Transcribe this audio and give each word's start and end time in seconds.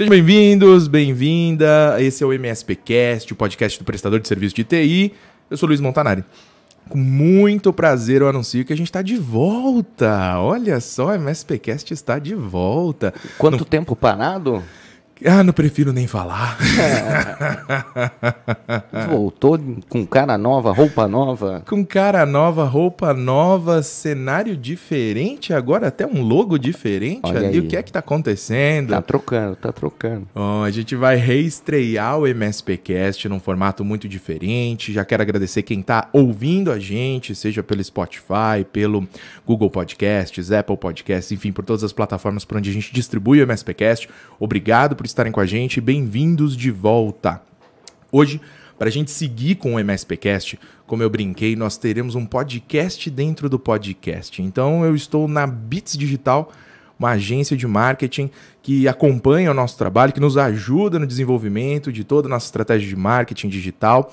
Sejam 0.00 0.12
bem-vindos, 0.12 0.88
bem-vinda. 0.88 1.96
Esse 1.98 2.24
é 2.24 2.26
o 2.26 2.32
MSPcast, 2.32 3.30
o 3.34 3.36
podcast 3.36 3.78
do 3.78 3.84
prestador 3.84 4.18
de 4.18 4.26
serviço 4.26 4.54
de 4.54 4.64
TI. 4.64 5.12
Eu 5.50 5.58
sou 5.58 5.66
Luiz 5.66 5.78
Montanari. 5.78 6.24
Com 6.88 6.96
muito 6.96 7.70
prazer 7.70 8.22
eu 8.22 8.28
anuncio 8.30 8.64
que 8.64 8.72
a 8.72 8.76
gente 8.76 8.86
está 8.86 9.02
de 9.02 9.16
volta. 9.16 10.38
Olha 10.38 10.80
só, 10.80 11.08
o 11.08 11.12
MSPcast 11.12 11.92
está 11.92 12.18
de 12.18 12.34
volta. 12.34 13.12
Quanto 13.36 13.58
no... 13.58 13.64
tempo 13.66 13.94
parado? 13.94 14.64
Ah, 15.24 15.44
não 15.44 15.52
prefiro 15.52 15.92
nem 15.92 16.06
falar. 16.06 16.56
É. 18.92 19.06
Voltou 19.08 19.58
com 19.88 20.06
cara 20.06 20.38
nova, 20.38 20.72
roupa 20.72 21.06
nova. 21.06 21.62
Com 21.68 21.84
cara 21.84 22.24
nova, 22.24 22.64
roupa 22.64 23.12
nova, 23.12 23.82
cenário 23.82 24.56
diferente, 24.56 25.52
agora 25.52 25.88
até 25.88 26.06
um 26.06 26.22
logo 26.22 26.58
diferente 26.58 27.20
Olha 27.24 27.48
ali. 27.48 27.58
Aí. 27.58 27.60
O 27.60 27.66
que 27.68 27.76
é 27.76 27.82
que 27.82 27.92
tá 27.92 27.98
acontecendo? 27.98 28.90
Tá 28.90 29.02
trocando, 29.02 29.56
tá 29.56 29.72
trocando. 29.72 30.26
Oh, 30.34 30.62
a 30.62 30.70
gente 30.70 30.96
vai 30.96 31.16
reestrear 31.16 32.18
o 32.18 32.26
MSPcast 32.26 33.28
num 33.28 33.40
formato 33.40 33.84
muito 33.84 34.08
diferente. 34.08 34.92
Já 34.92 35.04
quero 35.04 35.22
agradecer 35.22 35.62
quem 35.62 35.82
tá 35.82 36.08
ouvindo 36.12 36.72
a 36.72 36.78
gente, 36.78 37.34
seja 37.34 37.62
pelo 37.62 37.82
Spotify, 37.84 38.64
pelo 38.72 39.06
Google 39.46 39.70
Podcasts, 39.70 40.50
Apple 40.50 40.76
Podcasts, 40.76 41.32
enfim, 41.32 41.52
por 41.52 41.64
todas 41.64 41.84
as 41.84 41.92
plataformas 41.92 42.44
por 42.44 42.56
onde 42.56 42.70
a 42.70 42.72
gente 42.72 42.92
distribui 42.92 43.40
o 43.40 43.46
MSPcast. 43.46 44.08
Obrigado 44.38 44.96
por 44.96 45.06
estarem 45.10 45.32
com 45.32 45.40
a 45.40 45.46
gente. 45.46 45.80
Bem-vindos 45.80 46.56
de 46.56 46.70
volta. 46.70 47.42
Hoje, 48.12 48.40
para 48.78 48.88
a 48.88 48.92
gente 48.92 49.10
seguir 49.10 49.56
com 49.56 49.74
o 49.74 49.80
MSPcast, 49.80 50.58
como 50.86 51.02
eu 51.02 51.10
brinquei, 51.10 51.56
nós 51.56 51.76
teremos 51.76 52.14
um 52.14 52.24
podcast 52.24 53.10
dentro 53.10 53.48
do 53.48 53.58
podcast. 53.58 54.40
Então, 54.40 54.84
eu 54.84 54.94
estou 54.94 55.26
na 55.26 55.46
Bits 55.46 55.98
Digital, 55.98 56.52
uma 56.98 57.10
agência 57.10 57.56
de 57.56 57.66
marketing 57.66 58.30
que 58.62 58.86
acompanha 58.86 59.50
o 59.50 59.54
nosso 59.54 59.76
trabalho, 59.76 60.12
que 60.12 60.20
nos 60.20 60.36
ajuda 60.36 60.98
no 60.98 61.06
desenvolvimento 61.06 61.92
de 61.92 62.04
toda 62.04 62.28
a 62.28 62.30
nossa 62.30 62.46
estratégia 62.46 62.88
de 62.88 62.96
marketing 62.96 63.48
digital. 63.48 64.12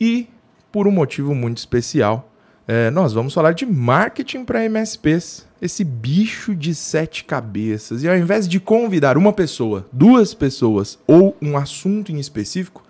E, 0.00 0.28
por 0.72 0.88
um 0.88 0.92
motivo 0.92 1.34
muito 1.34 1.58
especial, 1.58 2.30
é, 2.66 2.90
nós 2.90 3.12
vamos 3.12 3.32
falar 3.32 3.52
de 3.52 3.64
marketing 3.64 4.44
para 4.44 4.64
MSPs, 4.64 5.46
esse 5.64 5.82
bicho 5.82 6.54
de 6.54 6.74
sete 6.74 7.24
cabeças. 7.24 8.02
E 8.02 8.08
ao 8.08 8.14
invés 8.14 8.46
de 8.46 8.60
convidar 8.60 9.16
uma 9.16 9.32
pessoa, 9.32 9.88
duas 9.90 10.34
pessoas 10.34 10.98
ou 11.06 11.34
um 11.40 11.56
assunto 11.56 12.12
em 12.12 12.20
específico, 12.20 12.82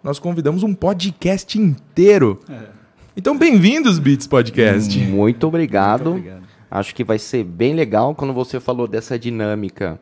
nós 0.00 0.20
convidamos 0.20 0.62
um 0.62 0.72
podcast 0.72 1.58
inteiro. 1.58 2.40
É. 2.48 2.68
Então, 3.16 3.36
bem-vindos, 3.36 3.98
Beats 3.98 4.28
Podcast. 4.28 4.96
Muito 4.96 5.44
obrigado. 5.44 6.12
Muito 6.12 6.18
obrigado. 6.20 6.42
Acho 6.70 6.94
que 6.94 7.02
vai 7.02 7.18
ser 7.18 7.42
bem 7.42 7.74
legal 7.74 8.14
quando 8.14 8.32
você 8.32 8.60
falou 8.60 8.86
dessa 8.86 9.18
dinâmica 9.18 9.98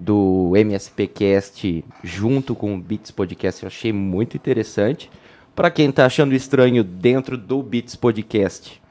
do 0.00 0.54
MSPcast 0.56 1.84
junto 2.02 2.56
com 2.56 2.74
o 2.74 2.78
Beats 2.78 3.12
Podcast. 3.12 3.62
Eu 3.62 3.68
achei 3.68 3.92
muito 3.92 4.36
interessante. 4.36 5.08
Para 5.54 5.70
quem 5.70 5.90
está 5.90 6.06
achando 6.06 6.34
estranho 6.34 6.82
dentro 6.82 7.38
do 7.38 7.62
Beats 7.62 7.94
Podcast, 7.94 8.82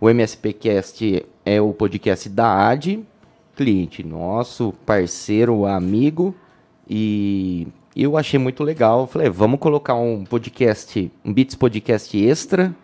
o 0.00 0.08
MSPcast 0.08 1.24
é 1.44 1.60
o 1.60 1.72
podcast 1.72 2.28
da 2.28 2.68
AD, 2.68 3.00
cliente 3.56 4.02
nosso, 4.02 4.72
parceiro, 4.86 5.66
amigo, 5.66 6.34
e 6.88 7.68
eu 7.94 8.16
achei 8.16 8.38
muito 8.38 8.62
legal. 8.62 9.06
Falei, 9.06 9.28
vamos 9.28 9.60
colocar 9.60 9.94
um 9.94 10.24
podcast, 10.24 11.10
um 11.24 11.32
Beats 11.32 11.54
Podcast 11.54 12.16
extra 12.16 12.74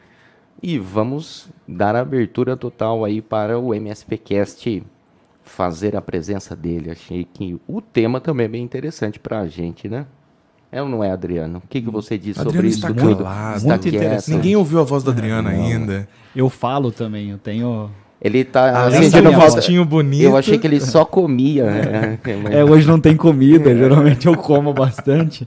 e 0.62 0.78
vamos 0.78 1.48
dar 1.66 1.94
a 1.94 2.00
abertura 2.00 2.56
total 2.56 3.04
aí 3.04 3.20
para 3.22 3.58
o 3.58 3.74
MSPcast 3.74 4.82
fazer 5.42 5.96
a 5.96 6.02
presença 6.02 6.54
dele. 6.54 6.90
Achei 6.90 7.24
que 7.24 7.58
o 7.66 7.80
tema 7.80 8.20
também 8.20 8.44
é 8.44 8.48
bem 8.48 8.62
interessante 8.62 9.18
para 9.18 9.40
a 9.40 9.46
gente, 9.46 9.88
né? 9.88 10.06
É 10.70 10.82
ou 10.82 10.88
não 10.88 11.02
é, 11.02 11.10
Adriano? 11.10 11.62
O 11.64 11.68
que, 11.68 11.80
que 11.80 11.90
você 11.90 12.18
diz 12.18 12.38
Adriano 12.38 12.52
sobre 12.52 12.68
está 12.68 12.90
isso? 12.90 13.16
Calado, 13.16 13.66
muito 13.66 13.88
interessante. 13.88 14.36
Ninguém 14.36 14.56
ouviu 14.56 14.80
a 14.80 14.82
voz 14.82 15.02
do 15.02 15.10
Adriano 15.10 15.48
é, 15.48 15.54
ainda. 15.54 16.08
Eu 16.36 16.50
falo 16.50 16.92
também, 16.92 17.30
eu 17.30 17.38
tenho... 17.38 17.90
Ele 18.20 18.44
tá 18.44 18.86
ah, 18.86 18.90
sentindo 18.90 19.30
um 19.30 19.34
rostinho 19.34 19.84
bonito. 19.84 20.24
Eu 20.24 20.36
achei 20.36 20.58
que 20.58 20.66
ele 20.66 20.80
só 20.80 21.04
comia. 21.04 21.64
Né? 21.64 22.18
é, 22.50 22.64
hoje 22.64 22.86
não 22.86 22.98
tem 22.98 23.16
comida, 23.16 23.74
geralmente 23.76 24.26
eu 24.26 24.36
como 24.36 24.72
bastante. 24.72 25.46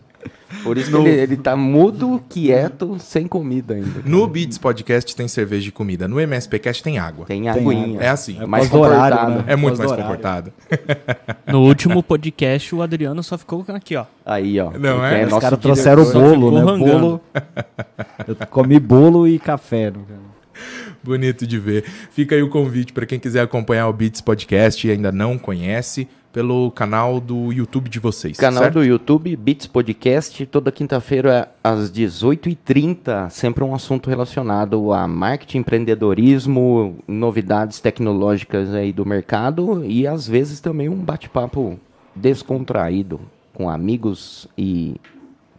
Por 0.63 0.77
isso 0.77 0.91
no... 0.91 1.03
que 1.03 1.09
ele, 1.09 1.21
ele 1.21 1.37
tá 1.37 1.55
mudo, 1.55 2.21
quieto, 2.29 2.97
sem 2.99 3.27
comida 3.27 3.73
ainda. 3.73 4.01
No 4.05 4.27
Beats 4.27 4.57
Podcast 4.57 5.15
tem 5.15 5.27
cerveja 5.27 5.63
de 5.63 5.71
comida. 5.71 6.07
No 6.07 6.19
MSPcast 6.19 6.83
tem 6.83 6.99
água. 6.99 7.25
Tem 7.25 7.49
aguinha. 7.49 7.99
É 7.99 8.09
assim. 8.09 8.37
É 8.39 8.45
mais 8.45 8.69
comportado. 8.69 9.31
Né? 9.31 9.43
É 9.47 9.55
muito 9.55 9.77
mais 9.77 9.91
comportado. 9.91 10.53
No 11.47 11.61
último 11.61 12.01
podcast, 12.03 12.73
o 12.75 12.81
Adriano 12.81 13.21
só 13.23 13.37
ficou 13.37 13.65
aqui, 13.69 13.95
ó. 13.95 14.05
Aí, 14.25 14.59
ó. 14.59 14.71
Não 14.71 15.03
é? 15.05 15.25
Os 15.25 15.39
caras 15.39 15.59
trouxeram 15.59 16.03
o 16.03 16.13
bolo, 16.13 16.51
né? 16.51 16.77
Bolo. 16.77 17.21
Eu 18.27 18.35
comi 18.49 18.79
bolo 18.79 19.27
e 19.27 19.39
café. 19.39 19.91
Bonito 21.03 21.47
de 21.47 21.57
ver. 21.57 21.83
Fica 21.83 22.35
aí 22.35 22.43
o 22.43 22.49
convite 22.49 22.93
para 22.93 23.05
quem 23.05 23.19
quiser 23.19 23.41
acompanhar 23.41 23.87
o 23.87 23.93
Beats 23.93 24.21
Podcast 24.21 24.87
e 24.87 24.91
ainda 24.91 25.11
não 25.11 25.37
conhece 25.37 26.07
pelo 26.31 26.71
canal 26.71 27.19
do 27.19 27.51
YouTube 27.51 27.89
de 27.89 27.99
vocês. 27.99 28.37
Canal 28.37 28.63
certo? 28.63 28.75
do 28.75 28.83
YouTube, 28.83 29.35
Beats 29.35 29.67
Podcast, 29.67 30.45
toda 30.45 30.71
quinta-feira 30.71 31.51
às 31.63 31.91
18h30, 31.91 33.29
sempre 33.29 33.63
um 33.63 33.75
assunto 33.75 34.09
relacionado 34.09 34.93
a 34.93 35.07
marketing, 35.07 35.59
empreendedorismo, 35.59 36.97
novidades 37.07 37.79
tecnológicas 37.79 38.73
aí 38.73 38.93
do 38.93 39.05
mercado 39.05 39.83
e 39.85 40.07
às 40.07 40.27
vezes 40.27 40.59
também 40.59 40.87
um 40.87 40.97
bate-papo 40.97 41.79
descontraído 42.15 43.19
com 43.53 43.69
amigos 43.69 44.47
e 44.57 44.95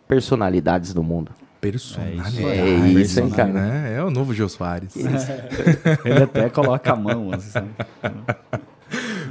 personalidades 0.08 0.94
do 0.94 1.02
mundo. 1.02 1.32
Personalidade. 1.62 2.44
É 2.44 2.88
isso, 2.88 3.20
é 3.20 3.22
hein, 3.22 3.30
cara? 3.30 3.52
Né? 3.52 3.94
É 3.96 4.02
o 4.02 4.10
novo 4.10 4.34
Jô 4.34 4.48
Soares. 4.48 4.96
Ele 4.96 5.06
até 6.24 6.50
coloca 6.50 6.92
a 6.92 6.96
mão. 6.96 7.30
Assim. 7.32 7.70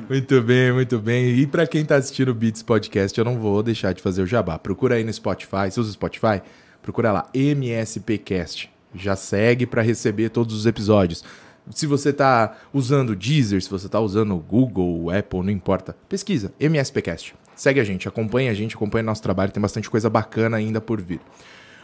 Muito 0.08 0.42
bem, 0.42 0.72
muito 0.72 0.98
bem. 0.98 1.26
E 1.38 1.46
para 1.46 1.68
quem 1.68 1.82
está 1.82 1.98
assistindo 1.98 2.30
o 2.30 2.34
Beats 2.34 2.64
Podcast, 2.64 3.20
eu 3.20 3.26
não 3.26 3.38
vou 3.38 3.62
deixar 3.62 3.94
de 3.94 4.02
fazer 4.02 4.22
o 4.22 4.26
jabá. 4.26 4.58
Procura 4.58 4.96
aí 4.96 5.04
no 5.04 5.12
Spotify, 5.12 5.70
se 5.70 5.80
usa 5.82 5.92
Spotify, 5.92 6.42
procura 6.82 7.12
lá 7.12 7.30
MSPcast. 7.34 8.72
Já 8.96 9.18
segue 9.18 9.66
para 9.66 9.82
receber 9.82 10.30
todos 10.30 10.56
os 10.56 10.66
episódios. 10.66 11.26
Se 11.70 11.86
você 11.86 12.12
está 12.12 12.56
usando 12.74 13.14
Deezer, 13.14 13.62
se 13.62 13.70
você 13.70 13.88
está 13.88 14.00
usando 14.00 14.38
Google, 14.38 15.10
Apple, 15.10 15.44
não 15.44 15.52
importa, 15.52 15.98
pesquisa 16.08 16.54
MSPcast. 16.58 17.36
Segue 17.58 17.82
a 17.82 17.84
gente, 17.84 18.08
acompanha 18.08 18.52
a 18.52 18.54
gente, 18.54 18.74
acompanha 18.74 19.04
nosso 19.04 19.22
trabalho, 19.22 19.52
tem 19.52 19.62
bastante 19.62 19.90
coisa 19.90 20.10
bacana 20.10 20.56
ainda 20.56 20.80
por 20.80 21.02
vir. 21.02 21.20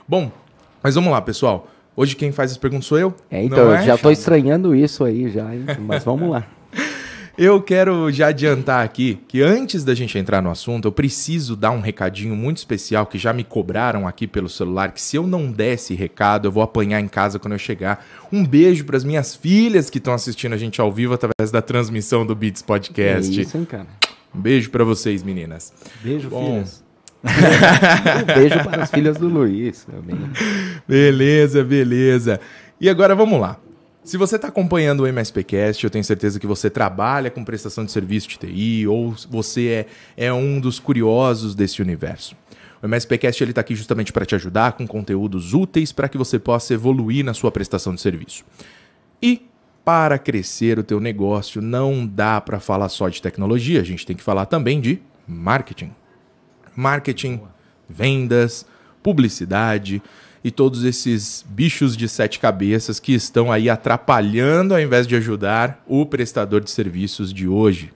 Bom, 0.08 0.32
mas 0.82 0.96
vamos 0.96 1.12
lá, 1.12 1.22
pessoal. 1.22 1.68
Hoje 1.94 2.16
quem 2.16 2.32
faz 2.32 2.52
as 2.52 2.58
perguntas 2.58 2.86
sou 2.86 2.98
eu. 2.98 3.14
É, 3.30 3.44
então, 3.44 3.74
é? 3.74 3.84
já 3.84 3.96
estou 3.96 4.10
estranhando 4.12 4.74
isso 4.74 5.04
aí 5.04 5.30
já, 5.30 5.54
hein? 5.54 5.66
mas 5.82 6.04
vamos 6.04 6.30
lá. 6.30 6.48
Eu 7.38 7.62
quero 7.62 8.12
já 8.12 8.30
adiantar 8.30 8.84
aqui 8.84 9.20
que 9.28 9.44
antes 9.44 9.84
da 9.84 9.94
gente 9.94 10.18
entrar 10.18 10.42
no 10.42 10.50
assunto, 10.50 10.88
eu 10.88 10.92
preciso 10.92 11.56
dar 11.56 11.70
um 11.70 11.80
recadinho 11.80 12.36
muito 12.36 12.58
especial 12.58 13.06
que 13.06 13.20
já 13.20 13.32
me 13.32 13.44
cobraram 13.44 14.08
aqui 14.08 14.26
pelo 14.26 14.50
celular, 14.50 14.92
que 14.92 15.00
se 15.00 15.18
eu 15.18 15.28
não 15.28 15.52
desse 15.52 15.94
recado, 15.94 16.48
eu 16.48 16.52
vou 16.52 16.64
apanhar 16.64 17.00
em 17.00 17.08
casa 17.08 17.38
quando 17.38 17.54
eu 17.54 17.60
chegar. 17.60 18.04
Um 18.34 18.44
beijo 18.44 18.86
para 18.86 18.98
as 18.98 19.04
minhas 19.04 19.36
filhas 19.36 19.88
que 19.88 20.00
estão 20.00 20.16
assistindo 20.16 20.54
a 20.54 20.58
gente 20.58 20.82
ao 20.82 20.92
vivo 20.92 21.14
através 21.14 21.52
da 21.52 21.62
transmissão 21.62 22.26
do 22.26 22.34
Beats 22.34 22.64
Podcast. 22.64 23.40
É 23.40 23.44
isso, 23.44 23.56
hein, 23.56 23.66
cara? 23.66 23.86
Um 24.34 24.42
beijo 24.42 24.72
para 24.72 24.84
vocês, 24.84 25.22
meninas. 25.22 25.72
Beijo, 26.04 26.30
Bom, 26.32 26.44
filhas. 26.44 26.87
um 27.28 28.26
beijo 28.40 28.64
para 28.64 28.84
as 28.84 28.92
filhas 28.92 29.18
do 29.18 29.28
Luiz 29.28 29.86
também. 29.86 30.18
Beleza, 30.88 31.64
beleza. 31.64 32.40
E 32.80 32.90
agora 32.90 33.16
vamos 33.16 33.40
lá. 33.40 33.60
Se 34.04 34.16
você 34.16 34.38
está 34.38 34.48
acompanhando 34.48 35.02
o 35.02 35.08
MSPcast, 35.08 35.84
eu 35.84 35.90
tenho 35.90 36.04
certeza 36.04 36.40
que 36.40 36.48
você 36.48 36.70
trabalha 36.70 37.30
com 37.30 37.44
prestação 37.44 37.84
de 37.84 37.92
serviço 37.92 38.30
de 38.30 38.38
TI 38.38 38.88
ou 38.88 39.14
você 39.30 39.86
é, 40.18 40.28
é 40.28 40.34
um 40.34 40.62
dos 40.62 40.80
curiosos 40.80 41.54
desse 41.54 41.82
universo. 41.82 42.34
O 42.82 42.88
MSPcast 42.88 43.44
está 43.44 43.62
aqui 43.62 43.76
justamente 43.76 44.14
para 44.14 44.26
te 44.26 44.36
ajudar 44.36 44.74
com 44.74 44.88
conteúdos 44.88 45.54
úteis 45.54 45.92
para 45.92 46.08
que 46.08 46.18
você 46.18 46.40
possa 46.40 46.74
evoluir 46.74 47.26
na 47.26 47.34
sua 47.34 47.52
prestação 47.52 47.94
de 47.94 48.00
serviço. 48.00 48.46
E 49.22 49.48
para 49.84 50.20
crescer 50.20 50.78
o 50.80 50.84
teu 50.84 51.00
negócio, 51.00 51.62
não 51.62 52.06
dá 52.06 52.40
para 52.40 52.60
falar 52.60 52.90
só 52.90 53.10
de 53.10 53.22
tecnologia, 53.22 53.82
a 53.82 53.86
gente 53.86 54.06
tem 54.06 54.16
que 54.16 54.24
falar 54.24 54.46
também 54.46 54.80
de 54.80 55.02
marketing. 55.28 55.92
Marketing, 56.78 57.42
vendas, 57.90 58.66
publicidade, 59.02 60.02
e 60.44 60.52
todos 60.52 60.84
esses 60.84 61.44
bichos 61.50 61.98
de 61.98 62.08
sete 62.08 62.40
cabeças 62.40 63.00
que 63.00 63.14
estão 63.14 63.52
aí 63.52 63.70
atrapalhando 63.70 64.76
ao 64.76 64.80
invés 64.80 65.08
de 65.08 65.16
ajudar 65.16 65.84
o 65.88 66.06
prestador 66.06 66.62
de 66.62 66.70
serviços 66.70 67.34
de 67.34 67.48
hoje. 67.48 67.92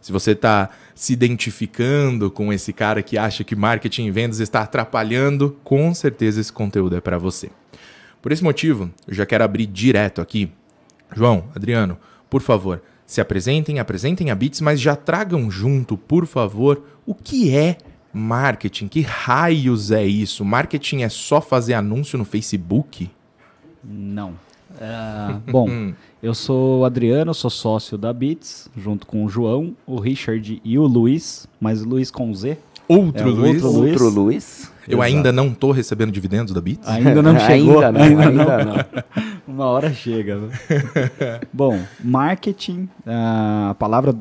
Se 0.00 0.10
você 0.10 0.32
está 0.32 0.70
se 0.94 1.12
identificando 1.12 2.30
com 2.30 2.52
esse 2.52 2.72
cara 2.72 3.02
que 3.02 3.16
acha 3.16 3.44
que 3.44 3.54
marketing 3.54 4.06
e 4.06 4.10
vendas 4.10 4.40
está 4.40 4.62
atrapalhando, 4.62 5.56
com 5.62 5.94
certeza 5.94 6.40
esse 6.40 6.52
conteúdo 6.52 6.96
é 6.96 7.00
para 7.00 7.16
você. 7.16 7.50
Por 8.20 8.32
esse 8.32 8.42
motivo, 8.42 8.90
eu 9.06 9.14
já 9.14 9.24
quero 9.24 9.44
abrir 9.44 9.66
direto 9.66 10.20
aqui. 10.20 10.50
João, 11.14 11.44
Adriano, 11.54 11.96
por 12.28 12.42
favor, 12.42 12.82
se 13.06 13.20
apresentem, 13.20 13.78
apresentem 13.78 14.30
a 14.30 14.34
Bits, 14.34 14.60
mas 14.60 14.80
já 14.80 14.94
tragam 14.94 15.50
junto, 15.50 15.96
por 15.96 16.26
favor, 16.26 16.82
o 17.06 17.14
que 17.14 17.54
é 17.54 17.78
marketing. 18.12 18.88
Que 18.88 19.00
raios 19.00 19.90
é 19.90 20.04
isso? 20.04 20.44
Marketing 20.44 21.02
é 21.02 21.08
só 21.08 21.40
fazer 21.40 21.74
anúncio 21.74 22.18
no 22.18 22.24
Facebook? 22.24 23.10
Não. 23.82 24.30
Uh, 24.70 25.50
bom, 25.50 25.92
eu 26.22 26.34
sou 26.34 26.80
o 26.80 26.84
Adriano, 26.84 27.34
sou 27.34 27.50
sócio 27.50 27.98
da 27.98 28.12
Bits, 28.12 28.70
junto 28.76 29.06
com 29.06 29.24
o 29.24 29.28
João, 29.28 29.74
o 29.86 29.98
Richard 29.98 30.60
e 30.64 30.78
o 30.78 30.86
Luiz, 30.86 31.46
mas 31.60 31.82
o 31.82 31.88
Luiz 31.88 32.10
com 32.10 32.32
Z. 32.34 32.58
Outro 32.88 33.28
é, 33.28 33.32
Luiz? 33.32 33.62
Outro 33.62 33.78
Luiz. 33.78 34.00
Outro 34.00 34.20
Luiz. 34.20 34.72
Eu 34.88 34.98
Exato. 34.98 35.02
ainda 35.02 35.32
não 35.32 35.48
estou 35.48 35.70
recebendo 35.70 36.10
dividendos 36.10 36.52
da 36.52 36.60
Bits? 36.60 36.88
Ainda 36.88 37.22
não 37.22 37.38
chegou. 37.40 37.80
ainda 37.80 37.92
não, 37.92 38.00
ainda, 38.00 38.28
ainda 38.28 38.64
não. 38.64 39.04
Uma 39.46 39.66
hora 39.66 39.92
chega. 39.92 40.38
Né? 40.38 40.50
Bom, 41.52 41.78
marketing, 42.02 42.88
a 43.06 43.74
palavra 43.78 44.14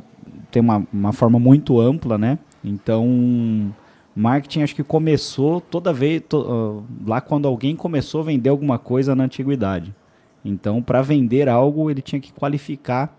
tem 0.51 0.62
uma, 0.62 0.85
uma 0.92 1.13
forma 1.13 1.39
muito 1.39 1.80
ampla, 1.80 2.18
né? 2.18 2.38
Então, 2.63 3.74
marketing 4.19 4.63
acho 4.63 4.75
que 4.75 4.83
começou 4.83 5.62
toda 5.62 5.94
vez, 5.94 6.21
to, 6.27 6.39
uh, 6.39 6.83
lá 7.07 7.21
quando 7.21 7.48
alguém 7.48 7.75
começou 7.75 8.19
a 8.21 8.25
vender 8.25 8.50
alguma 8.50 8.77
coisa 8.77 9.16
na 9.16 9.24
antiguidade. 9.24 9.95
Então, 10.44 10.81
para 10.81 11.01
vender 11.01 11.48
algo, 11.48 11.89
ele 11.89 12.01
tinha 12.01 12.19
que 12.19 12.33
qualificar 12.33 13.18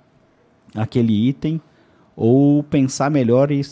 aquele 0.75 1.29
item 1.29 1.61
ou 2.15 2.63
pensar 2.63 3.11
melhor 3.11 3.51
e 3.51 3.63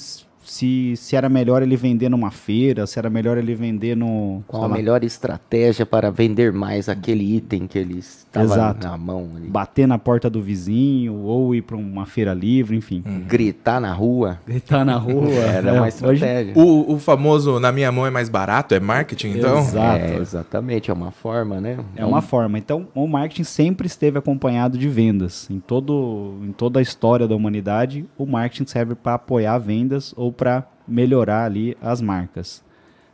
se, 0.49 0.95
se 0.97 1.15
era 1.15 1.29
melhor 1.29 1.63
ele 1.63 1.77
vender 1.77 2.09
numa 2.09 2.31
feira, 2.31 2.87
se 2.87 2.99
era 2.99 3.11
melhor 3.11 3.37
ele 3.37 3.55
vender 3.55 3.95
no. 3.95 4.43
Qual 4.47 4.65
a 4.65 4.67
lá. 4.67 4.75
melhor 4.75 5.05
estratégia 5.05 5.85
para 5.85 6.11
vender 6.11 6.53
mais 6.53 6.89
aquele 6.89 7.37
item 7.37 7.67
que 7.67 7.79
ele 7.79 7.99
estava 7.99 8.75
na 8.75 8.97
mão? 8.97 9.31
Ali. 9.37 9.49
Bater 9.49 9.87
na 9.87 9.99
porta 9.99 10.31
do 10.31 10.43
vizinho, 10.43 11.15
ou 11.17 11.55
ir 11.55 11.63
para 11.63 11.77
uma 11.77 12.07
feira 12.07 12.33
livre, 12.33 12.77
enfim. 12.77 13.03
Hum. 13.07 13.25
Gritar 13.29 13.81
na 13.81 13.93
rua. 13.93 14.39
Gritar 14.47 14.85
na 14.85 14.97
rua. 14.97 15.29
era 15.37 15.71
é, 15.71 15.73
uma 15.73 15.89
estratégia. 15.89 16.53
Hoje... 16.57 16.69
O, 16.69 16.95
o, 16.95 16.99
famoso 16.99 17.61
na 17.61 17.71
minha 17.71 17.93
mão 17.93 18.07
é 18.07 18.11
mais 18.11 18.29
barato, 18.29 18.75
é 18.75 18.81
marketing, 18.81 19.39
então? 19.39 19.59
Exato. 19.59 20.05
É, 20.05 20.17
exatamente, 20.17 20.91
é 20.91 20.95
uma 20.95 21.11
forma, 21.11 21.61
né? 21.61 21.79
É 21.95 22.05
uma 22.05 22.23
forma. 22.23 22.59
Então, 22.59 22.89
o 22.95 23.07
marketing 23.07 23.45
sempre 23.45 23.87
esteve 23.87 24.19
acompanhado 24.19 24.79
de 24.79 24.89
vendas. 24.89 25.49
Em, 25.51 25.61
todo, 25.61 26.39
em 26.43 26.53
toda 26.53 26.79
a 26.79 26.83
história 26.83 27.29
da 27.29 27.37
humanidade, 27.37 28.07
o 28.17 28.25
marketing 28.25 28.67
serve 28.67 28.95
para 28.95 29.15
apoiar 29.15 29.59
vendas 29.59 30.15
ou 30.17 30.33
para 30.39 30.65
melhorar 30.87 31.45
ali 31.45 31.77
as 31.83 32.01
marcas. 32.01 32.65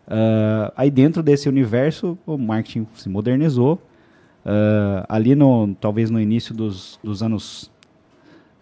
Uh, 0.07 0.71
aí 0.77 0.91
dentro 0.91 1.23
desse 1.23 1.49
universo, 1.49 2.17
o 2.27 2.37
marketing 2.37 2.87
se 2.95 3.09
modernizou. 3.09 3.81
Uh, 4.45 5.01
ali 5.09 5.35
no, 5.35 5.75
talvez 5.81 6.11
no 6.11 6.21
início 6.21 6.55
dos, 6.55 7.01
dos 7.03 7.23
anos 7.23 7.71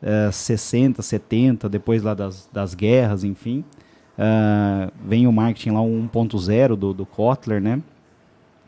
uh, 0.01 0.31
60, 0.31 1.03
70, 1.03 1.69
depois 1.69 2.05
lá 2.05 2.15
das, 2.15 2.49
das 2.53 2.73
guerras, 2.73 3.25
enfim, 3.25 3.65
uh, 4.17 4.93
vem 5.05 5.27
o 5.27 5.33
marketing 5.33 5.71
lá 5.71 5.81
1.0 5.81 6.77
do, 6.77 6.95
do 6.95 7.05
Kotler, 7.05 7.61
né? 7.61 7.83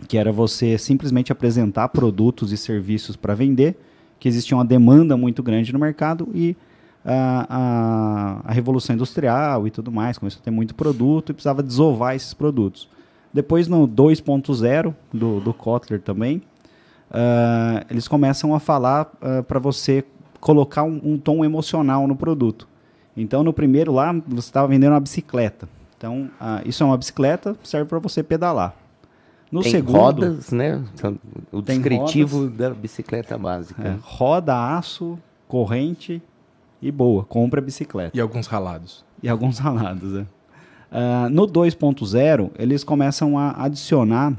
Que 0.08 0.18
era 0.18 0.32
você 0.32 0.76
simplesmente 0.76 1.30
apresentar 1.30 1.88
produtos 1.90 2.50
e 2.50 2.56
serviços 2.56 3.14
para 3.14 3.32
vender, 3.32 3.76
que 4.18 4.28
existia 4.28 4.56
uma 4.56 4.64
demanda 4.64 5.16
muito 5.16 5.40
grande 5.40 5.72
no 5.72 5.78
mercado 5.78 6.28
e 6.34 6.56
a, 7.04 7.46
a, 7.48 8.50
a, 8.50 8.52
Revolução 8.52 8.94
Industrial 8.94 9.66
e 9.66 9.70
tudo 9.70 9.92
mais, 9.92 10.16
começou 10.16 10.40
a 10.40 10.44
ter 10.44 10.50
muito 10.50 10.74
produto 10.74 11.30
e 11.30 11.32
precisava 11.34 11.62
desovar 11.62 12.14
esses 12.14 12.32
produtos. 12.32 12.88
Depois, 13.32 13.68
no 13.68 13.86
2.0 13.86 14.94
do, 15.12 15.40
do 15.40 15.52
Kotler 15.52 16.00
também, 16.00 16.38
uh, 17.10 17.84
eles 17.90 18.08
começam 18.08 18.54
a 18.54 18.60
falar 18.60 19.12
uh, 19.16 19.42
para 19.42 19.58
você 19.58 20.04
colocar 20.40 20.84
um, 20.84 21.00
um, 21.04 21.18
tom 21.18 21.44
emocional 21.44 22.06
no 22.06 22.16
produto. 22.16 22.66
Então, 23.16 23.42
no 23.42 23.52
primeiro 23.52 23.92
lá, 23.92 24.12
você 24.26 24.48
estava 24.48 24.68
vendendo 24.68 24.92
uma 24.92 25.00
bicicleta. 25.00 25.68
Então, 25.96 26.30
uh, 26.40 26.66
isso 26.66 26.82
é 26.82 26.86
uma 26.86 26.96
bicicleta, 26.96 27.56
serve 27.62 27.88
para 27.88 27.98
você 27.98 28.22
pedalar. 28.22 28.74
No 29.50 29.62
tem 29.62 29.70
segundo, 29.70 29.98
rodas, 29.98 30.50
né? 30.50 30.82
O 31.52 31.60
descritivo 31.60 32.38
rodas, 32.38 32.56
da 32.56 32.70
bicicleta 32.70 33.38
básica. 33.38 33.82
É, 33.82 33.96
roda, 34.00 34.76
aço, 34.76 35.18
corrente 35.46 36.20
e 36.84 36.92
boa, 36.92 37.24
compra 37.24 37.60
a 37.60 37.64
bicicleta. 37.64 38.14
E 38.14 38.20
alguns 38.20 38.46
ralados. 38.46 39.02
E 39.22 39.28
alguns 39.28 39.58
ralados, 39.58 40.14
é. 40.14 40.26
Uh, 40.92 41.28
no 41.30 41.46
2.0, 41.48 42.50
eles 42.58 42.84
começam 42.84 43.38
a 43.38 43.64
adicionar 43.64 44.32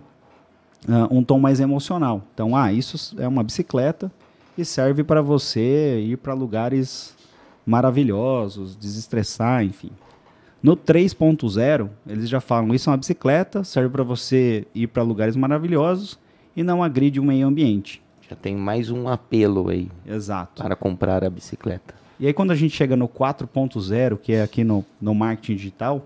uh, 0.87 1.07
um 1.09 1.23
tom 1.23 1.39
mais 1.39 1.59
emocional. 1.59 2.21
Então, 2.33 2.55
ah, 2.55 2.71
isso 2.71 3.19
é 3.19 3.27
uma 3.27 3.43
bicicleta 3.43 4.11
e 4.55 4.63
serve 4.63 5.03
para 5.03 5.23
você 5.23 5.99
ir 5.99 6.17
para 6.17 6.33
lugares 6.35 7.15
maravilhosos, 7.65 8.75
desestressar, 8.75 9.63
enfim. 9.63 9.89
No 10.61 10.77
3.0, 10.77 11.89
eles 12.07 12.29
já 12.29 12.39
falam, 12.39 12.73
isso 12.75 12.89
é 12.89 12.91
uma 12.91 12.97
bicicleta, 12.97 13.63
serve 13.63 13.89
para 13.89 14.03
você 14.03 14.67
ir 14.73 14.87
para 14.87 15.01
lugares 15.01 15.35
maravilhosos 15.35 16.19
e 16.55 16.63
não 16.63 16.83
agride 16.83 17.19
o 17.19 17.23
meio 17.23 17.47
ambiente. 17.47 18.01
Já 18.29 18.35
tem 18.35 18.55
mais 18.55 18.89
um 18.89 19.07
apelo 19.07 19.67
aí. 19.69 19.89
Exato. 20.05 20.61
Para 20.61 20.75
comprar 20.75 21.23
a 21.23 21.29
bicicleta. 21.29 22.04
E 22.19 22.27
aí 22.27 22.33
quando 22.33 22.51
a 22.51 22.55
gente 22.55 22.75
chega 22.75 22.95
no 22.95 23.07
4.0, 23.07 24.17
que 24.17 24.33
é 24.33 24.41
aqui 24.41 24.63
no, 24.63 24.85
no 25.01 25.13
marketing 25.13 25.55
digital, 25.55 26.05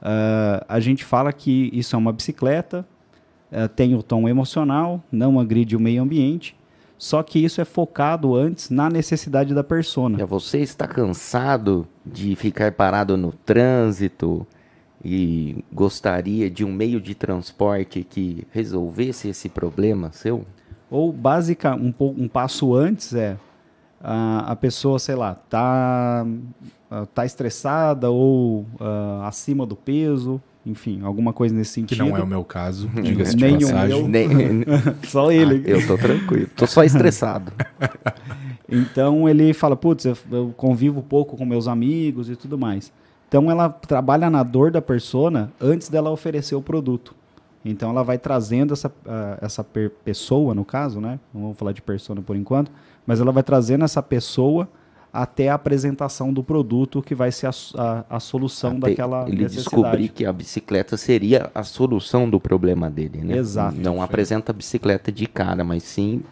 uh, 0.00 0.64
a 0.68 0.78
gente 0.80 1.04
fala 1.04 1.32
que 1.32 1.70
isso 1.72 1.96
é 1.96 1.98
uma 1.98 2.12
bicicleta, 2.12 2.86
uh, 3.50 3.68
tem 3.68 3.94
o 3.94 4.02
tom 4.02 4.28
emocional, 4.28 5.02
não 5.10 5.40
agride 5.40 5.76
o 5.76 5.80
meio 5.80 6.02
ambiente, 6.02 6.56
só 6.96 7.22
que 7.22 7.38
isso 7.38 7.60
é 7.60 7.64
focado 7.64 8.34
antes 8.34 8.70
na 8.70 8.88
necessidade 8.88 9.54
da 9.54 9.62
persona. 9.62 10.24
Você 10.26 10.58
está 10.58 10.86
cansado 10.86 11.86
de 12.04 12.34
ficar 12.34 12.72
parado 12.72 13.16
no 13.16 13.32
trânsito 13.32 14.46
e 15.04 15.64
gostaria 15.72 16.50
de 16.50 16.64
um 16.64 16.72
meio 16.72 17.00
de 17.00 17.14
transporte 17.14 18.04
que 18.08 18.46
resolvesse 18.50 19.28
esse 19.28 19.48
problema 19.48 20.10
seu? 20.12 20.44
Ou 20.90 21.12
básica, 21.12 21.76
um, 21.76 21.92
um 22.00 22.28
passo 22.28 22.74
antes 22.74 23.14
é 23.14 23.36
a, 24.02 24.52
a 24.52 24.56
pessoa, 24.56 24.98
sei 24.98 25.14
lá, 25.14 25.34
tá, 25.34 26.24
ah, 26.90 27.06
tá 27.14 27.26
estressada 27.26 28.10
ou 28.10 28.60
uh, 28.80 29.22
acima 29.24 29.66
do 29.66 29.76
peso, 29.76 30.40
enfim, 30.64 31.00
alguma 31.02 31.32
coisa 31.32 31.54
nesse 31.54 31.72
sentido. 31.72 32.02
Que 32.02 32.10
não 32.10 32.16
é 32.16 32.22
o 32.22 32.26
meu 32.26 32.44
caso, 32.44 32.88
diga-se 32.88 33.34
de 33.34 33.44
Nem 33.44 33.58
passagem. 33.58 34.02
O 34.02 34.08
meu. 34.08 34.28
Nem... 34.28 34.64
só 35.04 35.32
ele. 35.32 35.64
Ah, 35.66 35.70
eu 35.70 35.86
tô 35.86 35.98
tranquilo, 35.98 36.48
tô 36.56 36.66
só 36.66 36.84
estressado. 36.84 37.52
então 38.68 39.28
ele 39.28 39.52
fala, 39.52 39.76
putz, 39.76 40.04
eu, 40.04 40.16
eu 40.30 40.54
convivo 40.56 41.02
pouco 41.02 41.36
com 41.36 41.44
meus 41.44 41.66
amigos 41.68 42.30
e 42.30 42.36
tudo 42.36 42.58
mais. 42.58 42.92
Então 43.28 43.50
ela 43.50 43.68
trabalha 43.68 44.30
na 44.30 44.42
dor 44.42 44.70
da 44.70 44.80
persona 44.80 45.52
antes 45.60 45.88
dela 45.88 46.10
oferecer 46.10 46.54
o 46.54 46.62
produto. 46.62 47.14
Então 47.64 47.90
ela 47.90 48.02
vai 48.02 48.16
trazendo 48.16 48.72
essa, 48.72 48.88
uh, 48.88 49.38
essa 49.42 49.62
pessoa, 50.04 50.54
no 50.54 50.64
caso, 50.64 51.00
né? 51.00 51.18
Não 51.34 51.42
vamos 51.42 51.58
falar 51.58 51.72
de 51.72 51.82
persona 51.82 52.22
por 52.22 52.36
enquanto, 52.36 52.70
mas 53.08 53.20
ela 53.20 53.32
vai 53.32 53.42
trazendo 53.42 53.86
essa 53.86 54.02
pessoa 54.02 54.68
até 55.10 55.48
a 55.48 55.54
apresentação 55.54 56.30
do 56.30 56.44
produto 56.44 57.00
que 57.00 57.14
vai 57.14 57.32
ser 57.32 57.46
a, 57.46 57.50
a, 57.74 58.04
a 58.16 58.20
solução 58.20 58.72
até 58.72 58.90
daquela 58.90 59.26
ele 59.26 59.46
descobrir 59.46 60.10
que 60.10 60.26
a 60.26 60.32
bicicleta 60.32 60.94
seria 60.98 61.50
a 61.54 61.62
solução 61.62 62.28
do 62.28 62.38
problema 62.38 62.90
dele, 62.90 63.22
né? 63.24 63.38
Exato. 63.38 63.80
Não 63.80 64.02
apresenta 64.02 64.52
a 64.52 64.54
bicicleta 64.54 65.10
de 65.10 65.26
cara, 65.26 65.64
mas 65.64 65.84
sim 65.84 66.22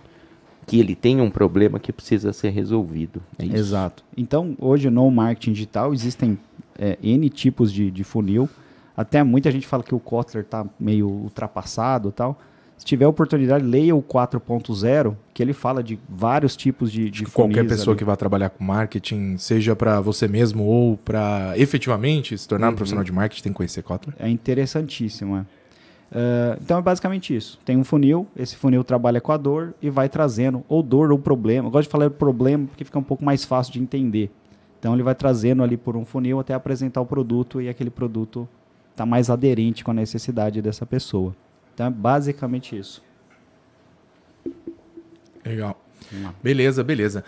que 0.67 0.79
ele 0.79 0.95
tem 0.95 1.19
um 1.19 1.31
problema 1.31 1.81
que 1.81 1.91
precisa 1.91 2.31
ser 2.35 2.51
resolvido. 2.51 3.23
É 3.39 3.47
Exato. 3.47 4.05
Então, 4.15 4.55
hoje 4.61 4.91
no 4.91 5.11
marketing 5.11 5.53
digital 5.53 5.95
existem 5.95 6.39
é, 6.79 6.99
N 7.03 7.31
tipos 7.31 7.73
de, 7.73 7.91
de 7.91 8.05
funil. 8.05 8.51
Até 8.95 9.25
muita 9.25 9.51
gente 9.51 9.67
fala 9.67 9.83
que 9.83 9.95
o 9.95 9.99
Kotler 9.99 10.45
está 10.45 10.67
meio 10.79 11.09
ultrapassado 11.09 12.13
tal 12.13 12.39
se 12.77 12.85
tiver 12.85 13.07
oportunidade, 13.07 13.65
leia 13.65 13.97
o 13.97 14.03
4.0, 14.03 15.17
que 15.33 15.43
ele 15.43 15.53
fala 15.53 15.83
de 15.83 15.99
vários 16.09 16.55
tipos 16.55 16.93
de, 16.93 17.11
de 17.11 17.25
Qualquer 17.25 17.67
pessoa 17.67 17.93
ali. 17.93 17.99
que 17.99 18.05
vá 18.05 18.15
trabalhar 18.17 18.51
com 18.51 18.63
marketing, 18.63 19.39
seja 19.39 19.75
para 19.75 20.01
você 20.01 20.29
mesmo 20.29 20.65
ou 20.65 20.97
para 20.99 21.55
efetivamente 21.57 22.37
se 22.37 22.47
tornar 22.47 22.69
uhum. 22.69 22.73
um 22.75 22.77
profissional 22.77 23.05
de 23.05 23.13
marketing, 23.13 23.43
tem 23.43 23.53
que 23.53 23.57
conhecer 23.57 23.83
Kotler. 23.83 24.15
É 24.19 24.29
interessantíssimo. 24.29 25.37
É. 25.39 25.41
Uh, 25.41 26.59
então 26.63 26.79
é 26.79 26.83
basicamente 26.83 27.35
isso. 27.35 27.59
Tem 27.65 27.77
um 27.77 27.83
funil, 27.83 28.27
esse 28.37 28.55
funil 28.57 28.85
trabalha 28.85 29.21
com 29.21 29.33
a 29.33 29.37
dor 29.37 29.75
e 29.83 29.91
vai 29.91 30.09
trazendo 30.09 30.63
ou 30.69 30.83
dor 30.83 31.11
ou 31.11 31.19
problema. 31.19 31.69
Eu 31.69 31.73
gosto 31.73 31.89
de 31.89 31.93
falar 31.93 32.11
problema 32.11 32.67
porque 32.67 32.85
fica 32.85 32.99
um 32.99 33.03
pouco 33.03 33.25
mais 33.25 33.45
fácil 33.45 33.73
de 33.73 33.81
entender. 33.81 34.31
Então 34.79 34.95
ele 34.95 35.03
vai 35.03 35.15
trazendo 35.15 35.63
ali 35.63 35.77
por 35.77 35.97
um 35.97 36.05
funil 36.05 36.39
até 36.39 36.55
apresentar 36.55 37.01
o 37.01 37.07
produto 37.07 37.61
e 37.61 37.69
aquele 37.69 37.91
produto 37.91 38.47
está 38.93 39.05
mais 39.05 39.29
aderente 39.31 39.83
com 39.83 39.91
a 39.91 39.95
necessidade 39.95 40.63
dessa 40.63 40.87
pessoa. 40.87 41.35
Então 41.77 41.89
é 41.89 41.91
basicamente 41.91 42.75
isso. 42.75 43.03
Legal. 45.45 45.79
Beleza, 46.43 46.83
beleza. 46.83 47.23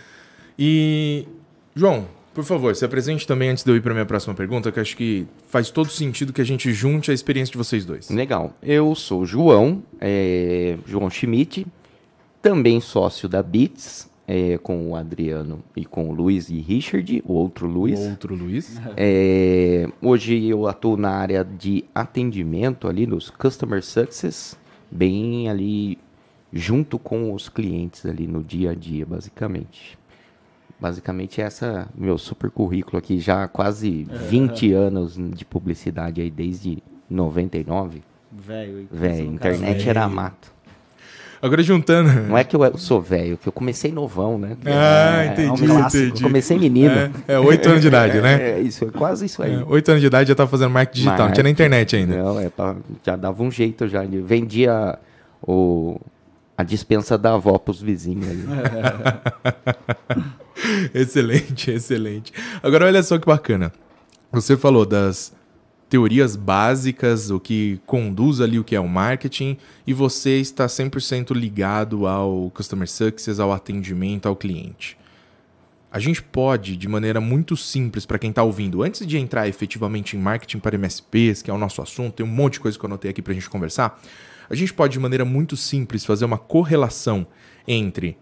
E, 0.59 1.29
João, 1.75 2.09
por 2.33 2.43
favor, 2.45 2.75
se 2.75 2.83
apresente 2.83 3.27
também 3.27 3.51
antes 3.51 3.63
de 3.63 3.71
eu 3.71 3.77
ir 3.77 3.83
para 3.83 3.93
minha 3.93 4.07
próxima 4.07 4.35
pergunta, 4.35 4.73
que 4.73 4.81
acho 4.81 4.97
que 4.97 5.27
faz 5.49 5.71
todo 5.71 5.91
sentido 5.91 6.33
que 6.33 6.41
a 6.41 6.45
gente 6.45 6.73
junte 6.73 7.11
a 7.11 7.15
experiência 7.15 7.53
de 7.53 7.59
vocês 7.59 7.85
dois. 7.85 8.09
Legal. 8.09 8.55
Eu 8.63 8.95
sou 8.95 9.27
João, 9.27 9.83
é, 10.01 10.79
João 10.87 11.11
Schmidt, 11.11 11.67
também 12.41 12.81
sócio 12.81 13.29
da 13.29 13.43
Bits. 13.43 14.08
É, 14.29 14.59
com 14.59 14.91
o 14.91 14.95
Adriano 14.95 15.65
e 15.75 15.87
com 15.87 16.11
o 16.11 16.13
Luiz 16.13 16.51
e 16.51 16.59
Richard, 16.61 17.25
o 17.27 17.33
outro 17.33 17.67
Luiz. 17.67 17.99
O 17.99 18.11
outro 18.11 18.35
Luiz. 18.35 18.79
É, 18.95 19.89
hoje 20.03 20.45
eu 20.45 20.69
atuo 20.69 20.99
na 20.99 21.11
área 21.11 21.43
de 21.43 21.87
atendimento 21.95 22.87
ali 22.87 23.07
nos 23.07 23.31
Customer 23.31 23.83
Success, 23.83 24.59
bem 24.91 25.49
ali 25.49 25.99
junto 26.53 26.99
com 26.99 27.33
os 27.33 27.49
clientes 27.49 28.05
ali 28.05 28.27
no 28.27 28.45
dia 28.45 28.73
a 28.73 28.75
dia, 28.75 29.07
basicamente. 29.07 29.99
Basicamente 30.79 31.41
essa 31.41 31.89
meu 31.95 32.19
super 32.19 32.51
currículo 32.51 32.99
aqui 32.99 33.19
já 33.19 33.45
há 33.45 33.49
quase 33.49 34.07
20 34.29 34.73
anos 34.75 35.17
de 35.17 35.45
publicidade 35.45 36.21
aí 36.21 36.31
desde 36.31 36.83
99. 37.09 38.03
Velho, 38.31 38.87
Velho, 38.91 39.33
internet 39.33 39.89
era 39.89 40.07
mato. 40.07 40.53
Agora 41.41 41.63
juntando. 41.63 42.09
Não 42.29 42.37
é 42.37 42.43
que 42.43 42.57
eu 42.57 42.79
sou 42.79 43.01
velho, 43.01 43.37
que 43.37 43.49
eu 43.49 43.53
comecei 43.53 43.93
novão, 43.93 44.39
né? 44.39 44.57
Ah, 44.67 45.23
é, 45.23 45.27
entendi, 45.27 45.71
é 45.71 45.73
um 45.73 45.81
entendi. 45.81 46.23
Comecei 46.23 46.59
menino. 46.59 47.13
É, 47.29 47.39
oito 47.39 47.69
anos 47.69 47.81
de 47.81 47.89
idade, 47.89 48.21
né? 48.21 48.51
É, 48.51 48.61
isso, 48.61 48.85
é 48.85 48.91
quase 48.91 49.27
isso 49.27 49.43
aí. 49.43 49.55
É, 49.55 49.65
Oito 49.67 49.89
anos 49.89 50.01
de 50.01 50.07
idade 50.07 50.29
já 50.29 50.35
tava 50.35 50.51
fazendo 50.51 50.71
marketing 50.71 51.05
digital, 51.05 51.27
não 51.27 51.33
tinha 51.33 51.45
na 51.45 51.51
internet 51.51 51.95
ainda. 51.97 52.17
Não, 52.17 52.41
é 52.41 52.49
pra, 52.49 52.75
já 53.05 53.15
dava 53.17 53.43
um 53.43 53.51
jeito 53.51 53.87
já. 53.87 54.03
Vendia 54.03 54.99
o, 55.41 56.01
a 56.57 56.65
dispensa 56.65 57.17
da 57.17 57.35
avó 57.35 57.57
pros 57.57 57.81
vizinhos 57.81 58.29
ali. 58.29 58.45
excelente, 60.93 61.71
excelente. 61.71 62.33
Agora 62.63 62.87
olha 62.87 63.03
só 63.03 63.19
que 63.19 63.27
bacana. 63.27 63.73
Você 64.33 64.57
falou 64.57 64.85
das 64.85 65.33
teorias 65.89 66.37
básicas, 66.37 67.31
o 67.31 67.41
que 67.41 67.81
conduz 67.87 68.41
ali 68.41 68.59
o 68.59 68.65
que 68.65 68.77
é 68.77 68.81
o 68.81 68.89
marketing, 68.89 69.57
e 69.87 69.93
você 69.93 70.39
está 70.39 70.67
100% 70.67 71.35
ligado 71.35 72.07
ao 72.07 72.51
customer 72.51 72.89
success, 72.89 73.41
ao 73.41 73.53
atendimento 73.53 74.29
ao 74.29 74.37
cliente. 74.37 74.99
A 75.91 75.99
gente 75.99 76.23
pode, 76.23 76.77
de 76.77 76.87
maneira 76.87 77.21
muito 77.21 77.57
simples 77.57 78.05
para 78.05 78.19
quem 78.19 78.29
está 78.29 78.43
ouvindo, 78.43 78.83
antes 78.83 79.07
de 79.07 79.17
entrar 79.17 79.49
efetivamente 79.49 80.17
em 80.17 80.21
marketing 80.21 80.59
para 80.59 80.77
MSPs, 80.77 81.41
que 81.41 81.51
é 81.51 81.55
o 81.55 81.59
nosso 81.59 81.81
assunto, 81.81 82.17
tem 82.17 82.27
um 82.27 82.29
monte 82.29 82.55
de 82.55 82.61
coisa 82.61 82.79
que 82.79 82.85
eu 82.85 82.89
anotei 82.89 83.11
aqui 83.11 83.23
para 83.23 83.33
a 83.33 83.35
gente 83.35 83.49
conversar. 83.49 83.99
A 84.51 84.55
gente 84.55 84.75
pode, 84.75 84.93
de 84.93 84.99
maneira 84.99 85.25
muito 85.25 85.57
simples, 85.57 86.05
fazer 86.05 86.27
uma 86.27 86.37
correlação 86.37 87.27
entre 87.67 88.19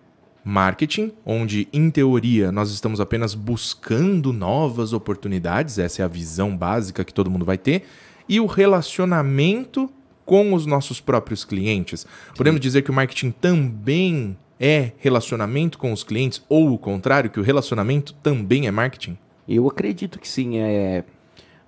marketing, 0.48 1.10
onde 1.26 1.66
em 1.72 1.90
teoria 1.90 2.52
nós 2.52 2.70
estamos 2.70 3.00
apenas 3.00 3.34
buscando 3.34 4.32
novas 4.32 4.92
oportunidades, 4.92 5.76
essa 5.76 6.02
é 6.02 6.04
a 6.04 6.08
visão 6.08 6.56
básica 6.56 7.04
que 7.04 7.12
todo 7.12 7.28
mundo 7.28 7.44
vai 7.44 7.58
ter, 7.58 7.82
e 8.28 8.38
o 8.38 8.46
relacionamento 8.46 9.90
com 10.24 10.54
os 10.54 10.64
nossos 10.64 11.00
próprios 11.00 11.44
clientes. 11.44 12.02
Sim. 12.02 12.06
Podemos 12.36 12.60
dizer 12.60 12.82
que 12.82 12.92
o 12.92 12.94
marketing 12.94 13.32
também 13.32 14.36
é 14.60 14.92
relacionamento 14.98 15.78
com 15.78 15.92
os 15.92 16.04
clientes, 16.04 16.40
ou 16.48 16.72
o 16.72 16.78
contrário, 16.78 17.28
que 17.28 17.40
o 17.40 17.42
relacionamento 17.42 18.14
também 18.14 18.68
é 18.68 18.70
marketing? 18.70 19.18
Eu 19.48 19.66
acredito 19.66 20.20
que 20.20 20.28
sim. 20.28 20.58
É... 20.58 21.02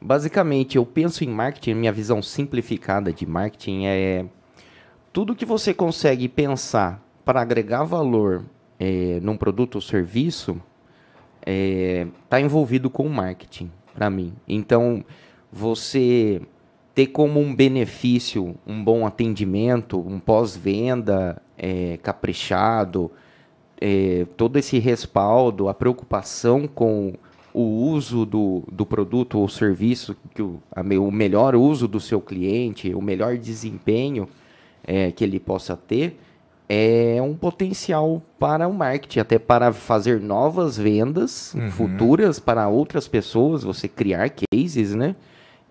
Basicamente, 0.00 0.76
eu 0.76 0.86
penso 0.86 1.24
em 1.24 1.28
marketing, 1.28 1.74
minha 1.74 1.92
visão 1.92 2.22
simplificada 2.22 3.12
de 3.12 3.26
marketing 3.26 3.86
é 3.86 4.24
tudo 5.12 5.34
que 5.34 5.44
você 5.44 5.74
consegue 5.74 6.28
pensar 6.28 7.04
para 7.24 7.40
agregar 7.40 7.82
valor 7.82 8.44
é, 8.78 9.18
num 9.22 9.36
produto 9.36 9.76
ou 9.76 9.80
serviço 9.80 10.60
está 11.40 11.50
é, 11.50 12.06
tá 12.28 12.40
envolvido 12.40 12.90
com 12.90 13.08
marketing, 13.08 13.70
para 13.94 14.10
mim. 14.10 14.32
Então, 14.46 15.04
você 15.50 16.42
ter 16.94 17.06
como 17.06 17.40
um 17.40 17.54
benefício 17.54 18.56
um 18.66 18.82
bom 18.82 19.06
atendimento, 19.06 19.98
um 19.98 20.18
pós-venda 20.18 21.40
é, 21.56 21.96
caprichado, 22.02 23.10
é, 23.80 24.26
todo 24.36 24.58
esse 24.58 24.78
respaldo, 24.78 25.68
a 25.68 25.74
preocupação 25.74 26.66
com 26.66 27.14
o 27.54 27.62
uso 27.62 28.26
do, 28.26 28.62
do 28.70 28.84
produto 28.84 29.38
ou 29.38 29.48
serviço, 29.48 30.16
que 30.34 30.42
o, 30.42 30.60
a, 30.70 30.80
o 30.80 31.10
melhor 31.10 31.54
uso 31.54 31.88
do 31.88 32.00
seu 32.00 32.20
cliente, 32.20 32.94
o 32.94 33.00
melhor 33.00 33.36
desempenho 33.36 34.28
é, 34.84 35.10
que 35.10 35.24
ele 35.24 35.40
possa 35.40 35.76
ter, 35.76 36.18
é 36.68 37.18
um 37.22 37.34
potencial 37.34 38.22
para 38.38 38.68
o 38.68 38.74
marketing, 38.74 39.20
até 39.20 39.38
para 39.38 39.72
fazer 39.72 40.20
novas 40.20 40.76
vendas 40.76 41.54
uhum. 41.54 41.70
futuras 41.70 42.38
para 42.38 42.68
outras 42.68 43.08
pessoas, 43.08 43.62
você 43.62 43.88
criar 43.88 44.30
cases, 44.30 44.94
né? 44.94 45.16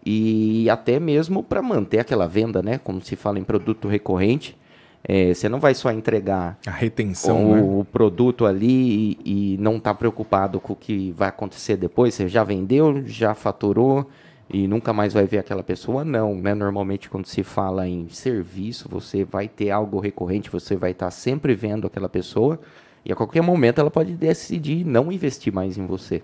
E 0.03 0.69
até 0.69 0.99
mesmo 0.99 1.43
para 1.43 1.61
manter 1.61 1.99
aquela 1.99 2.27
venda, 2.27 2.63
né? 2.63 2.79
Como 2.83 3.01
se 3.01 3.15
fala 3.15 3.37
em 3.37 3.43
produto 3.43 3.87
recorrente. 3.87 4.57
É, 5.03 5.33
você 5.33 5.47
não 5.47 5.59
vai 5.59 5.73
só 5.73 5.91
entregar 5.91 6.57
a 6.65 6.71
retenção, 6.71 7.55
né? 7.55 7.61
o 7.61 7.85
produto 7.85 8.45
ali 8.45 9.17
e, 9.23 9.53
e 9.53 9.57
não 9.57 9.77
estar 9.77 9.93
tá 9.93 9.99
preocupado 9.99 10.59
com 10.59 10.73
o 10.73 10.75
que 10.75 11.11
vai 11.11 11.29
acontecer 11.29 11.77
depois. 11.77 12.13
Você 12.13 12.27
já 12.27 12.43
vendeu, 12.43 13.03
já 13.05 13.33
faturou, 13.33 14.09
e 14.49 14.67
nunca 14.67 14.93
mais 14.93 15.13
vai 15.13 15.25
ver 15.25 15.39
aquela 15.39 15.63
pessoa, 15.63 16.05
não, 16.05 16.35
né? 16.35 16.53
Normalmente 16.53 17.09
quando 17.09 17.25
se 17.25 17.43
fala 17.43 17.87
em 17.87 18.07
serviço, 18.09 18.87
você 18.89 19.23
vai 19.23 19.47
ter 19.47 19.71
algo 19.71 19.99
recorrente, 19.99 20.49
você 20.49 20.75
vai 20.75 20.91
estar 20.91 21.11
sempre 21.11 21.53
vendo 21.53 21.87
aquela 21.87 22.07
pessoa 22.07 22.59
e 23.03 23.11
a 23.11 23.15
qualquer 23.15 23.41
momento 23.41 23.79
ela 23.79 23.91
pode 23.91 24.13
decidir 24.13 24.85
não 24.85 25.11
investir 25.11 25.53
mais 25.53 25.77
em 25.77 25.85
você. 25.85 26.23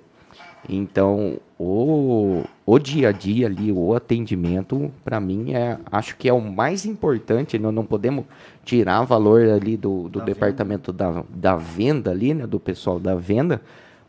Então, 0.67 1.39
o, 1.59 2.43
o 2.65 2.79
dia 2.79 3.09
a 3.09 3.11
dia 3.11 3.47
ali, 3.47 3.71
o 3.71 3.93
atendimento, 3.93 4.91
para 5.03 5.19
mim, 5.19 5.53
é, 5.53 5.77
acho 5.91 6.15
que 6.15 6.29
é 6.29 6.33
o 6.33 6.39
mais 6.39 6.85
importante. 6.85 7.59
Não, 7.59 7.71
não 7.71 7.85
podemos 7.85 8.25
tirar 8.63 9.03
valor 9.03 9.49
ali 9.49 9.75
do, 9.75 10.07
do 10.07 10.19
da 10.19 10.25
departamento 10.25 10.93
venda. 10.93 11.11
Da, 11.11 11.51
da 11.51 11.55
venda 11.57 12.11
ali, 12.11 12.33
né? 12.33 12.47
Do 12.47 12.59
pessoal 12.59 12.97
da 12.97 13.13
venda, 13.13 13.61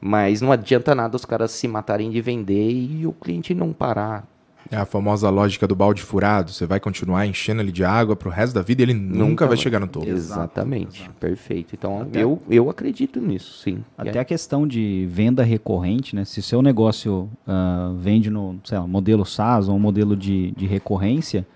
mas 0.04 0.42
não 0.42 0.52
adianta 0.52 0.94
nada 0.94 1.16
os 1.16 1.24
caras 1.24 1.50
se 1.50 1.66
matarem 1.66 2.10
de 2.10 2.20
vender 2.20 2.70
e 2.70 3.06
o 3.06 3.12
cliente 3.12 3.54
não 3.54 3.72
parar. 3.72 4.28
É 4.70 4.76
a 4.76 4.84
famosa 4.84 5.30
lógica 5.30 5.66
do 5.66 5.74
balde 5.74 6.02
furado. 6.02 6.50
Você 6.50 6.66
vai 6.66 6.78
continuar 6.78 7.26
enchendo 7.26 7.62
ele 7.62 7.72
de 7.72 7.82
água 7.82 8.14
pro 8.14 8.28
resto 8.28 8.54
da 8.54 8.60
vida 8.60 8.82
e 8.82 8.84
ele 8.84 8.92
nunca, 8.92 9.18
nunca 9.18 9.46
vai, 9.46 9.56
chegar 9.56 9.80
no 9.80 9.86
topo. 9.86 10.06
Exatamente, 10.06 11.00
Exato. 11.00 11.16
perfeito. 11.18 11.74
Então 11.74 12.02
Até 12.02 12.22
eu, 12.22 12.38
eu 12.50 12.68
acredito 12.68 13.18
nisso, 13.18 13.62
sim. 13.62 13.82
Até 13.96 14.18
é. 14.18 14.20
a 14.20 14.24
questão 14.26 14.68
de 14.68 15.08
venda 15.10 15.42
recorrente, 15.42 16.14
né? 16.14 16.26
Se 16.26 16.40
o 16.40 16.42
seu 16.42 16.60
negócio 16.60 17.30
uh, 17.48 17.94
vende 17.96 18.28
no 18.28 18.58
sei 18.62 18.78
lá, 18.78 18.86
modelo 18.86 19.24
SaaS 19.24 19.70
ou 19.70 19.78
modelo 19.78 20.14
de, 20.14 20.50
de 20.52 20.66
recorrência, 20.66 21.46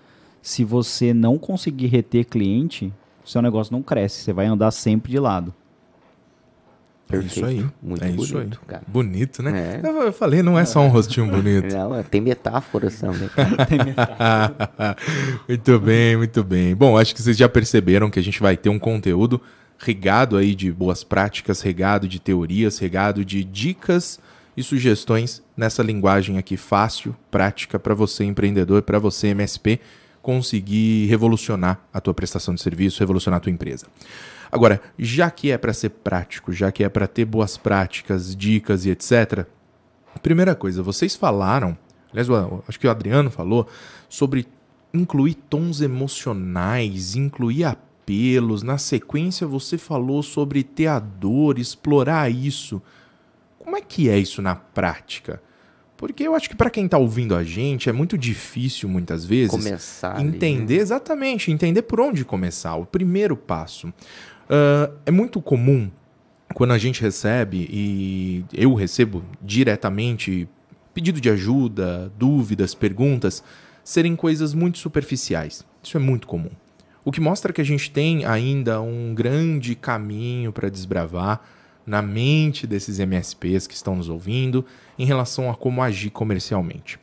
se 0.41 0.63
você 0.63 1.13
não 1.13 1.37
conseguir 1.37 1.85
reter 1.85 2.25
cliente, 2.25 2.91
seu 3.23 3.43
negócio 3.43 3.71
não 3.71 3.83
cresce. 3.83 4.23
Você 4.23 4.33
vai 4.33 4.47
andar 4.47 4.71
sempre 4.71 5.11
de 5.11 5.19
lado. 5.19 5.53
Perfeito. 7.09 7.45
É 7.47 7.53
isso 7.53 7.63
aí. 7.63 7.71
Muito 7.81 8.03
é 8.03 8.07
bonito, 8.07 8.23
isso 8.23 8.37
aí. 8.37 8.49
Cara. 8.67 8.83
Bonito, 8.87 9.41
né? 9.41 9.81
É. 9.83 9.87
Eu 9.87 10.13
falei, 10.13 10.43
não 10.43 10.59
é 10.59 10.63
só 10.63 10.79
um 10.81 10.89
rostinho 10.89 11.25
bonito. 11.25 11.73
Não, 11.75 12.03
tem 12.03 12.21
metáforas 12.21 12.99
também. 12.99 13.27
tem 13.67 13.83
metáforas. 13.83 14.95
muito 15.47 15.79
bem, 15.79 16.17
muito 16.17 16.43
bem. 16.43 16.75
Bom, 16.75 16.97
acho 16.97 17.15
que 17.15 17.21
vocês 17.21 17.35
já 17.35 17.49
perceberam 17.49 18.11
que 18.11 18.19
a 18.19 18.23
gente 18.23 18.39
vai 18.39 18.55
ter 18.55 18.69
um 18.69 18.77
conteúdo 18.77 19.41
regado 19.79 20.37
aí 20.37 20.53
de 20.53 20.71
boas 20.71 21.03
práticas, 21.03 21.61
regado 21.61 22.07
de 22.07 22.19
teorias, 22.19 22.77
regado 22.77 23.25
de 23.25 23.43
dicas 23.43 24.19
e 24.55 24.61
sugestões 24.61 25.41
nessa 25.57 25.81
linguagem 25.81 26.37
aqui 26.37 26.57
fácil, 26.57 27.15
prática 27.31 27.79
para 27.79 27.95
você 27.95 28.23
empreendedor, 28.23 28.83
para 28.83 28.99
você 28.99 29.29
MSP 29.29 29.79
conseguir 30.21 31.07
revolucionar 31.07 31.79
a 31.91 31.99
tua 31.99 32.13
prestação 32.13 32.53
de 32.53 32.61
serviço, 32.61 32.99
revolucionar 32.99 33.37
a 33.37 33.41
tua 33.41 33.51
empresa. 33.51 33.87
Agora, 34.51 34.81
já 34.97 35.29
que 35.29 35.51
é 35.51 35.57
para 35.57 35.73
ser 35.73 35.89
prático, 35.89 36.51
já 36.51 36.71
que 36.71 36.83
é 36.83 36.89
para 36.89 37.07
ter 37.07 37.25
boas 37.25 37.57
práticas, 37.57 38.35
dicas 38.35 38.85
e 38.85 38.89
etc. 38.89 39.45
Primeira 40.21 40.55
coisa, 40.55 40.81
vocês 40.81 41.15
falaram, 41.15 41.77
aliás, 42.11 42.27
acho 42.67 42.79
que 42.79 42.87
o 42.87 42.91
Adriano 42.91 43.29
falou 43.29 43.67
sobre 44.07 44.47
incluir 44.93 45.35
tons 45.35 45.81
emocionais, 45.81 47.15
incluir 47.15 47.63
apelos. 47.63 48.63
Na 48.63 48.77
sequência, 48.77 49.45
você 49.45 49.77
falou 49.77 50.23
sobre 50.23 50.63
ter 50.63 50.87
a 50.87 50.99
dor, 50.99 51.59
explorar 51.59 52.29
isso. 52.29 52.81
Como 53.57 53.77
é 53.77 53.81
que 53.81 54.09
é 54.09 54.17
isso 54.17 54.41
na 54.41 54.55
prática? 54.55 55.41
Porque 55.95 56.23
eu 56.23 56.33
acho 56.33 56.49
que 56.49 56.55
para 56.55 56.69
quem 56.69 56.85
está 56.85 56.97
ouvindo 56.97 57.35
a 57.35 57.43
gente 57.43 57.89
é 57.89 57.91
muito 57.91 58.17
difícil 58.17 58.87
muitas 58.87 59.25
vezes 59.25 59.51
começar 59.51 60.21
entender 60.21 60.55
ali, 60.55 60.77
né? 60.77 60.81
exatamente, 60.81 61.51
entender 61.51 61.81
por 61.81 61.99
onde 61.99 62.23
começar, 62.23 62.75
o 62.77 62.85
primeiro 62.85 63.35
passo. 63.35 63.93
Uh, 64.49 64.91
é 65.05 65.11
muito 65.11 65.41
comum 65.41 65.91
quando 66.55 66.71
a 66.71 66.77
gente 66.77 67.01
recebe, 67.01 67.67
e 67.71 68.43
eu 68.51 68.73
recebo 68.73 69.23
diretamente 69.41 70.49
pedido 70.93 71.21
de 71.21 71.29
ajuda, 71.29 72.11
dúvidas, 72.17 72.73
perguntas, 72.73 73.43
serem 73.83 74.15
coisas 74.15 74.53
muito 74.53 74.79
superficiais. 74.79 75.63
Isso 75.83 75.95
é 75.95 75.99
muito 75.99 76.27
comum. 76.27 76.49
O 77.05 77.11
que 77.11 77.21
mostra 77.21 77.53
que 77.53 77.61
a 77.61 77.63
gente 77.65 77.91
tem 77.91 78.25
ainda 78.25 78.81
um 78.81 79.13
grande 79.13 79.75
caminho 79.75 80.51
para 80.51 80.69
desbravar 80.69 81.41
na 81.85 82.01
mente 82.01 82.67
desses 82.67 82.99
MSPs 82.99 83.65
que 83.65 83.73
estão 83.73 83.95
nos 83.95 84.09
ouvindo 84.09 84.65
em 84.97 85.05
relação 85.05 85.49
a 85.49 85.55
como 85.55 85.81
agir 85.81 86.11
comercialmente. 86.11 86.99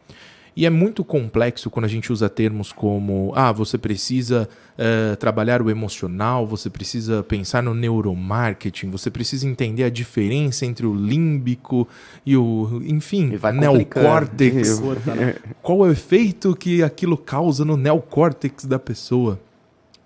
E 0.56 0.64
é 0.64 0.70
muito 0.70 1.04
complexo 1.04 1.68
quando 1.68 1.84
a 1.84 1.88
gente 1.88 2.10
usa 2.10 2.30
termos 2.30 2.72
como: 2.72 3.30
ah, 3.36 3.52
você 3.52 3.76
precisa 3.76 4.48
uh, 4.78 5.14
trabalhar 5.16 5.60
o 5.60 5.68
emocional, 5.68 6.46
você 6.46 6.70
precisa 6.70 7.22
pensar 7.22 7.62
no 7.62 7.75
neuromarketing, 7.75 8.88
você 8.88 9.10
precisa 9.10 9.46
entender 9.46 9.84
a 9.84 9.90
diferença 9.90 10.64
entre 10.64 10.86
o 10.86 10.94
límbico 10.94 11.86
e 12.25 12.38
o, 12.38 12.80
enfim, 12.86 13.38
neocórtex. 13.54 14.80
Qual 15.60 15.84
é 15.84 15.88
o 15.88 15.92
efeito 15.92 16.56
que 16.56 16.82
aquilo 16.82 17.18
causa 17.18 17.62
no 17.62 17.76
neocórtex 17.76 18.64
da 18.64 18.78
pessoa? 18.78 19.38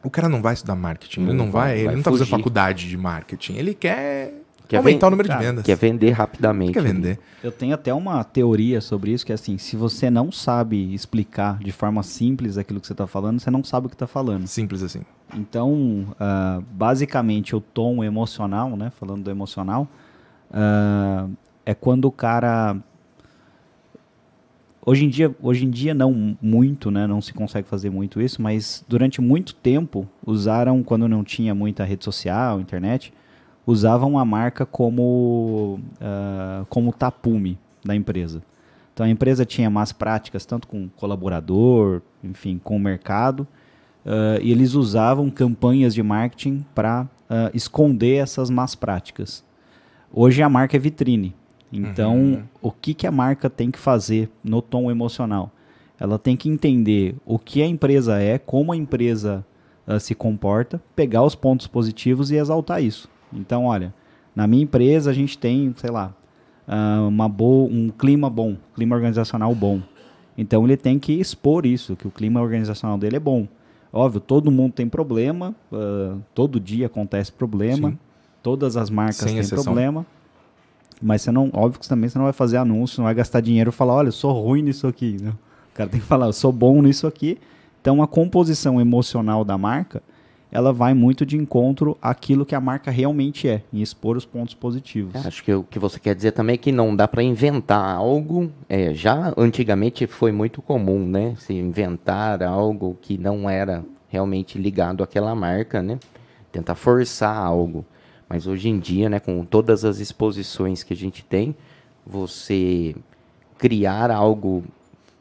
O 0.02 0.10
cara 0.10 0.28
não 0.28 0.42
vai 0.42 0.54
estudar 0.54 0.74
marketing, 0.74 1.24
ele 1.24 1.32
não 1.34 1.50
vai, 1.50 1.74
vai 1.74 1.78
ele 1.78 1.92
não 1.92 1.98
está 1.98 2.10
fazendo 2.10 2.26
faculdade 2.26 2.88
de 2.88 2.96
marketing, 2.96 3.54
ele 3.54 3.74
quer 3.74 4.39
Quer 4.70 4.76
aumentar 4.76 5.08
o 5.08 5.10
número 5.10 5.28
de 5.28 5.36
vendas. 5.36 5.64
Quer 5.64 5.76
vender 5.76 6.10
rapidamente. 6.12 6.74
Quer 6.74 6.82
vender. 6.84 7.18
Eu 7.42 7.50
tenho 7.50 7.74
até 7.74 7.92
uma 7.92 8.22
teoria 8.22 8.80
sobre 8.80 9.10
isso, 9.10 9.26
que 9.26 9.32
é 9.32 9.34
assim, 9.34 9.58
se 9.58 9.74
você 9.74 10.08
não 10.08 10.30
sabe 10.30 10.94
explicar 10.94 11.58
de 11.58 11.72
forma 11.72 12.04
simples 12.04 12.56
aquilo 12.56 12.80
que 12.80 12.86
você 12.86 12.92
está 12.92 13.04
falando, 13.04 13.40
você 13.40 13.50
não 13.50 13.64
sabe 13.64 13.86
o 13.86 13.88
que 13.88 13.96
está 13.96 14.06
falando. 14.06 14.46
Simples 14.46 14.80
assim. 14.80 15.00
Então, 15.34 15.74
uh, 15.74 16.64
basicamente, 16.70 17.56
o 17.56 17.60
tom 17.60 18.04
emocional, 18.04 18.76
né, 18.76 18.90
falando 18.90 19.24
do 19.24 19.30
emocional, 19.30 19.88
uh, 20.52 21.28
é 21.66 21.74
quando 21.74 22.04
o 22.04 22.12
cara... 22.12 22.76
Hoje 24.86 25.04
em 25.04 25.08
dia, 25.08 25.34
hoje 25.42 25.66
em 25.66 25.70
dia 25.70 25.92
não 25.92 26.36
muito, 26.40 26.92
né, 26.92 27.08
não 27.08 27.20
se 27.20 27.34
consegue 27.34 27.66
fazer 27.66 27.90
muito 27.90 28.20
isso, 28.20 28.40
mas 28.40 28.84
durante 28.88 29.20
muito 29.20 29.52
tempo 29.52 30.08
usaram, 30.24 30.80
quando 30.84 31.08
não 31.08 31.24
tinha 31.24 31.54
muita 31.56 31.84
rede 31.84 32.04
social, 32.04 32.60
internet, 32.60 33.12
usavam 33.66 34.18
a 34.18 34.24
marca 34.24 34.64
como, 34.66 35.80
uh, 36.00 36.64
como 36.68 36.92
tapume 36.92 37.58
da 37.84 37.94
empresa. 37.94 38.42
Então 38.92 39.06
a 39.06 39.10
empresa 39.10 39.44
tinha 39.44 39.70
más 39.70 39.92
práticas, 39.92 40.44
tanto 40.44 40.66
com 40.66 40.84
o 40.84 40.90
colaborador, 40.90 42.02
enfim, 42.22 42.60
com 42.62 42.76
o 42.76 42.80
mercado, 42.80 43.46
uh, 44.04 44.40
e 44.42 44.50
eles 44.52 44.74
usavam 44.74 45.30
campanhas 45.30 45.94
de 45.94 46.02
marketing 46.02 46.64
para 46.74 47.04
uh, 47.04 47.50
esconder 47.54 48.16
essas 48.16 48.50
más 48.50 48.74
práticas. 48.74 49.44
Hoje 50.12 50.42
a 50.42 50.48
marca 50.48 50.76
é 50.76 50.80
vitrine. 50.80 51.34
Então, 51.72 52.16
uhum. 52.16 52.42
o 52.60 52.72
que, 52.72 52.94
que 52.94 53.06
a 53.06 53.12
marca 53.12 53.48
tem 53.48 53.70
que 53.70 53.78
fazer 53.78 54.28
no 54.42 54.60
tom 54.60 54.90
emocional? 54.90 55.52
Ela 55.98 56.18
tem 56.18 56.36
que 56.36 56.48
entender 56.48 57.14
o 57.24 57.38
que 57.38 57.62
a 57.62 57.66
empresa 57.66 58.18
é, 58.18 58.38
como 58.38 58.72
a 58.72 58.76
empresa 58.76 59.44
uh, 59.86 60.00
se 60.00 60.14
comporta, 60.14 60.82
pegar 60.96 61.22
os 61.22 61.34
pontos 61.34 61.66
positivos 61.66 62.30
e 62.30 62.36
exaltar 62.36 62.82
isso. 62.82 63.08
Então, 63.32 63.64
olha, 63.64 63.94
na 64.34 64.46
minha 64.46 64.62
empresa 64.62 65.10
a 65.10 65.14
gente 65.14 65.38
tem, 65.38 65.72
sei 65.76 65.90
lá, 65.90 66.14
ah, 66.66 67.06
uma 67.08 67.28
boa, 67.28 67.68
um 67.68 67.90
clima 67.90 68.30
bom, 68.30 68.56
clima 68.74 68.94
organizacional 68.94 69.54
bom. 69.54 69.80
Então 70.38 70.64
ele 70.64 70.76
tem 70.76 70.98
que 70.98 71.12
expor 71.12 71.66
isso, 71.66 71.96
que 71.96 72.06
o 72.06 72.10
clima 72.10 72.40
organizacional 72.40 72.96
dele 72.96 73.16
é 73.16 73.20
bom. 73.20 73.46
Óbvio, 73.92 74.20
todo 74.20 74.50
mundo 74.50 74.72
tem 74.72 74.88
problema, 74.88 75.54
uh, 75.72 76.22
todo 76.32 76.60
dia 76.60 76.86
acontece 76.86 77.32
problema, 77.32 77.90
Sim. 77.90 77.98
todas 78.40 78.76
as 78.76 78.88
marcas 78.88 79.16
Sem 79.16 79.30
têm 79.30 79.38
exceção. 79.40 79.64
problema. 79.64 80.06
Mas 81.02 81.22
você 81.22 81.32
não, 81.32 81.50
óbvio 81.52 81.80
que 81.80 81.88
também 81.88 82.08
você 82.08 82.16
não 82.16 82.24
vai 82.24 82.32
fazer 82.32 82.58
anúncio, 82.58 83.00
não 83.00 83.06
vai 83.06 83.14
gastar 83.14 83.40
dinheiro 83.40 83.70
e 83.70 83.72
falar, 83.72 83.94
olha, 83.94 84.08
eu 84.08 84.12
sou 84.12 84.32
ruim 84.32 84.62
nisso 84.62 84.86
aqui. 84.86 85.16
Né? 85.20 85.30
O 85.30 85.74
cara 85.74 85.90
tem 85.90 85.98
que 85.98 86.06
falar, 86.06 86.26
eu 86.26 86.32
sou 86.32 86.52
bom 86.52 86.80
nisso 86.80 87.06
aqui. 87.06 87.36
Então 87.80 88.00
a 88.00 88.06
composição 88.06 88.80
emocional 88.80 89.44
da 89.44 89.58
marca 89.58 90.00
ela 90.52 90.72
vai 90.72 90.94
muito 90.94 91.24
de 91.24 91.36
encontro 91.36 91.96
àquilo 92.02 92.44
que 92.44 92.54
a 92.54 92.60
marca 92.60 92.90
realmente 92.90 93.48
é, 93.48 93.62
em 93.72 93.80
expor 93.80 94.16
os 94.16 94.24
pontos 94.24 94.54
positivos. 94.54 95.14
É, 95.14 95.26
acho 95.26 95.44
que 95.44 95.52
o 95.54 95.62
que 95.62 95.78
você 95.78 95.98
quer 95.98 96.14
dizer 96.14 96.32
também 96.32 96.54
é 96.54 96.58
que 96.58 96.72
não 96.72 96.94
dá 96.94 97.06
para 97.06 97.22
inventar 97.22 97.96
algo. 97.96 98.50
É, 98.68 98.92
já 98.92 99.32
antigamente 99.36 100.06
foi 100.06 100.32
muito 100.32 100.60
comum, 100.60 101.06
né? 101.06 101.34
Se 101.38 101.52
inventar 101.52 102.42
algo 102.42 102.98
que 103.00 103.16
não 103.16 103.48
era 103.48 103.84
realmente 104.08 104.58
ligado 104.58 105.04
àquela 105.04 105.34
marca, 105.34 105.82
né? 105.82 105.98
Tentar 106.50 106.74
forçar 106.74 107.36
algo. 107.36 107.84
Mas 108.28 108.46
hoje 108.46 108.68
em 108.68 108.78
dia, 108.78 109.08
né, 109.08 109.18
com 109.18 109.44
todas 109.44 109.84
as 109.84 109.98
exposições 109.98 110.84
que 110.84 110.92
a 110.92 110.96
gente 110.96 111.24
tem, 111.24 111.54
você 112.06 112.94
criar 113.58 114.10
algo 114.10 114.64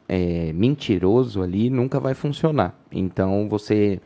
é, 0.08 0.52
mentiroso 0.52 1.42
ali 1.42 1.70
nunca 1.70 2.00
vai 2.00 2.14
funcionar. 2.14 2.74
Então 2.90 3.48
você 3.48 4.00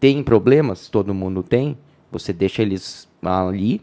tem 0.00 0.22
problemas, 0.22 0.88
todo 0.88 1.14
mundo 1.14 1.42
tem, 1.42 1.76
você 2.10 2.32
deixa 2.32 2.62
eles 2.62 3.06
ali 3.22 3.82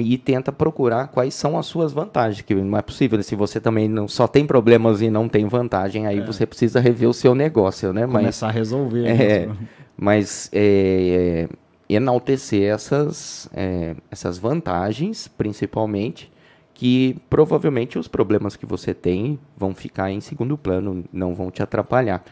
e 0.00 0.16
tenta 0.16 0.50
procurar 0.50 1.08
quais 1.08 1.34
são 1.34 1.58
as 1.58 1.66
suas 1.66 1.92
vantagens, 1.92 2.40
que 2.40 2.54
não 2.54 2.78
é 2.78 2.80
possível. 2.82 3.22
Se 3.22 3.36
você 3.36 3.60
também 3.60 3.86
não 3.86 4.08
só 4.08 4.26
tem 4.26 4.46
problemas 4.46 5.02
e 5.02 5.10
não 5.10 5.28
tem 5.28 5.46
vantagem, 5.46 6.06
aí 6.06 6.20
é. 6.20 6.24
você 6.24 6.46
precisa 6.46 6.80
rever 6.80 7.08
o 7.08 7.12
seu 7.12 7.34
negócio, 7.34 7.92
né? 7.92 8.06
Começar 8.06 8.46
mas, 8.46 8.54
a 8.54 8.58
resolver. 8.58 9.06
É, 9.06 9.48
mas 9.94 10.48
é, 10.52 11.48
é, 11.50 11.94
enaltecer 11.94 12.72
essas, 12.72 13.48
é, 13.52 13.94
essas 14.10 14.38
vantagens, 14.38 15.28
principalmente, 15.28 16.32
que 16.72 17.16
provavelmente 17.28 17.98
os 17.98 18.08
problemas 18.08 18.56
que 18.56 18.64
você 18.64 18.94
tem 18.94 19.38
vão 19.56 19.74
ficar 19.74 20.10
em 20.10 20.20
segundo 20.20 20.56
plano, 20.56 21.04
não 21.12 21.34
vão 21.34 21.50
te 21.50 21.62
atrapalhar. 21.62 22.24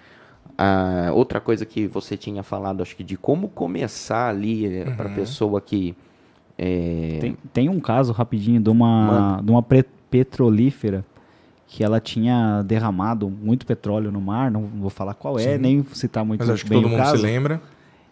Ah, 0.56 1.10
outra 1.12 1.40
coisa 1.40 1.64
que 1.64 1.86
você 1.86 2.16
tinha 2.16 2.42
falado, 2.42 2.82
acho 2.82 2.94
que 2.94 3.02
de 3.02 3.16
como 3.16 3.48
começar 3.48 4.28
ali 4.28 4.66
eh, 4.66 4.84
uhum. 4.86 4.96
para 4.96 5.08
a 5.08 5.12
pessoa 5.12 5.60
que. 5.60 5.96
É... 6.58 7.18
Tem, 7.20 7.36
tem 7.52 7.68
um 7.68 7.80
caso 7.80 8.12
rapidinho 8.12 8.60
de 8.60 8.70
uma, 8.70 9.40
de 9.42 9.50
uma 9.50 9.64
petrolífera 10.10 11.04
que 11.66 11.82
ela 11.82 11.98
tinha 11.98 12.62
derramado 12.62 13.30
muito 13.30 13.64
petróleo 13.64 14.12
no 14.12 14.20
mar, 14.20 14.50
não 14.50 14.66
vou 14.66 14.90
falar 14.90 15.14
qual 15.14 15.38
é, 15.38 15.54
Sim. 15.54 15.58
nem 15.58 15.84
citar 15.94 16.22
muito 16.22 16.40
Mas 16.40 16.50
acho 16.50 16.64
que 16.64 16.70
todo 16.70 16.86
mundo 16.86 16.98
caso. 16.98 17.16
se 17.16 17.22
lembra. 17.22 17.62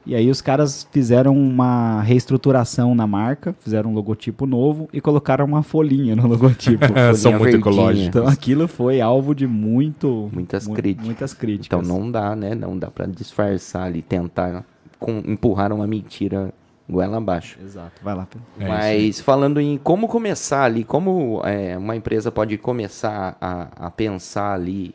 E 0.07 0.15
aí 0.15 0.31
os 0.31 0.41
caras 0.41 0.89
fizeram 0.91 1.37
uma 1.37 2.01
reestruturação 2.01 2.95
na 2.95 3.07
marca, 3.07 3.55
fizeram 3.61 3.91
um 3.91 3.95
logotipo 3.95 4.47
novo 4.47 4.89
e 4.93 5.01
colocaram 5.01 5.45
uma 5.45 5.63
folhinha 5.63 6.17
no 6.17 6.27
logotipo. 6.29 6.85
São 7.15 7.39
muito 7.39 7.57
ecológicos. 7.57 8.07
Então 8.07 8.27
aquilo 8.27 8.67
foi 8.67 9.01
alvo 9.01 9.35
de 9.35 9.47
muito 9.47 10.31
muitas 10.33 10.67
mu 10.67 10.75
críticas. 10.75 11.07
Muitas 11.07 11.35
críticas. 11.35 11.79
Então 11.79 11.99
não 11.99 12.11
dá, 12.11 12.35
né? 12.35 12.55
Não 12.55 12.79
dá 12.79 12.91
para 12.91 13.07
disfarçar 13.07 13.85
ali, 13.85 14.01
tentar 14.01 14.65
com, 14.99 15.23
empurrar 15.27 15.73
uma 15.73 15.87
mentira 15.87 16.53
goela 16.89 17.19
abaixo. 17.19 17.59
Exato. 17.63 18.03
Vai 18.03 18.15
lá. 18.15 18.27
É 18.59 18.69
Mas 18.69 19.21
falando 19.21 19.61
em 19.61 19.79
como 19.79 20.09
começar 20.09 20.65
ali, 20.65 20.83
como 20.83 21.41
é, 21.45 21.77
uma 21.77 21.95
empresa 21.95 22.33
pode 22.33 22.57
começar 22.59 23.37
a, 23.41 23.87
a 23.87 23.91
pensar 23.91 24.55
ali 24.55 24.95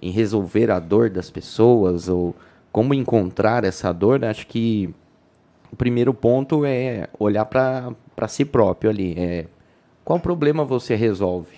em 0.00 0.10
resolver 0.10 0.70
a 0.70 0.78
dor 0.78 1.08
das 1.08 1.30
pessoas 1.30 2.08
ou 2.08 2.34
como 2.76 2.92
encontrar 2.92 3.64
essa 3.64 3.90
dor, 3.90 4.20
né? 4.20 4.28
acho 4.28 4.46
que 4.46 4.94
o 5.72 5.76
primeiro 5.76 6.12
ponto 6.12 6.62
é 6.62 7.08
olhar 7.18 7.46
para 7.46 8.28
si 8.28 8.44
próprio 8.44 8.90
ali. 8.90 9.14
É, 9.16 9.46
qual 10.04 10.20
problema 10.20 10.62
você 10.62 10.94
resolve? 10.94 11.56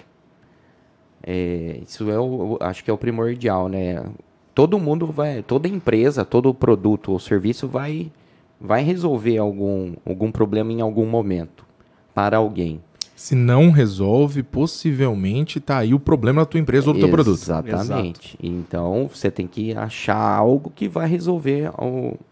É, 1.20 1.80
isso 1.84 2.08
é 2.08 2.20
o, 2.20 2.56
acho 2.60 2.84
que 2.84 2.90
é 2.92 2.94
o 2.94 2.96
primordial, 2.96 3.68
né? 3.68 4.00
Todo 4.54 4.78
mundo 4.78 5.08
vai, 5.08 5.42
toda 5.42 5.66
empresa, 5.66 6.24
todo 6.24 6.54
produto 6.54 7.10
ou 7.10 7.18
serviço 7.18 7.66
vai, 7.66 8.12
vai 8.60 8.84
resolver 8.84 9.38
algum, 9.38 9.94
algum 10.06 10.30
problema 10.30 10.72
em 10.72 10.80
algum 10.80 11.04
momento 11.04 11.66
para 12.14 12.36
alguém. 12.36 12.80
Se 13.18 13.34
não 13.34 13.72
resolve, 13.72 14.44
possivelmente 14.44 15.58
tá 15.58 15.78
aí 15.78 15.92
o 15.92 15.98
problema 15.98 16.42
da 16.42 16.46
tua 16.46 16.60
empresa 16.60 16.86
ou 16.86 16.94
do 16.94 17.00
teu 17.00 17.10
produto. 17.10 17.34
Exatamente. 17.34 18.38
Então, 18.40 19.10
você 19.12 19.28
tem 19.28 19.48
que 19.48 19.76
achar 19.76 20.14
algo 20.16 20.70
que 20.70 20.86
vai 20.86 21.08
resolver 21.08 21.68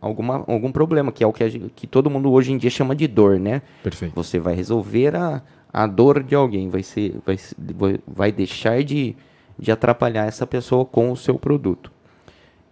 alguma, 0.00 0.44
algum 0.46 0.70
problema, 0.70 1.10
que 1.10 1.24
é 1.24 1.26
o 1.26 1.32
que, 1.32 1.50
gente, 1.50 1.72
que 1.74 1.88
todo 1.88 2.08
mundo 2.08 2.30
hoje 2.30 2.52
em 2.52 2.56
dia 2.56 2.70
chama 2.70 2.94
de 2.94 3.08
dor, 3.08 3.40
né? 3.40 3.62
Perfeito. 3.82 4.14
Você 4.14 4.38
vai 4.38 4.54
resolver 4.54 5.16
a, 5.16 5.42
a 5.72 5.88
dor 5.88 6.22
de 6.22 6.36
alguém, 6.36 6.70
vai, 6.70 6.84
ser, 6.84 7.16
vai, 7.26 7.98
vai 8.06 8.30
deixar 8.30 8.84
de, 8.84 9.16
de 9.58 9.72
atrapalhar 9.72 10.26
essa 10.26 10.46
pessoa 10.46 10.84
com 10.84 11.10
o 11.10 11.16
seu 11.16 11.36
produto. 11.36 11.90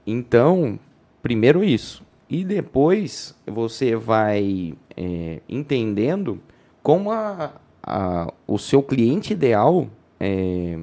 Então, 0.06 0.78
primeiro 1.20 1.64
isso. 1.64 2.04
E 2.30 2.44
depois 2.44 3.34
você 3.44 3.96
vai 3.96 4.74
é, 4.96 5.40
entendendo 5.48 6.40
como 6.80 7.10
a, 7.10 7.54
a, 7.86 8.32
o 8.46 8.58
seu 8.58 8.82
cliente 8.82 9.32
ideal, 9.32 9.86
é, 10.18 10.78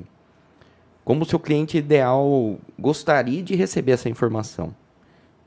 como 1.04 1.24
o 1.24 1.26
seu 1.26 1.40
cliente 1.40 1.78
ideal 1.78 2.58
gostaria 2.78 3.42
de 3.42 3.56
receber 3.56 3.94
essa 3.94 4.10
informação. 4.10 4.74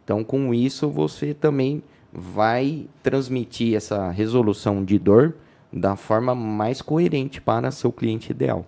Então, 0.02 0.22
com 0.22 0.52
isso, 0.52 0.90
você 0.90 1.32
também 1.32 1.82
vai 2.12 2.86
transmitir 3.02 3.74
essa 3.74 4.10
resolução 4.10 4.84
de 4.84 4.98
dor 4.98 5.34
da 5.72 5.96
forma 5.96 6.34
mais 6.34 6.82
coerente 6.82 7.40
para 7.40 7.70
seu 7.70 7.90
cliente 7.90 8.30
ideal. 8.30 8.66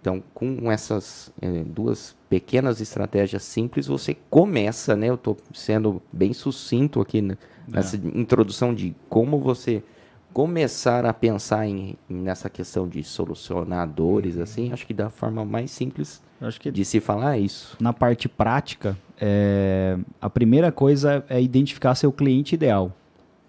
Então, 0.00 0.22
com 0.34 0.70
essas 0.70 1.32
é, 1.40 1.62
duas 1.64 2.16
pequenas 2.28 2.80
estratégias 2.80 3.44
simples, 3.44 3.86
você 3.86 4.16
começa, 4.28 4.96
né? 4.96 5.08
Eu 5.08 5.14
estou 5.14 5.36
sendo 5.54 6.02
bem 6.12 6.32
sucinto 6.32 7.00
aqui 7.00 7.22
nessa 7.68 7.96
é. 7.96 8.00
introdução 8.18 8.74
de 8.74 8.96
como 9.08 9.38
você 9.38 9.82
começar 10.32 11.04
a 11.04 11.12
pensar 11.12 11.66
em, 11.66 11.96
nessa 12.08 12.48
questão 12.48 12.88
de 12.88 13.02
solucionadores, 13.04 14.38
assim, 14.38 14.72
acho 14.72 14.86
que 14.86 14.94
da 14.94 15.10
forma 15.10 15.44
mais 15.44 15.70
simples 15.70 16.22
acho 16.40 16.60
que 16.60 16.70
de 16.70 16.84
se 16.84 17.00
falar 17.00 17.36
é 17.36 17.40
isso. 17.40 17.76
Na 17.80 17.92
parte 17.92 18.28
prática, 18.28 18.96
é, 19.20 19.96
a 20.20 20.28
primeira 20.28 20.72
coisa 20.72 21.24
é 21.28 21.40
identificar 21.40 21.94
seu 21.94 22.10
cliente 22.12 22.54
ideal. 22.54 22.92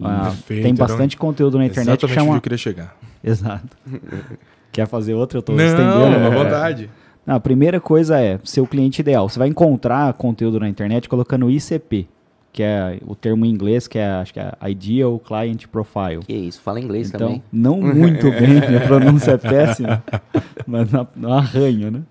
Ah, 0.02 0.26
Perfeito, 0.26 0.64
tem 0.64 0.76
bastante 0.76 1.18
conteúdo 1.18 1.58
na 1.58 1.66
internet 1.66 2.00
Exatamente 2.00 2.14
que 2.14 2.20
chama. 2.20 2.30
onde 2.32 2.38
eu 2.38 2.42
queria 2.42 2.58
chegar. 2.58 2.96
Exato. 3.24 3.78
Quer 4.72 4.88
fazer 4.88 5.14
outra? 5.14 5.38
Eu 5.38 5.42
tô 5.42 5.54
Não, 5.54 5.64
estendendo. 5.64 6.04
à 6.04 6.10
né? 6.10 6.30
vontade. 6.30 6.90
Não, 7.26 7.36
a 7.36 7.40
primeira 7.40 7.80
coisa 7.80 8.20
é 8.20 8.40
seu 8.44 8.68
cliente 8.68 9.02
ideal. 9.02 9.30
Você 9.30 9.40
vai 9.40 9.48
encontrar 9.48 10.12
conteúdo 10.14 10.60
na 10.60 10.68
internet 10.68 11.08
colocando 11.08 11.50
ICP, 11.50 12.08
que 12.54 12.62
é 12.62 13.00
o 13.06 13.16
termo 13.16 13.46
em 13.46 13.50
inglês, 13.50 13.88
que 13.88 13.98
é 13.98 14.08
acho 14.08 14.32
que 14.32 14.40
é 14.40 14.54
Ideal 14.70 15.20
Client 15.20 15.66
Profile. 15.66 16.20
Que 16.26 16.34
isso, 16.34 16.62
fala 16.62 16.80
inglês 16.80 17.10
Então, 17.10 17.28
também. 17.28 17.44
não 17.52 17.82
muito 17.82 18.30
bem, 18.30 18.62
minha 18.70 18.82
pronúncia 18.86 19.32
é 19.32 19.38
péssima, 19.38 20.04
mas 20.68 20.92
não, 20.92 21.08
não 21.16 21.34
arranho, 21.34 21.90
né? 21.90 22.04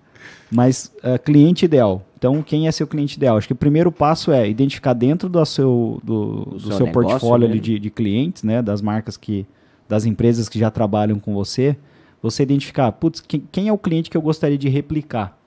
Mas 0.51 0.93
uh, 0.97 1.17
cliente 1.17 1.65
ideal. 1.65 2.05
Então, 2.17 2.43
quem 2.43 2.67
é 2.67 2.71
seu 2.71 2.85
cliente 2.85 3.17
ideal? 3.17 3.37
Acho 3.37 3.47
que 3.47 3.53
o 3.53 3.55
primeiro 3.55 3.91
passo 3.91 4.31
é 4.31 4.47
identificar 4.47 4.93
dentro 4.93 5.27
do 5.27 5.43
seu, 5.45 5.99
do, 6.03 6.45
do 6.45 6.59
seu 6.59 6.71
seu, 6.73 6.87
portfólio 6.89 7.59
de, 7.59 7.79
de 7.79 7.89
clientes, 7.89 8.43
né? 8.43 8.61
Das 8.61 8.81
marcas 8.81 9.17
que. 9.17 9.47
das 9.89 10.05
empresas 10.05 10.47
que 10.47 10.59
já 10.59 10.69
trabalham 10.69 11.19
com 11.19 11.33
você, 11.33 11.75
você 12.21 12.43
identificar, 12.43 12.91
putz, 12.91 13.19
quem, 13.19 13.43
quem 13.51 13.67
é 13.67 13.73
o 13.73 13.77
cliente 13.77 14.09
que 14.09 14.17
eu 14.17 14.21
gostaria 14.21 14.57
de 14.57 14.69
replicar? 14.69 15.37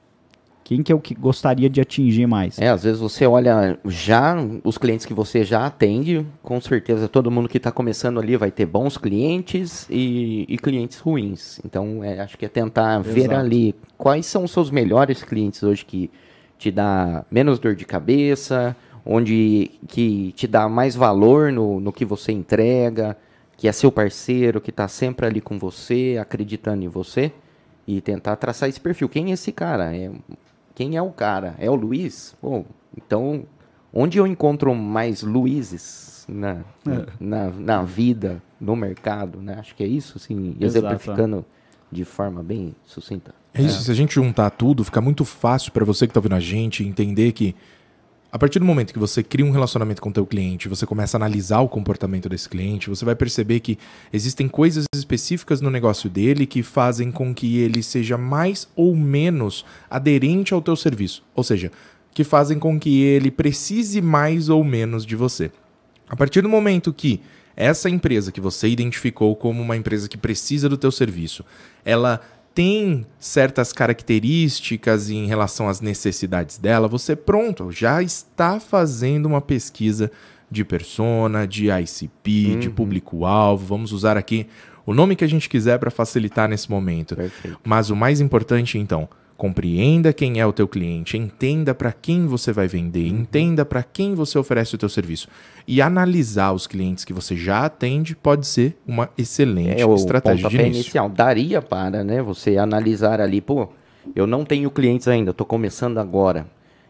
Quem 0.66 0.83
que 0.83 0.92
eu 0.92 0.98
que 0.98 1.14
gostaria 1.14 1.70
de 1.70 1.81
atingir 1.81 2.26
mais? 2.26 2.59
É, 2.59 2.68
às 2.68 2.83
vezes 2.83 3.00
você 3.00 3.24
olha 3.24 3.79
já 3.85 4.35
os 4.64 4.76
clientes 4.76 5.07
que 5.07 5.14
você 5.14 5.44
já 5.44 5.64
atende, 5.64 6.26
com 6.42 6.61
certeza 6.61 7.07
todo 7.07 7.31
mundo 7.31 7.48
que 7.48 7.59
está 7.59 7.70
começando 7.70 8.18
ali 8.18 8.37
vai 8.37 8.50
ter 8.50 8.66
bons 8.66 8.98
clientes 8.98 9.87
e, 9.88 10.44
e 10.48 10.59
clientes 10.59 10.98
ruins. 10.98 11.61
Então, 11.64 12.02
é, 12.02 12.18
acho 12.18 12.37
que 12.37 12.44
é 12.44 12.48
tentar 12.48 12.98
ver 12.98 13.26
Exato. 13.26 13.37
ali 13.37 13.76
quais 13.96 14.26
são 14.26 14.42
os 14.42 14.50
seus 14.50 14.68
melhores 14.68 15.22
clientes 15.22 15.62
hoje 15.62 15.85
que 15.85 16.11
te 16.59 16.72
dá 16.72 17.24
menos 17.31 17.61
dor 17.61 17.76
de 17.76 17.85
cabeça, 17.85 18.74
onde 19.05 19.70
que 19.87 20.33
te 20.33 20.48
dá 20.48 20.68
mais 20.68 20.96
valor 20.96 21.52
no, 21.52 21.79
no 21.79 21.92
que 21.92 22.05
você 22.05 22.33
entrega, 22.33 23.16
que 23.57 23.68
é 23.68 23.72
seu 23.72 23.92
parceiro, 23.92 24.61
que 24.61 24.70
está 24.70 24.88
sempre 24.88 25.26
ali 25.26 25.40
com 25.40 25.61
você, 25.61 26.18
acreditando 26.20 26.85
em 26.85 26.88
você, 26.88 27.31
e 27.87 28.00
tentar 28.00 28.35
traçar 28.35 28.68
esse 28.68 28.81
perfil. 28.81 29.09
Quem 29.09 29.31
é 29.31 29.35
esse 29.35 29.52
cara? 29.52 29.96
É, 29.96 30.11
quem 30.76 30.94
é 30.94 31.00
o 31.00 31.10
cara? 31.10 31.54
É 31.58 31.70
o 31.70 31.74
Luiz? 31.74 32.36
Bom, 32.40 32.66
então, 32.94 33.44
onde 33.90 34.18
eu 34.18 34.26
encontro 34.26 34.74
mais 34.74 35.22
Luizes 35.22 36.26
na, 36.28 36.58
na, 37.18 37.50
na 37.50 37.82
vida, 37.82 38.42
no 38.60 38.76
mercado, 38.76 39.40
né? 39.40 39.56
Acho 39.58 39.74
que 39.74 39.82
é 39.82 39.86
isso, 39.86 40.18
assim, 40.18 40.54
Exato. 40.60 40.64
exemplificando 40.64 41.46
de 41.90 42.04
forma 42.04 42.42
bem 42.42 42.76
sucinta. 42.84 43.34
É 43.54 43.62
isso, 43.62 43.84
se 43.84 43.90
a 43.90 43.94
gente 43.94 44.16
juntar 44.16 44.50
tudo, 44.50 44.84
fica 44.84 45.00
muito 45.00 45.24
fácil 45.24 45.72
para 45.72 45.82
você 45.82 46.06
que 46.06 46.12
tá 46.12 46.18
ouvindo 46.20 46.34
a 46.34 46.40
gente 46.40 46.84
entender 46.84 47.32
que 47.32 47.56
a 48.37 48.38
partir 48.38 48.59
do 48.59 48.66
momento 48.66 48.92
que 48.92 48.99
você 48.99 49.22
cria 49.22 49.46
um 49.46 49.51
relacionamento 49.51 50.03
com 50.03 50.11
o 50.11 50.12
teu 50.12 50.27
cliente, 50.27 50.68
você 50.68 50.85
começa 50.85 51.16
a 51.16 51.18
analisar 51.18 51.61
o 51.61 51.68
comportamento 51.70 52.29
desse 52.29 52.46
cliente, 52.46 52.90
você 52.90 53.03
vai 53.03 53.16
perceber 53.16 53.61
que 53.61 53.79
existem 54.12 54.46
coisas 54.46 54.85
específicas 54.94 55.62
no 55.62 55.70
negócio 55.70 56.11
dele 56.11 56.44
que 56.44 56.62
fazem 56.62 57.11
com 57.11 57.35
que 57.35 57.57
ele 57.61 57.83
seja 57.83 58.18
mais 58.18 58.68
ou 58.77 58.94
menos 58.94 59.64
aderente 59.88 60.53
ao 60.53 60.61
teu 60.61 60.77
serviço, 60.77 61.25
ou 61.35 61.42
seja, 61.42 61.72
que 62.12 62.22
fazem 62.22 62.59
com 62.59 62.79
que 62.79 63.01
ele 63.01 63.31
precise 63.31 64.03
mais 64.03 64.51
ou 64.51 64.62
menos 64.62 65.07
de 65.07 65.16
você. 65.16 65.51
A 66.07 66.14
partir 66.14 66.42
do 66.42 66.49
momento 66.51 66.92
que 66.92 67.22
essa 67.57 67.88
empresa 67.88 68.31
que 68.31 68.40
você 68.40 68.68
identificou 68.68 69.35
como 69.35 69.62
uma 69.62 69.79
empresa 69.79 70.11
que 70.11 70.18
precisa 70.18 70.68
do 70.68 70.77
teu 70.77 70.92
serviço, 70.92 71.42
ela 71.87 72.20
tem 72.57 73.05
certas 73.19 73.71
características 73.71 75.11
em 75.11 75.27
relação 75.27 75.69
às 75.69 75.83
necessidades 75.83 76.57
dela, 76.57 76.88
você 76.88 77.14
pronto, 77.14 77.71
já 77.71 78.03
está 78.03 78.59
fazendo 78.59 79.27
uma 79.27 79.42
pesquisa 79.42 80.11
de 80.51 80.64
persona, 80.64 81.47
de 81.47 81.71
ICP, 81.71 82.57
de 82.57 82.71
público-alvo. 82.71 83.66
Vamos 83.66 83.92
usar 83.92 84.16
aqui 84.16 84.47
o 84.87 84.95
nome 84.95 85.14
que 85.14 85.23
a 85.23 85.29
gente 85.29 85.51
quiser 85.51 85.79
para 85.79 85.90
facilitar 85.90 86.49
nesse 86.49 86.71
momento. 86.71 87.14
Perfeito. 87.14 87.59
Mas 87.62 87.90
o 87.90 87.97
mais 87.97 88.23
importante, 88.23 88.79
então, 88.79 89.07
compreenda 89.37 90.12
quem 90.12 90.40
é 90.40 90.46
o 90.46 90.53
teu 90.53 90.66
cliente, 90.66 91.16
entenda 91.16 91.75
para 91.75 91.92
quem 91.92 92.27
você 92.27 92.53
vai 92.53 92.66
vender, 92.66 93.07
entenda 93.07 93.64
para 93.64 93.83
quem 93.83 94.14
você 94.14 94.38
oferece 94.38 94.75
o 94.75 94.79
teu 94.79 94.88
serviço 94.88 95.29
e 95.66 95.83
analisar 95.83 96.53
os 96.53 96.66
clientes 96.66 97.05
que 97.05 97.12
você 97.12 97.37
já 97.37 97.64
atende 97.64 98.16
pode 98.16 98.46
ser 98.46 98.77
uma 98.87 99.11
excelente 99.16 99.83
É 99.83 99.94
estratégia 99.94 100.49
de 100.49 100.57
início. 100.57 100.81
inicial. 100.81 101.09
Daria 101.09 101.61
para, 101.61 102.03
né, 102.03 102.22
você 102.22 102.57
analisar 102.57 103.20
ali, 103.20 103.40
pô, 103.40 103.68
eu 104.14 104.27
não 104.27 104.44
tenho 104.44 104.70
clientes 104.70 105.07
ainda, 105.07 105.33
estou 105.33 105.46
começando 105.46 105.99
agora, 105.99 106.46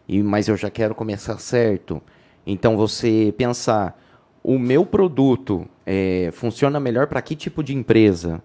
e 0.07 0.23
mas 0.23 0.47
eu 0.47 0.55
já 0.55 0.69
quero 0.69 0.95
começar 0.95 1.37
certo. 1.39 2.01
Então 2.45 2.77
você 2.77 3.33
pensar, 3.37 3.99
o 4.41 4.57
meu 4.57 4.85
produto 4.85 5.67
é, 5.85 6.29
funciona 6.31 6.79
melhor 6.79 7.07
para 7.07 7.21
que 7.21 7.35
tipo 7.35 7.61
de 7.61 7.75
empresa? 7.75 8.41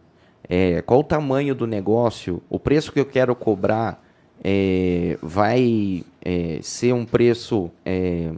É, 0.49 0.83
qual 0.83 1.01
o 1.01 1.05
tamanho 1.05 1.55
do 1.55 1.67
negócio? 1.67 2.43
O 2.49 2.59
preço 2.59 2.93
que 2.93 3.01
eu 3.01 3.07
quero 3.07 3.35
cobrar 3.35 4.03
é, 4.43 5.19
vai 5.23 6.05
é, 6.21 6.59
ser 6.63 6.93
um 6.93 7.05
preço 7.05 7.71
é, 7.85 8.33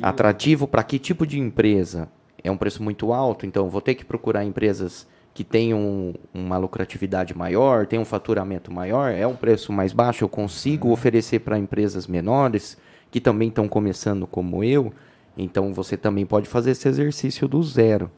atrativo 0.00 0.66
para 0.66 0.82
que 0.82 0.98
tipo 0.98 1.26
de 1.26 1.38
empresa? 1.38 2.08
É 2.42 2.50
um 2.50 2.56
preço 2.56 2.82
muito 2.82 3.12
alto, 3.12 3.44
então 3.44 3.68
vou 3.68 3.80
ter 3.80 3.94
que 3.94 4.04
procurar 4.04 4.44
empresas 4.44 5.06
que 5.34 5.44
tenham 5.44 6.14
uma 6.32 6.56
lucratividade 6.56 7.36
maior, 7.36 7.86
tenham 7.86 8.02
um 8.02 8.06
faturamento 8.06 8.72
maior, 8.72 9.12
é 9.12 9.26
um 9.26 9.36
preço 9.36 9.72
mais 9.72 9.92
baixo, 9.92 10.24
eu 10.24 10.28
consigo 10.28 10.90
oferecer 10.90 11.40
para 11.40 11.58
empresas 11.58 12.06
menores 12.06 12.78
que 13.10 13.20
também 13.20 13.48
estão 13.48 13.68
começando 13.68 14.26
como 14.26 14.64
eu. 14.64 14.92
Então 15.36 15.72
você 15.72 15.96
também 15.96 16.24
pode 16.24 16.48
fazer 16.48 16.72
esse 16.72 16.88
exercício 16.88 17.46
do 17.46 17.62
zero 17.62 18.10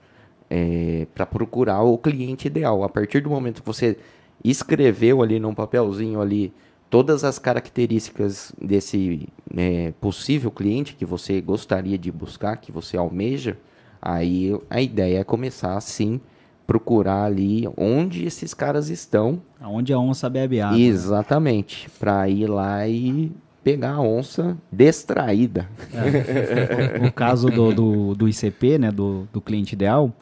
para 1.15 1.27
procurar 1.27 1.83
o 1.83 1.97
cliente 1.99 2.47
ideal. 2.47 2.85
A 2.85 2.88
partir 2.88 3.21
do 3.21 3.31
momento 3.31 3.62
que 3.62 3.67
você 3.67 3.97
escreveu 4.45 5.23
ali 5.23 5.38
num 5.38 5.55
papelzinho 5.55 6.21
ali 6.21 6.53
todas 6.91 7.25
as 7.25 7.38
características 7.38 8.53
desse 8.61 9.29
é, 9.57 9.93
possível 10.01 10.51
cliente 10.51 10.95
que 10.95 11.07
você 11.07 11.41
gostaria 11.41 11.97
de 11.97 12.12
buscar, 12.12 12.57
que 12.57 12.71
você 12.71 12.97
almeja, 12.97 13.57
aí 14.01 14.55
a 14.69 14.81
ideia 14.81 15.21
é 15.21 15.25
começar 15.25 15.77
assim 15.77 16.21
procurar 16.67 17.25
ali 17.25 17.69
onde 17.77 18.25
esses 18.25 18.55
caras 18.55 18.88
estão. 18.88 19.43
Aonde 19.61 19.93
a 19.93 19.99
onça 19.99 20.29
bebe 20.31 20.61
água. 20.61 20.77
né? 20.77 20.85
Exatamente, 20.85 21.88
para 21.99 22.29
ir 22.29 22.47
lá 22.47 22.87
e 22.87 23.33
pegar 23.62 23.93
a 23.93 24.01
onça 24.01 24.57
distraída. 24.71 25.69
o 27.07 27.12
caso 27.12 27.49
do, 27.49 27.73
do, 27.75 28.15
do 28.15 28.29
ICP, 28.29 28.79
né, 28.79 28.91
do, 28.91 29.29
do 29.33 29.41
cliente 29.41 29.75
ideal, 29.75 30.07
é 30.07 30.12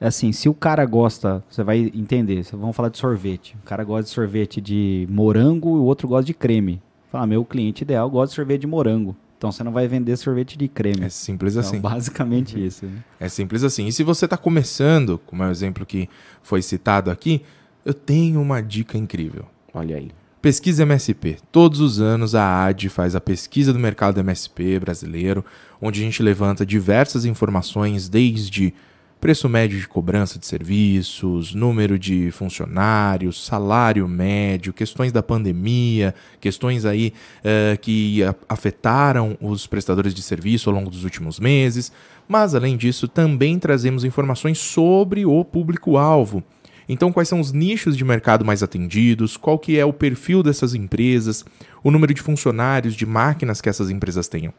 assim, 0.00 0.32
se 0.32 0.48
o 0.48 0.54
cara 0.54 0.84
gosta, 0.84 1.42
você 1.50 1.62
vai 1.62 1.90
entender, 1.94 2.42
vamos 2.52 2.76
falar 2.76 2.88
de 2.88 2.98
sorvete. 2.98 3.56
O 3.62 3.66
cara 3.66 3.82
gosta 3.84 4.04
de 4.04 4.10
sorvete 4.10 4.60
de 4.60 5.06
morango 5.10 5.76
e 5.76 5.80
o 5.80 5.84
outro 5.84 6.06
gosta 6.08 6.24
de 6.24 6.34
creme. 6.34 6.80
Fala, 7.10 7.26
meu 7.26 7.44
cliente 7.44 7.82
ideal 7.82 8.08
gosta 8.10 8.28
de 8.32 8.36
sorvete 8.36 8.60
de 8.62 8.66
morango. 8.66 9.16
Então 9.36 9.52
você 9.52 9.62
não 9.62 9.70
vai 9.72 9.86
vender 9.86 10.16
sorvete 10.16 10.58
de 10.58 10.66
creme. 10.68 11.04
É 11.04 11.08
simples 11.08 11.54
Então, 11.54 11.60
assim. 11.68 11.80
basicamente 11.80 12.58
isso. 12.64 12.86
Né? 12.86 12.98
É 13.20 13.28
simples 13.28 13.62
assim. 13.62 13.86
E 13.86 13.92
se 13.92 14.02
você 14.02 14.24
está 14.24 14.36
começando, 14.36 15.18
como 15.26 15.42
é 15.44 15.48
o 15.48 15.50
exemplo 15.50 15.86
que 15.86 16.08
foi 16.42 16.60
citado 16.60 17.10
aqui, 17.10 17.42
eu 17.84 17.94
tenho 17.94 18.40
uma 18.40 18.60
dica 18.60 18.98
incrível. 18.98 19.44
Olha 19.72 19.96
aí. 19.96 20.10
Pesquisa 20.42 20.82
MSP. 20.82 21.36
Todos 21.50 21.80
os 21.80 22.00
anos 22.00 22.34
a 22.34 22.64
AD 22.66 22.88
faz 22.88 23.14
a 23.16 23.20
pesquisa 23.20 23.72
do 23.72 23.78
mercado 23.78 24.18
MSP 24.20 24.78
brasileiro, 24.80 25.44
onde 25.80 26.00
a 26.00 26.04
gente 26.04 26.22
levanta 26.22 26.64
diversas 26.66 27.24
informações, 27.24 28.08
desde 28.08 28.72
preço 29.20 29.48
médio 29.48 29.78
de 29.78 29.88
cobrança 29.88 30.38
de 30.38 30.46
serviços, 30.46 31.54
número 31.54 31.98
de 31.98 32.30
funcionários, 32.30 33.44
salário 33.44 34.06
médio, 34.06 34.72
questões 34.72 35.10
da 35.12 35.22
pandemia, 35.22 36.14
questões 36.40 36.84
aí 36.84 37.12
eh, 37.42 37.76
que 37.80 38.20
afetaram 38.48 39.36
os 39.40 39.66
prestadores 39.66 40.14
de 40.14 40.22
serviço 40.22 40.70
ao 40.70 40.76
longo 40.76 40.90
dos 40.90 41.04
últimos 41.04 41.40
meses. 41.40 41.90
Mas, 42.28 42.54
além 42.54 42.76
disso, 42.76 43.08
também 43.08 43.58
trazemos 43.58 44.04
informações 44.04 44.58
sobre 44.58 45.26
o 45.26 45.44
público-alvo. 45.44 46.42
Então, 46.88 47.12
quais 47.12 47.28
são 47.28 47.40
os 47.40 47.52
nichos 47.52 47.96
de 47.96 48.04
mercado 48.04 48.44
mais 48.44 48.62
atendidos? 48.62 49.36
Qual 49.36 49.58
que 49.58 49.78
é 49.78 49.84
o 49.84 49.92
perfil 49.92 50.42
dessas 50.42 50.74
empresas? 50.74 51.44
O 51.82 51.90
número 51.90 52.14
de 52.14 52.22
funcionários, 52.22 52.94
de 52.94 53.04
máquinas 53.04 53.60
que 53.60 53.68
essas 53.68 53.90
empresas 53.90 54.28
tenham? 54.28 54.54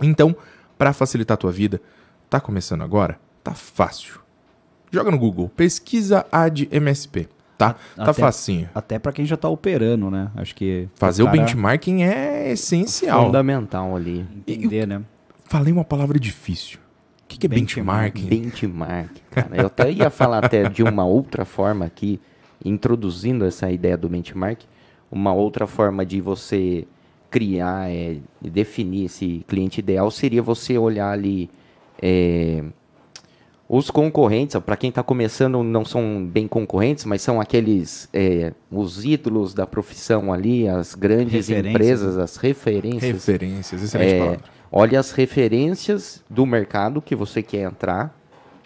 Então, 0.00 0.36
para 0.76 0.92
facilitar 0.92 1.34
a 1.34 1.38
tua 1.38 1.52
vida, 1.52 1.80
tá 2.28 2.40
começando 2.40 2.82
agora? 2.82 3.23
Tá 3.44 3.54
fácil. 3.54 4.20
Joga 4.90 5.10
no 5.10 5.18
Google, 5.18 5.48
pesquisa 5.50 6.26
AD 6.32 6.68
MSP, 6.72 7.28
tá? 7.58 7.74
Tá 7.94 8.02
Até- 8.04 8.12
facinho. 8.14 8.68
Até 8.74 8.98
para 8.98 9.12
quem 9.12 9.26
já 9.26 9.34
está 9.36 9.48
operando, 9.48 10.10
né? 10.10 10.30
Acho 10.34 10.54
que 10.54 10.88
Fazer 10.96 11.22
o 11.22 11.26
cara 11.26 11.38
benchmarking 11.38 12.02
é 12.02 12.50
essencial. 12.50 13.26
Fundamental 13.26 13.94
ali. 13.94 14.26
entender, 14.46 14.86
né? 14.86 15.02
Falei 15.44 15.72
uma 15.72 15.84
palavra 15.84 16.18
difícil, 16.18 16.78
que, 17.34 17.38
que 17.38 17.46
é 17.46 17.48
benchmark? 17.48 18.18
Benchmark, 18.18 19.10
cara. 19.30 19.56
Eu 19.56 19.66
até 19.66 19.90
ia 19.90 20.10
falar 20.10 20.44
até 20.44 20.68
de 20.68 20.82
uma 20.82 21.04
outra 21.04 21.44
forma 21.44 21.84
aqui, 21.84 22.20
introduzindo 22.64 23.44
essa 23.44 23.70
ideia 23.70 23.96
do 23.96 24.08
benchmark, 24.08 24.62
uma 25.10 25.32
outra 25.32 25.66
forma 25.66 26.04
de 26.04 26.20
você 26.20 26.86
criar, 27.30 27.90
é, 27.90 28.18
definir 28.40 29.06
esse 29.06 29.44
cliente 29.48 29.80
ideal 29.80 30.10
seria 30.10 30.42
você 30.42 30.78
olhar 30.78 31.10
ali 31.10 31.50
é, 32.00 32.62
os 33.68 33.90
concorrentes, 33.90 34.56
para 34.60 34.76
quem 34.76 34.90
está 34.90 35.02
começando, 35.02 35.62
não 35.62 35.84
são 35.84 36.24
bem 36.24 36.46
concorrentes, 36.46 37.04
mas 37.06 37.22
são 37.22 37.40
aqueles, 37.40 38.08
é, 38.12 38.52
os 38.70 39.04
ídolos 39.04 39.54
da 39.54 39.66
profissão 39.66 40.32
ali, 40.32 40.68
as 40.68 40.94
grandes 40.94 41.48
empresas, 41.48 42.18
as 42.18 42.36
referências. 42.36 43.26
Referências, 43.26 43.82
excelente 43.82 44.14
é, 44.14 44.18
palavra. 44.18 44.40
Olhe 44.70 44.96
as 44.96 45.12
referências 45.12 46.22
do 46.28 46.44
mercado 46.44 47.00
que 47.00 47.16
você 47.16 47.42
quer 47.42 47.62
entrar. 47.62 48.14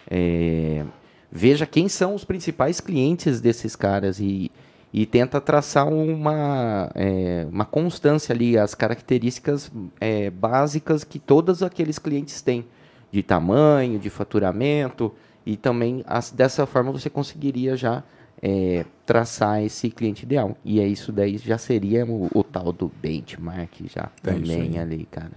É, 0.09 0.83
veja 1.31 1.65
quem 1.65 1.87
são 1.87 2.13
os 2.13 2.25
principais 2.25 2.81
clientes 2.81 3.39
desses 3.39 3.75
caras 3.75 4.19
e, 4.19 4.51
e 4.91 5.05
tenta 5.05 5.39
traçar 5.39 5.87
uma, 5.87 6.91
é, 6.93 7.47
uma 7.49 7.65
constância 7.65 8.33
ali, 8.33 8.57
as 8.57 8.75
características 8.75 9.71
é, 10.01 10.29
básicas 10.29 11.05
que 11.05 11.19
todos 11.19 11.63
aqueles 11.63 11.97
clientes 11.97 12.41
têm, 12.41 12.65
de 13.11 13.23
tamanho, 13.23 13.99
de 13.99 14.09
faturamento, 14.09 15.13
e 15.45 15.57
também 15.57 16.03
as, 16.05 16.31
dessa 16.31 16.65
forma 16.65 16.91
você 16.91 17.09
conseguiria 17.09 17.75
já 17.75 18.03
é, 18.41 18.85
traçar 19.05 19.63
esse 19.63 19.89
cliente 19.89 20.23
ideal. 20.23 20.55
E 20.63 20.79
é 20.79 20.87
isso 20.87 21.11
daí 21.11 21.37
já 21.37 21.57
seria 21.57 22.05
o, 22.05 22.29
o 22.33 22.43
tal 22.43 22.71
do 22.71 22.91
benchmark 23.01 23.81
já 23.87 24.09
é 24.23 24.31
também 24.31 24.79
ali, 24.79 25.07
cara. 25.09 25.31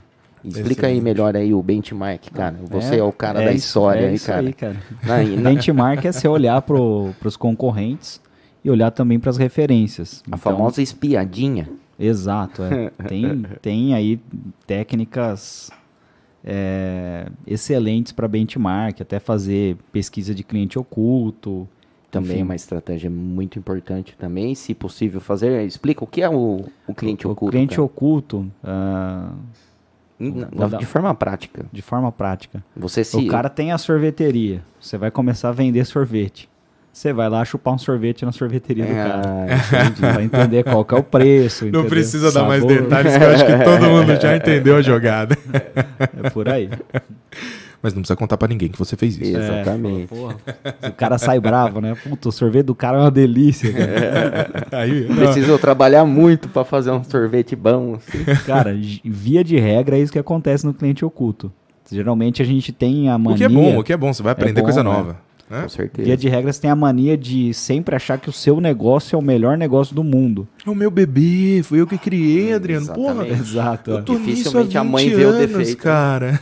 Explica 0.44 0.86
Excelente. 0.86 0.96
aí 0.96 1.00
melhor 1.00 1.36
aí 1.36 1.54
o 1.54 1.62
benchmark, 1.62 2.30
cara. 2.32 2.56
Você 2.68 2.96
é, 2.96 2.98
é 2.98 3.02
o 3.02 3.12
cara 3.12 3.42
é 3.42 3.46
da 3.46 3.52
história 3.52 4.06
é 4.06 4.08
aí, 4.08 4.18
cara. 4.18 4.46
Aí, 4.46 4.52
cara. 4.52 4.76
Na, 5.02 5.22
na... 5.22 5.50
Benchmark 5.50 6.04
é 6.04 6.12
você 6.12 6.26
olhar 6.26 6.60
para 6.62 6.76
os 6.76 7.36
concorrentes 7.36 8.20
e 8.64 8.70
olhar 8.70 8.90
também 8.90 9.20
para 9.20 9.30
as 9.30 9.36
referências. 9.36 10.22
A 10.24 10.28
então, 10.28 10.38
famosa 10.38 10.82
espiadinha. 10.82 11.68
Exato, 11.98 12.62
é. 12.64 12.90
tem, 13.06 13.46
tem 13.60 13.94
aí 13.94 14.20
técnicas 14.66 15.70
é, 16.44 17.26
excelentes 17.46 18.12
para 18.12 18.26
benchmark, 18.26 19.00
até 19.00 19.18
fazer 19.18 19.76
pesquisa 19.92 20.34
de 20.34 20.42
cliente 20.42 20.78
oculto. 20.78 21.68
Também 22.10 22.36
enfim. 22.36 22.42
uma 22.42 22.54
estratégia 22.54 23.08
muito 23.08 23.58
importante 23.58 24.14
também, 24.18 24.54
se 24.54 24.74
possível 24.74 25.18
fazer. 25.20 25.64
Explica 25.64 26.04
o 26.04 26.06
que 26.06 26.20
é 26.20 26.28
o, 26.28 26.66
o 26.86 26.94
cliente 26.94 27.26
o, 27.26 27.30
oculto. 27.30 27.48
O 27.48 27.50
cliente 27.50 27.76
cara? 27.76 27.82
oculto. 27.82 28.46
Uh, 28.62 29.34
de 30.78 30.86
forma 30.86 31.14
prática. 31.14 31.64
De 31.72 31.80
forma 31.80 32.12
prática. 32.12 32.62
Você 32.76 33.02
se... 33.02 33.16
O 33.16 33.26
cara 33.28 33.48
tem 33.48 33.72
a 33.72 33.78
sorveteria. 33.78 34.62
Você 34.78 34.98
vai 34.98 35.10
começar 35.10 35.48
a 35.48 35.52
vender 35.52 35.84
sorvete. 35.86 36.51
Você 36.92 37.10
vai 37.10 37.28
lá 37.30 37.42
chupar 37.42 37.72
um 37.72 37.78
sorvete 37.78 38.22
na 38.24 38.32
sorveteria 38.32 38.84
do 38.84 38.94
cara. 38.94 39.46
Vai 40.14 40.24
entender 40.24 40.62
qual 40.62 40.84
que 40.84 40.94
é 40.94 40.98
o 40.98 41.02
preço. 41.02 41.64
Não 41.66 41.70
entendeu? 41.70 41.88
precisa 41.88 42.30
dar 42.30 42.44
mais 42.44 42.62
detalhes, 42.64 43.16
que 43.16 43.24
eu 43.24 43.30
acho 43.30 43.46
que 43.46 43.64
todo 43.64 43.88
mundo 43.88 44.20
já 44.20 44.36
entendeu 44.36 44.76
a 44.76 44.82
jogada. 44.82 45.36
É 46.22 46.28
por 46.28 46.48
aí. 46.50 46.68
Mas 47.82 47.94
não 47.94 48.02
precisa 48.02 48.14
contar 48.14 48.36
para 48.36 48.46
ninguém 48.46 48.68
que 48.68 48.78
você 48.78 48.94
fez 48.94 49.16
isso. 49.16 49.36
É, 49.36 49.60
Exatamente. 49.60 50.06
Porra, 50.06 50.36
o 50.88 50.92
cara 50.92 51.18
sai 51.18 51.40
bravo, 51.40 51.80
né? 51.80 51.96
Puta, 51.96 52.28
o 52.28 52.32
sorvete 52.32 52.66
do 52.66 52.76
cara 52.76 52.98
é 52.98 53.00
uma 53.00 53.10
delícia. 53.10 53.72
Cara. 53.72 54.68
Aí, 54.70 55.06
Precisou 55.06 55.58
trabalhar 55.58 56.04
muito 56.04 56.48
para 56.48 56.64
fazer 56.64 56.92
um 56.92 57.02
sorvete 57.02 57.56
bom. 57.56 57.96
Assim. 57.96 58.24
Cara, 58.46 58.72
via 59.04 59.42
de 59.42 59.58
regra 59.58 59.96
é 59.96 60.00
isso 60.00 60.12
que 60.12 60.18
acontece 60.18 60.64
no 60.64 60.72
cliente 60.72 61.04
oculto. 61.04 61.50
Geralmente 61.90 62.40
a 62.40 62.44
gente 62.44 62.70
tem 62.70 63.08
a 63.08 63.18
mania... 63.18 63.34
O 63.34 63.38
que 63.38 63.44
é 63.44 63.48
bom, 63.48 63.78
o 63.78 63.82
que 63.82 63.92
é 63.92 63.96
bom, 63.96 64.12
você 64.12 64.22
vai 64.22 64.32
aprender 64.32 64.60
é 64.60 64.62
bom, 64.62 64.66
coisa 64.66 64.82
nova. 64.84 65.12
Né? 65.14 65.16
Com 65.62 65.68
certeza. 65.68 66.06
Via 66.06 66.16
de 66.16 66.28
regras 66.28 66.58
tem 66.58 66.70
a 66.70 66.76
mania 66.76 67.16
de 67.16 67.52
sempre 67.52 67.94
achar 67.94 68.18
que 68.18 68.30
o 68.30 68.32
seu 68.32 68.60
negócio 68.60 69.14
é 69.14 69.18
o 69.18 69.22
melhor 69.22 69.58
negócio 69.58 69.94
do 69.94 70.02
mundo. 70.02 70.48
É 70.66 70.70
o 70.70 70.74
meu 70.74 70.90
bebê, 70.90 71.60
fui 71.62 71.80
eu 71.80 71.86
que 71.86 71.98
criei, 71.98 72.52
Adriano. 72.52 72.84
Exatamente. 72.84 73.14
Porra, 73.14 73.28
exato. 73.28 73.90
Eu 73.90 74.02
tô 74.02 74.14
Dificilmente 74.16 74.78
a 74.78 74.84
mãe 74.84 75.08
vê 75.10 75.26
o 75.26 75.32
defeito. 75.32 75.76
cara. 75.76 76.40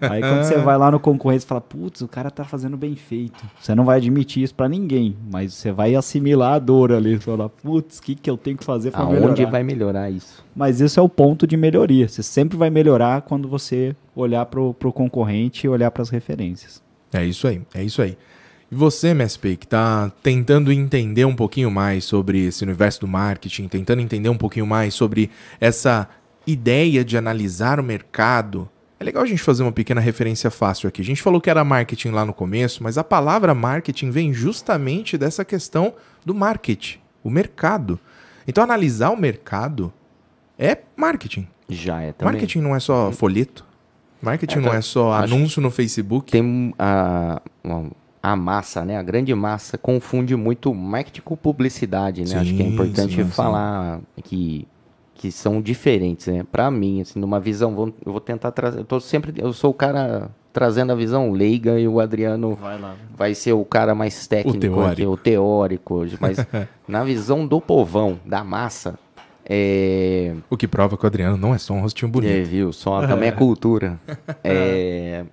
Aí 0.00 0.20
quando 0.20 0.44
você 0.44 0.58
vai 0.62 0.76
lá 0.78 0.90
no 0.90 1.00
concorrente 1.00 1.44
e 1.44 1.48
fala, 1.48 1.60
putz, 1.60 2.00
o 2.02 2.08
cara 2.08 2.30
tá 2.30 2.44
fazendo 2.44 2.76
bem 2.76 2.94
feito. 2.94 3.44
Você 3.60 3.74
não 3.74 3.84
vai 3.84 3.96
admitir 3.96 4.42
isso 4.42 4.54
para 4.54 4.68
ninguém, 4.68 5.16
mas 5.30 5.54
você 5.54 5.72
vai 5.72 5.94
assimilar 5.94 6.54
a 6.54 6.58
dor 6.58 6.92
ali. 6.92 7.16
Você 7.16 7.24
fala, 7.24 7.48
putz, 7.48 7.98
o 7.98 8.02
que, 8.02 8.14
que 8.14 8.30
eu 8.30 8.36
tenho 8.36 8.56
que 8.56 8.64
fazer 8.64 8.90
para 8.90 9.04
melhorar? 9.06 9.28
Aonde 9.28 9.44
vai 9.46 9.62
melhorar 9.62 10.10
isso? 10.10 10.44
Mas 10.54 10.80
esse 10.80 10.98
é 10.98 11.02
o 11.02 11.08
ponto 11.08 11.46
de 11.46 11.56
melhoria. 11.56 12.06
Você 12.06 12.22
sempre 12.22 12.56
vai 12.56 12.70
melhorar 12.70 13.22
quando 13.22 13.48
você 13.48 13.96
olhar 14.14 14.44
pro, 14.46 14.74
pro 14.74 14.92
concorrente 14.92 15.66
e 15.66 15.68
olhar 15.68 15.90
para 15.90 16.02
as 16.02 16.10
referências. 16.10 16.82
É 17.12 17.24
isso 17.24 17.46
aí, 17.46 17.62
é 17.74 17.82
isso 17.82 18.00
aí. 18.02 18.16
E 18.72 18.74
você, 18.74 19.08
MSP, 19.08 19.58
que 19.58 19.66
está 19.66 20.10
tentando 20.22 20.72
entender 20.72 21.26
um 21.26 21.36
pouquinho 21.36 21.70
mais 21.70 22.06
sobre 22.06 22.46
esse 22.46 22.64
universo 22.64 23.00
do 23.00 23.06
marketing, 23.06 23.68
tentando 23.68 24.00
entender 24.00 24.30
um 24.30 24.38
pouquinho 24.38 24.66
mais 24.66 24.94
sobre 24.94 25.30
essa 25.60 26.08
ideia 26.46 27.04
de 27.04 27.18
analisar 27.18 27.78
o 27.78 27.82
mercado, 27.82 28.66
é 28.98 29.04
legal 29.04 29.24
a 29.24 29.26
gente 29.26 29.42
fazer 29.42 29.62
uma 29.62 29.72
pequena 29.72 30.00
referência 30.00 30.50
fácil 30.50 30.88
aqui. 30.88 31.02
A 31.02 31.04
gente 31.04 31.20
falou 31.20 31.38
que 31.38 31.50
era 31.50 31.62
marketing 31.62 32.12
lá 32.12 32.24
no 32.24 32.32
começo, 32.32 32.82
mas 32.82 32.96
a 32.96 33.04
palavra 33.04 33.54
marketing 33.54 34.10
vem 34.10 34.32
justamente 34.32 35.18
dessa 35.18 35.44
questão 35.44 35.92
do 36.24 36.34
marketing, 36.34 36.98
o 37.22 37.28
mercado. 37.28 38.00
Então, 38.48 38.64
analisar 38.64 39.10
o 39.10 39.18
mercado 39.18 39.92
é 40.58 40.78
marketing. 40.96 41.46
Já 41.68 42.00
é 42.00 42.12
também. 42.12 42.32
Marketing 42.32 42.60
não 42.60 42.74
é 42.74 42.80
só 42.80 43.12
folheto. 43.12 43.66
Marketing 44.22 44.58
é, 44.58 44.60
não 44.62 44.72
é 44.72 44.80
só 44.80 45.12
anúncio 45.12 45.60
no 45.60 45.70
Facebook. 45.70 46.32
Tem 46.32 46.72
a, 46.78 47.42
a 48.22 48.36
massa, 48.36 48.84
né? 48.84 48.96
A 48.96 49.02
grande 49.02 49.34
massa 49.34 49.76
confunde 49.76 50.36
muito 50.36 50.72
marketing 50.72 51.22
com 51.22 51.36
publicidade, 51.36 52.20
né? 52.20 52.26
Sim, 52.26 52.36
Acho 52.36 52.54
que 52.54 52.62
é 52.62 52.66
importante 52.66 53.14
sim, 53.16 53.24
falar 53.24 53.98
sim. 53.98 54.22
que 54.22 54.68
que 55.14 55.30
são 55.30 55.62
diferentes, 55.62 56.26
né? 56.26 56.44
Para 56.50 56.68
mim, 56.68 57.00
assim, 57.00 57.20
numa 57.20 57.38
visão, 57.38 57.76
vou, 57.76 57.94
eu 58.04 58.10
vou 58.10 58.20
tentar 58.20 58.50
trazer, 58.50 58.80
eu 58.80 58.84
tô 58.84 58.98
sempre, 58.98 59.32
eu 59.36 59.52
sou 59.52 59.70
o 59.70 59.74
cara 59.74 60.32
trazendo 60.52 60.90
a 60.90 60.96
visão 60.96 61.30
leiga 61.30 61.78
e 61.78 61.86
o 61.86 62.00
Adriano 62.00 62.56
vai, 62.56 62.76
lá, 62.76 62.96
vai 63.16 63.32
ser 63.32 63.52
o 63.52 63.64
cara 63.64 63.94
mais 63.94 64.26
técnico, 64.26 64.56
o 64.56 64.60
teórico, 64.60 64.90
aqui, 64.90 65.06
o 65.06 65.16
teórico 65.16 65.94
hoje, 65.94 66.18
mas 66.20 66.38
na 66.88 67.04
visão 67.04 67.46
do 67.46 67.60
povão, 67.60 68.18
da 68.26 68.42
massa, 68.42 68.98
é... 69.44 70.34
O 70.50 70.56
que 70.56 70.66
prova 70.66 70.96
que 70.96 71.04
o 71.04 71.06
Adriano 71.06 71.36
não 71.36 71.54
é 71.54 71.58
só 71.58 71.72
um 71.74 71.80
rostinho 71.80 72.10
bonito. 72.10 72.32
É, 72.32 72.42
viu? 72.42 72.72
Só 72.72 73.06
também 73.06 73.28
é 73.28 73.32
cultura. 73.32 74.00
é... 74.42 75.24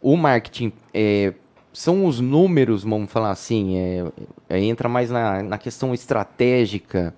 O 0.00 0.16
marketing 0.16 0.72
é, 0.92 1.32
são 1.74 2.06
os 2.06 2.20
números, 2.20 2.84
vamos 2.84 3.10
falar 3.10 3.32
assim, 3.32 3.76
é, 3.76 4.04
é, 4.48 4.60
entra 4.60 4.88
mais 4.88 5.10
na, 5.10 5.42
na 5.42 5.58
questão 5.58 5.92
estratégica 5.92 7.12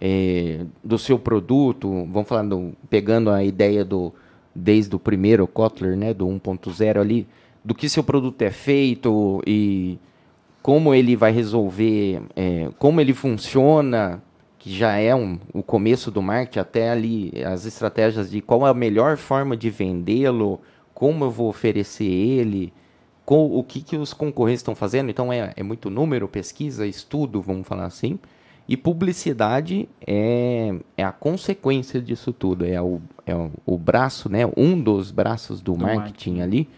é, 0.00 0.64
do 0.82 0.98
seu 0.98 1.18
produto, 1.18 2.08
vamos 2.10 2.26
falar, 2.26 2.44
do, 2.44 2.72
pegando 2.88 3.30
a 3.30 3.44
ideia 3.44 3.84
do 3.84 4.12
desde 4.54 4.96
o 4.96 4.98
primeiro 4.98 5.46
Kotler, 5.46 5.96
né, 5.96 6.12
do 6.12 6.26
1.0 6.26 6.98
ali, 6.98 7.28
do 7.62 7.74
que 7.74 7.88
seu 7.88 8.02
produto 8.02 8.40
é 8.42 8.50
feito 8.50 9.40
e 9.46 9.98
como 10.62 10.94
ele 10.94 11.14
vai 11.14 11.30
resolver, 11.30 12.22
é, 12.34 12.70
como 12.78 13.00
ele 13.02 13.12
funciona, 13.12 14.22
que 14.58 14.74
já 14.74 14.96
é 14.96 15.14
um, 15.14 15.38
o 15.52 15.62
começo 15.62 16.10
do 16.10 16.22
marketing, 16.22 16.58
até 16.58 16.90
ali 16.90 17.30
as 17.44 17.66
estratégias 17.66 18.30
de 18.30 18.40
qual 18.40 18.66
é 18.66 18.70
a 18.70 18.74
melhor 18.74 19.18
forma 19.18 19.54
de 19.54 19.68
vendê-lo, 19.68 20.60
como 20.94 21.26
eu 21.26 21.30
vou 21.30 21.48
oferecer 21.48 22.04
ele, 22.04 22.72
com 23.28 23.44
o 23.44 23.62
que, 23.62 23.82
que 23.82 23.94
os 23.94 24.14
concorrentes 24.14 24.60
estão 24.60 24.74
fazendo. 24.74 25.10
Então 25.10 25.30
é, 25.30 25.52
é 25.54 25.62
muito 25.62 25.90
número, 25.90 26.26
pesquisa, 26.26 26.86
estudo, 26.86 27.42
vamos 27.42 27.68
falar 27.68 27.84
assim. 27.84 28.18
E 28.66 28.74
publicidade 28.74 29.86
é, 30.06 30.74
é 30.96 31.04
a 31.04 31.12
consequência 31.12 32.00
disso 32.00 32.32
tudo, 32.32 32.64
é 32.64 32.80
o, 32.80 33.02
é 33.26 33.34
o, 33.34 33.50
o 33.66 33.76
braço, 33.76 34.30
né? 34.30 34.50
um 34.56 34.80
dos 34.80 35.10
braços 35.10 35.60
do, 35.60 35.74
do 35.74 35.78
marketing, 35.78 35.98
marketing 35.98 36.40
ali, 36.40 36.68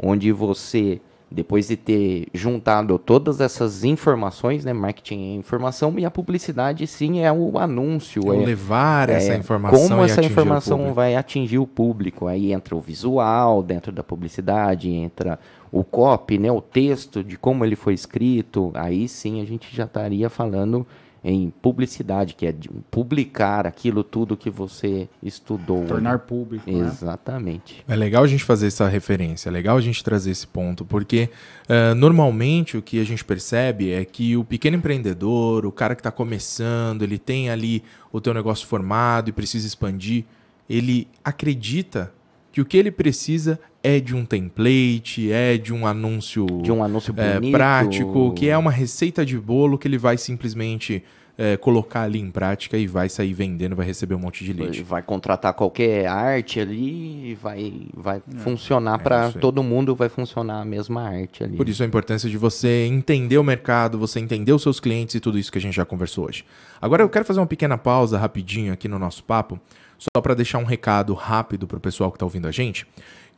onde 0.00 0.30
você 0.30 1.00
depois 1.28 1.66
de 1.66 1.76
ter 1.76 2.28
juntado 2.32 2.98
todas 2.98 3.40
essas 3.40 3.82
informações, 3.82 4.64
né, 4.64 4.72
marketing 4.72 5.32
é 5.32 5.34
informação 5.34 5.98
e 5.98 6.04
a 6.04 6.10
publicidade 6.10 6.86
sim 6.86 7.20
é 7.20 7.32
o 7.32 7.58
anúncio, 7.58 8.32
é, 8.32 8.42
é 8.42 8.46
levar 8.46 9.08
essa 9.10 9.32
é, 9.32 9.36
informação, 9.36 9.88
como 9.88 10.04
essa 10.04 10.22
informação 10.22 10.94
vai 10.94 11.16
atingir 11.16 11.58
o 11.58 11.66
público. 11.66 12.28
Aí 12.28 12.52
entra 12.52 12.76
o 12.76 12.80
visual 12.80 13.60
dentro 13.62 13.90
da 13.90 14.04
publicidade, 14.04 14.88
entra 14.88 15.38
o 15.78 15.84
copy, 15.84 16.38
né, 16.38 16.50
o 16.50 16.60
texto 16.60 17.22
de 17.22 17.36
como 17.36 17.64
ele 17.64 17.76
foi 17.76 17.92
escrito. 17.92 18.70
Aí 18.74 19.08
sim 19.08 19.42
a 19.42 19.44
gente 19.44 19.74
já 19.74 19.84
estaria 19.84 20.30
falando 20.30 20.86
em 21.28 21.50
publicidade, 21.50 22.34
que 22.34 22.46
é 22.46 22.54
publicar 22.88 23.66
aquilo 23.66 24.04
tudo 24.04 24.36
que 24.36 24.48
você 24.48 25.08
estudou. 25.20 25.84
Tornar 25.84 26.20
público. 26.20 26.70
Né? 26.70 26.86
Exatamente. 26.86 27.84
Né? 27.86 27.94
É 27.94 27.96
legal 27.96 28.22
a 28.22 28.26
gente 28.28 28.44
fazer 28.44 28.68
essa 28.68 28.88
referência, 28.88 29.48
é 29.48 29.52
legal 29.52 29.76
a 29.76 29.80
gente 29.80 30.04
trazer 30.04 30.30
esse 30.30 30.46
ponto, 30.46 30.84
porque 30.84 31.28
uh, 31.68 31.94
normalmente 31.96 32.76
o 32.76 32.82
que 32.82 33.00
a 33.00 33.04
gente 33.04 33.24
percebe 33.24 33.90
é 33.90 34.04
que 34.04 34.36
o 34.36 34.44
pequeno 34.44 34.76
empreendedor, 34.76 35.66
o 35.66 35.72
cara 35.72 35.96
que 35.96 36.00
está 36.00 36.12
começando, 36.12 37.02
ele 37.02 37.18
tem 37.18 37.50
ali 37.50 37.82
o 38.12 38.20
teu 38.20 38.32
negócio 38.32 38.66
formado 38.66 39.28
e 39.28 39.32
precisa 39.32 39.66
expandir, 39.66 40.24
ele 40.70 41.08
acredita 41.24 42.12
que 42.56 42.60
o 42.62 42.64
que 42.64 42.78
ele 42.78 42.90
precisa 42.90 43.60
é 43.82 44.00
de 44.00 44.16
um 44.16 44.24
template, 44.24 45.30
é 45.30 45.58
de 45.58 45.74
um 45.74 45.86
anúncio, 45.86 46.46
de 46.62 46.72
um 46.72 46.82
anúncio 46.82 47.14
é, 47.14 47.50
prático, 47.50 48.32
que 48.32 48.48
é 48.48 48.56
uma 48.56 48.70
receita 48.70 49.26
de 49.26 49.38
bolo 49.38 49.76
que 49.76 49.86
ele 49.86 49.98
vai 49.98 50.16
simplesmente 50.16 51.04
é, 51.36 51.58
colocar 51.58 52.04
ali 52.04 52.18
em 52.18 52.30
prática 52.30 52.78
e 52.78 52.86
vai 52.86 53.10
sair 53.10 53.34
vendendo, 53.34 53.76
vai 53.76 53.84
receber 53.84 54.14
um 54.14 54.20
monte 54.20 54.42
de 54.42 54.54
lead. 54.54 54.82
Vai 54.84 55.02
contratar 55.02 55.52
qualquer 55.52 56.06
arte 56.06 56.58
ali 56.58 57.32
e 57.32 57.34
vai, 57.34 57.82
vai 57.92 58.22
É, 58.34 58.38
funcionar 58.38 59.00
para 59.00 59.32
todo 59.32 59.62
mundo, 59.62 59.94
vai 59.94 60.08
funcionar 60.08 60.62
a 60.62 60.64
mesma 60.64 61.02
arte 61.02 61.44
ali. 61.44 61.58
Por 61.58 61.68
isso 61.68 61.82
a 61.82 61.86
importância 61.86 62.30
de 62.30 62.38
você 62.38 62.86
entender 62.86 63.36
o 63.36 63.44
mercado, 63.44 63.98
você 63.98 64.18
entender 64.18 64.54
os 64.54 64.62
seus 64.62 64.80
clientes 64.80 65.14
e 65.14 65.20
tudo 65.20 65.38
isso 65.38 65.52
que 65.52 65.58
a 65.58 65.60
gente 65.60 65.74
já 65.74 65.84
conversou 65.84 66.26
hoje. 66.26 66.42
Agora 66.80 67.02
eu 67.02 67.08
quero 67.10 67.26
fazer 67.26 67.38
uma 67.38 67.46
pequena 67.46 67.76
pausa 67.76 68.16
rapidinho 68.16 68.72
aqui 68.72 68.88
no 68.88 68.98
nosso 68.98 69.22
papo, 69.22 69.60
só 69.98 70.20
para 70.20 70.34
deixar 70.34 70.58
um 70.58 70.64
recado 70.64 71.14
rápido 71.14 71.66
para 71.66 71.78
o 71.78 71.80
pessoal 71.80 72.10
que 72.10 72.16
está 72.16 72.26
ouvindo 72.26 72.48
a 72.48 72.52
gente, 72.52 72.86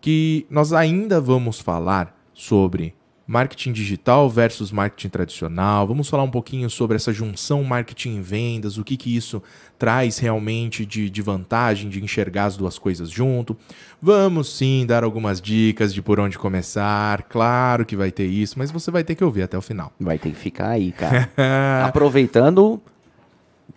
que 0.01 0.47
nós 0.51 0.73
ainda 0.73 1.21
vamos 1.21 1.61
falar 1.61 2.17
sobre 2.33 2.95
marketing 3.29 3.73
digital 3.73 4.31
versus 4.31 4.73
marketing 4.73 5.11
tradicional. 5.11 5.87
Vamos 5.87 6.09
falar 6.09 6.23
um 6.23 6.31
pouquinho 6.31 6.71
sobre 6.71 6.97
essa 6.97 7.13
junção 7.13 7.63
marketing 7.63 8.17
e 8.17 8.21
vendas, 8.23 8.79
o 8.79 8.85
que, 8.85 8.97
que 8.97 9.15
isso 9.15 9.43
traz 9.79 10.19
realmente 10.19 10.87
de, 10.87 11.11
de 11.11 11.23
vantagem 11.23 11.91
de 11.91 12.03
enxergar 12.03 12.47
as 12.47 12.57
duas 12.57 12.79
coisas 12.79 13.11
junto. 13.11 13.55
Vamos 14.01 14.57
sim 14.57 14.87
dar 14.87 15.05
algumas 15.05 15.43
dicas 15.43 15.93
de 15.93 16.01
por 16.01 16.19
onde 16.19 16.39
começar. 16.39 17.25
Claro 17.25 17.85
que 17.85 17.95
vai 17.95 18.11
ter 18.11 18.27
isso, 18.27 18.59
mas 18.59 18.71
você 18.71 18.91
vai 18.91 19.05
ter 19.05 19.15
que 19.15 19.23
ouvir 19.23 19.43
até 19.43 19.59
o 19.59 19.63
final. 19.63 19.93
Vai 20.01 20.19
ter 20.19 20.31
que 20.31 20.39
ficar 20.39 20.71
aí, 20.71 20.91
cara. 20.91 21.29
Aproveitando, 21.87 22.81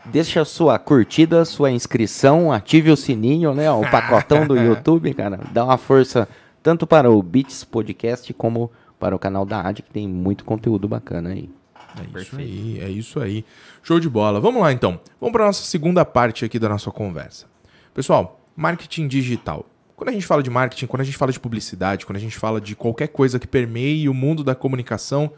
deixa 0.05 0.43
sua 0.45 0.77
curtida, 0.79 1.45
sua 1.45 1.71
inscrição, 1.71 2.51
ative 2.51 2.91
o 2.91 2.97
sininho, 2.97 3.53
né? 3.53 3.71
O 3.71 3.81
pacotão 3.81 4.47
do 4.47 4.55
YouTube, 4.59 5.13
cara. 5.13 5.39
Dá 5.51 5.63
uma 5.63 5.77
força 5.77 6.27
tanto 6.61 6.85
para 6.85 7.09
o 7.09 7.21
Beats 7.21 7.63
Podcast 7.63 8.33
como 8.33 8.71
para 8.99 9.15
o 9.15 9.19
canal 9.19 9.45
da 9.45 9.61
AD, 9.61 9.81
que 9.81 9.91
tem 9.91 10.07
muito 10.07 10.45
conteúdo 10.45 10.87
bacana 10.87 11.29
aí. 11.29 11.49
É 11.97 12.21
isso 12.21 12.35
aí, 12.37 12.79
é 12.79 12.89
isso 12.89 13.19
aí. 13.19 13.45
Show 13.83 13.99
de 13.99 14.09
bola. 14.09 14.39
Vamos 14.39 14.61
lá 14.61 14.71
então. 14.71 14.99
Vamos 15.19 15.33
para 15.33 15.43
a 15.43 15.47
nossa 15.47 15.63
segunda 15.63 16.05
parte 16.05 16.45
aqui 16.45 16.57
da 16.57 16.69
nossa 16.69 16.89
conversa. 16.91 17.47
Pessoal, 17.93 18.39
marketing 18.55 19.07
digital. 19.07 19.65
Quando 19.95 20.09
a 20.09 20.13
gente 20.13 20.25
fala 20.25 20.41
de 20.41 20.49
marketing, 20.49 20.87
quando 20.87 21.01
a 21.01 21.03
gente 21.03 21.17
fala 21.17 21.31
de 21.31 21.39
publicidade, 21.39 22.05
quando 22.05 22.15
a 22.15 22.19
gente 22.21 22.37
fala 22.37 22.61
de 22.61 22.75
qualquer 22.75 23.07
coisa 23.07 23.37
que 23.37 23.47
permeie 23.47 24.07
o 24.07 24.13
mundo 24.13 24.43
da 24.43 24.55
comunicação, 24.55 25.31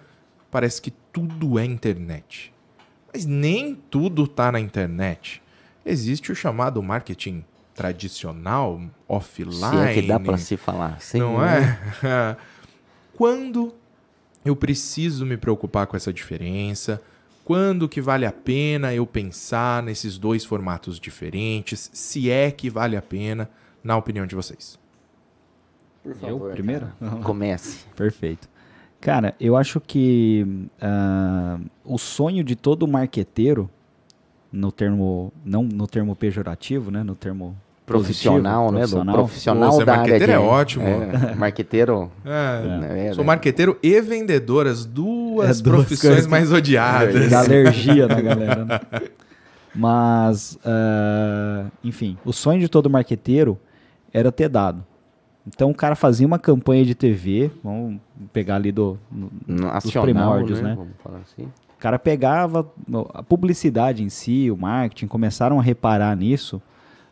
parece 0.52 0.82
que 0.82 0.92
tudo 1.12 1.58
é 1.58 1.66
internet. 1.66 2.53
Mas 3.14 3.26
nem 3.26 3.76
tudo 3.76 4.24
está 4.24 4.52
na 4.52 4.60
internet. 4.60 5.42
Existe 5.86 6.32
o 6.32 6.36
chamado 6.36 6.82
marketing 6.82 7.46
tradicional, 7.76 8.82
offline. 9.08 9.54
Se 9.54 9.76
é 9.76 9.94
que 9.94 10.02
dá 10.02 10.20
para 10.20 10.38
se 10.38 10.58
falar 10.58 10.96
assim. 10.96 11.20
Não 11.20 11.40
né? 11.40 11.80
é? 12.04 12.36
Quando 13.16 13.74
eu 14.44 14.56
preciso 14.56 15.26
me 15.26 15.38
preocupar 15.38 15.86
com 15.88 15.96
essa 15.96 16.12
diferença? 16.12 17.02
Quando 17.46 17.90
que 17.90 18.02
vale 18.02 18.26
a 18.26 18.32
pena 18.32 18.94
eu 18.94 19.06
pensar 19.06 19.84
nesses 19.84 20.18
dois 20.18 20.46
formatos 20.46 21.00
diferentes? 21.00 21.90
Se 21.94 22.30
é 22.30 22.50
que 22.50 22.70
vale 22.70 22.96
a 22.96 23.02
pena, 23.02 23.50
na 23.84 23.98
opinião 23.98 24.26
de 24.26 24.34
vocês. 24.34 24.80
Por 26.02 26.16
Eu 26.22 26.40
primeiro? 26.52 26.92
Comece. 27.24 27.86
Perfeito. 27.96 28.50
Cara, 29.04 29.36
eu 29.38 29.58
acho 29.58 29.82
que 29.82 30.48
ah, 30.82 31.58
o 31.84 31.98
sonho 31.98 32.42
de 32.42 32.56
todo 32.56 32.88
marqueteiro, 32.88 33.70
no 34.50 34.72
termo, 34.72 35.34
não 35.44 35.62
no 35.64 35.86
termo 35.88 36.16
pejorativo, 36.16 36.90
né? 36.90 37.04
No 37.04 37.14
termo 37.14 37.54
Profissional, 37.86 38.70
positivo, 38.72 38.72
né? 38.72 38.80
profissional. 38.80 39.16
Do 39.16 39.20
profissional 39.24 39.70
Pô, 39.72 39.78
ser 39.80 39.86
da 39.86 39.92
área 39.92 40.02
marqueteiro 40.04 40.32
de... 40.32 40.38
é 40.38 40.40
ótimo. 40.40 40.86
É, 40.88 41.36
marqueteiro... 41.36 42.12
É, 42.24 43.10
É, 43.10 43.14
Sou 43.14 43.26
né? 43.26 43.28
marqueteiro 43.28 43.78
e 43.84 44.00
vendedor, 44.00 44.68
as 44.68 44.86
duas 44.86 45.60
É, 45.60 45.62
duas 45.62 45.62
profissões 45.62 46.14
coisas. 46.14 46.28
mais 46.28 46.50
odiadas. 46.54 47.30
da 47.30 47.40
alergia 47.40 48.08
da 48.08 48.22
galera. 48.22 48.64
Né? 48.64 48.80
Mas, 49.76 50.58
ah, 50.64 51.66
enfim, 51.84 52.18
o 52.24 52.32
sonho 52.32 52.62
de 52.62 52.70
todo 52.70 52.90
marqueteiro 52.90 53.60
era 54.14 54.32
ter 54.32 54.48
dado. 54.48 54.86
Então 55.48 55.72
o 55.72 55.76
cara 55.76 55.96
fazia 55.96 56.26
uma 56.26 56.40
campanha 56.40 56.86
de 56.86 56.96
TV, 56.96 57.52
vamos 57.64 58.00
pegar 58.32 58.56
ali 58.56 58.72
do, 58.72 58.98
no- 59.12 59.30
Nacional, 59.48 60.04
primórdios, 60.04 60.62
né? 60.62 60.70
né? 60.70 60.76
Vamos 60.76 60.94
falar 61.04 61.20
assim. 61.20 61.44
O 61.44 61.80
cara 61.84 62.00
pegava 62.00 62.66
a 63.14 63.22
publicidade 63.22 64.04
em 64.04 64.10
si, 64.10 64.50
o 64.50 64.56
marketing, 64.56 65.08
começaram 65.08 65.60
a 65.60 65.62
reparar 65.62 66.16
nisso 66.16 66.62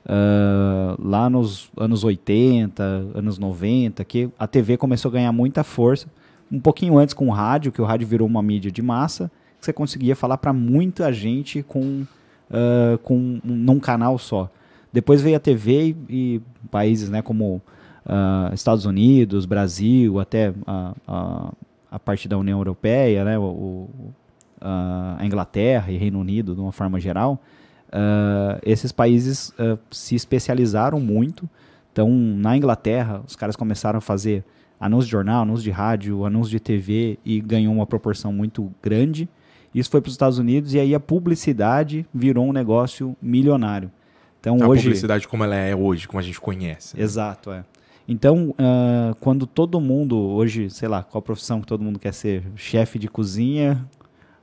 ah, 0.07 0.95
lá 0.97 1.29
nos 1.29 1.69
anos 1.77 2.03
80, 2.03 2.81
anos 3.13 3.37
90, 3.37 4.03
que 4.05 4.29
a 4.39 4.47
TV 4.47 4.77
começou 4.77 5.09
a 5.09 5.13
ganhar 5.13 5.31
muita 5.31 5.63
força. 5.63 6.07
Um 6.51 6.59
pouquinho 6.59 6.97
antes 6.97 7.13
com 7.13 7.27
o 7.27 7.31
rádio, 7.31 7.71
que 7.71 7.81
o 7.81 7.85
rádio 7.85 8.07
virou 8.07 8.27
uma 8.27 8.41
mídia 8.41 8.71
de 8.71 8.81
massa, 8.81 9.29
que 9.59 9.65
você 9.65 9.73
conseguia 9.73 10.15
falar 10.15 10.37
para 10.37 10.53
muita 10.53 11.11
gente 11.13 11.63
com, 11.63 12.03
ah, 12.49 12.97
com 13.03 13.15
um- 13.17 13.41
num 13.43 13.79
canal 13.79 14.17
só. 14.17 14.49
Depois 14.93 15.21
veio 15.21 15.37
a 15.37 15.39
TV 15.39 15.95
e, 16.09 16.15
e 16.35 16.41
países 16.69 17.09
né, 17.09 17.21
como 17.21 17.61
ah, 18.13 18.51
Estados 18.53 18.85
Unidos, 18.85 19.45
Brasil, 19.45 20.19
até 20.19 20.53
a, 20.67 20.93
a, 21.07 21.53
a 21.91 21.97
parte 21.99 22.27
da 22.27 22.37
União 22.37 22.59
Europeia, 22.59 23.23
né, 23.23 23.39
o, 23.39 23.43
o- 23.43 23.89
a 24.63 25.17
Inglaterra 25.25 25.91
e 25.91 25.97
Reino 25.97 26.19
Unido, 26.19 26.53
de 26.53 26.61
uma 26.61 26.71
forma 26.71 26.99
geral, 26.99 27.41
ah, 27.91 28.59
esses 28.63 28.91
países 28.91 29.53
ah, 29.57 29.77
se 29.89 30.13
especializaram 30.15 30.99
muito. 30.99 31.49
Então, 31.91 32.09
na 32.09 32.55
Inglaterra, 32.55 33.21
os 33.27 33.35
caras 33.35 33.55
começaram 33.55 33.97
a 33.97 34.01
fazer 34.01 34.43
anúncio 34.79 35.05
de 35.05 35.11
jornal, 35.11 35.43
anúncio 35.43 35.63
de 35.63 35.71
rádio, 35.71 36.25
anúncio 36.25 36.51
de 36.51 36.59
TV 36.59 37.17
e 37.25 37.39
ganhou 37.41 37.73
uma 37.73 37.85
proporção 37.85 38.31
muito 38.33 38.71
grande. 38.83 39.27
Isso 39.73 39.89
foi 39.89 40.01
para 40.01 40.09
os 40.09 40.13
Estados 40.13 40.37
Unidos 40.37 40.73
e 40.73 40.79
aí 40.79 40.93
a 40.95 40.99
publicidade 40.99 42.05
virou 42.13 42.45
um 42.45 42.51
negócio 42.53 43.15
milionário. 43.21 43.89
Então, 44.39 44.57
A 44.61 44.67
hoje, 44.67 44.83
publicidade 44.83 45.27
como 45.27 45.43
ela 45.43 45.55
é 45.55 45.75
hoje, 45.75 46.07
como 46.07 46.19
a 46.19 46.23
gente 46.23 46.39
conhece. 46.41 46.97
né? 46.97 47.03
Exato, 47.03 47.51
é. 47.51 47.63
Então, 48.07 48.53
ah, 48.57 49.13
quando 49.19 49.45
todo 49.47 49.79
mundo, 49.79 50.17
hoje, 50.17 50.69
sei 50.69 50.87
lá, 50.87 51.03
qual 51.03 51.21
profissão 51.21 51.61
que 51.61 51.67
todo 51.67 51.83
mundo 51.83 51.99
quer 51.99 52.13
ser? 52.13 52.43
Chefe 52.55 52.97
de 52.99 53.07
cozinha 53.07 53.85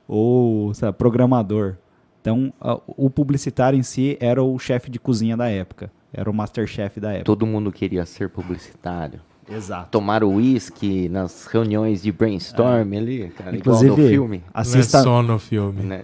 ou 0.07 0.73
sei 0.73 0.87
lá, 0.87 0.93
programador. 0.93 1.75
Então, 2.21 2.51
ah, 2.59 2.79
o 2.87 3.09
publicitário 3.09 3.77
em 3.77 3.83
si 3.83 4.17
era 4.19 4.41
o 4.43 4.57
chefe 4.57 4.89
de 4.89 4.99
cozinha 4.99 5.37
da 5.37 5.47
época. 5.49 5.91
Era 6.11 6.29
o 6.29 6.33
masterchef 6.33 6.99
da 6.99 7.11
época. 7.11 7.25
Todo 7.25 7.45
mundo 7.45 7.71
queria 7.71 8.05
ser 8.05 8.29
publicitário. 8.29 9.21
Exato. 9.51 9.89
Tomar 9.91 10.23
uísque 10.23 11.09
nas 11.09 11.47
reuniões 11.47 12.01
de 12.03 12.11
brainstorm 12.11 12.93
ali, 12.95 13.29
cara, 13.29 13.55
Inclusive, 13.55 13.91
igual 13.93 14.03
no 14.05 14.09
filme. 14.09 14.43
assista, 14.53 14.97
Não 14.97 15.01
é 15.01 15.03
só 15.03 15.23
no 15.23 15.39
filme. 15.39 15.81
Né? 15.83 16.03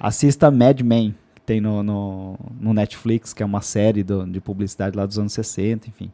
assista 0.00 0.50
Mad 0.50 0.80
Men, 0.80 1.14
que 1.34 1.40
tem 1.42 1.60
no, 1.60 1.82
no, 1.82 2.38
no 2.60 2.72
Netflix, 2.72 3.32
que 3.32 3.42
é 3.42 3.46
uma 3.46 3.60
série 3.60 4.02
do- 4.02 4.26
de 4.26 4.40
publicidade 4.40 4.96
lá 4.96 5.04
dos 5.06 5.18
anos 5.18 5.32
60, 5.34 5.88
enfim. 5.88 6.10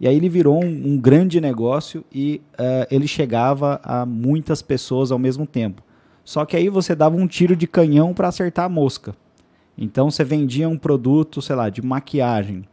E 0.00 0.08
aí 0.08 0.16
ele 0.16 0.28
virou 0.28 0.62
um, 0.62 0.92
um 0.92 0.96
grande 0.98 1.40
negócio 1.40 2.04
e 2.12 2.40
eh, 2.58 2.88
ele 2.90 3.06
chegava 3.06 3.80
a 3.82 4.04
muitas 4.04 4.60
pessoas 4.60 5.12
ao 5.12 5.18
mesmo 5.18 5.46
tempo. 5.46 5.82
Só 6.24 6.44
que 6.44 6.56
aí 6.56 6.68
você 6.68 6.94
dava 6.94 7.16
um 7.16 7.26
tiro 7.26 7.54
de 7.54 7.66
canhão 7.66 8.12
para 8.12 8.28
acertar 8.28 8.64
a 8.64 8.68
mosca. 8.68 9.14
Então 9.78 10.10
você 10.10 10.24
vendia 10.24 10.68
um 10.68 10.76
produto, 10.78 11.40
sei 11.40 11.54
lá, 11.56 11.68
de 11.68 11.80
maquiagem. 11.82 12.64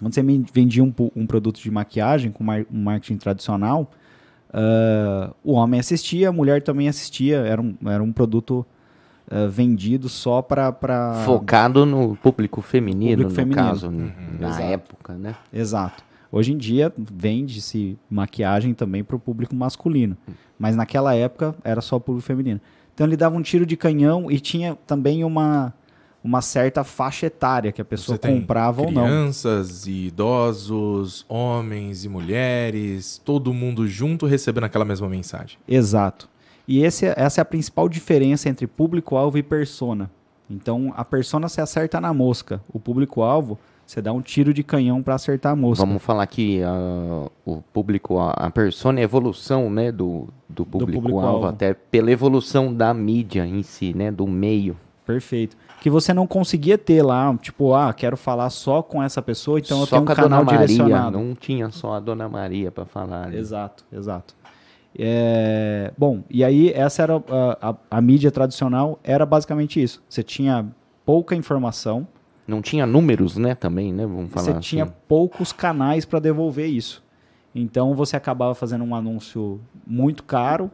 Quando 0.00 0.12
você 0.14 0.22
vendia 0.22 0.82
um, 0.84 0.92
um 1.14 1.26
produto 1.26 1.60
de 1.60 1.70
maquiagem 1.70 2.30
com 2.30 2.42
mar- 2.44 2.66
um 2.72 2.82
marketing 2.82 3.16
tradicional, 3.18 3.90
ah, 4.52 5.32
o 5.44 5.52
homem 5.52 5.80
assistia, 5.80 6.28
a 6.28 6.32
mulher 6.32 6.62
também 6.62 6.88
assistia. 6.88 7.36
Era 7.38 7.60
um, 7.60 7.74
era 7.86 8.02
um 8.02 8.12
produto 8.12 8.64
ah, 9.30 9.46
vendido 9.48 10.08
só 10.08 10.42
para. 10.42 10.72
Focado 11.24 11.84
no 11.86 12.16
público 12.16 12.60
feminino, 12.60 13.10
Público 13.24 13.30
no 13.30 13.34
feminino. 13.36 13.62
caso, 13.68 13.90
n- 13.90 14.12
na 14.38 14.48
Exato. 14.48 14.62
época, 14.64 15.14
né? 15.14 15.34
Exato. 15.52 16.04
Hoje 16.36 16.52
em 16.52 16.58
dia 16.58 16.92
vende-se 16.98 17.98
maquiagem 18.10 18.74
também 18.74 19.02
para 19.02 19.16
o 19.16 19.18
público 19.18 19.56
masculino, 19.56 20.18
mas 20.58 20.76
naquela 20.76 21.14
época 21.14 21.54
era 21.64 21.80
só 21.80 21.96
o 21.96 22.00
público 22.00 22.26
feminino. 22.26 22.60
Então 22.92 23.06
ele 23.06 23.16
dava 23.16 23.34
um 23.34 23.40
tiro 23.40 23.64
de 23.64 23.74
canhão 23.74 24.30
e 24.30 24.38
tinha 24.38 24.76
também 24.86 25.24
uma, 25.24 25.72
uma 26.22 26.42
certa 26.42 26.84
faixa 26.84 27.24
etária 27.24 27.72
que 27.72 27.80
a 27.80 27.84
pessoa 27.86 28.18
comprava 28.18 28.82
ou 28.82 28.92
não. 28.92 29.04
crianças 29.04 29.86
e 29.86 30.08
idosos, 30.08 31.24
homens 31.26 32.04
e 32.04 32.08
mulheres, 32.10 33.18
todo 33.24 33.54
mundo 33.54 33.88
junto 33.88 34.26
recebendo 34.26 34.64
aquela 34.64 34.84
mesma 34.84 35.08
mensagem. 35.08 35.56
Exato. 35.66 36.28
E 36.68 36.84
esse, 36.84 37.06
essa 37.16 37.40
é 37.40 37.42
a 37.42 37.46
principal 37.46 37.88
diferença 37.88 38.46
entre 38.46 38.66
público-alvo 38.66 39.38
e 39.38 39.42
persona. 39.42 40.10
Então 40.50 40.92
a 40.98 41.04
persona 41.04 41.48
você 41.48 41.62
acerta 41.62 41.98
na 41.98 42.12
mosca, 42.12 42.60
o 42.68 42.78
público-alvo 42.78 43.58
você 43.86 44.02
dá 44.02 44.12
um 44.12 44.20
tiro 44.20 44.52
de 44.52 44.62
canhão 44.64 45.02
para 45.02 45.14
acertar 45.14 45.52
a 45.52 45.56
mosca. 45.56 45.84
Vamos 45.86 46.02
falar 46.02 46.26
que 46.26 46.60
ah, 46.62 47.28
o 47.44 47.62
público, 47.72 48.18
a, 48.18 48.30
a 48.32 48.50
persona 48.50 48.98
a 49.00 49.02
evolução, 49.02 49.70
né, 49.70 49.92
do, 49.92 50.26
do 50.48 50.66
público-alvo, 50.66 51.46
até 51.46 51.72
pela 51.72 52.10
evolução 52.10 52.74
da 52.74 52.92
mídia 52.92 53.46
em 53.46 53.62
si, 53.62 53.94
né, 53.94 54.10
do 54.10 54.26
meio. 54.26 54.76
Perfeito. 55.06 55.56
Que 55.80 55.88
você 55.88 56.12
não 56.12 56.26
conseguia 56.26 56.76
ter 56.76 57.00
lá, 57.00 57.32
tipo, 57.40 57.72
ah, 57.74 57.92
quero 57.94 58.16
falar 58.16 58.50
só 58.50 58.82
com 58.82 59.00
essa 59.00 59.22
pessoa, 59.22 59.60
então 59.60 59.78
eu 59.78 59.86
Só 59.86 59.90
tenho 60.00 60.02
um 60.02 60.14
canal 60.14 60.44
Maria, 60.44 60.66
direcionado. 60.66 61.16
não 61.16 61.32
tinha 61.36 61.70
só 61.70 61.94
a 61.94 62.00
Dona 62.00 62.28
Maria 62.28 62.72
para 62.72 62.84
falar. 62.84 63.28
né? 63.28 63.38
Exato, 63.38 63.84
exato. 63.92 64.34
É, 64.98 65.92
bom, 65.96 66.22
e 66.30 66.42
aí 66.42 66.72
essa 66.72 67.02
era 67.02 67.16
a, 67.28 67.70
a- 67.70 67.74
a 67.90 68.00
mídia 68.00 68.30
tradicional, 68.30 68.98
era 69.04 69.24
basicamente 69.26 69.80
isso. 69.80 70.02
Você 70.08 70.22
tinha 70.22 70.66
pouca 71.04 71.36
informação, 71.36 72.08
Não 72.46 72.62
tinha 72.62 72.86
números, 72.86 73.36
né, 73.36 73.54
também, 73.54 73.92
né, 73.92 74.06
vamos 74.06 74.30
falar 74.30 74.44
você 74.44 74.50
assim. 74.52 74.60
tinha 74.60 74.86
poucos 74.86 75.52
canais 75.52 76.04
para 76.04 76.18
devolver 76.20 76.68
isso. 76.68 77.02
Então 77.54 77.94
você 77.94 78.16
acabava 78.16 78.54
fazendo 78.54 78.84
um 78.84 78.94
anúncio 78.94 79.60
muito 79.86 80.22
caro, 80.22 80.70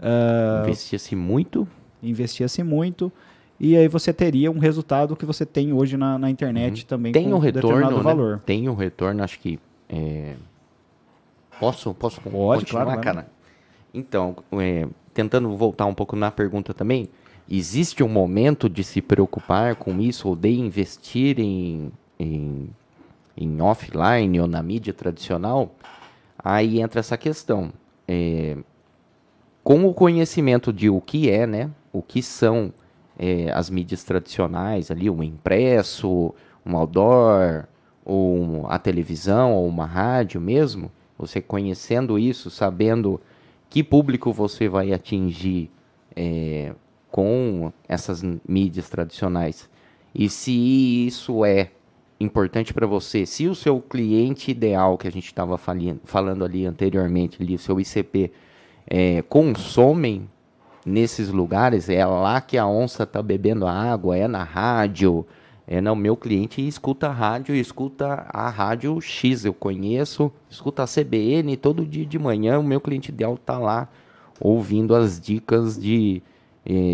ah, 0.00 0.62
Investia-se 0.64 1.16
muito, 1.16 1.66
investia-se 2.02 2.62
muito, 2.62 3.10
e 3.58 3.76
aí 3.76 3.88
você 3.88 4.12
teria 4.12 4.50
um 4.50 4.58
resultado 4.58 5.16
que 5.16 5.24
você 5.24 5.46
tem 5.46 5.72
hoje 5.72 5.96
na, 5.96 6.18
na 6.18 6.28
internet 6.28 6.84
também 6.84 7.10
Uhum. 7.10 7.14
tem 7.14 7.30
com 7.30 7.36
um 7.36 7.38
retorno, 7.38 7.96
né? 7.96 8.02
valor. 8.02 8.42
Tem 8.44 8.68
um 8.68 8.74
retorno, 8.74 9.22
acho 9.24 9.38
que 9.40 9.58
é, 9.88 10.34
posso 11.58 11.94
posso 11.94 12.20
Pode, 12.20 12.60
continuar, 12.64 12.84
claro, 12.84 13.00
cara? 13.00 13.26
Então, 13.94 14.36
é, 14.60 14.86
tentando 15.14 15.56
voltar 15.56 15.86
um 15.86 15.94
pouco 15.94 16.14
na 16.14 16.30
pergunta 16.30 16.74
também, 16.74 17.08
existe 17.50 18.02
um 18.02 18.08
momento 18.08 18.68
de 18.68 18.82
se 18.82 19.00
preocupar 19.00 19.76
com 19.76 20.00
isso 20.00 20.28
ou 20.28 20.36
de 20.36 20.50
investir 20.50 21.38
em, 21.38 21.92
em, 22.18 22.70
em 23.36 23.60
offline 23.60 24.40
ou 24.40 24.46
na 24.46 24.62
mídia 24.62 24.92
tradicional? 24.92 25.74
Aí 26.38 26.80
entra 26.80 27.00
essa 27.00 27.16
questão. 27.16 27.72
É, 28.06 28.56
com 29.62 29.84
o 29.84 29.92
conhecimento 29.92 30.72
de 30.72 30.88
o 30.88 31.00
que 31.00 31.28
é, 31.28 31.46
né? 31.46 31.70
O 31.92 32.00
que 32.00 32.22
são 32.22 32.72
é, 33.18 33.50
as 33.52 33.68
mídias 33.68 34.04
tradicionais 34.04 34.90
ali, 34.90 35.10
um 35.10 35.22
impresso, 35.22 36.34
um 36.64 36.76
outdoor, 36.76 37.64
ou 38.04 38.66
a 38.68 38.78
televisão, 38.78 39.52
ou 39.54 39.66
uma 39.66 39.84
rádio 39.84 40.40
mesmo, 40.40 40.92
você 41.18 41.40
conhecendo 41.40 42.18
isso, 42.18 42.50
sabendo 42.50 43.20
que 43.68 43.82
público 43.82 44.32
você 44.32 44.68
vai 44.68 44.92
atingir 44.92 45.68
é, 46.14 46.72
com 47.16 47.72
essas 47.88 48.22
mídias 48.46 48.90
tradicionais. 48.90 49.70
E 50.14 50.28
se 50.28 50.52
isso 51.06 51.46
é 51.46 51.70
importante 52.20 52.74
para 52.74 52.86
você, 52.86 53.24
se 53.24 53.48
o 53.48 53.54
seu 53.54 53.80
cliente 53.80 54.50
ideal 54.50 54.98
que 54.98 55.08
a 55.08 55.10
gente 55.10 55.24
estava 55.24 55.56
falando 55.56 56.44
ali 56.44 56.66
anteriormente, 56.66 57.42
ali, 57.42 57.54
o 57.54 57.58
seu 57.58 57.80
ICP, 57.80 58.30
é, 58.86 59.22
consomem 59.22 60.28
nesses 60.84 61.30
lugares, 61.30 61.88
é 61.88 62.04
lá 62.04 62.38
que 62.38 62.58
a 62.58 62.66
onça 62.66 63.04
está 63.04 63.22
bebendo 63.22 63.66
água, 63.66 64.14
é 64.14 64.28
na 64.28 64.44
rádio. 64.44 65.26
É, 65.66 65.80
não, 65.80 65.96
meu 65.96 66.18
cliente 66.18 66.66
escuta 66.68 67.06
a 67.08 67.12
rádio, 67.12 67.54
escuta 67.54 68.26
a 68.28 68.50
rádio 68.50 69.00
X, 69.00 69.46
eu 69.46 69.54
conheço, 69.54 70.30
escuta 70.50 70.82
a 70.82 70.86
CBN 70.86 71.56
todo 71.56 71.86
dia 71.86 72.04
de 72.04 72.18
manhã, 72.18 72.58
o 72.58 72.62
meu 72.62 72.78
cliente 72.78 73.08
ideal 73.10 73.36
está 73.36 73.58
lá 73.58 73.88
ouvindo 74.38 74.94
as 74.94 75.18
dicas 75.18 75.80
de, 75.80 76.22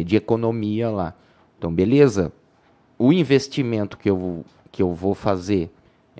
de 0.04 0.16
economia 0.16 0.90
lá. 0.90 1.14
Então, 1.58 1.72
beleza, 1.72 2.32
o 2.98 3.12
investimento 3.12 3.96
que 3.96 4.10
eu, 4.10 4.44
que 4.70 4.82
eu 4.82 4.92
vou 4.92 5.14
fazer, 5.14 5.70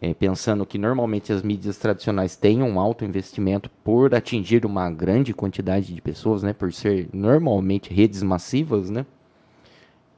eh, 0.01 0.15
pensando 0.15 0.67
que 0.67 0.79
normalmente 0.79 1.33
as 1.33 1.43
mídias 1.43 1.77
tradicionais 1.77 2.35
têm 2.37 2.63
um 2.63 2.81
alto 2.81 3.05
investimento 3.05 3.71
por 3.85 4.15
atingir 4.15 4.67
uma 4.67 4.91
grande 4.91 5.33
quantidade 5.33 5.95
de 5.95 6.01
pessoas, 6.01 6.43
né, 6.43 6.53
por 6.53 6.73
ser 6.73 7.09
normalmente 7.13 7.93
redes 7.93 8.23
massivas, 8.23 8.91
né, 8.91 9.07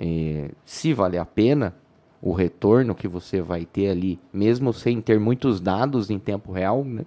eh, 0.01 0.51
se 0.64 0.93
vale 0.93 1.18
a 1.18 1.24
pena 1.24 1.74
o 2.22 2.32
retorno 2.32 2.95
que 2.95 3.07
você 3.07 3.43
vai 3.43 3.66
ter 3.66 3.89
ali, 3.91 4.18
mesmo 4.32 4.72
sem 4.72 5.01
ter 5.01 5.20
muitos 5.20 5.61
dados 5.61 6.09
em 6.09 6.18
tempo 6.18 6.51
real, 6.51 6.82
né, 6.85 7.05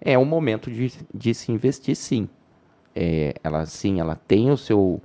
é 0.00 0.16
o 0.16 0.24
momento 0.24 0.70
de, 0.70 0.92
de 1.12 1.34
se 1.34 1.50
investir 1.50 1.96
sim. 1.96 2.28
É, 2.94 3.34
ela 3.42 3.64
sim, 3.66 4.00
ela 4.00 4.14
tem 4.14 4.50
o 4.50 4.56
seu, 4.56 5.00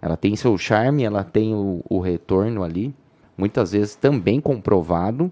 ela 0.00 0.16
tem 0.16 0.36
seu 0.36 0.56
charme, 0.58 1.04
ela 1.04 1.24
tem 1.24 1.54
o, 1.54 1.80
o 1.88 2.00
retorno 2.00 2.62
ali, 2.62 2.94
muitas 3.36 3.72
vezes 3.72 3.94
também 3.94 4.40
comprovado, 4.40 5.30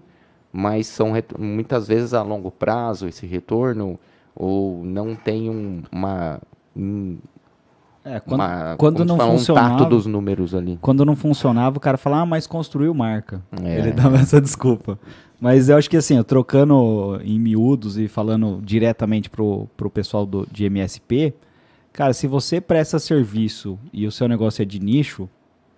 mas 0.51 0.87
são 0.87 1.13
muitas 1.37 1.87
vezes 1.87 2.13
a 2.13 2.21
longo 2.21 2.49
prazo 2.51 3.07
esse 3.07 3.25
retorno 3.25 3.99
ou 4.35 4.83
não 4.83 5.15
tem 5.15 5.49
um, 5.49 5.81
uma, 5.91 6.39
um- 6.75 7.17
É, 8.03 8.19
quando, 8.19 8.39
uma 8.41 8.75
quando 8.77 9.05
não 9.05 9.17
fala, 9.17 9.31
um 9.33 9.37
funcionava- 9.37 9.77
tato 9.77 9.89
dos 9.89 10.05
números 10.05 10.53
ali. 10.53 10.77
quando 10.81 11.03
não 11.05 11.15
funcionava, 11.15 11.77
o 11.77 11.79
cara 11.79 11.97
falava, 11.97 12.23
ah, 12.23 12.25
mas 12.25 12.45
construiu 12.47 12.93
marca. 12.93 13.41
É. 13.63 13.79
Ele 13.79 13.91
dava 13.91 14.17
essa 14.17 14.39
desculpa. 14.41 14.99
Mas 15.39 15.67
eu 15.69 15.77
acho 15.77 15.89
que 15.89 15.97
assim, 15.97 16.21
trocando 16.23 17.19
em 17.23 17.37
miúdos 17.39 17.97
e 17.97 18.07
falando 18.07 18.61
diretamente 18.63 19.29
pro, 19.29 19.67
pro 19.75 19.89
pessoal 19.89 20.25
do, 20.25 20.47
de 20.51 20.65
MSP, 20.65 21.33
cara, 21.95 22.11
se 22.11 22.27
você 22.27 22.59
presta 22.59 22.99
serviço 22.99 23.79
e 23.93 24.05
o 24.05 24.11
seu 24.11 24.27
negócio 24.27 24.61
é 24.61 24.65
de 24.65 24.81
nicho, 24.81 25.29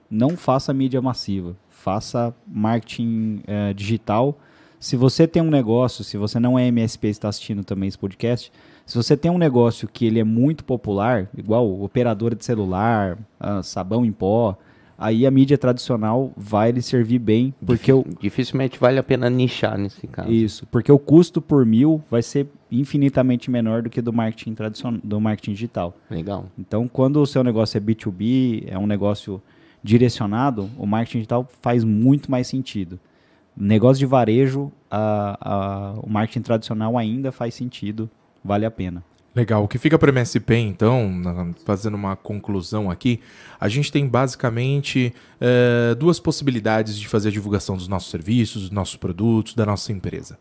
não 0.09 0.35
faça 0.35 0.73
mídia 0.73 0.99
massiva. 0.99 1.55
Faça 1.69 2.33
marketing 2.47 3.43
eh, 3.45 3.71
digital. 3.73 4.35
Se 4.79 4.95
você 4.95 5.27
tem 5.27 5.43
um 5.43 5.49
negócio, 5.51 6.03
se 6.03 6.17
você 6.17 6.39
não 6.39 6.57
é 6.57 6.65
MSP 6.67 7.07
e 7.07 7.11
está 7.11 7.29
assistindo 7.29 7.63
também 7.63 7.87
esse 7.87 7.97
podcast, 7.99 8.51
se 8.83 8.95
você 8.95 9.15
tem 9.15 9.29
um 9.29 9.37
negócio 9.37 9.87
que 9.87 10.05
ele 10.07 10.19
é 10.19 10.23
muito 10.23 10.63
popular, 10.63 11.29
igual 11.37 11.81
operadora 11.81 12.35
de 12.35 12.43
celular, 12.43 13.17
ah, 13.39 13.61
sabão 13.61 14.03
em 14.03 14.11
pó, 14.11 14.57
aí 14.97 15.25
a 15.27 15.31
mídia 15.31 15.57
tradicional 15.57 16.31
vai 16.35 16.71
lhe 16.71 16.81
servir 16.81 17.19
bem, 17.19 17.53
porque 17.65 17.91
o, 17.93 18.03
Dificilmente 18.19 18.79
vale 18.79 18.97
a 18.99 19.03
pena 19.03 19.29
nichar 19.29 19.77
nesse 19.77 20.07
caso. 20.07 20.31
isso, 20.31 20.65
porque 20.67 20.91
o 20.91 20.97
custo 20.99 21.41
por 21.41 21.65
mil 21.65 22.01
vai 22.09 22.21
ser 22.23 22.47
infinitamente 22.71 23.49
menor 23.51 23.81
do 23.83 23.89
que 23.89 24.01
do 24.01 24.11
marketing 24.11 24.53
tradicional, 24.55 24.99
do 25.03 25.21
marketing 25.21 25.53
digital. 25.53 25.95
Legal. 26.09 26.45
Então, 26.57 26.87
quando 26.87 27.21
o 27.21 27.25
seu 27.27 27.43
negócio 27.43 27.77
é 27.77 27.81
B2B, 27.81 28.63
é 28.67 28.77
um 28.77 28.87
negócio 28.87 29.41
direcionado, 29.83 30.69
o 30.77 30.85
marketing 30.85 31.19
digital 31.19 31.47
faz 31.61 31.83
muito 31.83 32.29
mais 32.29 32.47
sentido. 32.47 32.99
Negócio 33.55 33.99
de 33.99 34.05
varejo, 34.05 34.71
a- 34.91 35.37
a- 35.41 35.93
o 36.01 36.09
marketing 36.09 36.41
tradicional 36.41 36.97
ainda 36.97 37.31
faz 37.31 37.53
sentido, 37.55 38.09
vale 38.43 38.65
a 38.65 38.71
pena. 38.71 39.03
Legal. 39.37 39.63
O 39.63 39.67
que 39.67 39.77
fica 39.77 39.99
para 39.99 40.07
o 40.09 40.11
MSP, 40.11 40.55
então, 40.55 41.11
na- 41.11 41.53
fazendo 41.63 41.93
uma 41.93 42.15
conclusão 42.15 42.89
aqui, 42.89 43.19
a 43.59 43.69
gente 43.69 43.91
tem 43.91 44.07
basicamente 44.07 45.13
eh, 45.39 45.93
duas 45.93 46.19
possibilidades 46.19 46.97
de 46.97 47.07
fazer 47.07 47.29
a 47.29 47.31
divulgação 47.31 47.77
dos 47.77 47.87
nossos 47.87 48.09
serviços, 48.09 48.63
dos 48.63 48.71
nossos 48.71 48.95
produtos, 48.95 49.53
da 49.53 49.63
nossa 49.63 49.91
empresa. 49.91 50.39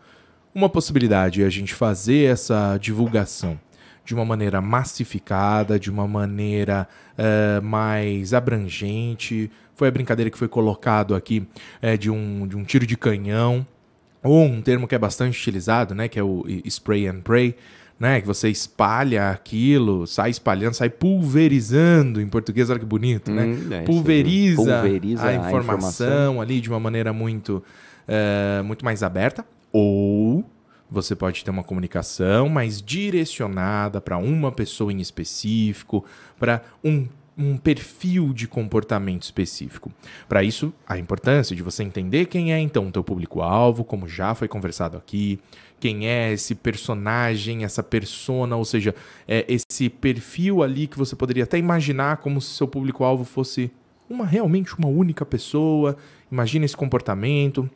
Uma 0.55 0.71
possibilidade 0.71 1.43
é 1.43 1.47
a 1.47 1.51
gente 1.51 1.75
fazer 1.75 2.33
essa 2.33 2.79
divulgação 2.79 3.61
de 4.03 4.15
uma 4.15 4.25
maneira 4.25 4.63
massificada, 4.63 5.79
de 5.79 5.91
uma 5.91 6.09
maneira 6.09 6.89
eh, 7.19 7.61
mais 7.61 8.33
abrangente. 8.33 9.51
Foi 9.75 9.89
a 9.89 9.91
brincadeira 9.91 10.31
que 10.31 10.39
foi 10.39 10.49
colocado 10.49 11.15
aqui 11.15 11.47
eh, 11.83 11.99
de, 11.99 12.11
um, 12.11 12.49
de 12.49 12.57
um 12.57 12.65
tiro 12.65 12.87
de 12.87 12.97
canhão, 12.97 13.67
ou 14.23 14.43
um 14.43 14.63
termo 14.63 14.89
que 14.89 14.95
é 14.95 14.99
bastante 14.99 15.39
utilizado, 15.39 15.95
né, 15.95 16.09
que 16.09 16.19
é 16.19 16.23
o 16.23 16.45
spray 16.65 17.07
and 17.07 17.21
pray, 17.21 17.55
né, 17.99 18.21
que 18.21 18.27
você 18.27 18.49
espalha 18.49 19.31
aquilo, 19.31 20.07
sai 20.07 20.31
espalhando, 20.31 20.75
sai 20.75 20.91
pulverizando, 20.91 22.21
em 22.21 22.29
português, 22.29 22.69
olha 22.69 22.79
que 22.79 22.85
bonito, 22.85 23.31
né? 23.31 23.45
Hum, 23.45 23.69
é, 23.73 23.83
pulveriza, 23.83 24.81
pulveriza 24.81 25.23
a, 25.23 25.29
a 25.29 25.35
informação 25.35 26.07
informação. 26.07 26.41
ali 26.41 26.61
de 26.61 26.69
uma 26.69 26.79
maneira 26.79 27.13
muito, 27.13 27.63
eh, 28.07 28.61
muito 28.65 28.85
mais 28.85 29.03
aberta, 29.03 29.47
ou 29.73 30.45
você 30.91 31.17
pode 31.17 31.43
ter 31.43 31.51
uma 31.51 31.65
comunicação 31.65 32.49
mais 32.49 32.81
direcionada 32.83 34.01
para 34.01 34.19
uma 34.19 34.53
pessoa 34.53 34.93
em 34.93 35.01
específico, 35.01 36.05
para 36.39 36.63
um, 36.85 37.09
um 37.39 37.57
perfil 37.57 38.33
de 38.33 38.49
comportamento 38.49 39.23
específico. 39.23 39.93
Para 40.29 40.43
isso, 40.43 40.73
a 40.89 40.97
importância 40.99 41.55
de 41.55 41.63
você 41.63 41.83
entender 41.83 42.27
quem 42.27 42.53
é 42.53 42.59
então 42.59 42.89
o 42.89 42.93
teu 42.93 43.05
público-alvo, 43.05 43.85
como 43.85 44.09
já 44.09 44.35
foi 44.35 44.49
conversado 44.49 44.97
aqui, 44.97 45.39
quem 45.79 46.09
é 46.09 46.33
esse 46.33 46.55
personagem, 46.55 47.63
essa 47.63 47.83
persona, 47.83 48.57
ou 48.57 48.65
seja, 48.65 48.95
é 49.29 49.45
esse 49.49 49.91
perfil 49.91 50.63
ali 50.63 50.87
que 50.87 50.97
você 50.97 51.15
poderia 51.15 51.45
até 51.45 51.59
imaginar 51.59 52.17
como 52.19 52.41
se 52.41 52.55
seu 52.55 52.67
público-alvo 52.67 53.25
fosse 53.25 53.71
uma 54.09 54.25
realmente 54.25 54.75
uma 54.79 54.89
única 54.89 55.27
pessoa. 55.27 55.97
Imagina 56.33 56.65
esse 56.65 56.77
comportamento, 56.77 57.69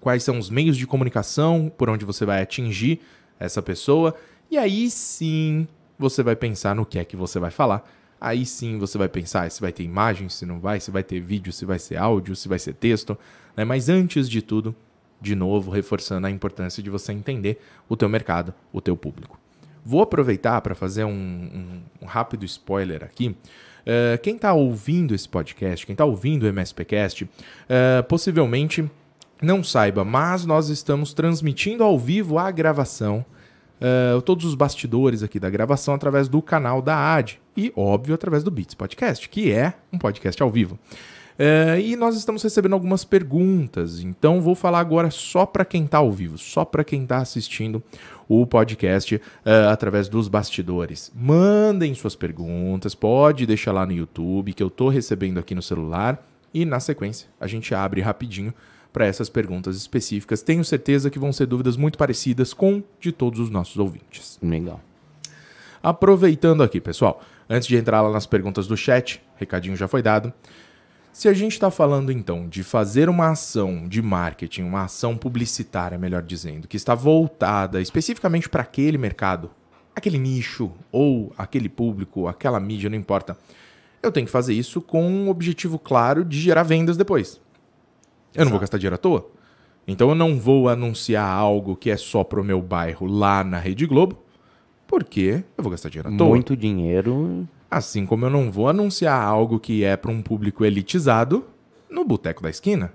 quais 0.00 0.22
são 0.22 0.38
os 0.38 0.48
meios 0.48 0.76
de 0.76 0.86
comunicação 0.86 1.72
por 1.76 1.90
onde 1.90 2.04
você 2.04 2.24
vai 2.24 2.40
atingir 2.42 3.00
essa 3.40 3.60
pessoa, 3.60 4.14
e 4.48 4.56
aí 4.56 4.88
sim 4.88 5.66
você 5.98 6.22
vai 6.22 6.36
pensar 6.36 6.74
no 6.74 6.86
que 6.86 6.98
é 6.98 7.04
que 7.04 7.16
você 7.16 7.40
vai 7.40 7.50
falar. 7.50 7.84
Aí 8.20 8.44
sim 8.44 8.78
você 8.78 8.98
vai 8.98 9.08
pensar 9.08 9.50
se 9.50 9.60
vai 9.60 9.72
ter 9.72 9.82
imagem, 9.82 10.28
se 10.28 10.44
não 10.44 10.60
vai, 10.60 10.78
se 10.78 10.90
vai 10.90 11.02
ter 11.02 11.20
vídeo, 11.20 11.52
se 11.52 11.64
vai 11.64 11.78
ser 11.78 11.96
áudio, 11.96 12.36
se 12.36 12.48
vai 12.48 12.58
ser 12.58 12.74
texto. 12.74 13.16
Né? 13.56 13.64
Mas 13.64 13.88
antes 13.88 14.28
de 14.28 14.42
tudo, 14.42 14.74
de 15.20 15.34
novo, 15.34 15.70
reforçando 15.70 16.26
a 16.26 16.30
importância 16.30 16.82
de 16.82 16.90
você 16.90 17.12
entender 17.12 17.60
o 17.88 17.96
teu 17.96 18.08
mercado, 18.08 18.52
o 18.72 18.80
teu 18.80 18.96
público. 18.96 19.38
Vou 19.84 20.02
aproveitar 20.02 20.60
para 20.60 20.74
fazer 20.74 21.04
um, 21.04 21.10
um- 21.10 21.80
um 22.02 22.06
rápido 22.06 22.44
spoiler 22.44 23.02
aqui. 23.02 23.28
Uh, 23.28 24.18
quem 24.22 24.36
está 24.36 24.52
ouvindo 24.52 25.14
esse 25.14 25.26
podcast, 25.26 25.86
quem 25.86 25.94
está 25.94 26.04
ouvindo 26.04 26.42
o 26.42 26.46
MSPcast, 26.46 27.24
uh, 27.24 28.02
possivelmente 28.06 28.88
não 29.40 29.64
saiba, 29.64 30.04
mas 30.04 30.44
nós 30.44 30.68
estamos 30.68 31.14
transmitindo 31.14 31.82
ao 31.82 31.98
vivo 31.98 32.38
a 32.38 32.50
gravação, 32.50 33.24
uh, 33.80 34.20
todos 34.20 34.44
os 34.44 34.54
bastidores 34.54 35.22
aqui 35.22 35.40
da 35.40 35.48
gravação 35.48 35.94
através 35.94 36.28
do 36.28 36.42
canal 36.42 36.82
da 36.82 36.94
AD 36.94 37.40
e, 37.60 37.72
óbvio, 37.76 38.14
através 38.14 38.42
do 38.42 38.50
Beats 38.50 38.74
Podcast, 38.74 39.28
que 39.28 39.52
é 39.52 39.74
um 39.92 39.98
podcast 39.98 40.42
ao 40.42 40.50
vivo. 40.50 40.78
Uh, 41.38 41.78
e 41.78 41.94
nós 41.96 42.16
estamos 42.16 42.42
recebendo 42.42 42.72
algumas 42.72 43.04
perguntas, 43.04 44.00
então 44.00 44.42
vou 44.42 44.54
falar 44.54 44.78
agora 44.78 45.10
só 45.10 45.46
para 45.46 45.64
quem 45.64 45.84
está 45.84 45.98
ao 45.98 46.12
vivo, 46.12 46.36
só 46.36 46.64
para 46.64 46.84
quem 46.84 47.02
está 47.02 47.18
assistindo 47.18 47.82
o 48.28 48.46
podcast 48.46 49.16
uh, 49.16 49.20
através 49.70 50.08
dos 50.08 50.28
bastidores. 50.28 51.10
Mandem 51.14 51.94
suas 51.94 52.14
perguntas, 52.14 52.94
pode 52.94 53.46
deixar 53.46 53.72
lá 53.72 53.86
no 53.86 53.92
YouTube, 53.92 54.52
que 54.52 54.62
eu 54.62 54.68
estou 54.68 54.88
recebendo 54.88 55.38
aqui 55.38 55.54
no 55.54 55.62
celular, 55.62 56.26
e 56.52 56.64
na 56.64 56.80
sequência 56.80 57.28
a 57.38 57.46
gente 57.46 57.74
abre 57.74 58.00
rapidinho 58.00 58.52
para 58.92 59.06
essas 59.06 59.28
perguntas 59.28 59.76
específicas. 59.76 60.42
Tenho 60.42 60.64
certeza 60.64 61.10
que 61.10 61.18
vão 61.18 61.32
ser 61.32 61.46
dúvidas 61.46 61.76
muito 61.76 61.96
parecidas 61.96 62.52
com 62.52 62.82
de 63.00 63.12
todos 63.12 63.40
os 63.40 63.50
nossos 63.50 63.78
ouvintes. 63.78 64.38
Legal. 64.42 64.80
Aproveitando 65.82 66.62
aqui, 66.62 66.80
pessoal, 66.80 67.22
antes 67.50 67.66
de 67.66 67.76
entrar 67.76 68.00
lá 68.00 68.10
nas 68.10 68.26
perguntas 68.26 68.68
do 68.68 68.76
chat, 68.76 69.20
recadinho 69.34 69.74
já 69.76 69.88
foi 69.88 70.00
dado. 70.00 70.32
Se 71.12 71.28
a 71.28 71.34
gente 71.34 71.52
está 71.52 71.72
falando 71.72 72.12
então 72.12 72.48
de 72.48 72.62
fazer 72.62 73.08
uma 73.08 73.30
ação 73.30 73.88
de 73.88 74.00
marketing, 74.00 74.62
uma 74.62 74.84
ação 74.84 75.16
publicitária, 75.16 75.98
melhor 75.98 76.22
dizendo, 76.22 76.68
que 76.68 76.76
está 76.76 76.94
voltada 76.94 77.80
especificamente 77.80 78.48
para 78.48 78.62
aquele 78.62 78.96
mercado, 78.96 79.50
aquele 79.94 80.18
nicho 80.18 80.70
ou 80.92 81.32
aquele 81.36 81.68
público, 81.68 82.28
aquela 82.28 82.60
mídia, 82.60 82.88
não 82.88 82.96
importa, 82.96 83.36
eu 84.00 84.12
tenho 84.12 84.26
que 84.26 84.32
fazer 84.32 84.54
isso 84.54 84.80
com 84.80 85.04
um 85.04 85.28
objetivo 85.28 85.80
claro 85.80 86.24
de 86.24 86.38
gerar 86.38 86.62
vendas 86.62 86.96
depois. 86.96 87.40
Eu 88.32 88.44
não 88.44 88.52
vou 88.52 88.60
gastar 88.60 88.78
dinheiro 88.78 88.94
à 88.94 88.98
toa. 88.98 89.28
Então 89.88 90.10
eu 90.10 90.14
não 90.14 90.38
vou 90.38 90.68
anunciar 90.68 91.26
algo 91.26 91.74
que 91.74 91.90
é 91.90 91.96
só 91.96 92.22
pro 92.22 92.44
meu 92.44 92.62
bairro 92.62 93.06
lá 93.06 93.42
na 93.42 93.58
Rede 93.58 93.84
Globo, 93.86 94.22
porque 94.90 95.44
eu 95.56 95.62
vou 95.62 95.70
gastar 95.70 95.88
dinheiro 95.88 96.12
à 96.12 96.16
toa. 96.16 96.28
Muito 96.30 96.56
dinheiro. 96.56 97.48
Assim 97.70 98.04
como 98.04 98.26
eu 98.26 98.30
não 98.30 98.50
vou 98.50 98.68
anunciar 98.68 99.22
algo 99.22 99.60
que 99.60 99.84
é 99.84 99.96
para 99.96 100.10
um 100.10 100.20
público 100.20 100.64
elitizado 100.64 101.46
no 101.88 102.04
boteco 102.04 102.42
da 102.42 102.50
esquina, 102.50 102.92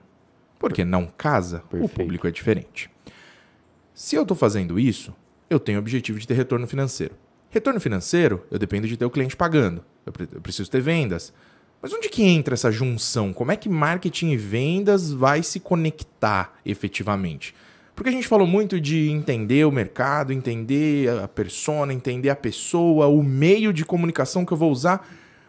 porque 0.59 0.83
não 0.83 1.05
casa, 1.05 1.59
Perfeito. 1.69 1.85
o 1.85 1.89
público 1.89 2.27
é 2.27 2.31
diferente. 2.31 2.89
Se 3.93 4.17
eu 4.17 4.23
estou 4.23 4.35
fazendo 4.35 4.77
isso, 4.77 5.15
eu 5.49 5.57
tenho 5.57 5.77
o 5.77 5.81
objetivo 5.81 6.19
de 6.19 6.27
ter 6.27 6.33
retorno 6.33 6.67
financeiro. 6.67 7.15
Retorno 7.49 7.79
financeiro, 7.79 8.43
eu 8.51 8.59
dependo 8.59 8.85
de 8.87 8.97
ter 8.97 9.05
o 9.05 9.09
cliente 9.09 9.37
pagando. 9.37 9.81
Eu 10.05 10.41
preciso 10.41 10.69
ter 10.69 10.81
vendas. 10.81 11.31
Mas 11.81 11.93
onde 11.93 12.09
que 12.09 12.23
entra 12.23 12.55
essa 12.55 12.69
junção? 12.69 13.31
Como 13.31 13.53
é 13.53 13.55
que 13.55 13.69
marketing 13.69 14.31
e 14.31 14.37
vendas 14.37 15.13
vai 15.13 15.41
se 15.41 15.61
conectar 15.61 16.55
efetivamente? 16.65 17.55
Porque 17.95 18.09
a 18.09 18.11
gente 18.11 18.27
falou 18.27 18.45
muito 18.45 18.79
de 18.79 19.09
entender 19.09 19.65
o 19.65 19.71
mercado, 19.71 20.33
entender 20.33 21.09
a 21.23 21.27
persona, 21.27 21.93
entender 21.93 22.29
a 22.29 22.35
pessoa, 22.35 23.07
o 23.07 23.23
meio 23.23 23.71
de 23.71 23.85
comunicação 23.85 24.45
que 24.45 24.51
eu 24.51 24.57
vou 24.57 24.69
usar. 24.69 25.07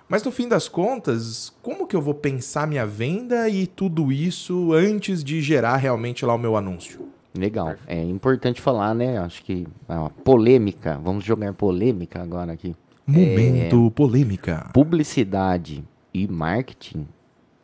Mas 0.08 0.22
no 0.22 0.30
fim 0.30 0.46
das 0.46 0.68
contas, 0.68 1.52
como 1.60 1.86
que 1.88 1.96
eu 1.96 2.00
vou 2.00 2.14
pensar 2.14 2.68
minha 2.68 2.86
venda 2.86 3.48
e 3.48 3.66
tudo 3.66 4.12
isso 4.12 4.72
antes 4.72 5.24
de 5.24 5.40
gerar 5.40 5.76
realmente 5.76 6.24
lá 6.24 6.34
o 6.34 6.38
meu 6.38 6.56
anúncio? 6.56 7.08
Legal. 7.34 7.74
É 7.86 8.00
importante 8.00 8.60
falar, 8.60 8.94
né? 8.94 9.18
Acho 9.18 9.42
que 9.42 9.66
a 9.88 10.08
polêmica, 10.08 10.98
vamos 11.02 11.24
jogar 11.24 11.52
polêmica 11.52 12.22
agora 12.22 12.52
aqui. 12.52 12.76
Momento 13.04 13.88
é, 13.88 13.90
polêmica. 13.90 14.70
Publicidade 14.72 15.84
e 16.14 16.28
marketing 16.28 17.06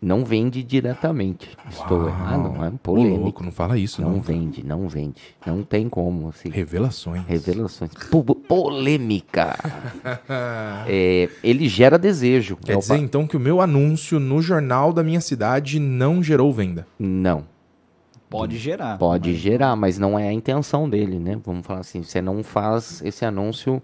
não 0.03 0.25
vende 0.25 0.65
diretamente. 0.65 1.57
Estou 1.71 2.01
Uau. 2.01 2.09
errado, 2.09 2.53
não 2.53 2.65
é 2.65 2.73
polêmico. 2.83 3.21
Ô, 3.21 3.23
louco, 3.23 3.45
não 3.45 3.53
fala 3.53 3.79
isso, 3.79 4.03
não. 4.03 4.15
Não 4.15 4.21
vende, 4.21 4.67
não 4.67 4.89
vende. 4.89 5.23
Não 5.47 5.63
tem 5.63 5.89
como, 5.89 6.29
assim. 6.29 6.51
Revelações. 6.51 7.25
Revelações. 7.25 7.93
polêmica. 8.49 9.57
é, 10.89 11.29
ele 11.45 11.69
gera 11.69 11.97
desejo. 11.97 12.57
Quer 12.57 12.73
é 12.73 12.77
dizer, 12.77 12.97
então, 12.97 13.29
que 13.29 13.37
o 13.37 13.41
meu 13.41 13.61
anúncio 13.61 14.19
no 14.19 14.43
jornal 14.43 14.93
da 14.93 15.05
minha 15.05 15.21
cidade 15.21 15.79
não 15.79 16.21
gerou 16.21 16.53
venda? 16.53 16.85
Não. 16.99 17.45
Pode 18.29 18.59
gerar. 18.59 18.99
Pode 18.99 19.31
mas... 19.31 19.39
gerar, 19.39 19.77
mas 19.77 19.99
não 19.99 20.19
é 20.19 20.29
a 20.29 20.33
intenção 20.33 20.91
dele, 20.91 21.21
né? 21.21 21.39
Vamos 21.45 21.65
falar 21.65 21.81
assim, 21.81 22.03
você 22.03 22.21
não 22.21 22.43
faz 22.43 23.01
esse 23.05 23.25
anúncio... 23.25 23.81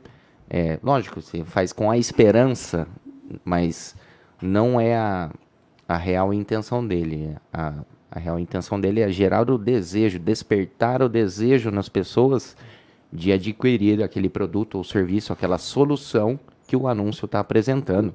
É, 0.50 0.78
lógico, 0.82 1.20
você 1.20 1.44
faz 1.44 1.74
com 1.74 1.90
a 1.90 1.98
esperança, 1.98 2.88
mas 3.44 3.94
não 4.40 4.80
é 4.80 4.96
a, 4.96 5.30
a 5.88 5.96
real 5.96 6.34
intenção 6.34 6.86
dele. 6.86 7.34
A, 7.52 7.74
a 8.10 8.18
real 8.18 8.38
intenção 8.38 8.78
dele 8.78 9.00
é 9.00 9.08
gerar 9.08 9.50
o 9.50 9.56
desejo, 9.56 10.18
despertar 10.18 11.02
o 11.02 11.08
desejo 11.08 11.70
nas 11.70 11.88
pessoas 11.88 12.54
de 13.10 13.32
adquirir 13.32 14.02
aquele 14.02 14.28
produto 14.28 14.76
ou 14.76 14.84
serviço, 14.84 15.32
aquela 15.32 15.56
solução 15.56 16.38
que 16.66 16.76
o 16.76 16.86
anúncio 16.86 17.24
está 17.24 17.40
apresentando, 17.40 18.14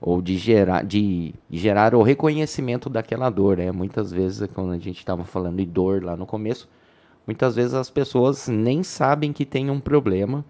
ou 0.00 0.22
de 0.22 0.38
gerar, 0.38 0.84
de 0.84 1.34
gerar 1.50 1.92
o 1.94 2.02
reconhecimento 2.02 2.88
daquela 2.88 3.28
dor. 3.28 3.58
É 3.58 3.72
Muitas 3.72 4.12
vezes, 4.12 4.48
quando 4.54 4.72
a 4.72 4.78
gente 4.78 4.98
estava 4.98 5.24
falando 5.24 5.56
de 5.56 5.66
dor 5.66 6.04
lá 6.04 6.16
no 6.16 6.24
começo, 6.24 6.68
muitas 7.26 7.56
vezes 7.56 7.74
as 7.74 7.90
pessoas 7.90 8.46
nem 8.46 8.84
sabem 8.84 9.32
que 9.32 9.44
tem 9.44 9.70
um 9.70 9.80
problema 9.80 10.44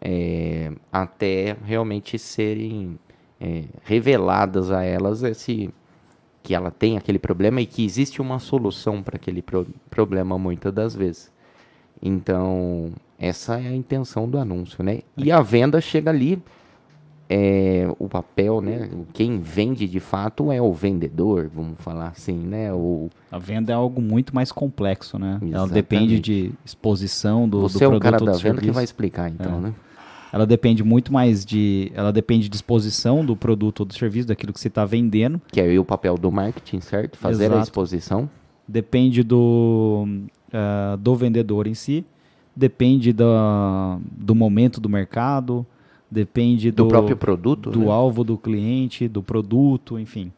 é, 0.00 0.72
até 0.90 1.54
realmente 1.64 2.18
serem 2.18 2.98
é, 3.38 3.64
reveladas 3.84 4.70
a 4.70 4.82
elas 4.82 5.22
esse 5.22 5.70
que 6.48 6.54
ela 6.54 6.70
tem 6.70 6.96
aquele 6.96 7.18
problema 7.18 7.60
e 7.60 7.66
que 7.66 7.84
existe 7.84 8.22
uma 8.22 8.38
solução 8.38 9.02
para 9.02 9.16
aquele 9.16 9.42
pro 9.42 9.66
problema 9.90 10.38
muitas 10.38 10.72
das 10.72 10.94
vezes. 10.94 11.30
Então, 12.00 12.90
essa 13.18 13.60
é 13.60 13.68
a 13.68 13.76
intenção 13.76 14.26
do 14.26 14.38
anúncio, 14.38 14.82
né? 14.82 15.00
E 15.14 15.30
a 15.30 15.42
venda 15.42 15.78
chega 15.78 16.08
ali, 16.08 16.42
é, 17.28 17.86
o 17.98 18.08
papel, 18.08 18.62
né? 18.62 18.88
Quem 19.12 19.38
vende 19.38 19.86
de 19.86 20.00
fato 20.00 20.50
é 20.50 20.58
o 20.58 20.72
vendedor, 20.72 21.50
vamos 21.54 21.74
falar 21.80 22.08
assim, 22.16 22.38
né? 22.38 22.72
O... 22.72 23.10
A 23.30 23.38
venda 23.38 23.70
é 23.70 23.74
algo 23.74 24.00
muito 24.00 24.34
mais 24.34 24.50
complexo, 24.50 25.18
né? 25.18 25.32
Exatamente. 25.32 25.54
Ela 25.54 25.68
depende 25.68 26.18
de 26.18 26.50
exposição 26.64 27.46
do, 27.46 27.60
Você 27.60 27.74
do 27.74 27.78
produto. 27.78 27.78
Você 27.78 27.84
é 27.84 27.88
o 27.88 28.00
cara 28.00 28.16
da 28.16 28.24
venda 28.24 28.38
serviço. 28.38 28.64
que 28.64 28.70
vai 28.70 28.84
explicar, 28.84 29.28
então, 29.28 29.58
é. 29.58 29.60
né? 29.60 29.74
Ela 30.32 30.46
depende 30.46 30.82
muito 30.84 31.12
mais 31.12 31.44
de. 31.44 31.90
Ela 31.94 32.12
depende 32.12 32.48
de 32.48 32.56
exposição 32.56 33.24
do 33.24 33.34
produto 33.34 33.80
ou 33.80 33.86
do 33.86 33.94
serviço, 33.94 34.28
daquilo 34.28 34.52
que 34.52 34.60
você 34.60 34.68
está 34.68 34.84
vendendo. 34.84 35.40
Que 35.50 35.60
é 35.60 35.78
o 35.78 35.84
papel 35.84 36.16
do 36.16 36.30
marketing, 36.30 36.80
certo? 36.80 37.16
Fazer 37.18 37.44
Exato. 37.44 37.60
a 37.60 37.62
exposição. 37.62 38.30
Depende 38.66 39.22
do, 39.22 40.06
uh, 40.48 40.96
do 40.98 41.14
vendedor 41.14 41.66
em 41.66 41.72
si, 41.72 42.04
depende 42.54 43.14
do, 43.14 43.24
do 44.12 44.34
momento 44.34 44.78
do 44.78 44.88
mercado, 44.88 45.66
depende 46.10 46.70
do, 46.70 46.84
do 46.84 46.88
próprio 46.88 47.16
produto. 47.16 47.70
Do 47.70 47.80
né? 47.80 47.90
alvo 47.90 48.22
do 48.22 48.36
cliente, 48.36 49.08
do 49.08 49.22
produto, 49.22 49.98
enfim. 49.98 50.30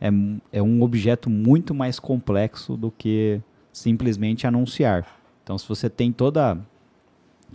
É, 0.00 0.08
é 0.52 0.62
um 0.62 0.82
objeto 0.82 1.28
muito 1.28 1.74
mais 1.74 1.98
complexo 1.98 2.76
do 2.76 2.90
que 2.90 3.40
simplesmente 3.70 4.46
anunciar. 4.46 5.06
Então, 5.42 5.58
se 5.58 5.68
você 5.68 5.90
tem 5.90 6.10
toda 6.10 6.58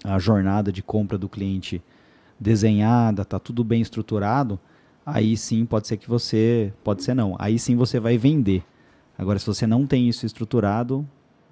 a 0.04 0.18
jornada 0.20 0.72
de 0.72 0.82
compra 0.82 1.18
do 1.18 1.30
cliente 1.30 1.82
desenhada, 2.40 3.26
tá 3.26 3.38
tudo 3.38 3.64
bem 3.64 3.82
estruturado, 3.82 4.60
aí 5.06 5.36
sim 5.36 5.66
pode 5.66 5.88
ser 5.88 5.98
que 5.98 6.08
você, 6.08 6.72
pode 6.84 7.04
ser 7.04 7.14
não, 7.14 7.36
aí 7.40 7.60
sim 7.60 7.76
você 7.76 8.00
vai 8.00 8.18
vender. 8.18 8.64
Agora, 9.18 9.38
se 9.38 9.46
você 9.46 9.68
não 9.68 9.86
tem 9.86 10.08
isso 10.08 10.26
estruturado, 10.26 11.06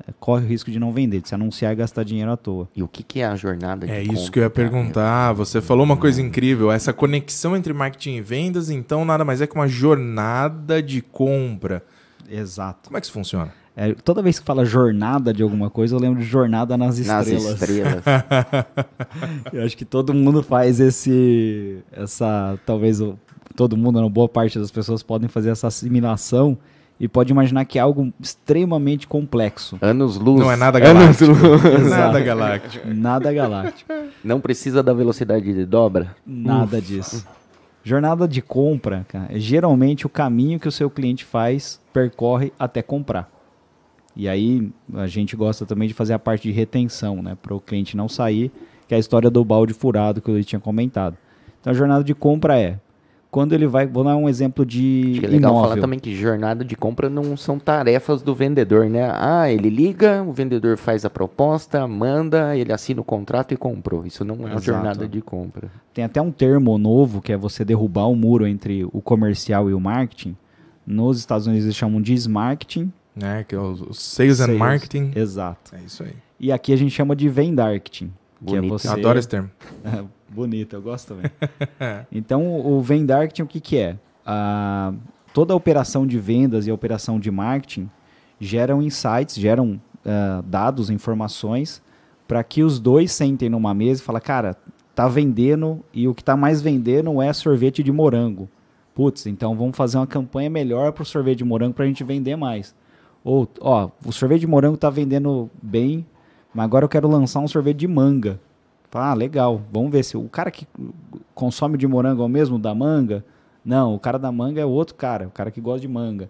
é, 0.08 0.14
corre 0.20 0.46
o 0.46 0.48
risco 0.48 0.72
de 0.72 0.80
não 0.80 0.94
vender, 0.94 1.22
de 1.22 1.28
se 1.28 1.36
anunciar 1.36 1.74
e 1.74 1.76
gastar 1.76 2.04
dinheiro 2.04 2.32
à 2.32 2.38
toa. 2.38 2.70
E 2.76 2.82
o 2.82 2.88
que, 2.88 3.04
que 3.04 3.20
é 3.20 3.26
a 3.26 3.36
jornada 3.36 3.86
de 3.86 3.92
É 3.92 4.02
isso 4.02 4.14
compra, 4.14 4.32
que 4.32 4.40
eu 4.40 4.44
ia 4.44 4.50
perguntar. 4.50 5.34
Você 5.34 5.60
falou 5.60 5.84
uma 5.84 5.98
coisa 5.98 6.22
incrível. 6.22 6.72
Essa 6.72 6.94
conexão 6.94 7.58
entre 7.58 7.74
marketing 7.74 8.16
e 8.16 8.22
vendas, 8.22 8.70
então, 8.70 9.04
nada 9.04 9.26
mais 9.26 9.42
é 9.42 9.48
que 9.48 9.56
uma 9.56 9.68
jornada 9.68 10.82
de 10.82 11.02
compra. 11.02 11.84
Exato. 12.30 12.88
Como 12.88 12.98
é 12.98 13.02
que 13.02 13.06
isso 13.06 13.14
funciona? 13.14 13.52
É, 13.80 13.94
toda 13.94 14.24
vez 14.24 14.40
que 14.40 14.46
fala 14.46 14.66
jornada 14.66 15.32
de 15.32 15.44
alguma 15.44 15.70
coisa, 15.70 15.94
eu 15.94 16.00
lembro 16.00 16.20
de 16.20 16.26
Jornada 16.26 16.76
nas 16.76 16.98
Estrelas. 16.98 17.44
Nas 17.44 17.62
Estrelas. 17.62 18.04
eu 19.54 19.64
acho 19.64 19.78
que 19.78 19.86
todo 19.86 20.16
mundo 20.16 20.42
faz 20.42 20.80
esse. 20.80 21.78
Essa. 21.92 22.58
Talvez 22.66 23.00
o, 23.00 23.20
todo 23.56 23.78
mundo, 23.78 24.00
uma 24.00 24.10
boa 24.10 24.28
parte 24.28 24.58
das 24.58 24.72
pessoas 24.72 25.04
podem 25.04 25.30
fazer 25.30 25.52
essa 25.52 25.68
assimilação 25.68 26.58
e 27.00 27.08
pode 27.08 27.32
imaginar 27.32 27.66
que 27.66 27.78
é 27.78 27.82
algo 27.84 28.12
extremamente 28.20 29.08
complexo. 29.08 29.78
Anos 29.80 30.18
luz. 30.18 30.40
Não 30.40 30.52
é 30.52 30.56
nada 30.56 30.80
galáctico. 30.80 31.34
nada 31.88 32.20
galáctico. 32.20 32.88
Nada 32.88 33.32
galáctico. 33.32 33.94
Não 34.24 34.40
precisa 34.40 34.82
da 34.82 34.92
velocidade 34.92 35.54
de 35.54 35.66
dobra? 35.68 36.16
Nada 36.26 36.78
Uf. 36.78 36.88
disso. 36.88 37.28
Jornada 37.84 38.28
de 38.28 38.42
compra, 38.42 39.06
cara, 39.08 39.28
é 39.30 39.38
geralmente 39.38 40.08
o 40.08 40.10
caminho 40.10 40.60
que 40.60 40.68
o 40.68 40.72
seu 40.72 40.90
cliente 40.90 41.24
faz, 41.24 41.80
percorre 41.94 42.52
até 42.60 42.82
comprar. 42.82 43.37
E 44.18 44.28
aí 44.28 44.70
a 44.96 45.06
gente 45.06 45.36
gosta 45.36 45.66
também 45.66 45.88
de 45.88 45.94
fazer 45.94 46.14
a 46.14 46.20
parte 46.20 46.44
de 46.44 46.52
retenção, 46.52 47.22
né? 47.22 47.38
Para 47.40 47.54
o 47.54 47.62
cliente 47.62 47.96
não 47.96 48.10
sair, 48.10 48.52
que 48.88 48.94
é 48.96 48.98
a 48.98 49.00
história 49.00 49.30
do 49.30 49.46
balde 49.46 49.74
furado 49.74 50.20
que 50.20 50.30
eu 50.30 50.44
tinha 50.44 50.60
comentado. 50.60 51.16
Então 51.62 51.72
a 51.72 51.74
jornada 51.76 52.04
de 52.04 52.16
compra 52.16 52.60
é 52.60 52.80
quando 53.30 53.54
ele 53.54 53.68
vai. 53.68 53.86
Vou 53.86 54.04
dar 54.04 54.16
um 54.16 54.28
exemplo 54.28 54.66
de. 54.66 55.10
Acho 55.12 55.20
que 55.20 55.26
é 55.28 55.30
legal 55.30 55.52
imóvel. 55.52 55.70
falar 55.70 55.82
também 55.82 56.00
que 56.00 56.16
jornada 56.16 56.66
de 56.66 56.76
compra 56.76 57.10
não 57.10 57.38
são 57.38 57.60
tarefas 57.60 58.24
do 58.24 58.34
vendedor, 58.34 58.90
né? 58.90 59.12
Ah, 59.14 59.52
ele 59.52 59.70
liga, 59.70 60.24
o 60.24 60.32
vendedor 60.32 60.78
faz 60.78 61.06
a 61.06 61.10
proposta, 61.10 61.88
manda, 61.88 62.58
ele 62.58 62.74
assina 62.74 63.02
o 63.02 63.04
contrato 63.04 63.54
e 63.54 63.58
comprou. 63.58 64.06
Isso 64.06 64.26
não 64.26 64.36
é 64.48 64.52
uma 64.52 64.60
jornada 64.60 65.08
de 65.08 65.22
compra. 65.22 65.70
Tem 65.94 66.04
até 66.04 66.20
um 66.20 66.32
termo 66.32 66.76
novo 66.80 67.22
que 67.22 67.32
é 67.32 67.38
você 67.38 67.64
derrubar 67.64 68.08
o 68.08 68.16
muro 68.16 68.48
entre 68.48 68.86
o 68.86 69.02
comercial 69.02 69.70
e 69.70 69.74
o 69.74 69.80
marketing. 69.80 70.36
Nos 70.86 71.20
Estados 71.20 71.46
Unidos 71.46 71.66
eles 71.66 71.76
chamam 71.76 72.02
de 72.02 72.30
marketing. 72.30 72.92
Né? 73.20 73.44
Que 73.44 73.56
é 73.56 73.60
o 73.60 73.72
o 73.72 73.94
Sales, 73.94 74.40
and 74.40 74.46
Sales. 74.46 74.60
Marketing. 74.60 75.12
Exato. 75.16 75.76
É 75.76 75.80
isso 75.80 76.04
aí. 76.04 76.14
E 76.40 76.52
aqui 76.52 76.72
a 76.72 76.76
gente 76.78 76.92
chama 76.92 77.16
de 77.16 77.28
vendarketing. 77.28 78.12
Que 78.46 78.56
é 78.56 78.58
Bonito. 78.58 78.72
você... 78.72 78.88
Eu 78.88 78.92
adoro 78.94 79.18
esse 79.18 79.28
termo. 79.28 79.50
Bonito, 80.30 80.76
eu 80.76 80.82
gosto 80.82 81.16
também. 81.16 81.32
então, 82.12 82.60
o 82.60 82.82
vendarketing, 82.82 83.42
o 83.42 83.48
que, 83.48 83.60
que 83.60 83.78
é? 83.78 83.98
Ah, 84.26 84.94
toda 85.34 85.54
a 85.54 85.56
operação 85.56 86.06
de 86.06 86.20
vendas 86.20 86.68
e 86.68 86.70
a 86.70 86.74
operação 86.74 87.20
de 87.20 87.32
marketing 87.32 87.90
geram 88.40 88.82
insights, 88.82 89.36
geram 89.36 89.82
ah, 90.06 90.44
dados, 90.46 90.90
informações, 90.90 91.82
para 92.28 92.44
que 92.44 92.62
os 92.62 92.80
dois 92.80 93.12
sentem 93.12 93.50
numa 93.50 93.74
mesa 93.74 94.02
e 94.02 94.04
falem, 94.04 94.22
cara, 94.22 94.56
tá 94.94 95.08
vendendo 95.08 95.84
e 95.94 96.08
o 96.08 96.14
que 96.14 96.24
tá 96.24 96.36
mais 96.36 96.62
vendendo 96.62 97.22
é 97.22 97.32
sorvete 97.32 97.82
de 97.82 97.92
morango. 97.92 98.50
Putz, 98.94 99.28
então 99.28 99.56
vamos 99.56 99.78
fazer 99.78 99.98
uma 99.98 100.08
campanha 100.08 100.50
melhor 100.50 100.92
para 100.92 101.04
o 101.04 101.06
sorvete 101.06 101.38
de 101.38 101.46
morango 101.46 101.74
para 101.74 101.86
a 101.86 101.88
gente 101.88 102.04
vender 102.04 102.36
mais. 102.36 102.76
Ou, 103.28 103.46
ó, 103.60 103.90
o 104.06 104.14
sorvete 104.14 104.40
de 104.40 104.48
morango 104.48 104.78
tá 104.78 104.90
vendendo 104.90 105.50
bem, 105.62 106.06
mas 106.54 106.64
agora 106.64 106.86
eu 106.86 106.90
quero 106.90 107.10
lançar 107.10 107.42
um 107.42 107.48
sorvete 107.48 107.80
de 107.80 107.88
manga. 107.88 108.40
Ah, 108.94 109.14
legal. 109.14 109.62
Vamos 109.70 109.92
ver 109.92 110.02
se 110.06 110.16
o 110.16 110.30
cara 110.30 110.50
que 110.50 110.66
consome 111.36 111.78
de 111.78 111.86
morango 111.86 112.22
é 112.22 112.26
o 112.26 112.30
mesmo 112.30 112.58
da 112.58 112.74
manga. 112.74 113.26
Não, 113.66 113.94
o 113.94 114.00
cara 114.00 114.18
da 114.18 114.32
manga 114.32 114.62
é 114.62 114.66
outro 114.66 114.96
cara, 114.96 115.28
o 115.28 115.32
cara 115.32 115.52
que 115.52 115.60
gosta 115.60 115.82
de 115.82 115.90
manga. 115.90 116.30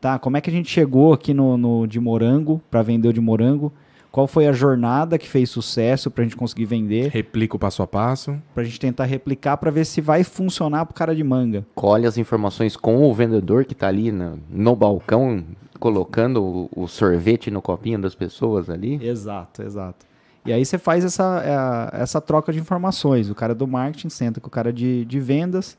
Tá, 0.00 0.18
como 0.18 0.38
é 0.38 0.40
que 0.40 0.48
a 0.48 0.52
gente 0.52 0.70
chegou 0.70 1.12
aqui 1.12 1.34
no, 1.34 1.58
no 1.58 1.86
de 1.86 2.00
morango, 2.00 2.62
para 2.70 2.80
vender 2.80 3.08
o 3.08 3.12
de 3.12 3.20
morango? 3.20 3.70
Qual 4.10 4.26
foi 4.26 4.46
a 4.48 4.52
jornada 4.52 5.18
que 5.18 5.28
fez 5.28 5.50
sucesso 5.50 6.10
pra 6.10 6.24
gente 6.24 6.34
conseguir 6.36 6.64
vender? 6.64 7.08
Replica 7.10 7.56
o 7.56 7.58
passo 7.58 7.82
a 7.82 7.86
passo. 7.86 8.36
Pra 8.54 8.64
gente 8.64 8.80
tentar 8.80 9.04
replicar 9.04 9.56
pra 9.58 9.70
ver 9.70 9.84
se 9.84 10.00
vai 10.00 10.24
funcionar 10.24 10.86
pro 10.86 10.94
cara 10.94 11.14
de 11.14 11.22
manga. 11.22 11.64
Colhe 11.74 12.06
as 12.06 12.16
informações 12.18 12.76
com 12.76 13.02
o 13.08 13.14
vendedor 13.14 13.64
que 13.64 13.74
tá 13.74 13.86
ali 13.88 14.10
na- 14.10 14.34
no 14.50 14.74
balcão, 14.74 15.44
colocando 15.78 16.42
o, 16.42 16.70
o 16.84 16.88
sorvete 16.88 17.50
no 17.50 17.60
copinho 17.62 18.00
das 18.00 18.14
pessoas 18.14 18.68
ali. 18.70 18.98
Exato, 19.04 19.62
exato. 19.62 20.06
E 20.46 20.52
aí 20.52 20.64
você 20.64 20.78
faz 20.78 21.04
essa, 21.04 21.92
é, 21.94 22.02
essa 22.02 22.20
troca 22.20 22.52
de 22.52 22.58
informações. 22.58 23.28
O 23.28 23.34
cara 23.34 23.54
do 23.54 23.66
marketing 23.66 24.08
senta 24.08 24.40
com 24.40 24.48
o 24.48 24.50
cara 24.50 24.72
de, 24.72 25.04
de 25.04 25.20
vendas, 25.20 25.76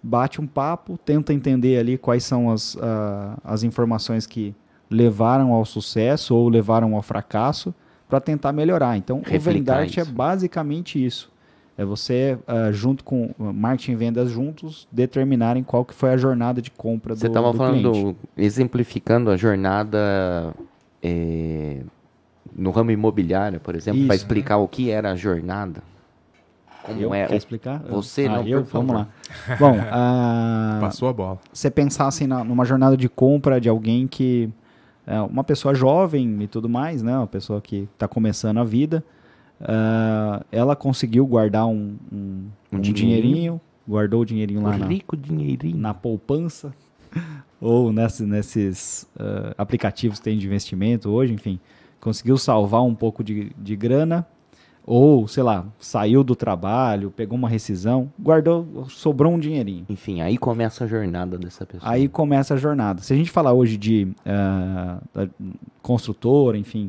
bate 0.00 0.40
um 0.40 0.46
papo, 0.46 0.96
tenta 1.04 1.32
entender 1.32 1.78
ali 1.78 1.98
quais 1.98 2.22
são 2.24 2.50
as, 2.50 2.76
ah, 2.80 3.36
as 3.42 3.64
informações 3.64 4.26
que 4.26 4.54
levaram 4.92 5.52
ao 5.52 5.64
sucesso 5.64 6.34
ou 6.36 6.48
levaram 6.48 6.94
ao 6.94 7.02
fracasso 7.02 7.74
para 8.08 8.20
tentar 8.20 8.52
melhorar. 8.52 8.96
Então, 8.96 9.18
o 9.18 9.22
Replicar 9.22 9.52
Vendart 9.80 9.98
é 9.98 10.04
basicamente 10.04 11.02
isso. 11.04 11.30
É 11.78 11.84
você, 11.84 12.38
ah, 12.46 12.70
junto 12.70 13.02
com 13.02 13.30
ah, 13.40 13.52
marketing 13.52 13.92
e 13.92 13.96
vendas 13.96 14.30
juntos, 14.30 14.86
determinarem 14.92 15.62
qual 15.64 15.84
que 15.84 15.94
foi 15.94 16.10
a 16.12 16.16
jornada 16.18 16.60
de 16.60 16.70
compra 16.70 17.14
Você 17.16 17.26
do, 17.26 17.30
estava 17.30 17.50
do 17.50 17.56
falando, 17.56 17.90
cliente. 17.90 18.16
exemplificando 18.36 19.30
a 19.30 19.36
jornada 19.38 20.52
é, 21.02 21.78
no 22.54 22.70
ramo 22.70 22.90
imobiliário, 22.90 23.58
por 23.58 23.74
exemplo, 23.74 24.04
para 24.06 24.14
Isso. 24.14 24.24
explicar 24.24 24.58
o 24.58 24.68
que 24.68 24.90
era 24.90 25.12
a 25.12 25.16
jornada. 25.16 25.82
Como 26.82 27.00
Eu? 27.00 27.14
é 27.14 27.26
Quer 27.26 27.34
o- 27.34 27.36
explicar? 27.38 27.78
Você 27.88 28.26
ah, 28.26 28.30
não, 28.36 28.46
eu? 28.46 28.62
por 28.64 28.72
Vamos 28.72 28.94
lá. 28.94 29.08
Bom, 29.58 29.78
ah, 29.90 30.78
Passou 30.80 31.08
a 31.08 31.12
bola. 31.12 31.38
você 31.52 31.70
pensasse 31.70 32.26
na, 32.26 32.42
numa 32.44 32.64
jornada 32.64 32.96
de 32.96 33.08
compra 33.08 33.60
de 33.60 33.68
alguém 33.68 34.06
que 34.06 34.50
é 35.06 35.20
uma 35.20 35.42
pessoa 35.44 35.74
jovem 35.74 36.42
e 36.42 36.46
tudo 36.46 36.68
mais, 36.68 37.02
né? 37.02 37.16
Uma 37.16 37.26
pessoa 37.26 37.60
que 37.60 37.88
está 37.94 38.06
começando 38.06 38.58
a 38.58 38.64
vida, 38.64 39.04
ah, 39.60 40.44
ela 40.50 40.74
conseguiu 40.76 41.26
guardar 41.26 41.66
um, 41.66 41.96
um, 42.12 42.44
Um 42.72 42.76
um 42.76 42.80
dinheirinho. 42.80 42.94
dinheirinho, 43.22 43.60
guardou 43.88 44.22
o 44.22 44.24
dinheirinho 44.24 44.62
lá 44.62 44.70
Um 44.74 44.78
na, 44.78 44.86
rico 44.86 45.16
dinheirinho. 45.16 45.76
na 45.76 45.92
poupança 45.94 46.72
ou 47.60 47.92
nesse- 47.92 48.24
nesses 48.24 49.08
ah, 49.18 49.54
aplicativos 49.58 50.18
que 50.18 50.24
tem 50.24 50.38
de 50.38 50.46
investimento 50.46 51.10
hoje, 51.10 51.32
enfim, 51.32 51.58
conseguiu 52.00 52.36
salvar 52.36 52.82
um 52.82 52.94
pouco 52.94 53.22
de, 53.22 53.52
de 53.58 53.76
grana 53.76 54.26
ou, 54.84 55.28
sei 55.28 55.42
lá, 55.42 55.66
saiu 55.78 56.24
do 56.24 56.34
trabalho, 56.34 57.10
pegou 57.10 57.38
uma 57.38 57.48
rescisão, 57.48 58.12
guardou, 58.18 58.86
sobrou 58.88 59.32
um 59.32 59.38
dinheirinho. 59.38 59.86
Enfim, 59.88 60.20
aí 60.20 60.36
começa 60.36 60.84
a 60.84 60.86
jornada 60.86 61.38
dessa 61.38 61.64
pessoa. 61.64 61.90
Aí 61.90 62.08
começa 62.08 62.54
a 62.54 62.56
jornada. 62.56 63.00
Se 63.00 63.12
a 63.12 63.16
gente 63.16 63.30
falar 63.30 63.52
hoje 63.52 63.76
de 63.76 64.08
da 65.14 65.28
construtora, 65.80 66.58
enfim, 66.58 66.88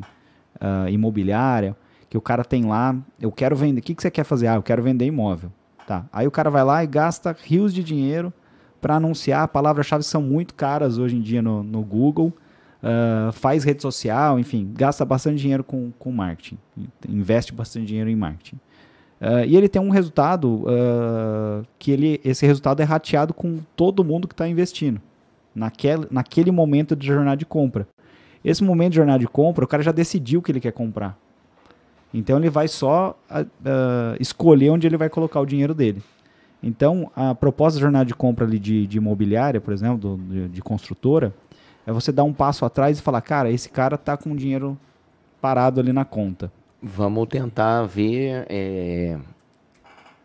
ah, 0.60 0.90
imobiliária, 0.90 1.76
que 2.08 2.18
o 2.18 2.20
cara 2.20 2.44
tem 2.44 2.64
lá, 2.64 2.96
eu 3.20 3.30
quero 3.30 3.54
vender. 3.54 3.80
O 3.80 3.82
que, 3.82 3.94
que 3.94 4.02
você 4.02 4.10
quer 4.10 4.24
fazer? 4.24 4.48
Ah, 4.48 4.54
eu 4.54 4.62
quero 4.62 4.82
vender 4.82 5.04
imóvel. 5.04 5.52
Tá. 5.86 6.06
Aí 6.12 6.26
o 6.26 6.30
cara 6.30 6.50
vai 6.50 6.64
lá 6.64 6.82
e 6.82 6.86
gasta 6.86 7.36
rios 7.44 7.72
de 7.72 7.84
dinheiro 7.84 8.32
para 8.80 8.96
anunciar. 8.96 9.46
Palavras-chave 9.48 10.02
são 10.04 10.22
muito 10.22 10.54
caras 10.54 10.98
hoje 10.98 11.16
em 11.16 11.20
dia 11.20 11.42
no, 11.42 11.62
no 11.62 11.82
Google. 11.82 12.32
Ah, 12.84 13.30
faz 13.32 13.64
rede 13.64 13.80
social, 13.80 14.38
enfim, 14.38 14.70
gasta 14.74 15.04
bastante 15.06 15.40
dinheiro 15.40 15.64
com, 15.64 15.90
com 15.98 16.12
marketing. 16.12 16.58
Investe 17.08 17.52
bastante 17.52 17.86
dinheiro 17.86 18.10
em 18.10 18.16
marketing. 18.16 18.60
Ah, 19.20 19.46
e 19.46 19.56
ele 19.56 19.68
tem 19.68 19.80
um 19.80 19.88
resultado 19.88 20.64
ah, 20.68 21.62
que 21.78 21.90
ele, 21.90 22.20
esse 22.22 22.44
resultado 22.44 22.80
é 22.80 22.84
rateado 22.84 23.32
com 23.32 23.58
todo 23.74 24.04
mundo 24.04 24.28
que 24.28 24.34
está 24.34 24.46
investindo 24.46 25.00
naquele, 25.54 26.06
naquele 26.10 26.50
momento 26.50 26.94
de 26.94 27.06
jornada 27.06 27.38
de 27.38 27.46
compra. 27.46 27.88
Esse 28.44 28.62
momento 28.62 28.90
de 28.90 28.96
jornada 28.96 29.20
de 29.20 29.26
compra, 29.28 29.64
o 29.64 29.68
cara 29.68 29.82
já 29.82 29.90
decidiu 29.92 30.40
o 30.40 30.42
que 30.42 30.52
ele 30.52 30.60
quer 30.60 30.72
comprar. 30.72 31.18
Então 32.12 32.36
ele 32.38 32.50
vai 32.50 32.68
só 32.68 33.18
ah, 33.30 33.46
escolher 34.20 34.68
onde 34.70 34.86
ele 34.86 34.98
vai 34.98 35.08
colocar 35.08 35.40
o 35.40 35.46
dinheiro 35.46 35.72
dele. 35.74 36.02
Então 36.62 37.10
a 37.14 37.34
proposta 37.34 37.78
da 37.78 37.82
jornada 37.82 38.04
de 38.04 38.14
compra 38.14 38.46
ali 38.46 38.58
de, 38.58 38.86
de 38.86 38.98
imobiliária, 38.98 39.60
por 39.60 39.72
exemplo, 39.72 39.98
do- 39.98 40.16
de, 40.16 40.48
de 40.48 40.62
construtora, 40.62 41.32
é 41.86 41.92
você 41.92 42.10
dar 42.10 42.24
um 42.24 42.32
passo 42.32 42.64
atrás 42.64 42.98
e 42.98 43.02
falar, 43.02 43.20
cara, 43.20 43.50
esse 43.50 43.68
cara 43.68 43.96
tá 43.98 44.16
com 44.16 44.32
o 44.32 44.36
dinheiro 44.36 44.78
parado 45.40 45.80
ali 45.80 45.92
na 45.92 46.04
conta. 46.04 46.50
Vamos 46.82 47.28
tentar 47.28 47.84
ver 47.84 48.46
é, 48.48 49.18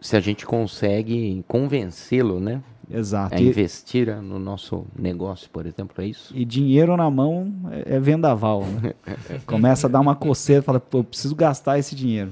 se 0.02 0.16
a 0.16 0.20
gente 0.20 0.46
consegue 0.46 1.44
convencê-lo, 1.48 2.40
né? 2.40 2.62
Exato. 2.92 3.36
A 3.36 3.40
investir 3.40 4.16
no 4.22 4.40
nosso 4.40 4.86
negócio, 4.98 5.50
por 5.52 5.66
exemplo, 5.66 6.04
é 6.04 6.08
isso? 6.08 6.36
E 6.36 6.44
dinheiro 6.44 6.98
na 6.98 7.10
mão 7.10 7.54
é, 7.72 7.96
é 7.96 8.00
vendaval, 8.00 8.64
né? 8.66 8.94
Começa 9.46 9.88
a 9.88 9.90
dar 9.90 10.00
uma 10.00 10.16
coceira, 10.16 10.64
fala, 10.64 10.80
pô, 10.80 11.00
eu 11.00 11.04
preciso 11.04 11.36
gastar 11.36 11.78
esse 11.78 11.96
dinheiro. 11.96 12.32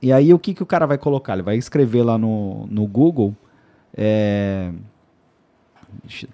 E 0.00 0.12
aí 0.12 0.32
o 0.32 0.38
que, 0.38 0.54
que 0.54 0.62
o 0.62 0.66
cara 0.66 0.86
vai 0.86 0.98
colocar? 0.98 1.32
Ele 1.32 1.42
vai 1.42 1.56
escrever 1.56 2.02
lá 2.02 2.16
no, 2.16 2.66
no 2.70 2.86
Google, 2.86 3.34
é, 3.96 4.70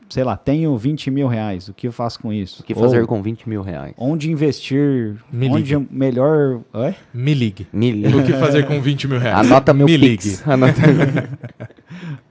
sei 0.09 0.25
lá, 0.25 0.37
tenho 0.37 0.77
20 0.77 1.11
mil 1.11 1.27
reais, 1.29 1.69
o 1.69 1.75
que 1.75 1.87
eu 1.89 1.93
faço 1.93 2.19
com 2.21 2.33
isso? 2.33 2.63
O 2.63 2.65
que 2.65 2.75
fazer 2.75 3.01
Ou 3.01 3.07
com 3.07 3.23
20 3.23 3.49
mil 3.49 3.63
reais? 3.63 3.95
Onde 3.97 4.31
investir, 4.31 5.17
Me 5.33 5.49
onde 5.49 5.75
ligue. 5.75 5.75
é 5.75 5.95
melhor... 5.95 6.61
Oi? 6.73 6.95
Me 7.15 7.35
ligue. 7.35 7.67
Me 7.73 7.91
O 7.93 7.95
liga. 7.95 8.23
que 8.25 8.33
fazer 8.35 8.67
com 8.67 8.81
20 8.81 9.09
mil 9.09 9.19
reais? 9.19 9.47
Anota 9.51 9.73
meu 9.73 9.87
Me 9.87 9.99
Pix. 9.99 10.25
ligue. 10.25 10.51
Anota... 10.51 10.81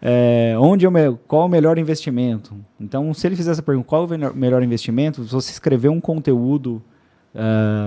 É, 0.02 0.56
onde 0.60 0.86
eu 0.86 0.92
me- 0.92 1.16
qual 1.28 1.46
o 1.46 1.50
melhor 1.50 1.78
investimento? 1.78 2.56
Então, 2.80 3.14
se 3.14 3.28
ele 3.28 3.36
fizer 3.36 3.52
essa 3.52 3.62
pergunta, 3.62 3.88
qual 3.88 4.06
o 4.06 4.08
melhor- 4.36 4.64
investimento? 4.64 5.24
Se 5.24 5.32
você 5.32 5.52
escrever 5.52 5.90
um 5.90 6.02
conteúdo 6.02 6.82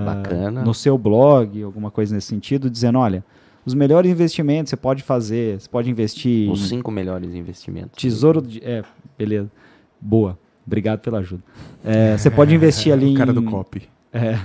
Bacana. 0.06 0.62
no 0.62 0.72
seu 0.72 0.96
blog, 0.96 1.62
alguma 1.62 1.90
coisa 1.90 2.14
nesse 2.14 2.28
sentido, 2.28 2.70
dizendo, 2.70 2.98
olha, 2.98 3.24
os 3.64 3.74
melhores 3.74 4.10
investimentos 4.10 4.70
você 4.70 4.76
pode 4.76 5.02
fazer, 5.02 5.60
você 5.60 5.68
pode 5.68 5.90
investir 5.90 6.50
Os 6.50 6.64
em 6.64 6.68
cinco 6.76 6.90
melhores 6.90 7.34
investimentos. 7.34 8.00
tesouro 8.00 8.42
de... 8.42 8.62
É, 8.64 8.82
beleza. 9.18 9.50
Boa. 10.00 10.38
Obrigado 10.66 11.00
pela 11.00 11.18
ajuda. 11.18 11.42
É, 11.84 12.16
você 12.16 12.30
pode 12.30 12.52
investir 12.56 12.92
ali 12.92 13.14
O 13.14 13.18
cara 13.18 13.30
em... 13.30 13.34
do 13.34 13.42
copy. 13.42 13.88
É. 14.12 14.38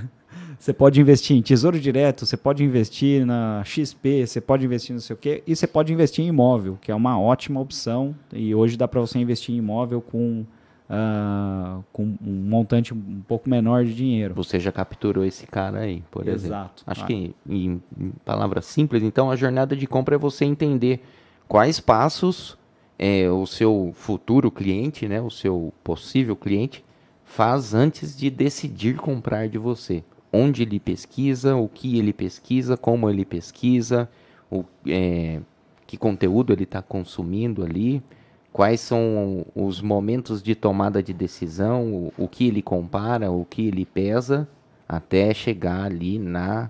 Você 0.59 0.73
pode 0.73 0.99
investir 0.99 1.37
em 1.37 1.41
tesouro 1.41 1.79
direto, 1.79 2.25
você 2.25 2.35
pode 2.35 2.61
investir 2.61 3.25
na 3.25 3.63
XP, 3.63 4.27
você 4.27 4.41
pode 4.41 4.65
investir 4.65 4.93
não 4.93 4.99
sei 4.99 5.13
o 5.13 5.17
quê, 5.17 5.41
e 5.47 5.55
você 5.55 5.65
pode 5.65 5.93
investir 5.93 6.25
em 6.25 6.27
imóvel, 6.27 6.77
que 6.81 6.91
é 6.91 6.95
uma 6.95 7.17
ótima 7.17 7.61
opção. 7.61 8.13
E 8.33 8.53
hoje 8.53 8.75
dá 8.75 8.85
para 8.85 8.99
você 8.99 9.17
investir 9.19 9.55
em 9.55 9.59
imóvel 9.59 10.01
com, 10.01 10.45
ah, 10.89 11.81
com 11.93 12.03
um 12.03 12.31
montante 12.49 12.93
um 12.93 13.21
pouco 13.27 13.47
menor 13.49 13.85
de 13.85 13.93
dinheiro. 13.93 14.33
Você 14.33 14.59
já 14.59 14.71
capturou 14.71 15.23
esse 15.23 15.45
cara 15.45 15.81
aí, 15.81 16.03
por 16.09 16.27
exemplo. 16.27 16.45
Exato. 16.47 16.83
Acho 16.87 17.03
Ah. 17.03 17.07
que, 17.07 17.35
em, 17.47 17.81
em 17.97 18.11
palavras 18.25 18.65
simples, 18.65 19.03
então, 19.03 19.29
a 19.29 19.35
jornada 19.35 19.75
de 19.75 19.85
compra 19.85 20.15
é 20.15 20.17
você 20.17 20.45
entender 20.45 21.03
quais 21.47 21.79
passos 21.79 22.57
é, 22.97 23.29
o 23.29 23.45
seu 23.45 23.91
futuro 23.93 24.51
cliente, 24.51 25.07
né, 25.07 25.21
o 25.21 25.29
seu 25.29 25.71
possível 25.83 26.35
cliente, 26.35 26.83
faz 27.23 27.73
antes 27.73 28.17
de 28.17 28.29
decidir 28.29 28.97
comprar 28.97 29.47
de 29.47 29.57
você. 29.57 30.03
Onde 30.33 30.63
ele 30.63 30.79
pesquisa, 30.79 31.55
o 31.55 31.69
que 31.69 31.97
ele 31.97 32.11
pesquisa, 32.11 32.75
como 32.75 33.09
ele 33.09 33.23
pesquisa, 33.23 34.09
o, 34.51 34.65
é, 34.85 35.39
que 35.87 35.95
conteúdo 35.97 36.51
ele 36.51 36.63
está 36.63 36.81
consumindo 36.81 37.63
ali, 37.63 38.03
quais 38.51 38.81
são 38.81 39.45
os 39.55 39.81
momentos 39.81 40.41
de 40.41 40.55
tomada 40.55 41.01
de 41.01 41.13
decisão, 41.13 41.93
o, 41.93 42.13
o 42.17 42.27
que 42.27 42.47
ele 42.47 42.61
compara, 42.61 43.31
o 43.31 43.45
que 43.45 43.67
ele 43.67 43.85
pesa, 43.85 44.47
até 44.87 45.33
chegar 45.33 45.83
ali 45.83 46.17
na 46.17 46.69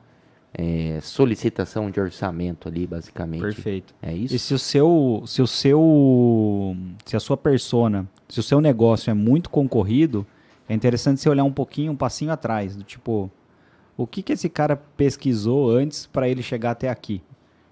é, 0.53 0.99
solicitação 1.01 1.89
de 1.89 1.99
orçamento 1.99 2.67
ali, 2.67 2.85
basicamente. 2.85 3.41
Perfeito. 3.41 3.93
É 4.01 4.13
isso? 4.13 4.35
E 4.35 4.39
se 4.39 4.53
o 4.53 4.59
seu, 4.59 5.23
se 5.25 5.41
o 5.41 5.47
seu, 5.47 6.75
se 7.05 7.15
a 7.15 7.19
sua 7.19 7.37
persona, 7.37 8.07
se 8.27 8.39
o 8.39 8.43
seu 8.43 8.59
negócio 8.59 9.09
é 9.09 9.13
muito 9.13 9.49
concorrido, 9.49 10.25
é 10.67 10.73
interessante 10.73 11.21
você 11.21 11.29
olhar 11.29 11.43
um 11.43 11.51
pouquinho, 11.51 11.91
um 11.91 11.95
passinho 11.95 12.31
atrás, 12.31 12.75
do 12.75 12.83
tipo, 12.83 13.31
o 13.97 14.05
que 14.05 14.21
que 14.21 14.33
esse 14.33 14.49
cara 14.49 14.75
pesquisou 14.75 15.71
antes 15.71 16.05
para 16.05 16.27
ele 16.27 16.43
chegar 16.43 16.71
até 16.71 16.89
aqui? 16.89 17.21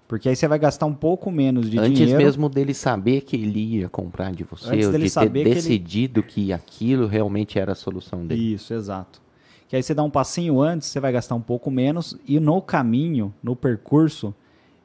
Porque 0.08 0.26
aí 0.28 0.34
você 0.34 0.48
vai 0.48 0.58
gastar 0.58 0.86
um 0.86 0.94
pouco 0.94 1.30
menos 1.30 1.70
de 1.70 1.78
Antes 1.78 1.98
dinheiro. 1.98 2.18
mesmo 2.18 2.48
dele 2.48 2.72
saber 2.72 3.20
que 3.20 3.36
ele 3.36 3.76
ia 3.76 3.88
comprar 3.90 4.32
de 4.32 4.42
você, 4.42 4.70
Antes 4.70 4.86
ou 4.86 4.92
dele 4.92 5.04
de 5.04 5.10
ter 5.10 5.14
saber 5.14 5.42
que 5.42 5.48
ele- 5.50 5.54
decidido 5.54 6.22
que 6.22 6.50
aquilo 6.50 7.06
realmente 7.06 7.58
era 7.58 7.72
a 7.72 7.74
solução 7.74 8.26
dele. 8.26 8.54
Isso, 8.54 8.72
exato. 8.72 9.20
Que 9.68 9.76
aí 9.76 9.82
você 9.82 9.92
dá 9.92 10.02
um 10.02 10.08
passinho 10.08 10.62
antes, 10.62 10.88
você 10.88 10.98
vai 10.98 11.12
gastar 11.12 11.34
um 11.34 11.42
pouco 11.42 11.70
menos 11.70 12.18
e 12.26 12.40
no 12.40 12.62
caminho, 12.62 13.34
no 13.42 13.54
percurso, 13.54 14.34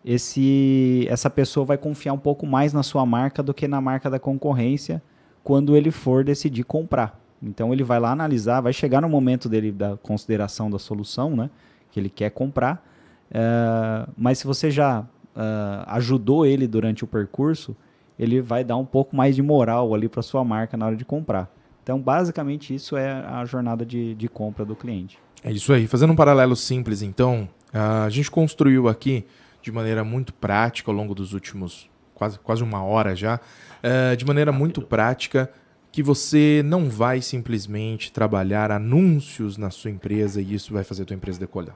esse 0.03 1.07
essa 1.09 1.29
pessoa 1.29 1.65
vai 1.65 1.77
confiar 1.77 2.13
um 2.13 2.17
pouco 2.19 2.45
mais 2.45 2.73
na 2.73 2.83
sua 2.83 3.05
marca 3.05 3.41
do 3.41 3.53
que 3.53 3.67
na 3.67 3.79
marca 3.79 4.09
da 4.09 4.19
concorrência 4.19 5.01
quando 5.43 5.75
ele 5.75 5.91
for 5.91 6.23
decidir 6.23 6.63
comprar. 6.63 7.19
Então 7.41 7.73
ele 7.73 7.83
vai 7.83 7.99
lá 7.99 8.11
analisar, 8.11 8.61
vai 8.61 8.73
chegar 8.73 9.01
no 9.01 9.09
momento 9.09 9.47
dele 9.49 9.71
da 9.71 9.97
consideração 9.97 10.69
da 10.69 10.79
solução, 10.79 11.35
né, 11.35 11.49
que 11.91 11.99
ele 11.99 12.09
quer 12.09 12.29
comprar. 12.31 12.85
Eh, 13.33 14.07
mas 14.15 14.37
se 14.37 14.47
você 14.47 14.69
já 14.69 15.05
eh, 15.35 15.83
ajudou 15.87 16.45
ele 16.45 16.67
durante 16.67 17.03
o 17.03 17.07
percurso, 17.07 17.75
ele 18.17 18.41
vai 18.41 18.63
dar 18.63 18.77
um 18.77 18.85
pouco 18.85 19.15
mais 19.15 19.35
de 19.35 19.41
moral 19.41 19.93
ali 19.93 20.07
para 20.07 20.21
sua 20.21 20.43
marca 20.43 20.77
na 20.77 20.85
hora 20.85 20.95
de 20.95 21.03
comprar. 21.03 21.51
Então, 21.81 21.99
basicamente, 21.99 22.73
isso 22.73 22.95
é 22.95 23.11
a 23.11 23.43
jornada 23.43 23.85
de, 23.85 24.15
de 24.15 24.29
compra 24.29 24.63
do 24.63 24.75
cliente. 24.75 25.17
É 25.43 25.51
isso 25.51 25.73
aí. 25.73 25.87
Fazendo 25.87 26.13
um 26.13 26.15
paralelo 26.15 26.55
simples, 26.55 27.01
então, 27.01 27.49
a 27.73 28.09
gente 28.09 28.31
construiu 28.31 28.87
aqui 28.87 29.25
de 29.61 29.71
maneira 29.71 30.03
muito 30.03 30.33
prática 30.33 30.91
ao 30.91 30.95
longo 30.95 31.15
dos 31.15 31.33
últimos 31.33 31.89
quase, 32.13 32.39
quase 32.39 32.63
uma 32.63 32.83
hora 32.83 33.15
já, 33.15 33.39
eh, 33.81 34.15
de 34.15 34.25
maneira 34.25 34.51
muito 34.51 34.81
prática, 34.81 35.51
que 35.91 36.01
você 36.01 36.61
não 36.65 36.89
vai 36.89 37.21
simplesmente 37.21 38.11
trabalhar 38.11 38.71
anúncios 38.71 39.57
na 39.57 39.69
sua 39.69 39.91
empresa 39.91 40.41
e 40.41 40.53
isso 40.53 40.73
vai 40.73 40.83
fazer 40.83 41.03
a 41.03 41.05
tua 41.05 41.15
empresa 41.15 41.39
decolar. 41.39 41.75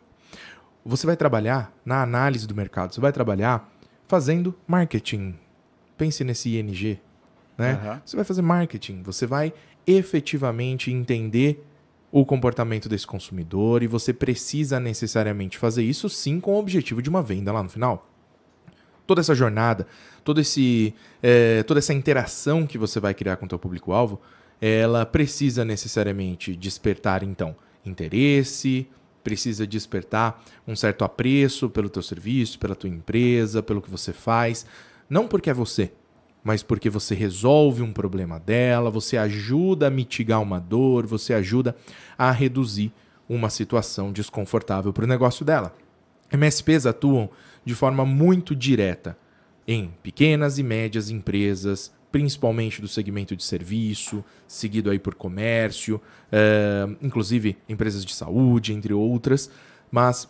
Você 0.88 1.05
vai 1.05 1.17
trabalhar 1.17 1.73
na 1.85 2.01
análise 2.01 2.47
do 2.47 2.55
mercado, 2.55 2.93
você 2.93 3.01
vai 3.01 3.11
trabalhar 3.11 3.69
fazendo 4.07 4.55
marketing. 4.65 5.35
Pense 5.97 6.23
nesse 6.23 6.57
ING, 6.57 6.97
né? 7.57 7.73
Aham. 7.73 8.01
Você 8.05 8.15
vai 8.15 8.23
fazer 8.23 8.41
marketing, 8.41 9.03
você 9.03 9.25
vai 9.25 9.53
efetivamente 9.85 10.89
entender 10.89 11.61
o 12.09 12.25
comportamento 12.25 12.88
desse 12.88 13.05
consumidor 13.05 13.83
e 13.83 13.88
você 13.88 14.13
precisa 14.13 14.79
necessariamente 14.79 15.57
fazer 15.57 15.83
isso 15.83 16.07
sim 16.07 16.39
com 16.39 16.53
o 16.53 16.59
objetivo 16.59 17.01
de 17.01 17.09
uma 17.09 17.21
venda 17.21 17.51
lá 17.51 17.61
no 17.61 17.69
final. 17.69 18.09
Toda 19.05 19.19
essa 19.19 19.35
jornada, 19.35 19.85
todo 20.23 20.39
esse, 20.39 20.93
eh, 21.21 21.63
toda 21.63 21.79
essa 21.79 21.93
interação 21.93 22.65
que 22.65 22.77
você 22.77 22.97
vai 22.97 23.13
criar 23.13 23.35
com 23.35 23.45
o 23.45 23.49
teu 23.49 23.59
público-alvo, 23.59 24.21
ela 24.61 25.05
precisa 25.05 25.65
necessariamente 25.65 26.55
despertar 26.55 27.23
então 27.23 27.55
interesse, 27.85 28.88
precisa 29.28 29.67
despertar 29.67 30.41
um 30.65 30.73
certo 30.73 31.03
apreço 31.03 31.69
pelo 31.69 31.89
teu 31.89 32.01
serviço, 32.01 32.57
pela 32.57 32.73
tua 32.73 32.89
empresa, 32.89 33.61
pelo 33.61 33.82
que 33.82 33.89
você 33.89 34.13
faz, 34.13 34.65
não 35.09 35.28
porque 35.28 35.49
é 35.49 35.53
você, 35.53 35.91
mas 36.41 36.63
porque 36.63 36.89
você 36.89 37.13
resolve 37.13 37.82
um 37.82 37.91
problema 37.91 38.39
dela, 38.39 38.89
você 38.89 39.17
ajuda 39.17 39.88
a 39.88 39.89
mitigar 39.89 40.41
uma 40.41 40.61
dor, 40.61 41.05
você 41.05 41.34
ajuda 41.34 41.75
a 42.17 42.32
reduzir 42.32 42.89
uma 43.28 43.49
situação 43.49 44.13
desconfortável 44.13 44.93
para 44.93 45.03
o 45.03 45.07
negócio 45.07 45.43
dela. 45.43 45.75
MSPs 46.32 46.86
atuam 46.86 47.30
de 47.65 47.75
forma 47.75 48.05
muito 48.05 48.55
direta 48.55 49.17
em 49.67 49.91
pequenas 50.01 50.57
e 50.57 50.63
médias 50.63 51.09
empresas, 51.09 51.91
principalmente 52.12 52.82
do 52.82 52.88
segmento 52.88 53.36
de 53.36 53.43
serviço, 53.43 54.24
seguido 54.47 54.89
aí 54.89 54.99
por 54.99 55.16
comércio, 55.16 56.01
eh, 56.32 56.88
inclusive 57.01 57.58
empresas 57.68 58.05
de 58.05 58.14
saúde, 58.14 58.74
entre 58.74 58.93
outras, 58.93 59.49
mas 59.91 60.28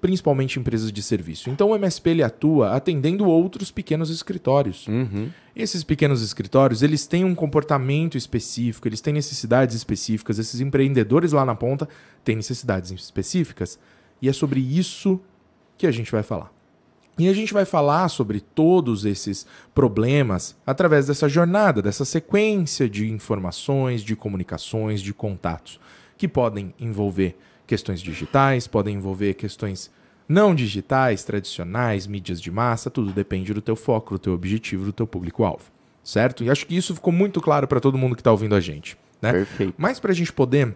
principalmente 0.00 0.58
empresas 0.58 0.90
de 0.90 1.02
serviço. 1.02 1.50
Então 1.50 1.70
o 1.70 1.74
MSP 1.74 2.10
ele 2.10 2.22
atua 2.22 2.74
atendendo 2.74 3.26
outros 3.26 3.70
pequenos 3.70 4.10
escritórios. 4.10 4.86
Uhum. 4.88 5.30
Esses 5.54 5.84
pequenos 5.84 6.22
escritórios, 6.22 6.82
eles 6.82 7.06
têm 7.06 7.24
um 7.24 7.34
comportamento 7.34 8.16
específico, 8.16 8.88
eles 8.88 9.00
têm 9.00 9.12
necessidades 9.12 9.76
específicas, 9.76 10.38
esses 10.38 10.60
empreendedores 10.60 11.32
lá 11.32 11.44
na 11.44 11.54
ponta 11.54 11.88
têm 12.24 12.36
necessidades 12.36 12.90
específicas, 12.90 13.78
e 14.22 14.28
é 14.28 14.32
sobre 14.32 14.60
isso 14.60 15.20
que 15.76 15.86
a 15.86 15.90
gente 15.90 16.10
vai 16.10 16.22
falar. 16.22 16.59
E 17.20 17.28
a 17.28 17.34
gente 17.34 17.52
vai 17.52 17.66
falar 17.66 18.08
sobre 18.08 18.40
todos 18.40 19.04
esses 19.04 19.46
problemas 19.74 20.56
através 20.66 21.06
dessa 21.06 21.28
jornada, 21.28 21.82
dessa 21.82 22.02
sequência 22.02 22.88
de 22.88 23.10
informações, 23.10 24.02
de 24.02 24.16
comunicações, 24.16 25.02
de 25.02 25.12
contatos, 25.12 25.78
que 26.16 26.26
podem 26.26 26.72
envolver 26.80 27.36
questões 27.66 28.00
digitais, 28.00 28.66
podem 28.66 28.96
envolver 28.96 29.34
questões 29.34 29.90
não 30.26 30.54
digitais, 30.54 31.22
tradicionais, 31.22 32.06
mídias 32.06 32.40
de 32.40 32.50
massa, 32.50 32.88
tudo 32.88 33.12
depende 33.12 33.52
do 33.52 33.60
teu 33.60 33.76
foco, 33.76 34.14
do 34.14 34.18
teu 34.18 34.32
objetivo, 34.32 34.86
do 34.86 34.92
teu 34.92 35.06
público-alvo, 35.06 35.70
certo? 36.02 36.42
E 36.42 36.48
acho 36.48 36.66
que 36.66 36.74
isso 36.74 36.94
ficou 36.94 37.12
muito 37.12 37.38
claro 37.38 37.68
para 37.68 37.80
todo 37.80 37.98
mundo 37.98 38.16
que 38.16 38.22
está 38.22 38.30
ouvindo 38.30 38.54
a 38.54 38.60
gente, 38.60 38.96
né? 39.20 39.32
Perfeito. 39.32 39.74
Mas 39.76 40.00
para 40.00 40.12
a 40.12 40.14
gente 40.14 40.32
poder 40.32 40.74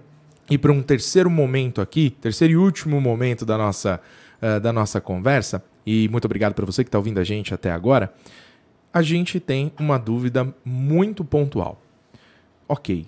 ir 0.50 0.58
para 0.58 0.72
um 0.72 0.82
terceiro 0.82 1.30
momento 1.30 1.80
aqui, 1.80 2.10
terceiro 2.20 2.52
e 2.52 2.56
último 2.58 3.00
momento 3.00 3.46
da 3.46 3.56
nossa, 3.56 3.98
eh, 4.42 4.60
da 4.60 4.74
nossa 4.74 5.00
conversa, 5.00 5.64
e 5.86 6.08
muito 6.08 6.24
obrigado 6.24 6.54
para 6.54 6.66
você 6.66 6.82
que 6.82 6.88
está 6.88 6.98
ouvindo 6.98 7.18
a 7.18 7.24
gente 7.24 7.52
até 7.52 7.70
agora, 7.70 8.12
a 8.92 9.02
gente 9.02 9.40
tem 9.40 9.72
uma 9.78 9.98
dúvida 9.98 10.54
muito 10.64 11.24
pontual. 11.24 11.80
Ok, 12.68 13.06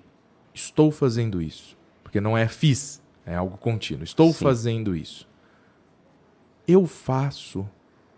estou 0.53 0.91
fazendo 0.91 1.41
isso, 1.41 1.77
porque 2.03 2.21
não 2.21 2.37
é 2.37 2.49
fiz, 2.49 3.01
é 3.25 3.35
algo 3.37 3.57
contínuo. 3.57 4.05
Estou 4.05 4.33
Sim. 4.33 4.45
fazendo 4.45 4.95
isso. 4.95 5.29
Eu 6.67 6.87
faço 6.87 7.69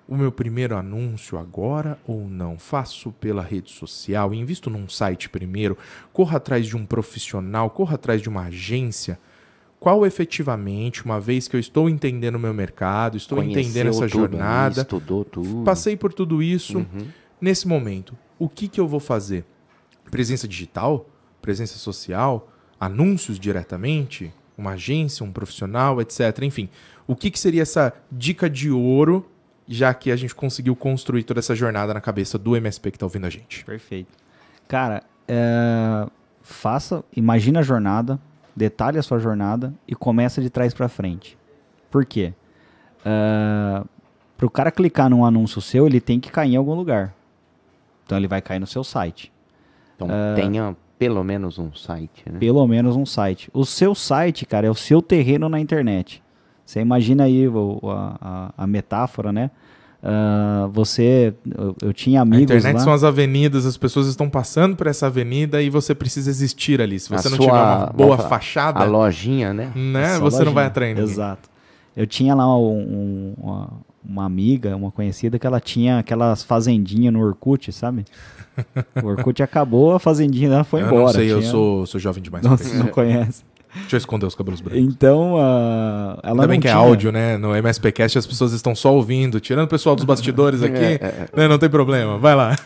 o 0.08 0.16
meu 0.16 0.32
primeiro 0.32 0.74
anúncio 0.74 1.36
agora 1.36 1.98
ou 2.06 2.26
não? 2.26 2.58
Faço 2.58 3.12
pela 3.12 3.42
rede 3.42 3.70
social, 3.70 4.32
invisto 4.32 4.70
num 4.70 4.88
site 4.88 5.28
primeiro, 5.28 5.76
corro 6.12 6.34
atrás 6.34 6.66
de 6.66 6.74
um 6.74 6.86
profissional, 6.86 7.68
corro 7.68 7.94
atrás 7.94 8.22
de 8.22 8.28
uma 8.28 8.44
agência. 8.44 9.20
Qual 9.80 10.04
efetivamente, 10.04 11.04
uma 11.04 11.20
vez 11.20 11.46
que 11.46 11.54
eu 11.54 11.60
estou 11.60 11.88
entendendo 11.88 12.34
o 12.34 12.38
meu 12.38 12.52
mercado, 12.52 13.16
estou 13.16 13.38
entendendo 13.42 13.72
Conheceu 13.86 13.88
essa 13.90 14.08
tudo 14.08 14.10
jornada, 14.32 14.80
Estudou 14.82 15.24
tudo. 15.24 15.62
passei 15.64 15.96
por 15.96 16.12
tudo 16.12 16.42
isso, 16.42 16.78
Uhum. 16.78 17.06
nesse 17.40 17.66
momento, 17.68 18.16
o 18.38 18.48
que, 18.48 18.66
que 18.66 18.80
eu 18.80 18.88
vou 18.88 18.98
fazer? 19.00 19.44
Presença 20.10 20.48
digital? 20.48 21.06
Presença 21.40 21.78
social? 21.78 22.50
Anúncios 22.80 23.38
diretamente? 23.38 24.32
Uma 24.56 24.72
agência, 24.72 25.24
um 25.24 25.30
profissional, 25.30 26.00
etc. 26.00 26.42
Enfim, 26.42 26.68
o 27.06 27.14
que, 27.14 27.30
que 27.30 27.38
seria 27.38 27.62
essa 27.62 27.92
dica 28.10 28.50
de 28.50 28.70
ouro, 28.72 29.24
já 29.68 29.94
que 29.94 30.10
a 30.10 30.16
gente 30.16 30.34
conseguiu 30.34 30.74
construir 30.74 31.22
toda 31.22 31.38
essa 31.38 31.54
jornada 31.54 31.94
na 31.94 32.00
cabeça 32.00 32.36
do 32.36 32.56
MSP 32.56 32.90
que 32.90 32.96
está 32.96 33.06
ouvindo 33.06 33.26
a 33.26 33.30
gente? 33.30 33.64
Perfeito. 33.64 34.08
Cara, 34.66 35.04
é, 35.28 36.06
faça, 36.42 37.04
imagina 37.14 37.60
a 37.60 37.62
jornada, 37.62 38.18
detalhe 38.58 38.98
a 38.98 39.02
sua 39.02 39.18
jornada 39.18 39.72
e 39.86 39.94
começa 39.94 40.42
de 40.42 40.50
trás 40.50 40.74
para 40.74 40.88
frente. 40.88 41.38
Por 41.90 42.04
quê? 42.04 42.34
Para 44.36 44.46
o 44.46 44.50
cara 44.50 44.70
clicar 44.70 45.08
num 45.10 45.24
anúncio 45.24 45.60
seu, 45.60 45.86
ele 45.86 46.00
tem 46.00 46.20
que 46.20 46.30
cair 46.30 46.52
em 46.54 46.56
algum 46.56 46.74
lugar. 46.74 47.14
Então 48.04 48.16
ele 48.18 48.28
vai 48.28 48.40
cair 48.42 48.58
no 48.58 48.66
seu 48.66 48.84
site. 48.84 49.32
Então 49.96 50.08
É. 50.10 50.34
tenha 50.34 50.76
pelo 50.98 51.22
menos 51.24 51.58
um 51.58 51.72
site, 51.74 52.24
né? 52.30 52.38
Pelo 52.38 52.66
menos 52.66 52.96
um 52.96 53.06
site. 53.06 53.50
O 53.52 53.64
seu 53.64 53.94
site, 53.94 54.44
cara, 54.46 54.66
é 54.66 54.70
o 54.70 54.74
seu 54.74 55.00
terreno 55.00 55.48
na 55.48 55.60
internet. 55.60 56.22
Você 56.64 56.80
imagina 56.80 57.24
aí 57.24 57.46
a- 58.20 58.52
a 58.58 58.66
metáfora, 58.66 59.32
né? 59.32 59.50
Ah, 60.02 60.68
você, 60.72 61.34
eu, 61.56 61.74
eu 61.82 61.92
tinha 61.92 62.20
A 62.20 62.22
amigos 62.22 62.42
internet 62.44 62.74
lá. 62.76 62.80
são 62.80 62.92
as 62.92 63.02
avenidas, 63.02 63.66
as 63.66 63.76
pessoas 63.76 64.06
estão 64.06 64.30
passando 64.30 64.76
por 64.76 64.86
essa 64.86 65.06
avenida 65.06 65.60
e 65.60 65.68
você 65.70 65.94
precisa 65.94 66.30
existir 66.30 66.80
ali. 66.80 67.00
Se 67.00 67.12
A 67.12 67.18
você 67.18 67.28
não 67.28 67.36
sua- 67.36 67.46
tiver 67.46 67.58
uma 67.58 67.86
boa 67.86 68.16
falar, 68.16 68.28
fachada, 68.28 68.80
A 68.80 68.84
lojinha, 68.84 69.52
né? 69.52 69.72
né, 69.74 70.18
você 70.20 70.44
não 70.44 70.52
vai 70.52 70.64
lojinha. 70.64 70.66
atrair 70.66 70.94
ninguém. 70.94 71.10
Exato. 71.10 71.48
Eu 71.96 72.06
tinha 72.06 72.32
lá 72.34 72.46
um- 72.56 72.78
um- 72.78 73.34
uma, 73.42 73.70
uma 74.08 74.24
amiga, 74.24 74.76
uma 74.76 74.92
conhecida, 74.92 75.36
que 75.36 75.46
ela 75.46 75.58
tinha 75.60 75.98
aquelas 75.98 76.44
fazendinhas 76.44 77.12
no 77.12 77.20
Orkut, 77.20 77.72
sabe? 77.72 78.04
O 79.02 79.06
Orkut 79.06 79.40
acabou, 79.42 79.94
a 79.94 80.00
fazendinha 80.00 80.48
dela 80.48 80.64
foi 80.64 80.82
eu 80.82 80.86
embora. 80.86 81.02
não 81.04 81.08
sei, 81.12 81.32
eu 81.32 81.38
tinha- 81.40 81.50
sou, 81.50 81.86
sou 81.86 82.00
jovem 82.00 82.22
demais. 82.22 82.44
Não, 82.44 82.56
não 82.84 82.86
conhece. 82.88 83.44
Deixa 83.74 83.96
eu 83.96 83.98
esconder 83.98 84.26
os 84.26 84.34
cabelos 84.34 84.60
brancos. 84.60 84.82
Então, 84.82 85.34
uh, 85.34 86.18
ela 86.22 86.42
Ainda 86.42 86.46
bem 86.46 86.56
não 86.56 86.62
que 86.62 86.68
é 86.68 86.70
tinha... 86.70 86.82
áudio, 86.82 87.12
né? 87.12 87.36
No 87.36 87.54
MSPcast 87.54 88.18
as 88.18 88.26
pessoas 88.26 88.52
estão 88.52 88.74
só 88.74 88.94
ouvindo, 88.94 89.40
tirando 89.40 89.66
o 89.66 89.68
pessoal 89.68 89.94
dos 89.94 90.04
bastidores 90.04 90.62
aqui, 90.64 91.00
né? 91.36 91.48
não 91.48 91.58
tem 91.58 91.68
problema, 91.68 92.18
vai 92.18 92.34
lá. 92.34 92.56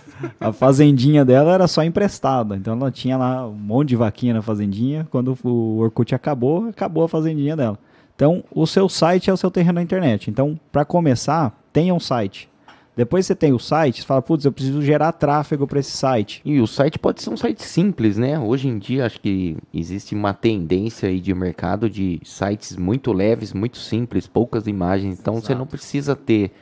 A 0.40 0.52
fazendinha 0.52 1.24
dela 1.24 1.52
era 1.52 1.66
só 1.66 1.82
emprestada. 1.82 2.56
Então 2.56 2.74
ela 2.74 2.90
tinha 2.90 3.16
lá 3.16 3.46
um 3.46 3.52
monte 3.52 3.90
de 3.90 3.96
vaquinha 3.96 4.34
na 4.34 4.42
fazendinha. 4.42 5.06
Quando 5.10 5.36
o 5.44 5.78
Orkut 5.78 6.14
acabou, 6.14 6.68
acabou 6.68 7.04
a 7.04 7.08
fazendinha 7.08 7.56
dela. 7.56 7.78
Então, 8.14 8.44
o 8.54 8.66
seu 8.66 8.88
site 8.88 9.30
é 9.30 9.32
o 9.32 9.36
seu 9.36 9.50
terreno 9.50 9.76
na 9.76 9.82
internet. 9.82 10.30
Então, 10.30 10.58
para 10.70 10.84
começar, 10.84 11.58
tenha 11.72 11.92
um 11.92 11.98
site. 11.98 12.48
Depois 12.94 13.24
você 13.24 13.34
tem 13.34 13.54
o 13.54 13.58
site, 13.58 14.02
você 14.02 14.06
fala, 14.06 14.20
putz, 14.20 14.44
eu 14.44 14.52
preciso 14.52 14.82
gerar 14.82 15.12
tráfego 15.12 15.66
para 15.66 15.80
esse 15.80 15.92
site. 15.92 16.42
E 16.44 16.60
o 16.60 16.66
site 16.66 16.98
pode 16.98 17.22
ser 17.22 17.30
um 17.30 17.36
site 17.36 17.62
simples, 17.62 18.18
né? 18.18 18.38
Hoje 18.38 18.68
em 18.68 18.78
dia 18.78 19.06
acho 19.06 19.18
que 19.18 19.56
existe 19.72 20.14
uma 20.14 20.34
tendência 20.34 21.08
aí 21.08 21.18
de 21.18 21.32
mercado 21.34 21.88
de 21.88 22.20
sites 22.22 22.76
muito 22.76 23.10
leves, 23.12 23.54
muito 23.54 23.78
simples, 23.78 24.26
poucas 24.26 24.66
imagens. 24.66 25.18
Então 25.18 25.34
Exato. 25.34 25.46
você 25.46 25.54
não 25.54 25.66
precisa 25.66 26.14
ter 26.14 26.52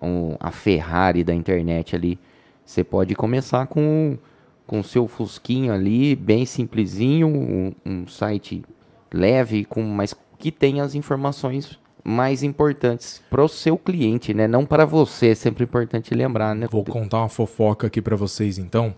um, 0.00 0.36
a 0.38 0.52
Ferrari 0.52 1.24
da 1.24 1.34
internet 1.34 1.96
ali. 1.96 2.16
Você 2.64 2.84
pode 2.84 3.14
começar 3.16 3.66
com 3.66 4.16
com 4.64 4.80
o 4.80 4.84
seu 4.84 5.06
fusquinho 5.06 5.72
ali, 5.72 6.16
bem 6.16 6.46
simplesinho, 6.46 7.26
um, 7.26 7.72
um 7.84 8.06
site 8.06 8.64
leve, 9.12 9.64
com 9.64 9.82
mas 9.82 10.14
que 10.38 10.50
tenha 10.50 10.82
as 10.82 10.94
informações 10.94 11.78
mais 12.04 12.42
importantes 12.42 13.22
para 13.30 13.42
o 13.42 13.48
seu 13.48 13.78
cliente, 13.78 14.34
né? 14.34 14.48
Não 14.48 14.66
para 14.66 14.84
você, 14.84 15.28
é 15.28 15.34
sempre 15.34 15.64
importante 15.64 16.14
lembrar, 16.14 16.54
né? 16.54 16.66
Vou 16.70 16.84
contar 16.84 17.18
uma 17.18 17.28
fofoca 17.28 17.86
aqui 17.86 18.02
para 18.02 18.16
vocês 18.16 18.58
então. 18.58 18.94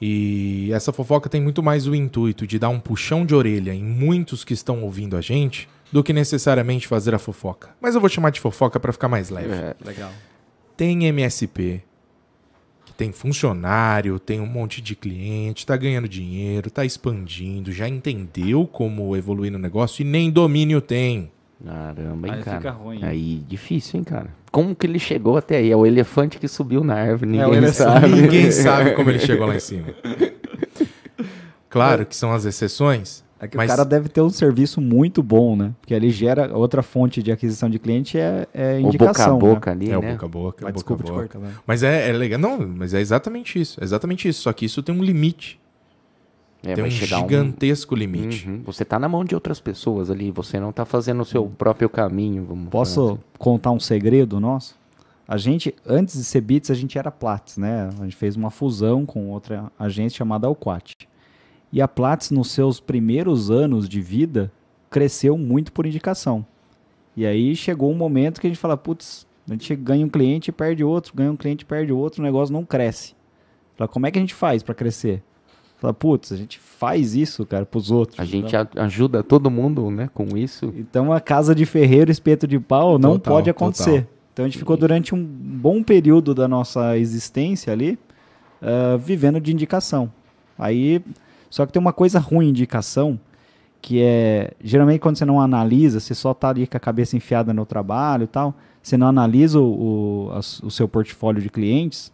E 0.00 0.70
essa 0.72 0.92
fofoca 0.92 1.28
tem 1.28 1.40
muito 1.40 1.62
mais 1.62 1.86
o 1.86 1.94
intuito 1.94 2.46
de 2.46 2.58
dar 2.58 2.68
um 2.68 2.78
puxão 2.78 3.24
de 3.24 3.34
orelha 3.34 3.72
em 3.72 3.82
muitos 3.82 4.44
que 4.44 4.52
estão 4.52 4.82
ouvindo 4.82 5.16
a 5.16 5.20
gente 5.20 5.68
do 5.90 6.02
que 6.02 6.12
necessariamente 6.12 6.86
fazer 6.86 7.14
a 7.14 7.18
fofoca. 7.18 7.70
Mas 7.80 7.94
eu 7.94 8.00
vou 8.00 8.10
chamar 8.10 8.30
de 8.30 8.40
fofoca 8.40 8.78
para 8.78 8.92
ficar 8.92 9.08
mais 9.08 9.30
leve. 9.30 9.52
É, 9.52 9.74
legal. 9.84 10.10
Tem 10.76 11.06
MSP, 11.06 11.82
que 12.84 12.92
tem 12.92 13.12
funcionário, 13.12 14.18
tem 14.18 14.40
um 14.40 14.46
monte 14.46 14.82
de 14.82 14.94
cliente, 14.94 15.60
está 15.60 15.76
ganhando 15.76 16.08
dinheiro, 16.08 16.68
está 16.68 16.84
expandindo, 16.84 17.72
já 17.72 17.88
entendeu 17.88 18.66
como 18.66 19.16
evoluir 19.16 19.50
no 19.50 19.58
negócio 19.58 20.02
e 20.02 20.04
nem 20.04 20.30
domínio 20.30 20.82
tem. 20.82 21.30
Caramba, 21.64 22.28
hein, 22.28 22.34
aí 22.34 22.42
cara. 22.42 22.56
Fica 22.58 22.70
ruim. 22.70 23.02
Aí 23.02 23.42
difícil, 23.48 23.98
hein, 23.98 24.04
cara. 24.04 24.28
Como 24.50 24.74
que 24.74 24.86
ele 24.86 24.98
chegou 24.98 25.36
até 25.36 25.56
aí? 25.56 25.70
É 25.70 25.76
o 25.76 25.86
elefante 25.86 26.38
que 26.38 26.48
subiu 26.48 26.84
na 26.84 26.94
árvore, 26.94 27.38
é, 27.38 27.44
ninguém 27.44 27.64
é, 27.64 27.72
sabe. 27.72 28.08
Ninguém 28.08 28.50
sabe 28.50 28.92
como 28.92 29.10
ele 29.10 29.18
chegou 29.18 29.46
lá 29.46 29.56
em 29.56 29.60
cima. 29.60 29.88
Claro 31.68 32.06
que 32.06 32.14
são 32.16 32.32
as 32.32 32.44
exceções. 32.44 33.24
É 33.38 33.46
que 33.46 33.56
mas... 33.56 33.70
o 33.70 33.76
cara 33.76 33.84
deve 33.84 34.08
ter 34.08 34.22
um 34.22 34.30
serviço 34.30 34.80
muito 34.80 35.22
bom, 35.22 35.56
né? 35.56 35.74
Porque 35.80 35.92
ele 35.92 36.10
gera 36.10 36.56
outra 36.56 36.82
fonte 36.82 37.22
de 37.22 37.30
aquisição 37.30 37.68
de 37.68 37.78
cliente 37.78 38.18
é, 38.18 38.46
é 38.54 38.80
indicação. 38.80 39.36
O 39.36 39.38
boca 39.38 39.52
a 39.52 39.54
boca 39.54 39.74
né? 39.74 39.84
ali, 39.84 39.92
é, 39.92 39.98
né? 39.98 39.98
o 39.98 40.00
boca 40.12 40.24
a 40.24 40.28
boca. 40.28 40.64
Mas 40.64 40.72
boca 40.72 40.72
desculpa 40.72 41.02
a 41.02 41.06
boca. 41.06 41.28
Cortar, 41.28 41.38
né? 41.38 41.54
mas 41.66 41.82
é, 41.82 42.08
é 42.08 42.12
legal. 42.12 42.38
Não, 42.38 42.66
mas 42.66 42.94
é 42.94 43.00
exatamente 43.00 43.60
isso. 43.60 43.78
É 43.80 43.84
exatamente 43.84 44.28
isso. 44.28 44.42
Só 44.42 44.52
que 44.52 44.64
isso 44.64 44.82
tem 44.82 44.94
um 44.94 45.02
limite. 45.02 45.60
É, 46.66 46.74
tem 46.74 46.84
um 46.84 46.90
gigantesco 46.90 47.94
um... 47.94 47.98
limite. 47.98 48.48
Uhum. 48.48 48.62
Você 48.64 48.82
está 48.82 48.98
na 48.98 49.08
mão 49.08 49.24
de 49.24 49.34
outras 49.34 49.60
pessoas 49.60 50.10
ali, 50.10 50.30
você 50.30 50.58
não 50.58 50.70
está 50.70 50.84
fazendo 50.84 51.22
o 51.22 51.24
seu 51.24 51.44
uhum. 51.44 51.50
próprio 51.50 51.88
caminho. 51.88 52.66
Posso 52.70 53.10
assim. 53.10 53.18
contar 53.38 53.70
um 53.70 53.80
segredo 53.80 54.40
nosso? 54.40 54.76
A 55.28 55.36
gente, 55.36 55.74
antes 55.84 56.16
de 56.16 56.24
ser 56.24 56.40
Bits, 56.40 56.70
a 56.70 56.74
gente 56.74 56.98
era 56.98 57.10
Platts, 57.10 57.56
né? 57.56 57.88
A 58.00 58.04
gente 58.04 58.16
fez 58.16 58.36
uma 58.36 58.50
fusão 58.50 59.04
com 59.04 59.30
outra 59.30 59.72
agência 59.78 60.18
chamada 60.18 60.46
Alquat. 60.46 60.94
E 61.72 61.82
a 61.82 61.88
Platts, 61.88 62.30
nos 62.30 62.50
seus 62.50 62.78
primeiros 62.78 63.50
anos 63.50 63.88
de 63.88 64.00
vida, 64.00 64.52
cresceu 64.88 65.36
muito 65.36 65.72
por 65.72 65.84
indicação. 65.84 66.46
E 67.16 67.26
aí 67.26 67.56
chegou 67.56 67.90
um 67.90 67.96
momento 67.96 68.40
que 68.40 68.46
a 68.46 68.50
gente 68.50 68.58
fala, 68.58 68.76
putz, 68.76 69.26
a 69.48 69.52
gente 69.52 69.74
ganha 69.74 70.04
um 70.06 70.08
cliente 70.08 70.50
e 70.50 70.52
perde 70.52 70.84
outro, 70.84 71.12
ganha 71.14 71.32
um 71.32 71.36
cliente 71.36 71.62
e 71.62 71.66
perde 71.66 71.92
outro, 71.92 72.20
o 72.20 72.24
negócio 72.24 72.52
não 72.52 72.64
cresce. 72.64 73.14
Fala, 73.76 73.88
como 73.88 74.06
é 74.06 74.10
que 74.10 74.18
a 74.18 74.20
gente 74.20 74.34
faz 74.34 74.62
para 74.62 74.74
crescer? 74.74 75.22
Fala, 75.78 75.92
putz, 75.92 76.32
a 76.32 76.36
gente 76.36 76.58
faz 76.58 77.14
isso, 77.14 77.44
cara, 77.44 77.66
pros 77.66 77.90
outros. 77.90 78.18
A 78.18 78.24
gente 78.24 78.54
ajuda 78.76 79.22
todo 79.22 79.50
mundo, 79.50 79.90
né, 79.90 80.08
com 80.14 80.36
isso. 80.36 80.72
Então 80.76 81.12
a 81.12 81.20
casa 81.20 81.54
de 81.54 81.66
ferreiro, 81.66 82.10
espeto 82.10 82.46
de 82.46 82.58
pau, 82.58 82.98
não 82.98 83.12
total, 83.12 83.34
pode 83.34 83.50
acontecer. 83.50 84.02
Total. 84.02 84.16
Então 84.32 84.44
a 84.44 84.48
gente 84.48 84.58
ficou 84.58 84.76
durante 84.76 85.14
um 85.14 85.22
bom 85.22 85.82
período 85.82 86.34
da 86.34 86.48
nossa 86.48 86.96
existência 86.98 87.72
ali, 87.72 87.98
uh, 88.62 88.98
vivendo 88.98 89.40
de 89.40 89.52
indicação. 89.52 90.10
Aí, 90.58 91.02
só 91.50 91.66
que 91.66 91.72
tem 91.72 91.80
uma 91.80 91.92
coisa 91.92 92.18
ruim 92.18 92.46
de 92.46 92.50
indicação, 92.50 93.18
que 93.80 94.02
é, 94.02 94.52
geralmente 94.62 95.00
quando 95.00 95.16
você 95.16 95.24
não 95.24 95.40
analisa, 95.40 96.00
você 96.00 96.14
só 96.14 96.34
tá 96.34 96.48
ali 96.48 96.66
com 96.66 96.76
a 96.76 96.80
cabeça 96.80 97.16
enfiada 97.16 97.52
no 97.52 97.64
trabalho 97.64 98.24
e 98.24 98.26
tal, 98.26 98.54
você 98.82 98.96
não 98.96 99.06
analisa 99.06 99.60
o, 99.60 100.30
o, 100.30 100.38
o 100.62 100.70
seu 100.70 100.88
portfólio 100.88 101.40
de 101.40 101.50
clientes, 101.50 102.12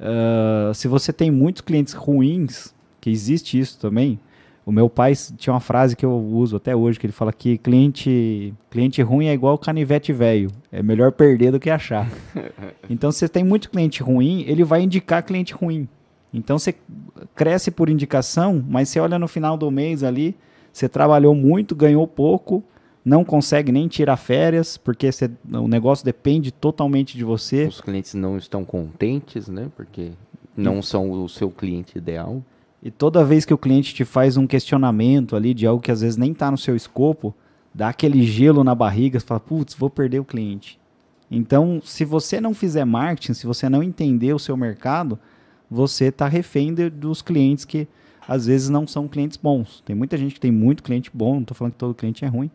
uh, 0.00 0.74
se 0.74 0.88
você 0.88 1.12
tem 1.12 1.30
muitos 1.30 1.62
clientes 1.62 1.92
ruins, 1.94 2.74
que 3.04 3.10
existe 3.10 3.60
isso 3.60 3.78
também. 3.78 4.18
O 4.64 4.72
meu 4.72 4.88
pai 4.88 5.12
tinha 5.36 5.52
uma 5.52 5.60
frase 5.60 5.94
que 5.94 6.06
eu 6.06 6.16
uso 6.16 6.56
até 6.56 6.74
hoje, 6.74 6.98
que 6.98 7.04
ele 7.04 7.12
fala 7.12 7.34
que 7.34 7.58
cliente, 7.58 8.54
cliente 8.70 9.02
ruim 9.02 9.26
é 9.26 9.34
igual 9.34 9.58
canivete 9.58 10.10
velho. 10.10 10.50
É 10.72 10.82
melhor 10.82 11.12
perder 11.12 11.52
do 11.52 11.60
que 11.60 11.68
achar. 11.68 12.08
então, 12.88 13.12
se 13.12 13.18
você 13.18 13.28
tem 13.28 13.44
muito 13.44 13.68
cliente 13.68 14.02
ruim, 14.02 14.42
ele 14.48 14.64
vai 14.64 14.80
indicar 14.80 15.22
cliente 15.22 15.52
ruim. 15.52 15.86
Então, 16.32 16.58
você 16.58 16.74
cresce 17.34 17.70
por 17.70 17.90
indicação, 17.90 18.64
mas 18.66 18.88
você 18.88 18.98
olha 18.98 19.18
no 19.18 19.28
final 19.28 19.58
do 19.58 19.70
mês 19.70 20.02
ali, 20.02 20.34
você 20.72 20.88
trabalhou 20.88 21.34
muito, 21.34 21.76
ganhou 21.76 22.08
pouco, 22.08 22.64
não 23.04 23.22
consegue 23.22 23.70
nem 23.70 23.86
tirar 23.86 24.16
férias, 24.16 24.78
porque 24.78 25.12
você, 25.12 25.30
o 25.52 25.68
negócio 25.68 26.06
depende 26.06 26.50
totalmente 26.50 27.18
de 27.18 27.22
você. 27.22 27.66
Os 27.66 27.82
clientes 27.82 28.14
não 28.14 28.38
estão 28.38 28.64
contentes, 28.64 29.46
né? 29.46 29.70
Porque 29.76 30.12
não 30.56 30.80
são 30.80 31.10
o 31.10 31.28
seu 31.28 31.50
cliente 31.50 31.98
ideal. 31.98 32.42
E 32.84 32.90
toda 32.90 33.24
vez 33.24 33.46
que 33.46 33.54
o 33.54 33.58
cliente 33.58 33.94
te 33.94 34.04
faz 34.04 34.36
um 34.36 34.46
questionamento 34.46 35.34
ali 35.34 35.54
de 35.54 35.66
algo 35.66 35.82
que 35.82 35.90
às 35.90 36.02
vezes 36.02 36.18
nem 36.18 36.32
está 36.32 36.50
no 36.50 36.58
seu 36.58 36.76
escopo, 36.76 37.34
dá 37.72 37.88
aquele 37.88 38.22
gelo 38.26 38.62
na 38.62 38.74
barriga, 38.74 39.18
você 39.18 39.24
fala, 39.24 39.40
putz, 39.40 39.74
vou 39.74 39.88
perder 39.88 40.20
o 40.20 40.24
cliente. 40.24 40.78
Então, 41.30 41.80
se 41.82 42.04
você 42.04 42.42
não 42.42 42.52
fizer 42.52 42.84
marketing, 42.84 43.32
se 43.32 43.46
você 43.46 43.70
não 43.70 43.82
entender 43.82 44.34
o 44.34 44.38
seu 44.38 44.54
mercado, 44.54 45.18
você 45.70 46.06
está 46.06 46.28
refém 46.28 46.74
de, 46.74 46.90
dos 46.90 47.22
clientes 47.22 47.64
que 47.64 47.88
às 48.28 48.46
vezes 48.46 48.68
não 48.68 48.86
são 48.86 49.08
clientes 49.08 49.38
bons. 49.38 49.82
Tem 49.84 49.96
muita 49.96 50.18
gente 50.18 50.34
que 50.34 50.40
tem 50.40 50.52
muito 50.52 50.82
cliente 50.82 51.10
bom, 51.12 51.34
não 51.36 51.40
estou 51.40 51.56
falando 51.56 51.72
que 51.72 51.78
todo 51.78 51.94
cliente 51.94 52.22
é 52.22 52.28
ruim, 52.28 52.50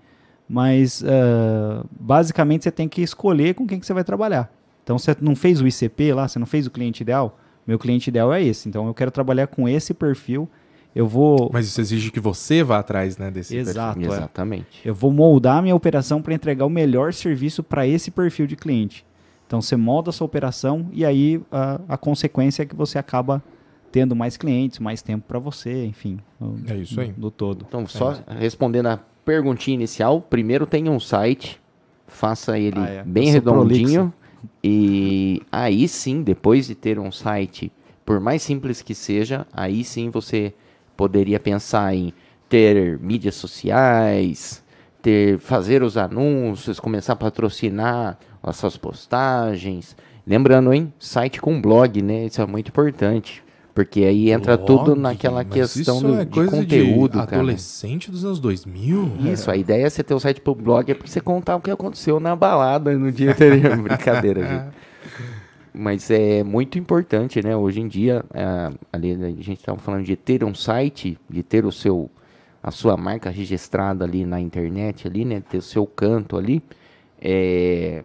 mas 0.47 1.01
uh, 1.01 1.87
basicamente 1.99 2.63
você 2.63 2.71
tem 2.71 2.87
que 2.87 3.01
escolher 3.01 3.55
com 3.55 3.65
quem 3.65 3.79
que 3.79 3.85
você 3.85 3.93
vai 3.93 4.03
trabalhar. 4.03 4.51
Então, 4.83 4.97
você 4.97 5.15
não 5.19 5.35
fez 5.35 5.59
o 5.59 5.67
ICP 5.67 6.13
lá, 6.13 6.27
você 6.27 6.37
não 6.37 6.47
fez 6.47 6.67
o 6.67 6.71
cliente 6.71 7.01
ideal, 7.01 7.38
meu 7.69 7.77
cliente 7.77 8.09
ideal 8.09 8.33
é 8.33 8.43
esse. 8.43 8.67
Então 8.67 8.87
eu 8.87 8.95
quero 8.95 9.11
trabalhar 9.11 9.45
com 9.45 9.69
esse 9.69 9.93
perfil. 9.93 10.49
Eu 10.95 11.05
vou. 11.05 11.51
Mas 11.53 11.67
isso 11.67 11.79
exige 11.79 12.09
que 12.09 12.19
você 12.19 12.63
vá 12.63 12.79
atrás, 12.79 13.15
né, 13.15 13.29
desse 13.29 13.55
Exato, 13.55 13.93
perfil. 13.93 14.11
É. 14.11 14.17
Exatamente. 14.17 14.81
Eu 14.83 14.95
vou 14.95 15.11
moldar 15.11 15.61
minha 15.61 15.75
operação 15.75 16.19
para 16.19 16.33
entregar 16.33 16.65
o 16.65 16.69
melhor 16.69 17.13
serviço 17.13 17.61
para 17.61 17.85
esse 17.85 18.09
perfil 18.09 18.47
de 18.47 18.55
cliente. 18.55 19.05
Então 19.45 19.61
você 19.61 19.75
molda 19.75 20.09
a 20.09 20.13
sua 20.13 20.25
operação 20.25 20.87
e 20.91 21.05
aí 21.05 21.39
a, 21.51 21.79
a 21.89 21.95
consequência 21.95 22.63
é 22.63 22.65
que 22.65 22.75
você 22.75 22.97
acaba 22.97 23.43
tendo 23.91 24.15
mais 24.15 24.35
clientes, 24.35 24.79
mais 24.79 25.03
tempo 25.03 25.25
para 25.27 25.37
você, 25.37 25.85
enfim. 25.85 26.19
é 26.67 26.75
isso 26.75 26.99
aí. 26.99 27.11
Do 27.11 27.29
todo. 27.29 27.65
Então, 27.67 27.85
só 27.85 28.13
é 28.13 28.39
respondendo 28.39 28.87
a 28.87 28.99
perguntinha 29.23 29.75
inicial, 29.75 30.21
primeiro 30.21 30.65
tenha 30.65 30.89
um 30.89 30.99
site, 30.99 31.61
faça 32.07 32.57
ele 32.57 32.79
ah, 32.79 32.89
é. 32.89 33.03
bem 33.03 33.29
redondinho, 33.29 34.11
e 34.63 35.41
aí 35.51 35.87
sim, 35.87 36.21
depois 36.21 36.67
de 36.67 36.75
ter 36.75 36.99
um 36.99 37.11
site, 37.11 37.71
por 38.05 38.19
mais 38.19 38.41
simples 38.41 38.81
que 38.81 38.95
seja, 38.95 39.45
aí 39.53 39.83
sim 39.83 40.09
você 40.09 40.53
poderia 40.95 41.39
pensar 41.39 41.93
em 41.95 42.13
ter 42.49 42.99
mídias 42.99 43.35
sociais, 43.35 44.63
ter 45.01 45.39
fazer 45.39 45.83
os 45.83 45.97
anúncios, 45.97 46.79
começar 46.79 47.13
a 47.13 47.15
patrocinar 47.15 48.17
as 48.41 48.57
suas 48.57 48.75
postagens. 48.75 49.95
Lembrando, 50.25 50.73
hein, 50.73 50.93
site 50.99 51.39
com 51.39 51.61
blog, 51.61 52.01
né? 52.01 52.25
Isso 52.25 52.41
é 52.41 52.45
muito 52.45 52.69
importante. 52.69 53.43
Porque 53.79 54.03
aí 54.03 54.29
entra 54.29 54.57
Blog, 54.57 54.67
tudo 54.67 54.93
naquela 54.93 55.45
questão 55.45 56.01
do, 56.01 56.19
é 56.19 56.25
de 56.25 56.45
conteúdo, 56.47 57.17
de 57.17 57.25
cara. 57.25 57.37
adolescente 57.37 58.11
dos 58.11 58.25
anos 58.25 58.37
2000. 58.37 59.31
Isso, 59.31 59.49
a 59.49 59.55
ideia 59.55 59.85
é 59.85 59.89
você 59.89 60.03
ter 60.03 60.13
o 60.13 60.17
um 60.17 60.19
site 60.19 60.41
pro 60.41 60.53
blog 60.53 60.91
é 60.91 60.93
pra 60.93 61.07
você 61.07 61.21
contar 61.21 61.55
o 61.55 61.61
que 61.61 61.71
aconteceu 61.71 62.19
na 62.19 62.35
balada 62.35 62.93
no 62.97 63.09
dia 63.09 63.31
anterior. 63.31 63.77
Brincadeira, 63.81 64.45
gente. 64.45 64.75
Mas 65.73 66.11
é 66.11 66.43
muito 66.43 66.77
importante, 66.77 67.41
né? 67.41 67.55
Hoje 67.55 67.79
em 67.79 67.87
dia, 67.87 68.21
é, 68.33 68.69
ali 68.91 69.13
a 69.13 69.29
gente 69.29 69.53
estava 69.53 69.79
falando 69.79 70.03
de 70.03 70.17
ter 70.17 70.43
um 70.43 70.53
site, 70.53 71.17
de 71.29 71.41
ter 71.41 71.65
o 71.65 71.71
seu 71.71 72.11
a 72.61 72.71
sua 72.71 72.97
marca 72.97 73.29
registrada 73.29 74.03
ali 74.03 74.25
na 74.25 74.41
internet, 74.41 75.07
ali, 75.07 75.23
né? 75.23 75.39
Ter 75.39 75.59
o 75.59 75.61
seu 75.61 75.85
canto 75.85 76.35
ali. 76.35 76.61
É, 77.21 78.03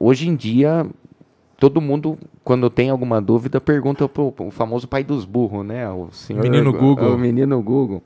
hoje 0.00 0.30
em 0.30 0.34
dia 0.34 0.86
todo 1.62 1.80
mundo, 1.80 2.18
quando 2.42 2.68
tem 2.68 2.90
alguma 2.90 3.22
dúvida, 3.22 3.60
pergunta 3.60 4.08
pro, 4.08 4.32
pro 4.32 4.50
famoso 4.50 4.88
pai 4.88 5.04
dos 5.04 5.24
burros, 5.24 5.64
né? 5.64 5.88
O 5.88 6.08
senhor, 6.10 6.42
menino 6.42 6.72
Google. 6.72 7.14
O 7.14 7.16
menino 7.16 7.62
Google. 7.62 8.02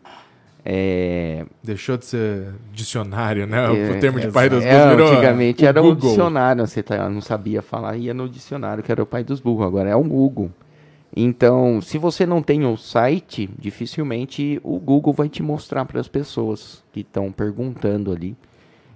É, 0.63 1.47
Deixou 1.65 1.97
de 1.97 2.05
ser 2.05 2.49
dicionário, 2.71 3.47
né? 3.47 3.65
É, 3.65 3.97
o 3.97 3.99
termo 3.99 4.21
de 4.21 4.29
pai 4.29 4.51
dos 4.51 4.63
burros 4.63 4.77
é, 4.77 4.91
virou 4.91 5.09
antigamente 5.11 5.65
o 5.65 5.69
era 5.69 5.81
o 5.81 5.85
Google. 5.85 6.11
dicionário, 6.11 6.67
você 6.67 6.83
tá- 6.83 7.09
não 7.09 7.23
sabia 7.23 7.63
falar, 7.63 7.97
ia 7.97 8.13
no 8.13 8.29
dicionário, 8.29 8.85
que 8.85 8.93
era 8.93 9.03
o 9.03 9.07
pai 9.07 9.25
dos 9.25 9.41
burros, 9.41 9.67
agora 9.67 9.89
é 9.89 9.97
o 9.97 10.05
Google. 10.05 10.51
Então, 11.17 11.81
se 11.81 11.97
você 11.97 12.27
não 12.27 12.43
tem 12.43 12.67
o 12.67 12.77
site, 12.77 13.49
dificilmente 13.59 14.61
o 14.63 14.79
Google 14.79 15.15
vai 15.15 15.31
te 15.31 15.43
mostrar 15.43 15.87
para 15.87 15.99
as 15.99 16.09
pessoas 16.09 16.85
que 16.93 17.01
estão 17.01 17.33
perguntando 17.33 18.13
ali. 18.13 18.37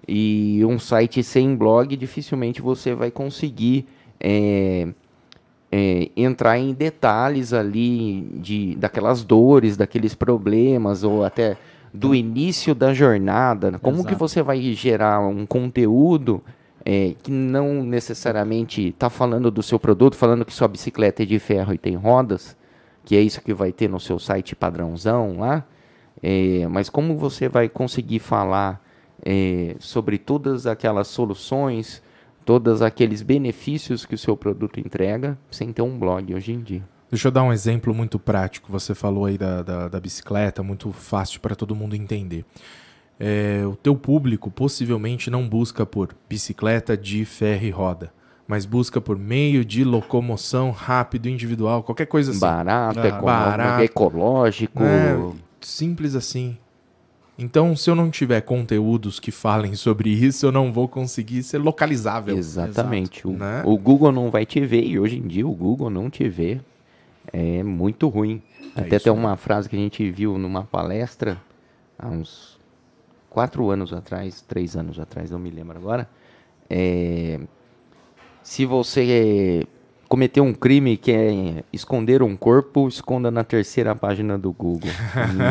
E 0.07 0.63
um 0.67 0.79
site 0.79 1.23
sem 1.23 1.57
blog, 1.57 1.97
dificilmente 1.97 2.61
você 2.61 2.95
vai 2.95 3.11
conseguir 3.11 3.87
é, 4.21 4.89
é, 5.73 6.11
entrar 6.17 6.59
em 6.59 6.75
detalhes 6.75 7.53
ali 7.53 8.23
de, 8.35 8.77
daquelas 8.77 9.25
dores, 9.25 9.77
daqueles 9.77 10.15
problemas, 10.15 11.03
ou 11.05 11.25
até 11.25 11.57
do 11.93 12.15
início 12.15 12.75
da 12.75 12.93
jornada. 12.93 13.79
Como 13.79 13.99
que 14.05 14.11
Exato. 14.11 14.19
você 14.19 14.43
vai 14.43 14.61
gerar 14.75 15.21
um 15.21 15.47
conteúdo 15.47 16.43
é, 16.85 17.15
que 17.23 17.31
não 17.31 17.83
necessariamente 17.83 18.89
está 18.89 19.11
falando 19.11 19.51
do 19.51 19.63
seu 19.63 19.79
produto, 19.79 20.17
falando 20.17 20.45
que 20.45 20.53
sua 20.53 20.69
bicicleta 20.69 21.23
é 21.23 21.27
de 21.27 21.39
ferro 21.39 21.73
e 21.73 21.79
tem 21.79 21.95
rodas, 21.95 22.57
que 23.05 23.17
é 23.17 23.21
isso 23.21 23.41
que 23.41 23.53
vai 23.53 23.73
ter 23.73 23.89
no 23.89 24.01
seu 24.01 24.19
site 24.19 24.55
padrãozão 24.55 25.39
lá. 25.39 25.65
É, 26.23 26.67
mas 26.69 26.91
como 26.91 27.17
você 27.17 27.49
vai 27.49 27.69
conseguir 27.69 28.19
falar 28.19 28.83
é, 29.25 29.77
sobre 29.79 30.19
todas 30.19 30.67
aquelas 30.67 31.09
soluções, 31.09 32.03
todos 32.51 32.83
aqueles 32.83 33.23
benefícios 33.23 34.05
que 34.05 34.17
o 34.17 34.19
seu 34.19 34.37
produto 34.37 34.81
entrega, 34.81 35.39
sem 35.53 35.73
ter 35.73 35.83
um 35.83 35.97
blog 35.97 36.35
hoje 36.35 36.53
em 36.53 36.59
dia? 36.61 36.83
Deixa 37.09 37.29
eu 37.29 37.33
dar 37.33 37.45
um 37.45 37.53
exemplo 37.53 37.95
muito 37.95 38.19
prático. 38.19 38.73
Você 38.73 38.93
falou 38.93 39.27
aí 39.27 39.39
da, 39.39 39.63
da, 39.63 39.87
da 39.87 40.01
bicicleta, 40.01 40.61
muito 40.61 40.91
fácil 40.91 41.39
para 41.41 41.55
todo 41.55 41.77
mundo 41.77 41.95
entender. 41.95 42.45
É, 43.21 43.63
o 43.65 43.77
teu 43.77 43.95
público 43.95 44.51
possivelmente 44.51 45.31
não 45.31 45.49
busca 45.49 45.87
por 45.87 46.09
bicicleta 46.29 46.97
de 46.97 47.25
ferro 47.25 47.67
e 47.67 47.71
roda, 47.71 48.13
mas 48.49 48.67
busca 48.67 49.01
por 49.01 49.17
meio 49.17 49.65
de 49.65 49.85
locomoção 49.85 50.73
rápido, 50.73 51.29
individual, 51.29 51.85
qualquer 51.85 52.07
coisa 52.07 52.33
assim. 52.33 52.41
Barato, 52.41 52.99
Ah, 52.99 53.21
barato. 53.21 53.85
ecológico. 53.85 54.83
É, 54.83 55.17
simples 55.61 56.17
assim. 56.17 56.59
Então, 57.41 57.75
se 57.75 57.89
eu 57.89 57.95
não 57.95 58.11
tiver 58.11 58.43
conteúdos 58.43 59.19
que 59.19 59.31
falem 59.31 59.75
sobre 59.75 60.11
isso, 60.11 60.45
eu 60.45 60.53
não 60.53 60.71
vou 60.71 60.87
conseguir 60.87 61.43
ser 61.43 61.57
localizável. 61.59 62.37
Exatamente. 62.37 63.27
O, 63.27 63.33
né? 63.33 63.63
o 63.65 63.79
Google 63.79 64.13
não 64.13 64.31
vai 64.31 64.45
te 64.45 64.61
ver, 64.61 64.85
e 64.85 64.99
hoje 64.99 65.17
em 65.17 65.27
dia 65.27 65.47
o 65.47 65.53
Google 65.53 65.89
não 65.89 66.11
te 66.11 66.29
vê. 66.29 66.61
É 67.33 67.63
muito 67.63 68.09
ruim. 68.09 68.43
É 68.77 68.83
Até 68.83 68.97
isso 68.97 69.05
tem 69.05 69.13
aí. 69.13 69.19
uma 69.19 69.37
frase 69.37 69.69
que 69.69 69.77
a 69.77 69.79
gente 69.79 70.11
viu 70.11 70.37
numa 70.37 70.65
palestra 70.65 71.41
há 71.99 72.09
uns 72.09 72.59
quatro 73.31 73.71
anos 73.71 73.93
atrás, 73.93 74.43
três 74.43 74.77
anos 74.77 74.99
atrás, 74.99 75.31
não 75.31 75.39
me 75.39 75.51
lembro 75.51 75.79
agora. 75.79 76.09
É, 76.69 77.41
se 78.43 78.67
você 78.67 79.67
cometer 80.11 80.41
um 80.41 80.53
crime 80.53 80.97
que 80.97 81.13
é 81.13 81.63
esconder 81.73 82.21
um 82.21 82.37
corpo, 82.37 82.89
esconda 82.89 83.31
na 83.31 83.45
terceira 83.45 83.95
página 83.95 84.37
do 84.37 84.53
Google. 84.53 84.91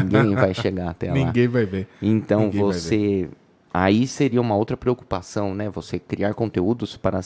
Ninguém 0.03 0.36
vai 0.36 0.53
chegar 0.53 0.89
até 0.89 1.07
lá. 1.07 1.14
Ninguém 1.14 1.47
vai 1.47 1.66
ver. 1.66 1.88
Então 2.01 2.41
Ninguém 2.41 2.62
você. 2.62 3.30
Aí 3.74 4.05
seria 4.05 4.41
uma 4.41 4.57
outra 4.57 4.76
preocupação, 4.76 5.55
né? 5.55 5.70
Você 5.70 5.97
criar 5.97 6.34
conteúdos 6.34 6.97
para 6.97 7.22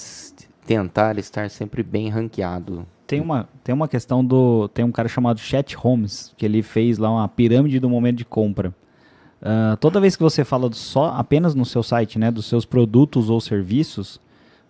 tentar 0.64 1.18
estar 1.18 1.50
sempre 1.50 1.82
bem 1.82 2.08
ranqueado. 2.08 2.86
Tem 3.08 3.20
uma, 3.20 3.50
tem 3.64 3.74
uma 3.74 3.88
questão 3.88 4.24
do. 4.24 4.68
Tem 4.68 4.86
um 4.86 4.92
cara 4.92 5.10
chamado 5.10 5.40
Chet 5.40 5.76
Holmes, 5.76 6.32
que 6.38 6.46
ele 6.46 6.62
fez 6.62 7.00
lá 7.00 7.10
uma 7.10 7.28
pirâmide 7.28 7.80
do 7.80 7.90
momento 7.90 8.18
de 8.18 8.26
compra. 8.26 8.76
Ah, 9.42 9.76
toda 9.80 10.00
vez 10.00 10.16
que 10.16 10.22
você 10.22 10.46
fala 10.46 10.70
do 10.70 10.76
só 10.76 11.16
apenas 11.18 11.56
no 11.56 11.66
seu 11.66 11.82
site, 11.82 12.20
né, 12.20 12.30
dos 12.30 12.46
seus 12.46 12.64
produtos 12.64 13.30
ou 13.30 13.42
serviços, 13.42 14.22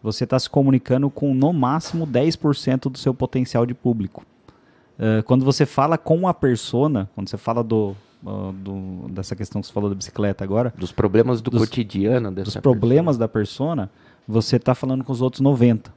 você 0.03 0.25
está 0.25 0.37
se 0.37 0.49
comunicando 0.49 1.09
com 1.09 1.33
no 1.33 1.51
máximo 1.53 2.05
10% 2.05 2.89
do 2.91 2.97
seu 2.99 3.13
potencial 3.13 3.65
de 3.65 3.73
público. 3.73 4.23
Ah, 4.99 5.23
quando 5.25 5.43
você 5.45 5.65
fala 5.65 5.97
com 5.97 6.27
a 6.27 6.33
persona, 6.33 7.09
quando 7.15 7.29
você 7.29 7.37
fala 7.37 7.63
do, 7.63 7.95
ah, 8.27 8.51
do- 8.53 9.07
dessa 9.09 9.35
questão 9.35 9.61
que 9.61 9.67
você 9.67 9.73
falou 9.73 9.89
da 9.89 9.95
bicicleta 9.95 10.43
agora, 10.43 10.71
Dos 10.77 10.91
problemas 10.91 11.41
do 11.41 11.49
Dos- 11.49 11.61
cotidiano 11.61 12.29
dessa 12.31 12.45
dos 12.45 12.55
problemas 12.57 13.17
da 13.17 13.27
persona, 13.27 13.89
você 14.27 14.57
está 14.57 14.75
falando 14.75 15.03
com 15.03 15.11
os 15.13 15.21
outros 15.21 15.39
90. 15.41 15.91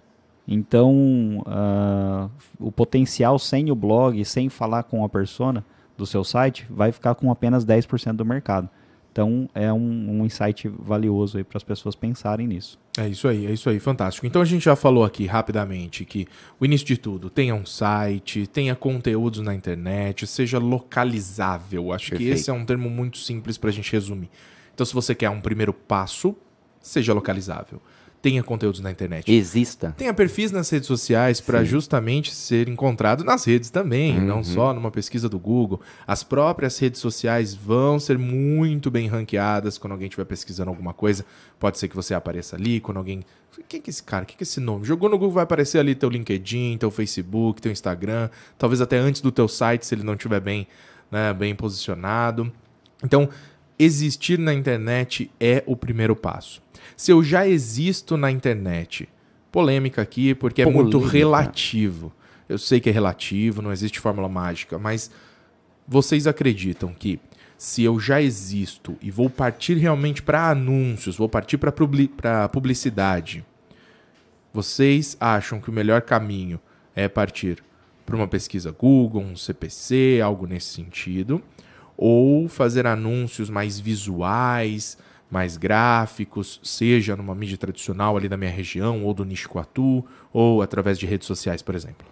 Então, 0.48 1.42
ah, 1.46 2.28
o 2.59 2.70
potencial 2.70 3.38
sem 3.38 3.70
o 3.70 3.74
blog, 3.74 4.24
sem 4.24 4.48
falar 4.48 4.84
com 4.84 5.04
a 5.04 5.09
persona 5.09 5.64
do 5.98 6.07
seu 6.07 6.22
site, 6.22 6.66
vai 6.70 6.92
ficar 6.92 7.14
com 7.14 7.30
apenas 7.30 7.64
10% 7.64 8.16
do 8.16 8.24
mercado. 8.24 8.68
Então, 9.17 9.49
é 9.55 9.73
um, 9.73 10.21
um 10.21 10.27
insight 10.27 10.69
valioso 10.69 11.39
aí 11.39 11.45
para 11.45 11.57
as 11.57 11.62
pessoas 11.62 11.95
pensarem 11.95 12.47
nisso. 12.47 12.79
É 12.99 13.09
isso 13.09 13.27
aí, 13.27 13.47
é 13.47 13.51
isso 13.51 13.71
aí, 13.71 13.81
fantástico. 13.81 14.27
Então 14.27 14.43
a 14.43 14.45
gente 14.45 14.67
já 14.67 14.77
falou 14.77 15.05
aqui 15.05 15.25
rapidamente 15.25 16.05
que 16.05 16.27
o 16.61 16.67
início 16.67 16.87
de 16.87 16.99
tudo, 16.99 17.31
tenha 17.31 17.55
um 17.55 17.64
site, 17.64 18.47
tenha 18.47 18.77
conteúdos 18.77 19.41
na 19.41 19.55
internet, 19.55 20.27
seja 20.27 20.59
localizável. 20.59 21.95
Acho 21.95 22.11
que 22.11 22.11
Perfeito. 22.11 22.35
esse 22.35 22.51
é 22.51 22.53
um 22.53 22.67
termo 22.67 22.91
muito 22.91 23.17
simples 23.17 23.57
para 23.57 23.71
a 23.71 23.73
gente 23.73 23.91
resumir. 23.91 24.29
Então 24.75 24.85
se 24.85 24.93
você 24.93 25.14
quer 25.14 25.31
um 25.31 25.41
primeiro 25.41 25.73
passo, 25.73 26.37
seja 26.79 27.14
localizável. 27.14 27.81
Tenha 28.27 28.43
conteúdos 28.43 28.81
na 28.81 28.91
internet. 28.91 29.33
Exista. 29.33 29.95
Tenha 29.97 30.12
perfis 30.12 30.51
nas 30.51 30.68
redes 30.68 30.89
sociais 30.89 31.41
para 31.41 31.62
justamente 31.62 32.35
ser 32.35 32.68
encontrado 32.68 33.22
nas 33.22 33.45
redes 33.45 33.70
também, 33.70 34.20
não 34.20 34.43
só 34.43 34.74
numa 34.74 34.91
pesquisa 34.91 35.29
do 35.29 35.39
Google. 35.39 35.81
As 36.05 36.24
próprias 36.24 36.77
redes 36.77 37.01
sociais 37.01 37.55
vão 37.55 38.01
ser 38.01 38.18
muito 38.18 38.91
bem 38.91 39.07
ranqueadas 39.07 39.79
quando 39.79 39.93
alguém 39.93 40.09
estiver 40.09 40.24
pesquisando 40.24 40.70
alguma 40.70 40.93
coisa. 40.93 41.24
Pode 41.57 41.79
ser 41.79 41.87
que 41.87 41.95
você 41.95 42.14
apareça 42.14 42.57
ali, 42.57 42.81
quando 42.81 42.97
alguém. 42.97 43.22
Quem 43.68 43.81
que 43.81 43.89
é 43.89 43.93
esse 43.93 44.03
cara? 44.03 44.24
Quem 44.24 44.37
que 44.37 44.43
é 44.43 44.45
esse 44.45 44.59
nome? 44.59 44.85
Jogou 44.85 45.09
no 45.09 45.16
Google, 45.16 45.35
vai 45.35 45.45
aparecer 45.45 45.79
ali 45.79 45.95
teu 45.95 46.09
LinkedIn, 46.09 46.79
teu 46.79 46.91
Facebook, 46.91 47.62
teu 47.62 47.70
Instagram, 47.70 48.29
talvez 48.59 48.81
até 48.81 48.99
antes 48.99 49.20
do 49.20 49.31
teu 49.31 49.47
site, 49.47 49.87
se 49.87 49.95
ele 49.95 50.03
não 50.03 50.14
estiver 50.14 50.41
bem, 50.41 50.66
né, 51.12 51.33
bem 51.33 51.55
posicionado. 51.55 52.53
Então, 53.05 53.29
existir 53.79 54.37
na 54.37 54.53
internet 54.53 55.31
é 55.39 55.62
o 55.64 55.77
primeiro 55.77 56.16
passo. 56.16 56.66
Se 56.97 57.11
eu 57.11 57.22
já 57.22 57.47
existo 57.47 58.16
na 58.16 58.30
internet, 58.30 59.09
polêmica 59.51 60.03
aqui, 60.03 60.34
porque 60.34 60.62
é 60.62 60.66
muito 60.66 60.99
Polêmica. 60.99 61.16
relativo. 61.16 62.12
Eu 62.49 62.59
sei 62.59 62.78
que 62.78 62.91
é 62.91 62.93
relativo, 62.93 63.62
não 63.62 63.72
existe 63.72 63.99
fórmula 63.99 64.28
mágica, 64.28 64.78
mas 64.78 65.11
vocês 65.89 66.26
acreditam 66.26 66.93
que 66.93 67.18
se 67.57 67.82
eu 67.82 67.99
já 67.99 68.20
existo 68.20 68.97
e 69.01 69.11
vou 69.11 69.30
partir 69.30 69.74
realmente 69.78 70.22
para 70.22 70.51
anúncios, 70.51 71.16
vou 71.16 71.28
partir 71.28 71.57
para 71.57 72.49
publicidade, 72.49 73.45
vocês 74.53 75.16
acham 75.18 75.61
que 75.61 75.70
o 75.70 75.72
melhor 75.72 76.03
caminho 76.03 76.61
é 76.95 77.09
partir 77.09 77.62
para 78.05 78.16
uma 78.16 78.28
pesquisa 78.28 78.70
Google, 78.70 79.22
um 79.22 79.37
CPC, 79.37 80.20
algo 80.22 80.47
nesse 80.47 80.68
sentido, 80.68 81.43
ou 81.97 82.49
fazer 82.49 82.87
anúncios 82.87 83.51
mais 83.51 83.80
visuais, 83.80 84.97
mais 85.31 85.57
gráficos, 85.57 86.61
seja 86.62 87.16
numa 87.16 87.35
mídia 87.35 87.57
tradicional 87.57 88.16
ali 88.16 88.29
da 88.29 88.37
minha 88.37 88.51
região, 88.51 89.05
ou 89.05 89.12
do 89.12 89.24
nicho 89.24 89.59
atuo, 89.59 90.05
ou 90.33 90.62
através 90.62 90.99
de 90.99 91.07
redes 91.07 91.27
sociais, 91.27 91.62
por 91.62 91.74
exemplo? 91.74 92.07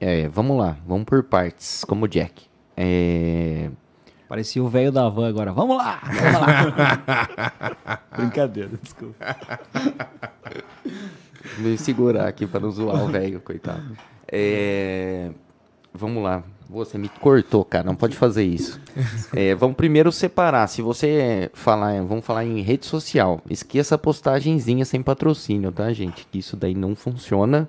É, 0.00 0.28
vamos 0.28 0.56
lá, 0.56 0.76
vamos 0.86 1.04
por 1.04 1.22
partes, 1.22 1.84
como 1.84 2.04
o 2.04 2.08
Jack. 2.08 2.44
É, 2.76 3.70
Parecia 4.32 4.64
o 4.64 4.68
velho 4.68 4.90
da 4.90 5.10
van 5.10 5.28
agora. 5.28 5.52
Vamos 5.52 5.76
lá! 5.76 6.00
Vamos 6.04 6.40
lá! 6.40 8.00
Brincadeira, 8.16 8.70
desculpa. 8.80 9.36
Vou 11.58 11.70
me 11.70 11.76
segurar 11.76 12.28
aqui 12.28 12.46
para 12.46 12.60
não 12.60 12.70
zoar 12.70 13.04
o 13.04 13.08
velho, 13.08 13.42
coitado. 13.42 13.94
É, 14.26 15.30
Vamos 15.94 16.22
lá. 16.22 16.42
Você 16.70 16.96
me 16.96 17.08
cortou, 17.08 17.64
cara. 17.64 17.84
Não 17.84 17.94
pode 17.94 18.16
fazer 18.16 18.44
isso. 18.44 18.80
É, 19.34 19.54
vamos 19.54 19.76
primeiro 19.76 20.12
separar. 20.12 20.66
Se 20.68 20.82
você 20.82 21.50
falar, 21.54 22.02
vamos 22.02 22.24
falar 22.24 22.44
em 22.44 22.60
rede 22.60 22.84
social. 22.84 23.40
Esqueça 23.48 23.94
a 23.94 23.98
postagenzinha 23.98 24.84
sem 24.84 25.02
patrocínio, 25.02 25.72
tá, 25.72 25.90
gente? 25.92 26.26
Que 26.30 26.38
isso 26.38 26.54
daí 26.56 26.74
não 26.74 26.94
funciona. 26.94 27.66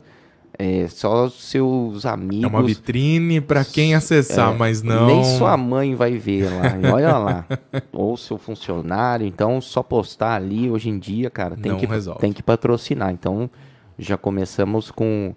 É 0.59 0.87
só 0.89 1.29
seus 1.29 2.05
amigos. 2.05 2.43
É 2.43 2.47
uma 2.47 2.61
vitrine 2.61 3.41
para 3.41 3.63
quem 3.65 3.95
acessar, 3.95 4.53
É, 4.53 4.57
mas 4.57 4.81
não. 4.83 5.07
Nem 5.07 5.23
sua 5.23 5.55
mãe 5.57 5.95
vai 5.95 6.17
ver 6.17 6.49
lá. 6.49 6.75
Olha 6.93 7.17
lá. 7.17 7.45
Ou 7.91 8.15
seu 8.17 8.37
funcionário. 8.37 9.25
Então, 9.25 9.59
só 9.61 9.81
postar 9.81 10.35
ali 10.35 10.69
hoje 10.69 10.89
em 10.89 10.99
dia, 10.99 11.29
cara, 11.29 11.55
tem, 11.55 11.71
Não 11.71 11.79
que, 11.79 11.85
resolve. 11.85 12.19
tem 12.19 12.31
que 12.33 12.43
patrocinar. 12.43 13.11
Então, 13.11 13.49
já 13.97 14.17
começamos 14.17 14.91
com, 14.91 15.33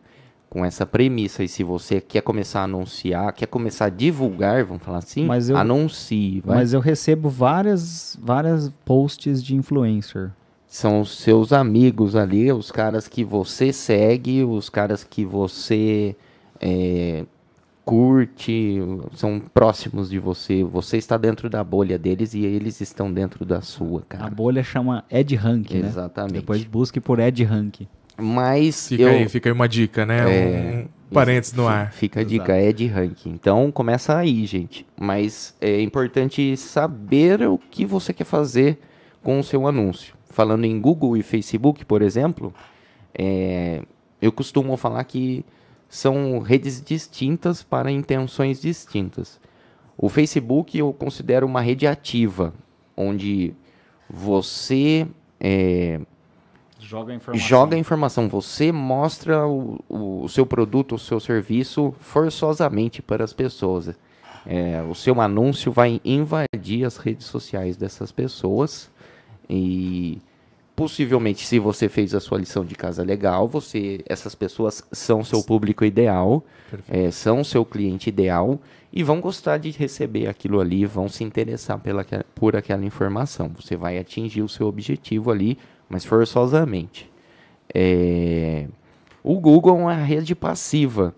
com 0.57 0.65
essa 0.65 0.87
premissa. 0.87 1.45
E 1.45 1.49
se 1.49 1.63
você 1.63 2.01
quer 2.01 2.23
começar 2.23 2.61
a 2.61 2.65
anunciar, 2.65 3.31
quer 3.35 3.45
começar 3.45 3.85
a 3.87 3.89
divulgar, 3.91 4.65
vamos 4.65 4.83
falar 4.83 4.99
assim, 4.99 5.27
Mas 5.27 5.51
eu- 5.51 5.57
anuncie. 5.59 6.41
vai. 6.41 6.57
Mas 6.57 6.73
eu 6.73 6.81
recebo 6.81 7.29
várias, 7.29 8.19
várias 8.23 8.73
posts 8.83 9.45
de 9.45 9.55
influencer. 9.55 10.31
São 10.67 11.03
os 11.03 11.19
seus 11.19 11.53
amigos 11.53 12.17
ali, 12.17 12.51
os 12.51 12.71
caras 12.73 13.07
que 13.07 13.23
você 13.23 13.71
segue, 13.71 14.45
os 14.45 14.71
caras 14.71 15.05
que 15.05 15.27
você 15.27 16.17
é, 16.59 17.27
curte, 17.85 18.79
são 19.15 19.39
próximos 19.39 20.09
de 20.09 20.19
você. 20.19 20.65
Você 20.65 20.97
está 20.97 21.17
dentro 21.19 21.49
da 21.51 21.63
bolha 21.63 21.99
deles 21.99 22.33
e 22.35 22.45
eles 22.45 22.81
estão 22.81 23.13
dentro 23.13 23.45
da 23.45 23.61
sua, 23.61 24.03
cara. 24.09 24.25
A 24.25 24.31
bolha 24.31 24.65
chama 24.65 25.05
Ed 25.11 25.37
Rank, 25.37 25.71
né? 25.73 25.87
Exatamente. 25.87 26.33
Depois 26.33 26.65
busque 26.65 26.99
por 27.01 27.21
Ed 27.21 27.45
Rank. 27.45 27.83
Mas 28.17 28.89
Fica, 28.89 29.03
eu, 29.03 29.09
aí, 29.09 29.29
fica 29.29 29.49
aí 29.49 29.53
uma 29.53 29.69
dica, 29.69 30.07
né? 30.07 30.19
É, 30.19 30.87
um 31.11 31.15
parênteses 31.15 31.53
no 31.55 31.69
ar. 31.69 31.93
Fica 31.93 32.21
a 32.21 32.25
dica, 32.25 32.55
é 32.55 32.73
de 32.73 32.87
ranking. 32.87 33.31
Então 33.31 33.71
começa 33.71 34.17
aí, 34.17 34.47
gente. 34.47 34.87
Mas 34.99 35.55
é 35.61 35.81
importante 35.81 36.57
saber 36.57 37.43
o 37.43 37.59
que 37.59 37.85
você 37.85 38.13
quer 38.13 38.25
fazer 38.25 38.79
com 39.23 39.39
o 39.39 39.45
seu 39.45 39.67
anúncio. 39.67 40.15
Falando 40.31 40.65
em 40.65 40.81
Google 40.81 41.17
e 41.17 41.23
Facebook, 41.23 41.85
por 41.85 42.03
exemplo, 42.03 42.55
é, 43.15 43.83
eu 44.21 44.33
costumo 44.33 44.77
falar 44.77 45.03
que 45.05 45.45
são 45.89 46.39
redes 46.39 46.83
distintas 46.83 47.63
para 47.63 47.91
intenções 47.91 48.61
distintas. 48.61 49.41
O 49.97 50.09
Facebook 50.09 50.77
eu 50.77 50.93
considero 50.93 51.47
uma 51.47 51.61
rede 51.61 51.87
ativa, 51.87 52.53
onde 52.97 53.55
você 54.09 55.07
é, 55.41 56.01
Joga 56.87 57.13
a 57.13 57.17
informação. 57.17 57.49
joga 57.49 57.75
a 57.75 57.79
informação, 57.79 58.29
você 58.29 58.71
mostra 58.71 59.45
o, 59.45 59.81
o, 59.89 60.29
seu 60.29 60.47
produto, 60.47 60.95
o 60.95 60.99
seu 60.99 61.19
serviço 61.19 61.93
forçosamente 61.99 63.03
para 63.03 63.25
as 63.25 63.33
pessoas. 63.33 63.91
É, 64.47 64.81
o 64.89 64.95
seu 64.95 65.21
anúncio 65.21 65.73
vai 65.73 66.01
invadir 66.05 66.85
as 66.85 66.97
redes 66.97 67.27
sociais 67.27 67.77
dessas 67.77 68.13
pessoas 68.13 68.89
e 69.51 70.19
possivelmente 70.77 71.45
se 71.45 71.59
você 71.59 71.89
fez 71.89 72.15
a 72.15 72.21
sua 72.21 72.39
lição 72.39 72.65
de 72.65 72.77
casa 72.77 73.03
legal, 73.03 73.49
você 73.49 74.05
essas 74.07 74.37
pessoas 74.37 74.85
são 74.93 75.25
seu 75.25 75.43
público 75.43 75.85
ideal, 75.85 76.45
é, 76.89 77.11
são 77.11 77.43
seu 77.43 77.65
cliente 77.65 78.11
ideal 78.11 78.61
e 78.93 79.03
vão 79.03 79.21
gostar 79.21 79.59
de 79.59 79.71
receber 79.71 80.29
aquilo 80.29 80.61
ali, 80.61 80.87
vão 80.87 81.09
se 81.09 81.25
interessar 81.25 81.81
pela, 81.81 82.07
por 82.33 82.55
aquela 82.55 82.85
informação. 82.85 83.51
Você 83.61 83.75
vai 83.75 83.99
atingir 83.99 84.43
o 84.43 84.49
seu 84.49 84.69
objetivo 84.69 85.33
ali 85.33 85.59
mas 85.89 86.05
forçosamente. 86.05 87.11
É... 87.75 88.67
O 89.23 89.41
Google 89.41 89.77
é 89.77 89.81
uma 89.83 89.95
rede 89.95 90.35
passiva. 90.35 91.15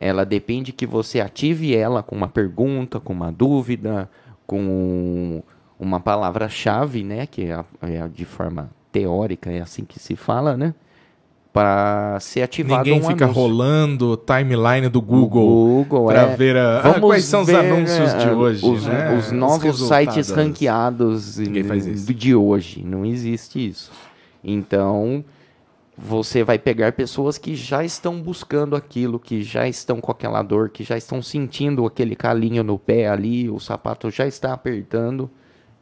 Ela 0.00 0.24
depende 0.24 0.72
que 0.72 0.86
você 0.86 1.20
ative 1.20 1.76
ela 1.76 2.02
com 2.02 2.16
uma 2.16 2.28
pergunta, 2.28 2.98
com 2.98 3.12
uma 3.12 3.30
dúvida, 3.30 4.10
com 4.46 5.42
uma 5.78 6.00
palavra-chave, 6.00 7.04
né? 7.04 7.26
Que 7.26 7.44
é, 7.50 7.64
é, 7.82 8.08
de 8.08 8.24
forma 8.24 8.70
teórica, 8.90 9.50
é 9.50 9.60
assim 9.60 9.84
que 9.84 9.98
se 9.98 10.16
fala, 10.16 10.56
né? 10.56 10.74
Para 11.52 12.18
ser 12.18 12.42
ativado 12.42 12.84
Ninguém 12.84 12.98
um 12.98 13.06
fica 13.06 13.26
anúncio. 13.26 13.42
rolando 13.42 14.16
timeline 14.16 14.88
do 14.88 15.02
Google, 15.02 15.84
Google 15.84 16.06
para 16.06 16.22
é. 16.22 16.34
ver 16.36 16.56
a, 16.56 16.78
ah, 16.78 16.98
quais 16.98 17.24
são 17.24 17.44
ver, 17.44 17.56
os 17.56 17.60
anúncios 17.60 18.14
de 18.14 18.26
eh, 18.26 18.32
hoje. 18.32 18.66
Os, 18.66 18.86
né? 18.86 19.18
os 19.18 19.30
novos 19.30 19.86
sites 19.86 20.16
resultados. 20.16 20.30
ranqueados 20.30 21.36
de 21.36 22.34
hoje. 22.34 22.82
Não 22.82 23.04
existe 23.04 23.68
isso. 23.68 23.92
Então, 24.42 25.22
você 25.96 26.42
vai 26.42 26.58
pegar 26.58 26.92
pessoas 26.92 27.36
que 27.36 27.54
já 27.54 27.84
estão 27.84 28.20
buscando 28.20 28.74
aquilo, 28.74 29.20
que 29.20 29.42
já 29.42 29.68
estão 29.68 30.00
com 30.00 30.10
aquela 30.10 30.42
dor, 30.42 30.70
que 30.70 30.82
já 30.82 30.96
estão 30.96 31.20
sentindo 31.22 31.84
aquele 31.84 32.16
calinho 32.16 32.64
no 32.64 32.78
pé 32.78 33.08
ali, 33.08 33.50
o 33.50 33.60
sapato 33.60 34.10
já 34.10 34.26
está 34.26 34.52
apertando. 34.52 35.30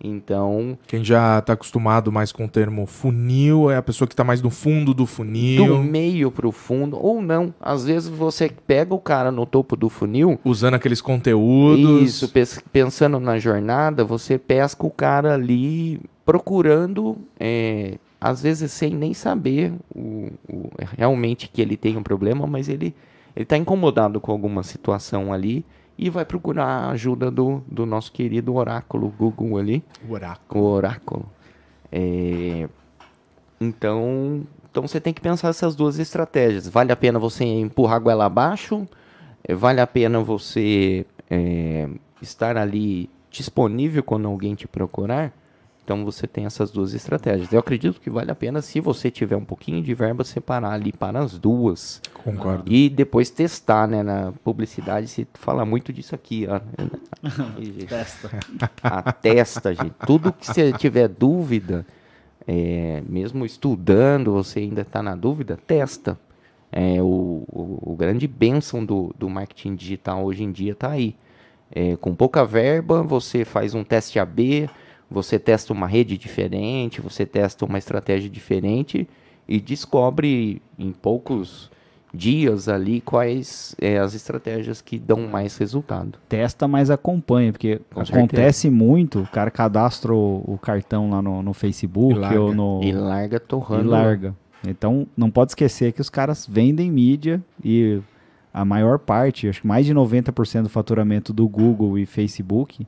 Então, 0.03 0.79
Quem 0.87 1.05
já 1.05 1.39
está 1.39 1.53
acostumado 1.53 2.11
mais 2.11 2.33
com 2.33 2.47
o 2.47 2.49
termo 2.49 2.87
funil 2.87 3.71
é 3.71 3.77
a 3.77 3.83
pessoa 3.83 4.09
que 4.09 4.15
está 4.15 4.25
mais 4.25 4.41
no 4.41 4.49
fundo 4.51 4.95
do 4.95 5.05
funil, 5.07 5.67
do 5.77 5.83
meio 5.83 6.31
para 6.31 6.49
o 6.49 6.53
fundo, 6.53 6.97
ou 6.99 7.21
não. 7.21 7.53
Às 7.61 7.85
vezes 7.85 8.09
você 8.09 8.51
pega 8.67 8.95
o 8.95 8.99
cara 8.99 9.31
no 9.31 9.45
topo 9.45 9.77
do 9.77 9.89
funil, 9.91 10.39
usando 10.45 10.75
aqueles 10.75 11.01
conteúdos. 11.03 12.03
Isso, 12.03 12.33
pensando 12.73 13.21
na 13.21 13.39
jornada, 13.39 14.05
você 14.05 14.39
pesca 14.39 14.87
o 14.87 14.91
cara 14.91 15.35
ali 15.35 16.01
procurando, 16.25 17.19
é, 17.39 17.99
às 18.21 18.43
vezes 18.43 18.73
sem 18.73 18.95
nem 18.95 19.13
saber 19.13 19.73
o, 19.95 20.29
o- 20.49 20.71
realmente 20.97 21.49
que 21.53 21.61
ele 21.61 21.77
tem 21.77 21.97
um 21.97 22.03
problema, 22.03 22.47
mas 22.47 22.69
ele 22.69 22.95
está 23.37 23.57
incomodado 23.57 24.21
com 24.21 24.33
alguma 24.33 24.63
situação 24.63 25.33
ali 25.33 25.65
e 26.03 26.09
vai 26.09 26.25
procurar 26.25 26.65
a 26.65 26.91
ajuda 26.93 27.31
do, 27.31 27.63
do 27.67 27.85
nosso 27.85 28.11
querido 28.11 28.55
oráculo 28.55 29.13
Google 29.19 29.59
ali, 29.59 29.85
O 30.09 30.13
oráculo. 30.15 30.65
o 30.65 30.67
oráculo. 30.71 31.27
É, 31.93 32.67
então, 33.61 34.47
então 34.71 34.87
você 34.89 34.99
tem 35.01 35.13
que 35.13 35.21
pensar 35.21 35.49
essas 35.49 35.77
duas 35.77 35.99
estratégias. 35.99 36.67
Vale 36.67 36.91
a 36.91 36.97
pena 36.97 37.19
você 37.19 37.45
empurrar 37.45 37.97
a 37.97 37.99
goela 37.99 38.25
abaixo? 38.25 38.89
É, 39.45 39.55
Vale 39.55 39.81
a 39.81 39.87
pena 39.87 40.21
você 40.21 41.05
é, 41.29 41.89
estar 42.23 42.57
ali 42.57 43.11
disponível 43.31 44.03
quando 44.03 44.27
alguém 44.27 44.55
te 44.55 44.67
procurar? 44.67 45.33
Então 45.85 46.05
você 46.05 46.27
tem 46.27 46.47
essas 46.47 46.71
duas 46.71 46.95
estratégias. 46.95 47.53
Eu 47.53 47.59
acredito 47.59 48.01
que 48.01 48.11
vale 48.11 48.31
a 48.31 48.35
pena, 48.35 48.63
se 48.63 48.81
você 48.81 49.11
tiver 49.11 49.37
um 49.37 49.45
pouquinho 49.45 49.83
de 49.83 49.93
verba, 49.93 50.23
separar 50.23 50.73
ali 50.73 50.93
para 50.93 51.19
as 51.19 51.39
duas. 51.39 52.01
Concordo. 52.15 52.65
E 52.67 52.89
depois 52.89 53.31
testar, 53.31 53.89
né? 53.89 54.03
Na 54.03 54.33
publicidade 54.45 55.09
se 55.09 55.27
fala 55.35 55.65
muito 55.65 55.93
disso 55.93 56.15
aqui, 56.15 56.47
ó. 56.49 56.61
Testa. 57.89 58.31
Atesta, 58.83 59.75
gente. 59.75 59.95
Tudo 60.07 60.33
que 60.33 60.47
você 60.47 60.73
tiver 60.73 61.09
dúvida, 61.09 61.85
é, 62.47 63.03
mesmo 63.09 63.45
estudando, 63.45 64.33
você 64.33 64.61
ainda 64.61 64.83
está 64.83 65.03
na 65.03 65.15
dúvida, 65.15 65.59
testa. 65.67 66.19
É, 66.73 67.03
o, 67.03 67.45
o, 67.49 67.93
o 67.93 67.97
grande 67.97 68.29
bênção 68.29 68.85
do, 68.85 69.13
do 69.19 69.29
marketing 69.29 69.75
digital 69.75 70.25
hoje 70.25 70.45
em 70.45 70.53
dia 70.53 70.73
está 70.73 70.91
aí. 70.91 71.17
É, 71.73 71.97
com 71.97 72.15
pouca 72.15 72.45
verba, 72.45 73.03
você 73.03 73.45
faz 73.45 73.75
um 73.75 73.85
teste 73.85 74.19
AB, 74.19 74.69
você 75.11 75.39
testa 75.39 75.73
uma 75.73 75.87
rede 75.87 76.17
diferente, 76.17 77.01
você 77.01 77.27
testa 77.27 77.65
uma 77.65 77.79
estratégia 77.79 78.31
diferente 78.31 79.09
e 79.49 79.61
descobre 79.61 80.63
em 80.79 80.93
poucos 80.93 81.71
dias 82.13 82.69
ali 82.69 83.01
quais 83.01 83.75
é, 83.81 83.99
as 83.99 84.15
estratégias 84.15 84.81
que 84.81 84.99
dão 84.99 85.29
mais 85.29 85.57
resultado. 85.57 86.19
Testa, 86.29 86.67
mas 86.67 86.91
acompanha, 86.91 87.53
porque 87.53 87.81
Com 87.93 88.01
acontece 88.01 88.69
muito, 88.69 89.21
o 89.21 89.27
cara 89.27 89.51
cadastra 89.51 90.13
o, 90.13 90.43
o 90.47 90.59
cartão 90.59 91.11
lá 91.11 91.23
no, 91.23 91.43
no 91.43 91.53
Facebook 91.55 92.15
E 92.15 92.19
larga. 92.19 92.41
ou 92.41 92.55
no... 92.55 92.81
E 92.83 92.93
larga 92.93 93.37
e 93.37 93.41
torrando. 93.41 93.91
larga. 93.91 94.35
Então, 94.67 95.07
não 95.17 95.31
pode 95.31 95.53
esquecer 95.53 95.93
que 95.93 96.01
os 96.01 96.11
caras 96.11 96.47
vendem 96.47 96.91
mídia 96.91 97.43
e 97.65 98.01
a 98.53 98.65
maior 98.65 98.99
parte, 98.99 99.49
acho 99.49 99.63
que 99.63 99.67
mais 99.67 99.87
de 99.87 99.95
90% 99.95 100.63
do 100.65 100.69
faturamento 100.69 101.33
do 101.33 101.49
Google 101.49 101.99
e 101.99 102.05
Facebook 102.05 102.87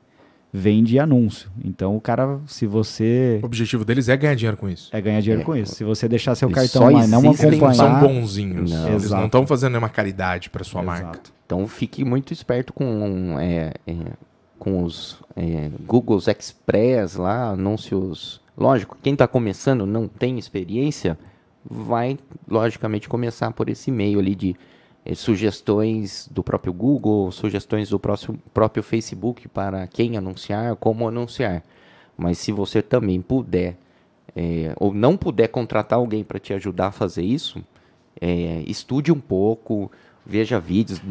vem 0.55 0.83
de 0.83 0.99
anúncio. 0.99 1.49
Então, 1.65 1.95
o 1.97 1.99
cara, 1.99 2.39
se 2.45 2.67
você 2.67 3.39
O 3.41 3.45
objetivo 3.47 3.83
deles 3.83 4.07
é 4.07 4.15
ganhar 4.15 4.35
dinheiro 4.35 4.55
com 4.55 4.69
isso. 4.69 4.87
é 4.95 5.01
ganhar 5.01 5.19
dinheiro 5.19 5.41
É. 5.41 5.45
com 5.45 5.55
isso, 5.55 5.73
se 5.73 5.83
você 5.83 6.07
deixar 6.07 6.35
seu 6.35 6.47
E 6.49 6.53
cartão 6.53 6.83
lá 6.91 7.03
e 7.05 7.07
não 7.07 7.23
Eles 7.23 7.23
não 7.23 7.33
são 7.33 7.49
acompanhar, 7.87 7.99
bonzinhos. 8.01 8.71
Não. 8.71 8.87
Eles 8.89 9.03
Exato. 9.05 9.19
não 9.19 9.25
estão 9.25 9.47
fazendo 9.47 9.71
nenhuma 9.71 9.89
caridade 9.89 10.51
para 10.51 10.63
sua 10.63 10.83
Exato. 10.83 11.03
marca. 11.03 11.19
Então 11.45 11.67
fique 11.67 12.05
muito 12.05 12.31
esperto 12.31 12.71
com, 12.71 13.37
é, 13.39 13.73
é, 13.87 13.93
com 14.59 14.83
os 14.83 15.17
é, 15.35 15.71
Google's 15.87 16.27
Express 16.27 17.15
lá, 17.15 17.49
anúncios. 17.49 18.39
Lógico, 18.55 18.95
quem 19.01 19.13
está 19.13 19.27
começando 19.27 19.85
não 19.87 20.07
tem 20.07 20.37
experiência, 20.37 21.17
vai 21.67 22.19
logicamente 22.47 23.09
começar 23.09 23.49
por 23.51 23.69
esse 23.69 23.89
meio 23.89 24.19
ali 24.19 24.35
de 24.35 24.55
sugestões 25.13 26.29
do 26.31 26.43
próprio 26.43 26.71
Google, 26.71 27.31
sugestões 27.31 27.89
do 27.89 27.99
próximo, 27.99 28.39
próprio 28.53 28.81
Facebook 28.81 29.47
para 29.49 29.85
quem 29.87 30.17
anunciar, 30.17 30.75
como 30.77 31.07
anunciar. 31.07 31.63
Mas 32.17 32.37
se 32.37 32.51
você 32.51 32.81
também 32.81 33.21
puder 33.21 33.75
é, 34.35 34.73
ou 34.79 34.93
não 34.93 35.15
puder 35.15 35.47
contratar 35.47 35.99
alguém 35.99 36.23
para 36.23 36.39
te 36.39 36.53
ajudar 36.53 36.87
a 36.87 36.91
fazer 36.91 37.23
isso, 37.23 37.63
é, 38.19 38.63
estude 38.65 39.11
um 39.11 39.19
pouco, 39.19 39.91
veja 40.25 40.59
vídeos, 40.59 41.01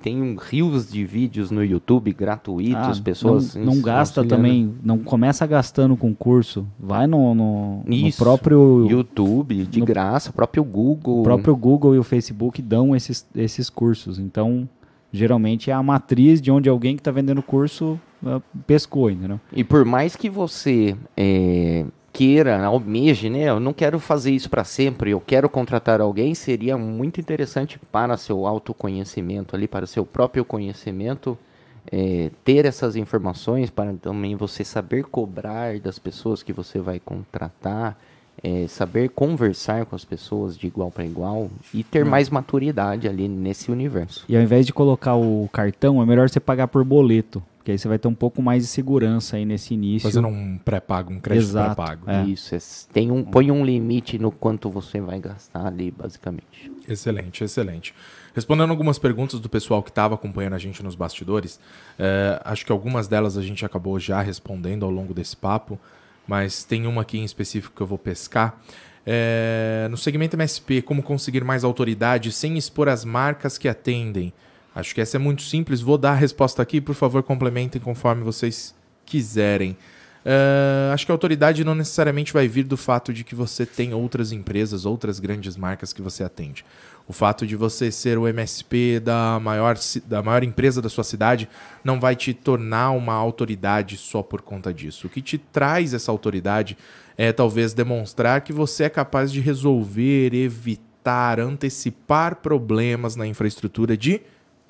tem 0.00 0.22
um 0.22 0.36
rios 0.36 0.90
de 0.90 1.04
vídeos 1.04 1.50
no 1.50 1.64
YouTube 1.64 2.12
gratuitos, 2.12 2.98
Ah, 2.98 3.02
pessoas 3.02 3.54
não, 3.54 3.74
não 3.74 3.80
gasta 3.82 4.24
também, 4.24 4.74
não 4.82 4.98
começa 4.98 5.46
gastando 5.46 5.96
com 5.96 6.14
curso, 6.14 6.66
vai 6.78 7.06
no, 7.06 7.34
no, 7.34 7.82
no 7.84 7.94
Isso, 7.94 8.22
próprio 8.22 8.86
YouTube 8.88 9.64
de 9.66 9.80
no- 9.80 9.86
graça, 9.86 10.32
próprio 10.32 10.62
Google. 10.64 11.20
O 11.20 11.22
próprio 11.22 11.56
Google 11.56 11.94
e 11.94 11.98
o 11.98 12.04
Facebook 12.04 12.62
dão 12.62 12.94
esses, 12.94 13.26
esses 13.34 13.68
cursos. 13.68 14.18
Então, 14.18 14.68
geralmente 15.12 15.70
é 15.70 15.74
a 15.74 15.82
matriz 15.82 16.40
de 16.40 16.50
onde 16.50 16.68
alguém 16.68 16.94
que 16.94 17.00
está 17.00 17.10
vendendo 17.10 17.42
curso 17.42 17.98
ah, 18.24 18.40
pescou, 18.66 19.10
entendeu? 19.10 19.40
E 19.52 19.64
por 19.64 19.84
mais 19.84 20.14
que 20.14 20.30
você 20.30 20.96
é, 21.16 21.84
queira, 22.20 22.62
almeje, 22.66 23.30
né? 23.30 23.44
Eu 23.48 23.58
não 23.58 23.72
quero 23.72 23.98
fazer 23.98 24.30
isso 24.30 24.50
para 24.50 24.62
sempre, 24.62 25.10
eu 25.12 25.20
quero 25.26 25.48
contratar 25.48 26.02
alguém, 26.02 26.34
seria 26.34 26.76
muito 26.76 27.18
interessante 27.18 27.80
para 27.90 28.14
seu 28.18 28.46
autoconhecimento 28.46 29.56
ali, 29.56 29.66
para 29.66 29.86
seu 29.86 30.04
próprio 30.04 30.44
conhecimento, 30.44 31.38
é, 31.90 32.30
ter 32.44 32.66
essas 32.66 32.94
informações 32.94 33.70
para 33.70 33.94
também 33.94 34.36
você 34.36 34.62
saber 34.64 35.04
cobrar 35.04 35.80
das 35.80 35.98
pessoas 35.98 36.42
que 36.42 36.52
você 36.52 36.78
vai 36.78 37.00
contratar. 37.00 37.96
é, 38.42 38.66
saber 38.68 39.10
conversar 39.10 39.84
com 39.84 39.94
as 39.94 40.02
pessoas 40.02 40.56
de 40.56 40.66
igual 40.66 40.90
para 40.90 41.04
igual 41.04 41.50
e 41.74 41.84
ter 41.84 42.06
Hum. 42.06 42.08
mais 42.08 42.30
maturidade 42.30 43.06
ali 43.06 43.28
nesse 43.28 43.70
universo. 43.70 44.24
E 44.26 44.34
ao 44.34 44.42
invés 44.42 44.64
de 44.64 44.72
colocar 44.72 45.14
o 45.14 45.46
cartão, 45.52 46.00
é 46.00 46.06
melhor 46.06 46.26
você 46.30 46.40
pagar 46.40 46.66
por 46.68 46.82
boleto. 46.82 47.42
Porque 47.70 47.72
aí 47.72 47.78
você 47.78 47.88
vai 47.88 47.98
ter 47.98 48.08
um 48.08 48.14
pouco 48.14 48.42
mais 48.42 48.64
de 48.64 48.68
segurança 48.68 49.36
aí 49.36 49.44
nesse 49.44 49.74
início. 49.74 50.08
Fazendo 50.08 50.26
um 50.28 50.58
pré-pago, 50.58 51.12
um 51.12 51.20
crédito 51.20 51.52
pré-pago. 51.52 52.10
É. 52.10 52.24
Isso, 52.24 52.54
é, 52.54 52.58
tem 52.92 53.10
um, 53.10 53.22
põe 53.22 53.50
um 53.50 53.64
limite 53.64 54.18
no 54.18 54.32
quanto 54.32 54.68
você 54.68 55.00
vai 55.00 55.20
gastar 55.20 55.66
ali, 55.66 55.90
basicamente. 55.90 56.70
Excelente, 56.88 57.44
excelente. 57.44 57.94
Respondendo 58.34 58.70
algumas 58.70 58.98
perguntas 58.98 59.38
do 59.38 59.48
pessoal 59.48 59.82
que 59.82 59.90
estava 59.90 60.14
acompanhando 60.14 60.54
a 60.54 60.58
gente 60.58 60.82
nos 60.82 60.94
bastidores, 60.94 61.60
eh, 61.98 62.40
acho 62.44 62.66
que 62.66 62.72
algumas 62.72 63.06
delas 63.06 63.36
a 63.36 63.42
gente 63.42 63.64
acabou 63.64 63.98
já 64.00 64.20
respondendo 64.20 64.84
ao 64.84 64.90
longo 64.90 65.14
desse 65.14 65.36
papo, 65.36 65.78
mas 66.26 66.64
tem 66.64 66.86
uma 66.86 67.02
aqui 67.02 67.18
em 67.18 67.24
específico 67.24 67.74
que 67.74 67.82
eu 67.82 67.86
vou 67.86 67.98
pescar. 67.98 68.60
Eh, 69.06 69.86
no 69.90 69.96
segmento 69.96 70.36
MSP, 70.36 70.82
como 70.82 71.02
conseguir 71.02 71.44
mais 71.44 71.62
autoridade 71.64 72.32
sem 72.32 72.56
expor 72.58 72.88
as 72.88 73.04
marcas 73.04 73.56
que 73.58 73.68
atendem? 73.68 74.32
Acho 74.74 74.94
que 74.94 75.00
essa 75.00 75.16
é 75.16 75.20
muito 75.20 75.42
simples. 75.42 75.80
Vou 75.80 75.98
dar 75.98 76.12
a 76.12 76.14
resposta 76.14 76.62
aqui, 76.62 76.80
por 76.80 76.94
favor, 76.94 77.22
complementem 77.22 77.80
conforme 77.80 78.22
vocês 78.22 78.74
quiserem. 79.04 79.76
Eh, 80.24 80.90
acho 80.92 81.06
que 81.06 81.12
a 81.12 81.14
autoridade 81.14 81.64
não 81.64 81.74
necessariamente 81.74 82.32
vai 82.32 82.46
vir 82.46 82.64
do 82.64 82.76
fato 82.76 83.12
de 83.12 83.24
que 83.24 83.34
você 83.34 83.64
tem 83.64 83.94
outras 83.94 84.32
empresas, 84.32 84.84
outras 84.84 85.18
grandes 85.18 85.56
marcas 85.56 85.92
que 85.92 86.02
você 86.02 86.22
atende. 86.22 86.64
O 87.08 87.12
fato 87.12 87.46
de 87.46 87.56
você 87.56 87.90
ser 87.90 88.18
o 88.18 88.28
MSP 88.28 89.00
da 89.00 89.40
maior, 89.40 89.76
da 90.06 90.22
maior 90.22 90.44
empresa 90.44 90.82
da 90.82 90.88
sua 90.88 91.04
cidade 91.04 91.48
não 91.82 91.98
vai 91.98 92.14
te 92.14 92.34
tornar 92.34 92.90
uma 92.90 93.14
autoridade 93.14 93.96
só 93.96 94.22
por 94.22 94.42
conta 94.42 94.72
disso. 94.72 95.06
O 95.06 95.10
que 95.10 95.22
te 95.22 95.38
traz 95.38 95.94
essa 95.94 96.12
autoridade 96.12 96.76
é 97.16 97.32
talvez 97.32 97.72
demonstrar 97.72 98.42
que 98.42 98.52
você 98.52 98.84
é 98.84 98.88
capaz 98.90 99.32
de 99.32 99.40
resolver, 99.40 100.34
evitar, 100.34 101.40
antecipar 101.40 102.36
problemas 102.36 103.16
na 103.16 103.26
infraestrutura 103.26 103.96
de 103.96 104.20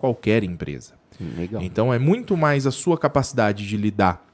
qualquer 0.01 0.43
empresa. 0.43 0.95
Legal. 1.37 1.63
Então 1.63 1.93
é 1.93 1.99
muito 1.99 2.37
mais 2.37 2.67
a 2.67 2.71
sua 2.71 2.97
capacidade 2.97 3.67
de 3.69 3.77
lidar 3.77 4.25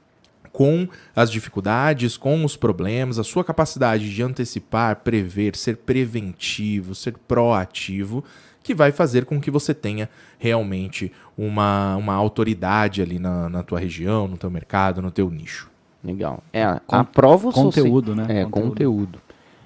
com 0.53 0.87
as 1.15 1.29
dificuldades, 1.29 2.17
com 2.17 2.43
os 2.43 2.55
problemas, 2.55 3.19
a 3.19 3.23
sua 3.23 3.43
capacidade 3.43 4.11
de 4.13 4.23
antecipar, 4.23 4.95
prever, 5.03 5.55
ser 5.55 5.77
preventivo, 5.77 6.95
ser 6.95 7.15
proativo, 7.27 8.23
que 8.63 8.73
vai 8.73 8.91
fazer 8.91 9.25
com 9.25 9.39
que 9.39 9.51
você 9.51 9.73
tenha 9.73 10.09
realmente 10.39 11.11
uma, 11.37 11.95
uma 11.97 12.13
autoridade 12.15 13.01
ali 13.01 13.19
na, 13.19 13.47
na 13.49 13.61
tua 13.63 13.79
região, 13.79 14.27
no 14.27 14.37
teu 14.37 14.49
mercado, 14.49 15.01
no 15.01 15.11
teu 15.11 15.29
nicho. 15.29 15.69
Legal. 16.03 16.41
É, 16.53 16.63
a, 16.63 16.79
Con- 16.85 16.95
a 16.95 17.03
prova 17.03 17.51
social- 17.51 17.65
conteúdo, 17.65 18.15
né? 18.15 18.25
É, 18.29 18.43
Conteúdo. 18.45 18.69
conteúdo. 18.69 19.21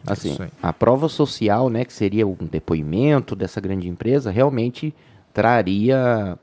Assim, 0.06 0.32
Isso 0.32 0.42
aí. 0.44 0.50
a 0.62 0.74
prova 0.74 1.08
social, 1.08 1.70
né, 1.70 1.86
que 1.86 1.94
seria 1.94 2.26
um 2.26 2.34
depoimento 2.52 3.36
dessa 3.36 3.62
grande 3.62 3.88
empresa, 3.88 4.32
realmente 4.32 4.94
traria 5.34 6.38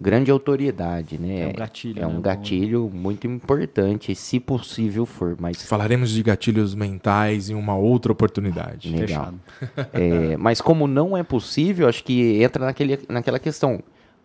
grande 0.00 0.30
autoridade, 0.30 1.18
né? 1.18 1.42
É 1.42 1.46
um 1.48 1.52
gatilho, 1.52 1.98
É 1.98 2.06
né? 2.06 2.06
um 2.06 2.20
gatilho 2.20 2.90
muito 2.92 3.26
importante, 3.26 4.14
se 4.14 4.40
possível 4.40 5.04
for, 5.04 5.36
mas 5.38 5.62
Falaremos 5.66 6.10
de 6.10 6.22
gatilhos 6.22 6.74
mentais 6.74 7.50
em 7.50 7.54
uma 7.54 7.76
outra 7.76 8.10
oportunidade. 8.10 8.88
Legal. 8.90 9.34
É, 9.92 10.36
mas 10.38 10.60
como 10.60 10.86
não 10.86 11.16
é 11.16 11.22
possível, 11.22 11.86
acho 11.88 12.02
que 12.02 12.42
entra 12.42 12.64
naquele, 12.64 12.98
naquela 13.08 13.38
questão. 13.38 13.82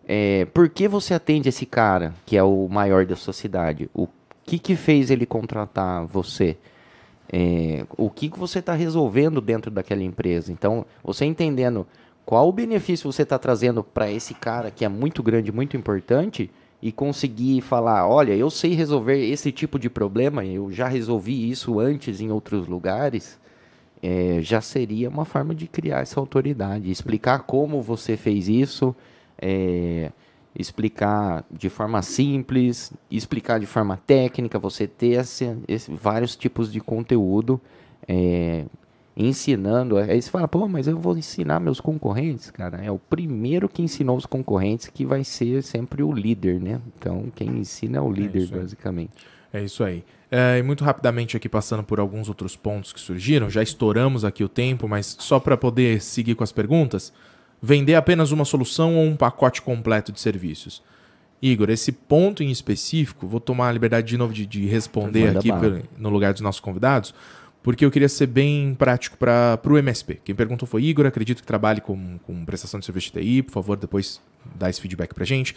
É, 0.08 0.46
por 0.46 0.68
que 0.68 0.88
você 0.88 1.12
atende 1.12 1.48
esse 1.48 1.66
cara, 1.66 2.14
que 2.24 2.36
é 2.36 2.42
o 2.42 2.68
maior 2.68 3.04
da 3.04 3.16
sociedade? 3.16 3.90
O 3.92 4.08
que 4.44 4.58
que 4.58 4.76
fez 4.76 5.10
ele 5.10 5.26
contratar 5.26 6.06
você? 6.06 6.56
É, 7.30 7.84
o 7.96 8.08
que, 8.08 8.30
que 8.30 8.38
você 8.38 8.60
está 8.60 8.72
resolvendo 8.72 9.40
dentro 9.40 9.70
daquela 9.70 10.02
empresa? 10.02 10.52
Então, 10.52 10.86
você 11.02 11.24
entendendo 11.24 11.86
qual 12.26 12.48
o 12.48 12.52
benefício 12.52 13.10
você 13.10 13.22
está 13.22 13.38
trazendo 13.38 13.82
para 13.82 14.10
esse 14.10 14.34
cara 14.34 14.70
que 14.70 14.84
é 14.84 14.88
muito 14.88 15.22
grande, 15.22 15.52
muito 15.52 15.76
importante, 15.76 16.50
e 16.82 16.92
conseguir 16.92 17.62
falar, 17.62 18.06
olha, 18.06 18.34
eu 18.34 18.50
sei 18.50 18.74
resolver 18.74 19.16
esse 19.30 19.50
tipo 19.50 19.78
de 19.78 19.88
problema, 19.88 20.44
eu 20.44 20.70
já 20.70 20.86
resolvi 20.88 21.48
isso 21.50 21.80
antes 21.80 22.20
em 22.20 22.30
outros 22.30 22.66
lugares, 22.66 23.38
é, 24.02 24.40
já 24.42 24.60
seria 24.60 25.08
uma 25.08 25.24
forma 25.24 25.54
de 25.54 25.66
criar 25.66 26.00
essa 26.00 26.20
autoridade, 26.20 26.90
explicar 26.90 27.40
como 27.44 27.80
você 27.80 28.16
fez 28.16 28.46
isso, 28.46 28.94
é, 29.40 30.10
explicar 30.54 31.44
de 31.50 31.68
forma 31.70 32.02
simples, 32.02 32.92
explicar 33.10 33.58
de 33.58 33.66
forma 33.66 33.96
técnica, 34.06 34.58
você 34.58 34.86
ter 34.86 35.20
esse, 35.20 35.56
esse- 35.66 35.90
vários 35.90 36.36
tipos 36.36 36.70
de 36.72 36.80
conteúdo 36.80 37.60
é, 38.06 38.64
ensinando. 39.16 39.96
Aí 39.96 40.20
você 40.20 40.30
fala, 40.30 40.46
pô, 40.46 40.68
mas 40.68 40.86
eu 40.86 40.98
vou 40.98 41.16
ensinar 41.16 41.58
meus 41.58 41.80
concorrentes, 41.80 42.50
cara. 42.50 42.78
É 42.84 42.90
o 42.90 42.98
primeiro 42.98 43.68
que 43.68 43.82
ensinou 43.82 44.16
os 44.16 44.26
concorrentes 44.26 44.88
que 44.88 45.04
vai 45.06 45.24
ser 45.24 45.62
sempre 45.62 46.02
o 46.02 46.12
líder, 46.12 46.60
né? 46.60 46.80
Então, 46.98 47.24
quem 47.34 47.48
ensina 47.58 47.98
é 47.98 48.00
o 48.00 48.10
líder, 48.10 48.42
isso 48.42 48.54
aí. 48.54 48.60
basicamente. 48.60 49.10
É 49.52 49.62
isso 49.64 49.82
aí. 49.82 50.04
É, 50.30 50.58
e 50.58 50.62
muito 50.62 50.84
rapidamente 50.84 51.36
aqui 51.36 51.48
passando 51.48 51.82
por 51.82 51.98
alguns 52.00 52.28
outros 52.28 52.56
pontos 52.56 52.92
que 52.92 53.00
surgiram, 53.00 53.48
já 53.48 53.62
estouramos 53.62 54.24
aqui 54.24 54.42
o 54.44 54.48
tempo, 54.48 54.86
mas 54.88 55.16
só 55.20 55.38
para 55.40 55.56
poder 55.56 56.02
seguir 56.02 56.34
com 56.34 56.42
as 56.44 56.52
perguntas, 56.52 57.12
vender 57.62 57.94
apenas 57.94 58.32
uma 58.32 58.44
solução 58.44 58.96
ou 58.96 59.04
um 59.04 59.16
pacote 59.16 59.62
completo 59.62 60.12
de 60.12 60.20
serviços? 60.20 60.82
Igor, 61.40 61.70
esse 61.70 61.92
ponto 61.92 62.42
em 62.42 62.50
específico, 62.50 63.26
vou 63.26 63.38
tomar 63.40 63.68
a 63.68 63.72
liberdade 63.72 64.08
de 64.08 64.18
novo 64.18 64.32
de, 64.32 64.44
de 64.46 64.66
responder 64.66 65.26
Manda 65.28 65.38
aqui 65.38 65.52
pelo- 65.52 65.82
no 65.96 66.08
lugar 66.08 66.32
dos 66.32 66.42
nossos 66.42 66.60
convidados, 66.60 67.14
porque 67.66 67.84
eu 67.84 67.90
queria 67.90 68.08
ser 68.08 68.28
bem 68.28 68.76
prático 68.76 69.16
para 69.16 69.60
o 69.66 69.76
MSP. 69.76 70.20
Quem 70.22 70.36
perguntou 70.36 70.68
foi 70.68 70.84
Igor, 70.84 71.04
acredito 71.04 71.40
que 71.40 71.46
trabalhe 71.48 71.80
com, 71.80 72.16
com 72.18 72.44
prestação 72.44 72.78
de 72.78 72.86
serviço 72.86 73.12
de 73.12 73.20
TI, 73.20 73.42
por 73.42 73.50
favor, 73.50 73.76
depois 73.76 74.22
dá 74.54 74.70
esse 74.70 74.80
feedback 74.80 75.12
para 75.12 75.24
gente. 75.24 75.56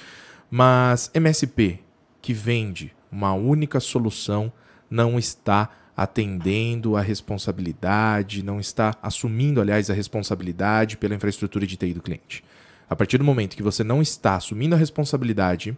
Mas 0.50 1.12
MSP 1.14 1.78
que 2.20 2.34
vende 2.34 2.92
uma 3.12 3.34
única 3.34 3.80
solução 3.80 4.52
não 4.90 5.20
está 5.20 5.70
atendendo 5.96 6.98
a 6.98 7.02
responsabilidade, 7.02 8.42
não 8.42 8.60
está 8.60 8.98
assumindo, 9.04 9.62
aliás, 9.62 9.88
a 9.92 9.94
responsabilidade 9.94 10.98
pela 10.98 11.14
infraestrutura 11.14 11.68
de 11.68 11.78
TI 11.78 11.94
do 11.94 12.02
cliente. 12.02 12.44
A 12.90 12.96
partir 12.96 13.20
do 13.20 13.24
momento 13.24 13.56
que 13.56 13.62
você 13.62 13.84
não 13.84 14.02
está 14.02 14.36
assumindo 14.36 14.74
a 14.74 14.80
responsabilidade, 14.80 15.78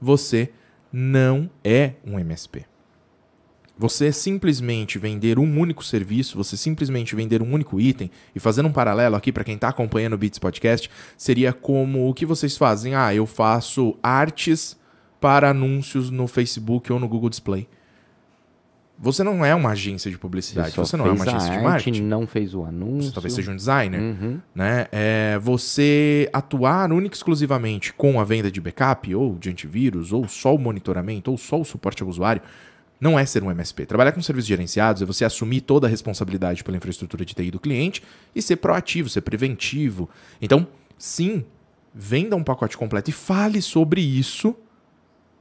você 0.00 0.50
não 0.92 1.48
é 1.62 1.92
um 2.04 2.18
MSP. 2.18 2.66
Você 3.78 4.10
simplesmente 4.10 4.98
vender 4.98 5.38
um 5.38 5.58
único 5.60 5.84
serviço, 5.84 6.36
você 6.36 6.56
simplesmente 6.56 7.14
vender 7.14 7.40
um 7.40 7.52
único 7.52 7.80
item, 7.80 8.10
e 8.34 8.40
fazendo 8.40 8.66
um 8.68 8.72
paralelo 8.72 9.14
aqui 9.14 9.30
para 9.30 9.44
quem 9.44 9.54
está 9.54 9.68
acompanhando 9.68 10.14
o 10.14 10.18
Beats 10.18 10.38
Podcast, 10.38 10.90
seria 11.16 11.52
como 11.52 12.08
o 12.08 12.12
que 12.14 12.26
vocês 12.26 12.56
fazem. 12.56 12.94
Ah, 12.96 13.14
eu 13.14 13.24
faço 13.24 13.96
artes 14.02 14.76
para 15.20 15.50
anúncios 15.50 16.10
no 16.10 16.26
Facebook 16.26 16.92
ou 16.92 16.98
no 16.98 17.08
Google 17.08 17.30
Display. 17.30 17.68
Você 19.00 19.22
não 19.22 19.44
é 19.44 19.54
uma 19.54 19.70
agência 19.70 20.10
de 20.10 20.18
publicidade, 20.18 20.74
você 20.74 20.96
não 20.96 21.06
é 21.06 21.12
uma 21.12 21.22
agência 21.24 21.50
de 21.50 21.56
arte, 21.56 21.62
marketing. 21.64 22.02
não 22.02 22.26
fez 22.26 22.52
o 22.52 22.64
anúncio. 22.64 23.10
Você 23.10 23.14
talvez 23.14 23.32
seja 23.32 23.52
um 23.52 23.56
designer 23.56 24.00
Uhum. 24.00 24.40
né? 24.52 24.88
É 24.90 25.38
você 25.40 26.28
atuar 26.32 26.92
única 26.92 27.14
e 27.14 27.16
exclusivamente 27.16 27.92
com 27.92 28.18
a 28.18 28.24
venda 28.24 28.50
de 28.50 28.60
backup, 28.60 29.14
ou 29.14 29.38
de 29.38 29.50
antivírus, 29.50 30.12
ou 30.12 30.26
só 30.26 30.52
o 30.52 30.58
monitoramento, 30.58 31.30
ou 31.30 31.38
só 31.38 31.60
o 31.60 31.64
suporte 31.64 32.02
ao 32.02 32.08
usuário, 32.08 32.42
não 33.00 33.18
é 33.18 33.24
ser 33.24 33.42
um 33.42 33.50
MSP. 33.50 33.86
Trabalhar 33.86 34.12
com 34.12 34.20
serviços 34.20 34.48
gerenciados 34.48 35.02
é 35.02 35.06
você 35.06 35.24
assumir 35.24 35.60
toda 35.60 35.86
a 35.86 35.90
responsabilidade 35.90 36.64
pela 36.64 36.76
infraestrutura 36.76 37.24
de 37.24 37.34
TI 37.34 37.50
do 37.50 37.60
cliente 37.60 38.02
e 38.34 38.42
ser 38.42 38.56
proativo, 38.56 39.08
ser 39.08 39.20
preventivo. 39.20 40.08
Então, 40.40 40.66
sim, 40.96 41.44
venda 41.94 42.34
um 42.36 42.42
pacote 42.42 42.76
completo 42.76 43.10
e 43.10 43.12
fale 43.12 43.62
sobre 43.62 44.00
isso 44.00 44.56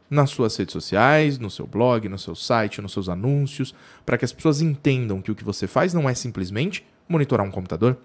nas 0.09 0.29
suas 0.29 0.55
redes 0.55 0.71
sociais, 0.71 1.37
no 1.37 1.49
seu 1.49 1.67
blog, 1.67 2.07
no 2.07 2.17
seu 2.17 2.35
site, 2.35 2.81
nos 2.81 2.93
seus 2.93 3.09
anúncios, 3.09 3.75
para 4.05 4.17
que 4.17 4.23
as 4.23 4.31
pessoas 4.31 4.61
entendam 4.61 5.21
que 5.21 5.31
o 5.31 5.35
que 5.35 5.43
você 5.43 5.67
faz 5.67 5.93
não 5.93 6.09
é 6.09 6.13
simplesmente 6.13 6.85
monitorar 7.09 7.45
um 7.45 7.51
computador, 7.51 7.97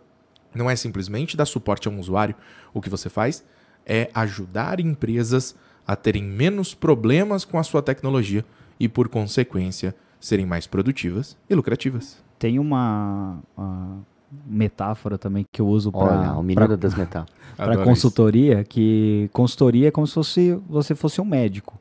não 0.55 0.69
é 0.69 0.75
simplesmente 0.75 1.37
dar 1.37 1.47
suporte 1.47 1.87
a 1.87 1.91
um 1.91 2.01
usuário. 2.01 2.35
O 2.75 2.81
que 2.81 2.91
você 2.91 3.09
faz 3.09 3.45
é 3.87 4.11
ajudar 4.15 4.81
empresas 4.81 5.55
a 5.87 5.97
terem 5.97 6.23
menos 6.23 6.75
problemas 6.75 7.45
com 7.45 7.59
a 7.59 7.63
sua 7.63 7.83
tecnologia 7.83 8.45
e, 8.79 8.89
por 8.89 9.09
consequência, 9.09 9.95
serem 10.21 10.47
mais 10.47 10.67
produtivas 10.67 11.37
e 11.49 11.55
lucrativas. 11.55 12.23
Tem 12.39 12.59
uma, 12.59 13.39
uma 13.57 13.99
metáfora 14.47 15.19
também 15.19 15.45
que 15.51 15.61
eu 15.61 15.67
uso 15.67 15.91
Olha, 15.93 16.33
o 16.33 16.35
para 16.35 16.43
menino 16.43 16.77
das 16.77 16.95
metáforas. 16.95 17.35
para 17.57 17.85
consultoria, 17.85 18.65
que 18.65 19.29
consultoria 19.33 19.89
é 19.89 19.91
como 19.91 20.07
se 20.07 20.15
fosse, 20.15 20.61
você 20.69 20.95
fosse 20.95 21.21
um 21.21 21.25
médico. 21.25 21.79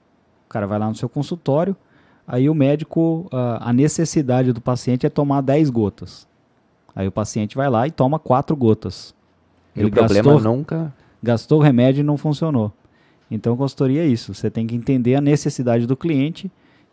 O 0.48 0.50
cara 0.50 0.68
vai 0.68 0.78
lá 0.80 0.90
no 0.90 0.96
seu 0.96 1.08
consultório, 1.08 1.76
aí 2.28 2.50
o 2.50 2.54
médico, 2.54 3.28
ah, 3.32 3.70
a 3.70 3.74
necessidade 3.74 4.52
do 4.52 4.60
paciente 4.60 5.06
é 5.06 5.10
tomar 5.10 5.42
10 5.42 5.70
gotas. 5.70 6.28
Aí 6.96 7.08
o 7.08 7.12
paciente 7.12 7.56
vai 7.56 7.70
lá 7.70 7.88
e 7.88 7.92
toma 7.92 8.20
4 8.20 8.56
gotas. 8.56 9.16
E 9.76 9.86
o 9.86 9.92
problema 9.92 10.38
nunca. 10.40 10.94
gastou 11.24 11.60
o 11.60 11.64
remédio 11.64 12.02
e 12.02 12.04
não 12.04 12.18
funcionou. 12.18 12.74
Então, 13.30 13.56
consultoria 13.56 14.04
é 14.04 14.08
isso. 14.08 14.34
Você 14.34 14.50
tem 14.50 14.68
que 14.68 14.76
entender 14.76 15.16
a 15.16 15.22
necessidade 15.22 15.88
do 15.88 15.96
cliente 15.96 16.52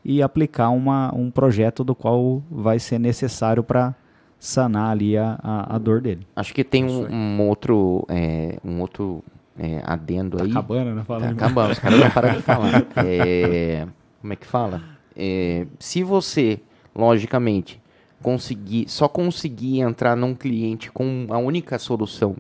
e 0.09 0.23
aplicar 0.23 0.71
uma, 0.71 1.15
um 1.15 1.31
projeto 1.31 1.85
do 1.85 1.95
qual 1.95 2.43
vai 2.51 2.79
ser 2.79 2.99
necessário 2.99 3.63
para 3.63 3.95
sanar 4.41 4.93
ali 4.93 5.19
a, 5.19 5.39
a, 5.43 5.77
a 5.77 5.79
dor 5.79 6.01
dele. 6.01 6.27
Acho 6.35 6.55
que 6.55 6.65
tem 6.65 6.83
um, 6.83 7.07
um 7.13 7.47
outro, 7.47 8.07
é, 8.09 8.59
um 8.65 8.81
outro 8.81 9.23
é, 9.59 9.83
adendo 9.85 10.39
tá 10.39 10.45
aí. 10.45 10.51
Acabando, 10.51 10.91
né? 10.95 11.01
Tá 11.01 11.05
Falando. 11.05 11.33
acabando, 11.33 11.73
os 11.73 11.79
caras 11.79 12.01
não 12.01 12.11
param 12.11 12.33
de 12.33 12.41
falar. 12.43 12.87
É, 13.05 13.87
como 14.23 14.33
é 14.33 14.37
que 14.37 14.47
fala? 14.47 14.83
É, 15.15 15.67
se 15.79 16.03
você, 16.03 16.59
logicamente, 16.97 17.79
conseguir, 18.23 18.89
só 18.89 19.09
conseguir 19.09 19.81
entrar 19.81 20.17
num 20.17 20.35
cliente 20.35 20.91
com 20.91 21.27
a 21.29 21.37
única 21.37 21.79
solução, 21.79 22.35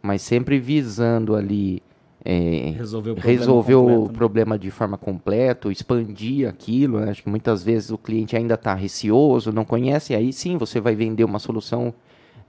mas 0.00 0.22
sempre 0.22 0.60
visando 0.60 1.34
ali 1.34 1.82
é, 2.30 2.74
Resolver 2.76 3.12
o 3.12 3.14
problema 3.14 3.38
resolver 3.38 3.74
o 3.74 3.82
completo, 3.84 4.12
né? 4.12 4.18
problema 4.18 4.58
de 4.58 4.70
forma 4.70 4.98
completa, 4.98 5.72
expandir 5.72 6.46
aquilo. 6.46 7.00
né? 7.00 7.10
Acho 7.10 7.22
que 7.22 7.28
muitas 7.30 7.62
vezes 7.62 7.90
o 7.90 7.96
cliente 7.96 8.36
ainda 8.36 8.52
está 8.52 8.74
receoso, 8.74 9.50
não 9.50 9.64
conhece, 9.64 10.14
aí 10.14 10.30
sim 10.30 10.58
você 10.58 10.78
vai 10.78 10.94
vender 10.94 11.24
uma 11.24 11.38
solução 11.38 11.94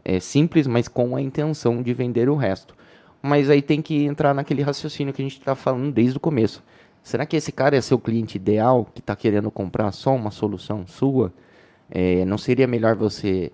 é, 0.03 0.19
simples, 0.19 0.67
mas 0.67 0.89
com 0.89 1.15
a 1.15 1.21
intenção 1.21 1.81
de 1.81 1.93
vender 1.93 2.29
o 2.29 2.35
resto. 2.35 2.75
Mas 3.21 3.49
aí 3.49 3.61
tem 3.61 3.81
que 3.81 4.03
entrar 4.03 4.33
naquele 4.33 4.61
raciocínio 4.61 5.13
que 5.13 5.21
a 5.21 5.25
gente 5.25 5.39
está 5.39 5.55
falando 5.55 5.93
desde 5.93 6.17
o 6.17 6.19
começo. 6.19 6.61
Será 7.01 7.25
que 7.25 7.37
esse 7.37 7.53
cara 7.53 7.77
é 7.77 7.79
seu 7.79 7.97
cliente 7.97 8.35
ideal 8.35 8.85
que 8.93 8.99
está 8.99 9.15
querendo 9.15 9.49
comprar 9.49 9.93
só 9.93 10.13
uma 10.13 10.29
solução 10.29 10.85
sua? 10.87 11.31
É, 11.89 12.25
não 12.25 12.37
seria 12.37 12.67
melhor 12.67 12.97
você 12.97 13.49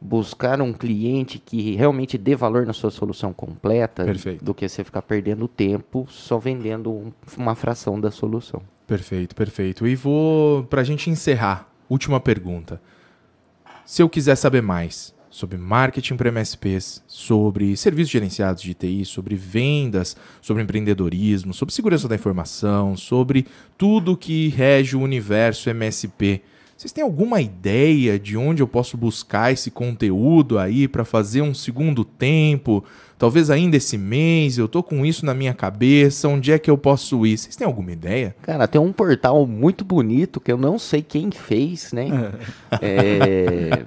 buscar 0.00 0.60
um 0.62 0.72
cliente 0.72 1.38
que 1.38 1.74
realmente 1.76 2.16
dê 2.16 2.34
valor 2.34 2.64
na 2.66 2.72
sua 2.72 2.90
solução 2.90 3.32
completa 3.32 4.04
Perfeito. 4.04 4.44
do 4.44 4.54
que 4.54 4.68
você 4.68 4.82
ficar 4.82 5.02
perdendo 5.02 5.46
tempo 5.46 6.06
só 6.08 6.38
vendendo 6.38 6.90
um- 6.90 7.12
uma 7.36 7.54
fração 7.54 8.00
da 8.00 8.10
solução? 8.10 8.62
Perfeito, 8.86 9.34
perfeito. 9.34 9.86
E 9.86 9.94
vou, 9.94 10.64
pra 10.64 10.82
gente 10.82 11.10
encerrar, 11.10 11.70
última 11.88 12.18
pergunta. 12.18 12.80
Se 13.84 14.02
eu 14.02 14.08
quiser 14.08 14.36
saber 14.36 14.62
mais 14.62 15.14
sobre 15.28 15.56
marketing 15.56 16.16
para 16.16 16.28
MSPs, 16.30 17.02
sobre 17.06 17.76
serviços 17.76 18.10
gerenciados 18.10 18.62
de 18.62 18.74
TI, 18.74 19.04
sobre 19.04 19.36
vendas, 19.36 20.16
sobre 20.40 20.62
empreendedorismo, 20.62 21.54
sobre 21.54 21.72
segurança 21.74 22.08
da 22.08 22.16
informação, 22.16 22.96
sobre 22.96 23.46
tudo 23.78 24.16
que 24.16 24.48
rege 24.48 24.96
o 24.96 25.00
universo 25.00 25.70
MSP, 25.70 26.42
vocês 26.80 26.92
têm 26.92 27.04
alguma 27.04 27.42
ideia 27.42 28.18
de 28.18 28.38
onde 28.38 28.62
eu 28.62 28.66
posso 28.66 28.96
buscar 28.96 29.52
esse 29.52 29.70
conteúdo 29.70 30.58
aí 30.58 30.88
para 30.88 31.04
fazer 31.04 31.42
um 31.42 31.52
segundo 31.52 32.06
tempo? 32.06 32.82
Talvez 33.18 33.50
ainda 33.50 33.76
esse 33.76 33.98
mês, 33.98 34.56
eu 34.56 34.66
tô 34.66 34.82
com 34.82 35.04
isso 35.04 35.26
na 35.26 35.34
minha 35.34 35.52
cabeça, 35.52 36.26
onde 36.26 36.52
é 36.52 36.58
que 36.58 36.70
eu 36.70 36.78
posso 36.78 37.26
ir? 37.26 37.36
Vocês 37.36 37.54
têm 37.54 37.66
alguma 37.66 37.92
ideia? 37.92 38.34
Cara, 38.40 38.66
tem 38.66 38.80
um 38.80 38.94
portal 38.94 39.46
muito 39.46 39.84
bonito 39.84 40.40
que 40.40 40.50
eu 40.50 40.56
não 40.56 40.78
sei 40.78 41.02
quem 41.02 41.30
fez, 41.30 41.92
né? 41.92 42.08
É, 42.80 43.84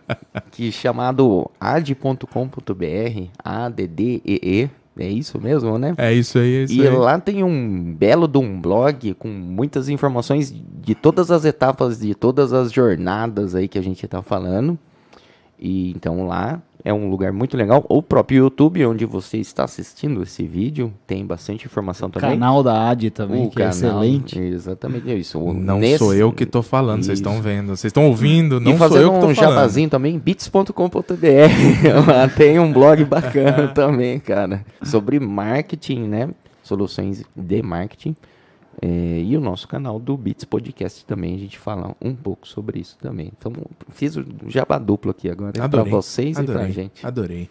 que 0.51 0.71
chamado 0.71 1.49
ad.com.br, 1.59 3.27
A-D-D-E-E, 3.43 4.69
é 4.97 5.07
isso 5.07 5.39
mesmo, 5.41 5.77
né? 5.77 5.93
É 5.97 6.13
isso 6.13 6.37
aí, 6.37 6.55
é 6.55 6.63
isso 6.63 6.73
E 6.73 6.87
aí. 6.87 6.95
lá 6.95 7.19
tem 7.19 7.43
um 7.43 7.93
belo 7.93 8.27
de 8.27 8.37
um 8.37 8.59
blog 8.61 9.13
com 9.15 9.27
muitas 9.27 9.89
informações 9.89 10.53
de 10.81 10.93
todas 10.95 11.31
as 11.31 11.45
etapas, 11.45 11.99
de 11.99 12.13
todas 12.13 12.53
as 12.53 12.71
jornadas 12.71 13.55
aí 13.55 13.67
que 13.67 13.79
a 13.79 13.81
gente 13.83 14.07
tá 14.07 14.21
falando. 14.21 14.77
E 15.65 15.91
então 15.91 16.27
lá 16.27 16.61
é 16.84 16.94
um 16.94 17.10
lugar 17.10 17.31
muito 17.31 17.56
legal. 17.56 17.85
O 17.88 18.03
próprio 18.03 18.40
YouTube, 18.40 18.85
onde 18.85 19.06
você 19.06 19.38
está 19.38 19.64
assistindo 19.64 20.22
esse 20.22 20.45
vídeo, 20.45 20.94
tem 21.07 21.26
bastante 21.26 21.65
informação 21.65 22.10
também. 22.10 22.31
Canal 22.31 22.61
da 22.61 22.90
AD 22.90 23.10
também, 23.11 23.45
O 23.45 23.49
que 23.49 23.61
é 23.61 23.69
canal, 23.69 23.72
excelente. 24.03 24.38
Exatamente 24.38 25.18
isso. 25.18 25.40
O- 25.40 25.53
Não 25.53 25.80
nesse- 25.80 25.99
sou 25.99 26.14
eu 26.14 26.34
que 26.34 26.45
tô 26.45 26.61
falando, 26.61 27.03
vocês 27.06 27.18
Isso. 27.19 27.30
estão 27.30 27.41
vendo. 27.41 27.68
Vocês 27.68 27.85
estão 27.85 28.07
ouvindo, 28.07 28.60
não 28.60 28.73
e 28.73 28.77
sou 28.77 28.98
eu 28.98 29.11
que 29.11 29.18
um 29.18 29.22
falando. 29.22 29.35
jabazinho 29.35 29.90
também, 29.90 30.19
bits.com.br. 30.19 30.68
Tem 32.35 32.60
um 32.60 32.73
blog 32.73 33.06
bacana 33.06 33.69
também, 33.73 34.19
cara. 34.19 34.65
Sobre 34.81 35.19
marketing, 35.22 36.02
né? 36.07 36.30
Soluções 36.61 37.23
de 37.34 37.61
marketing. 37.61 38.15
É, 38.81 39.21
e 39.21 39.37
o 39.37 39.41
nosso 39.41 39.67
canal 39.67 39.99
do 39.99 40.17
Bits 40.17 40.45
Podcast 40.45 41.05
também, 41.05 41.35
a 41.35 41.37
gente 41.37 41.57
fala 41.57 41.95
um 42.01 42.13
pouco 42.13 42.47
sobre 42.47 42.79
isso 42.79 42.97
também. 43.01 43.31
Então, 43.37 43.53
fiz 43.89 44.15
o 44.15 44.25
jabá 44.47 44.77
duplo 44.77 45.11
aqui 45.11 45.29
agora 45.29 45.53
para 45.53 45.65
Adorei, 45.65 45.91
vocês 45.91 46.37
e 46.37 46.43
pra 46.43 46.53
adorei, 46.55 46.71
gente. 46.71 47.05
Adorei. 47.05 47.49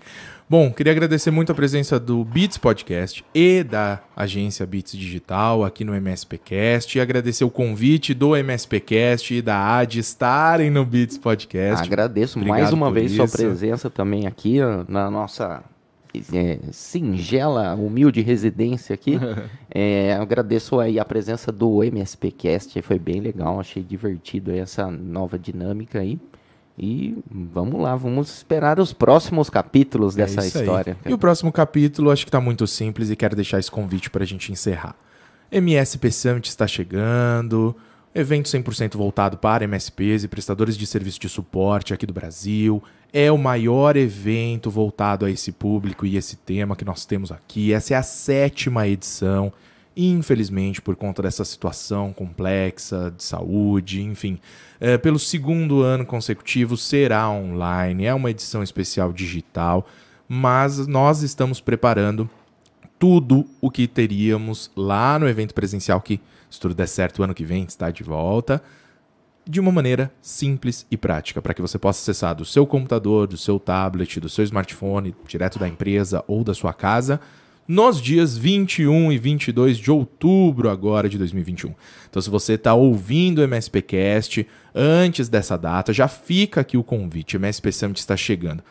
Bom, 0.48 0.70
queria 0.70 0.92
agradecer 0.92 1.30
muito 1.30 1.50
a 1.50 1.54
presença 1.54 1.98
do 1.98 2.22
Beats 2.24 2.58
Podcast 2.58 3.24
e 3.34 3.62
da 3.62 4.00
agência 4.14 4.66
Beats 4.66 4.92
Digital 4.92 5.64
aqui 5.64 5.82
no 5.82 5.94
MSPcast. 5.94 6.98
E 6.98 7.00
agradecer 7.00 7.44
o 7.44 7.50
convite 7.50 8.12
do 8.12 8.36
MSPcast 8.36 9.34
e 9.34 9.40
da 9.40 9.56
AD 9.78 9.98
estarem 9.98 10.70
no 10.70 10.84
Beats 10.84 11.16
Podcast. 11.16 11.86
Agradeço 11.86 12.38
Obrigado 12.38 12.60
mais 12.60 12.72
uma 12.72 12.90
vez 12.90 13.12
sua 13.12 13.24
isso. 13.24 13.36
presença 13.36 13.88
também 13.88 14.26
aqui 14.26 14.58
na 14.88 15.10
nossa 15.10 15.62
é, 16.32 16.58
singela, 16.70 17.74
humilde 17.74 18.20
residência 18.20 18.94
aqui. 18.94 19.18
É, 19.74 20.12
agradeço 20.20 20.78
aí 20.78 20.98
a 20.98 21.04
presença 21.04 21.50
do 21.50 21.82
MSPcast, 21.82 22.82
foi 22.82 22.98
bem 22.98 23.22
legal, 23.22 23.58
achei 23.58 23.82
divertido 23.82 24.52
essa 24.52 24.90
nova 24.90 25.38
dinâmica 25.38 26.00
aí. 26.00 26.20
E 26.78 27.16
vamos 27.30 27.80
lá, 27.80 27.96
vamos 27.96 28.28
esperar 28.36 28.78
os 28.78 28.92
próximos 28.92 29.48
capítulos 29.48 30.14
É 30.14 30.22
dessa 30.22 30.46
história. 30.46 30.94
E 31.06 31.14
o 31.14 31.16
próximo 31.16 31.50
capítulo 31.50 32.10
acho 32.10 32.26
que 32.26 32.30
tá 32.30 32.38
muito 32.38 32.66
simples 32.66 33.08
e 33.08 33.16
quero 33.16 33.34
deixar 33.34 33.58
esse 33.58 33.70
convite 33.70 34.10
pra 34.10 34.26
gente 34.26 34.52
encerrar. 34.52 34.94
MSP 35.50 36.10
Summit 36.10 36.48
está 36.48 36.66
chegando, 36.66 37.74
evento 38.14 38.46
100% 38.46 38.96
voltado 38.96 39.38
para 39.38 39.64
MSPs 39.64 40.24
e 40.24 40.28
prestadores 40.28 40.76
de 40.76 40.86
serviço 40.86 41.20
de 41.20 41.28
suporte 41.28 41.94
aqui 41.94 42.06
do 42.06 42.12
Brasil. 42.12 42.82
É 43.12 43.30
o 43.30 43.38
maior 43.38 43.96
evento 43.96 44.70
voltado 44.70 45.24
a 45.24 45.30
esse 45.30 45.52
público 45.52 46.06
e 46.06 46.16
esse 46.16 46.36
tema 46.36 46.76
que 46.76 46.84
nós 46.84 47.04
temos 47.04 47.30
aqui. 47.32 47.72
Essa 47.72 47.94
é 47.94 47.96
a 47.96 48.02
sétima 48.02 48.86
edição. 48.86 49.52
Infelizmente, 49.94 50.80
por 50.80 50.96
conta 50.96 51.22
dessa 51.22 51.44
situação 51.44 52.12
complexa 52.12 53.12
de 53.14 53.22
saúde, 53.22 54.00
enfim, 54.00 54.38
é, 54.80 54.96
pelo 54.96 55.18
segundo 55.18 55.82
ano 55.82 56.06
consecutivo 56.06 56.76
será 56.76 57.28
online. 57.28 58.06
É 58.06 58.14
uma 58.14 58.30
edição 58.30 58.62
especial 58.62 59.12
digital, 59.12 59.86
mas 60.26 60.86
nós 60.86 61.22
estamos 61.22 61.60
preparando 61.60 62.28
tudo 62.98 63.44
o 63.60 63.70
que 63.70 63.86
teríamos 63.86 64.70
lá 64.74 65.18
no 65.18 65.28
evento 65.28 65.52
presencial, 65.52 66.00
que, 66.00 66.20
se 66.52 66.60
tudo 66.60 66.74
der 66.74 66.86
certo, 66.86 67.20
o 67.20 67.22
ano 67.22 67.34
que 67.34 67.46
vem 67.46 67.64
está 67.64 67.90
de 67.90 68.02
volta, 68.02 68.62
de 69.48 69.58
uma 69.58 69.72
maneira 69.72 70.12
simples 70.20 70.86
e 70.90 70.98
prática, 70.98 71.40
para 71.40 71.54
que 71.54 71.62
você 71.62 71.78
possa 71.78 72.02
acessar 72.02 72.34
do 72.34 72.44
seu 72.44 72.66
computador, 72.66 73.26
do 73.26 73.38
seu 73.38 73.58
tablet, 73.58 74.20
do 74.20 74.28
seu 74.28 74.44
smartphone, 74.44 75.16
direto 75.26 75.58
da 75.58 75.66
empresa 75.66 76.22
ou 76.28 76.44
da 76.44 76.52
sua 76.52 76.74
casa, 76.74 77.18
nos 77.66 78.02
dias 78.02 78.36
21 78.36 79.12
e 79.12 79.18
22 79.18 79.78
de 79.78 79.90
outubro 79.90 80.68
agora 80.68 81.08
de 81.08 81.16
2021. 81.16 81.74
Então, 82.10 82.20
se 82.20 82.28
você 82.28 82.52
está 82.52 82.74
ouvindo 82.74 83.38
o 83.38 83.44
MSPcast 83.44 84.46
antes 84.74 85.30
dessa 85.30 85.56
data, 85.56 85.90
já 85.90 86.06
fica 86.06 86.60
aqui 86.60 86.76
o 86.76 86.84
convite. 86.84 87.36
O 87.36 87.40
MSP 87.40 87.72
Summit 87.72 87.98
está 87.98 88.14
chegando. 88.14 88.62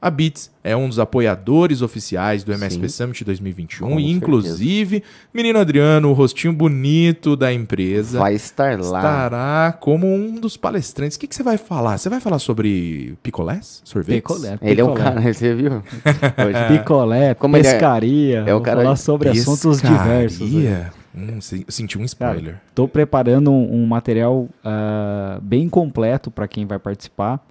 A 0.00 0.10
Bits 0.10 0.50
é 0.62 0.76
um 0.76 0.88
dos 0.88 1.00
apoiadores 1.00 1.82
oficiais 1.82 2.44
do 2.44 2.52
MSP 2.52 2.88
Sim. 2.88 2.96
Summit 3.04 3.24
2021 3.24 3.88
Com 3.90 3.98
e, 4.00 4.10
inclusive, 4.12 5.02
menino 5.34 5.58
Adriano, 5.58 6.08
o 6.10 6.12
rostinho 6.12 6.52
bonito 6.52 7.34
da 7.34 7.52
empresa, 7.52 8.20
Vai 8.20 8.34
estar 8.34 8.78
lá. 8.78 8.98
estará 8.98 9.76
como 9.80 10.06
um 10.06 10.34
dos 10.36 10.56
palestrantes. 10.56 11.16
O 11.16 11.20
que, 11.20 11.26
que 11.26 11.34
você 11.34 11.42
vai 11.42 11.58
falar? 11.58 11.98
Você 11.98 12.08
vai 12.08 12.20
falar 12.20 12.38
sobre 12.38 13.16
picolés? 13.24 13.80
Sorvetes? 13.84 14.20
Picolé, 14.22 14.58
Ele 14.62 14.80
é 14.80 14.84
um 14.84 14.92
picolé. 14.94 15.04
cara, 15.14 15.32
você 15.34 15.54
viu? 15.54 15.72
Hoje- 15.82 16.78
Picolé, 16.78 17.34
Como 17.34 17.56
é- 17.56 17.62
pescaria. 17.62 18.38
é 18.38 18.42
o 18.54 18.56
vou 18.58 18.60
cara 18.60 18.82
falar 18.82 18.96
sobre 18.96 19.30
assuntos 19.30 19.82
diversos. 19.82 20.38
Pescaria? 20.38 20.92
Hum, 21.16 21.40
senti 21.68 21.98
um 21.98 22.04
spoiler. 22.04 22.60
Estou 22.68 22.86
preparando 22.86 23.50
um, 23.50 23.82
um 23.82 23.86
material 23.86 24.48
ah, 24.64 25.40
bem 25.42 25.68
completo 25.68 26.30
para 26.30 26.46
quem 26.46 26.64
vai 26.66 26.78
participar. 26.78 27.44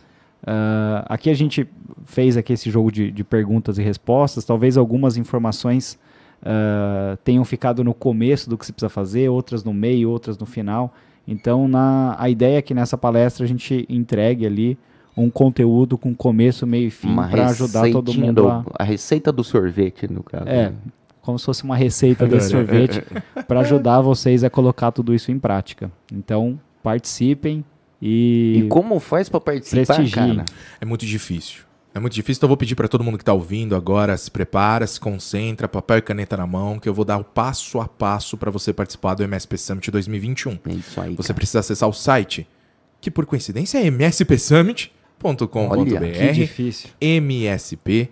Ah, 0.49 1.03
aqui 1.09 1.29
a 1.29 1.33
gente 1.33 1.67
fez 2.05 2.37
aqui 2.37 2.53
esse 2.53 2.69
jogo 2.71 2.89
de, 2.89 3.11
de 3.11 3.23
perguntas 3.23 3.77
e 3.77 3.83
respostas. 3.83 4.45
Talvez 4.45 4.77
algumas 4.77 5.17
informações 5.17 5.99
ah, 6.41 7.17
tenham 7.23 7.43
ficado 7.43 7.83
no 7.83 7.93
começo 7.93 8.49
do 8.49 8.57
que 8.57 8.65
se 8.65 8.71
precisa 8.71 8.89
fazer, 8.89 9.27
outras 9.29 9.63
no 9.63 9.73
meio, 9.73 10.09
outras 10.09 10.37
no 10.37 10.45
final. 10.45 10.93
Então, 11.27 11.67
na, 11.67 12.15
a 12.17 12.29
ideia 12.29 12.59
é 12.59 12.61
que 12.61 12.73
nessa 12.73 12.97
palestra 12.97 13.43
a 13.43 13.47
gente 13.47 13.85
entregue 13.89 14.45
ali 14.45 14.77
um 15.15 15.29
conteúdo 15.29 15.97
com 15.97 16.15
começo, 16.15 16.65
meio 16.65 16.87
e 16.87 16.91
fim 16.91 17.13
para 17.15 17.47
ajudar 17.47 17.91
todo 17.91 18.13
mundo 18.13 18.43
do- 18.43 18.47
a, 18.49 18.63
a 18.79 18.83
receita 18.83 19.31
do 19.31 19.43
sorvete, 19.43 20.07
no 20.09 20.23
caso. 20.23 20.47
é, 20.47 20.71
como 21.21 21.37
se 21.37 21.43
fosse 21.45 21.63
uma 21.65 21.75
receita 21.75 22.25
desse 22.29 22.55
Adorei. 22.55 22.87
sorvete 22.87 23.03
para 23.47 23.59
ajudar 23.61 23.99
vocês 23.99 24.43
a 24.45 24.49
colocar 24.49 24.91
tudo 24.93 25.13
isso 25.13 25.29
em 25.31 25.37
prática. 25.39 25.91
Então, 26.13 26.57
participem 26.81 27.65
e, 28.01 28.63
E 28.63 28.67
como 28.67 28.99
faz 28.99 29.29
pra 29.29 29.39
participar, 29.39 30.09
cara? 30.09 30.45
É 30.81 30.85
muito 30.85 31.05
difícil. 31.05 31.61
É 31.93 31.99
muito 31.99 32.13
difícil, 32.13 32.37
então 32.39 32.45
eu 32.47 32.49
vou 32.49 32.57
pedir 32.57 32.75
para 32.75 32.87
todo 32.87 33.03
mundo 33.03 33.17
que 33.17 33.23
está 33.23 33.33
ouvindo 33.33 33.75
agora, 33.75 34.15
se 34.17 34.29
prepara, 34.29 34.85
se 34.85 34.99
concentra, 34.99 35.67
papel 35.67 35.97
e 35.97 36.01
caneta 36.03 36.37
na 36.37 36.45
mão, 36.45 36.77
que 36.77 36.87
eu 36.87 36.93
vou 36.93 37.03
dar 37.03 37.17
o 37.17 37.23
passo 37.23 37.79
a 37.81 37.87
passo 37.87 38.37
para 38.37 38.51
você 38.51 38.71
participar 38.71 39.15
do 39.15 39.23
MSP 39.23 39.57
Summit 39.57 39.89
2021. 39.89 40.59
É 40.65 40.73
isso 40.73 41.01
aí, 41.01 41.15
Você 41.15 41.29
cara. 41.29 41.33
precisa 41.37 41.59
acessar 41.59 41.89
o 41.89 41.93
site, 41.93 42.47
que 43.01 43.09
por 43.09 43.25
coincidência 43.25 43.79
é 43.79 43.87
MSP 43.87 44.37
Summit, 44.37 44.93
Que 45.19 46.31
difícil. 46.33 46.89
MSP, 47.01 48.11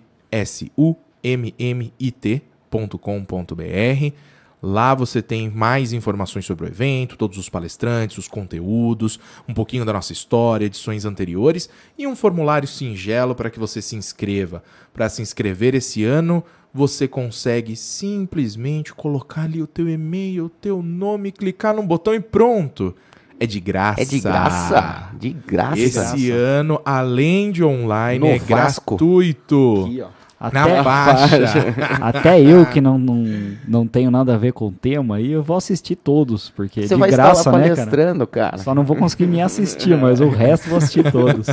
S-U-M-M-I-T.com.br. 2.72 4.14
Lá 4.62 4.96
você 4.96 5.22
tem 5.22 5.50
mais 5.50 5.94
informações 5.94 6.46
sobre 6.46 6.66
o 6.66 6.68
evento, 6.68 7.18
todos 7.18 7.38
os 7.38 7.50
palestrantes, 7.50 8.18
os 8.18 8.28
conteúdos, 8.28 9.20
um 9.48 9.54
pouquinho 9.54 9.86
da 9.86 9.94
nossa 9.94 10.12
história, 10.14 10.66
edições 10.66 11.06
anteriores 11.06 11.70
e 11.98 12.08
um 12.08 12.16
formulário 12.16 12.68
singelo 12.68 13.36
para 13.36 13.50
que 13.50 13.60
você 13.60 13.82
se 13.82 13.96
inscreva. 13.96 14.64
Para 14.94 15.08
se 15.10 15.22
inscrever 15.22 15.76
esse 15.76 16.04
ano, 16.04 16.44
você 16.74 17.08
consegue 17.08 17.76
simplesmente 17.76 18.94
colocar 18.94 19.44
ali 19.44 19.62
o 19.62 19.68
teu 19.68 19.88
e-mail, 19.88 20.46
o 20.46 20.50
teu 20.50 20.82
nome, 20.82 21.32
clicar 21.32 21.76
num 21.76 21.86
botão 21.86 22.14
e 22.14 22.20
pronto. 22.20 22.96
É 23.40 23.46
de 23.46 23.60
graça. 23.60 24.02
É 24.02 24.06
de 24.06 24.20
graça. 24.20 25.10
De 25.20 25.30
graça. 25.30 25.78
Esse 25.80 26.32
ano, 26.32 26.82
além 26.86 27.52
de 27.52 27.64
online, 27.64 28.20
No 28.20 28.28
é 28.28 28.40
Vasco. 28.40 28.96
gratuito. 28.96 29.84
Aqui, 29.86 30.02
ó. 30.02 30.25
Até, 30.40 30.60
Na 30.60 30.84
faixa. 30.84 31.74
até 32.02 32.42
eu 32.42 32.66
que 32.66 32.82
não, 32.82 32.98
não, 32.98 33.26
não 33.66 33.88
tenho 33.88 34.12
nada 34.12 34.36
a 34.36 34.38
ver 34.38 34.52
com 34.52 34.68
o 34.68 34.72
tema 34.72 35.16
aí, 35.16 35.32
eu 35.32 35.42
vou 35.42 35.56
assistir 35.56 35.96
todos, 35.96 36.50
porque 36.50 36.82
Você 36.82 36.94
de 36.94 37.00
vai 37.00 37.10
graça, 37.10 37.40
estar 37.40 37.52
lá 37.52 37.58
né, 37.60 37.64
cara? 37.64 37.76
palestrando, 37.76 38.28
cara. 38.28 38.58
Só 38.58 38.76
não 38.76 38.84
vou 38.84 38.98
conseguir 38.98 39.28
me 39.28 39.42
assistir, 39.42 39.98
mas 39.98 40.20
o 40.20 40.28
resto 40.28 40.66
eu 40.66 40.70
vou 40.72 40.78
assistir 40.78 41.10
todos. 41.10 41.48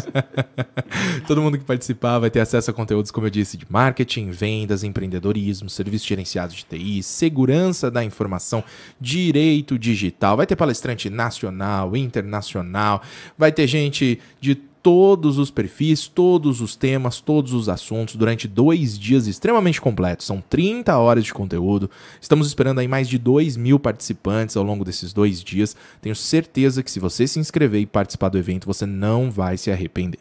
Todo 1.27 1.41
mundo 1.41 1.59
que 1.59 1.65
participar 1.65 2.19
vai 2.19 2.29
ter 2.31 2.41
acesso 2.41 2.71
a 2.71 2.75
conteúdos, 2.75 3.11
como 3.13 3.27
eu 3.27 3.31
disse, 3.31 3.57
de 3.57 3.67
marketing, 3.69 4.31
vendas, 4.31 4.83
empreendedorismo, 4.83 5.71
serviços 5.71 6.07
gerenciados 6.07 6.57
de 6.57 6.65
TI, 6.65 7.03
segurança 7.03 7.91
da 7.91 8.03
informação, 8.03 8.65
direito 9.01 9.79
digital. 9.79 10.37
Vai 10.37 10.47
ter 10.47 10.57
palestrante 10.57 11.09
nacional, 11.09 11.97
internacional, 11.97 13.01
vai 13.39 13.53
ter 13.53 13.67
gente 13.69 14.19
de 14.41 14.72
todos 14.83 15.39
os 15.39 15.51
perfis, 15.51 16.09
todos 16.09 16.61
os 16.61 16.75
temas, 16.75 17.21
todos 17.21 17.53
os 17.53 17.69
assuntos 17.69 18.17
durante 18.17 18.49
dois 18.49 18.99
dias 18.99 19.27
extremamente 19.27 19.81
completos. 19.81 20.27
São 20.27 20.43
30 20.51 20.97
horas 20.99 21.25
de 21.25 21.33
conteúdo. 21.33 21.89
Estamos 22.21 22.47
esperando 22.49 22.81
aí 22.81 22.89
mais 22.89 23.09
de 23.09 23.17
2 23.17 23.57
mil 23.57 23.79
participantes 23.79 24.57
ao 24.57 24.65
longo 24.65 24.85
desses 24.85 25.13
dois 25.13 25.43
dias. 25.43 25.77
Tenho 26.01 26.17
certeza 26.17 26.83
que 26.83 26.91
se 26.91 26.99
você 26.99 27.27
se 27.27 27.39
inscrever 27.39 27.81
e 27.81 27.87
participar 27.87 28.29
do 28.29 28.39
evento, 28.39 28.67
você 28.67 28.85
não 28.85 29.31
vai 29.31 29.57
se 29.57 29.71
arrepender. 29.71 30.21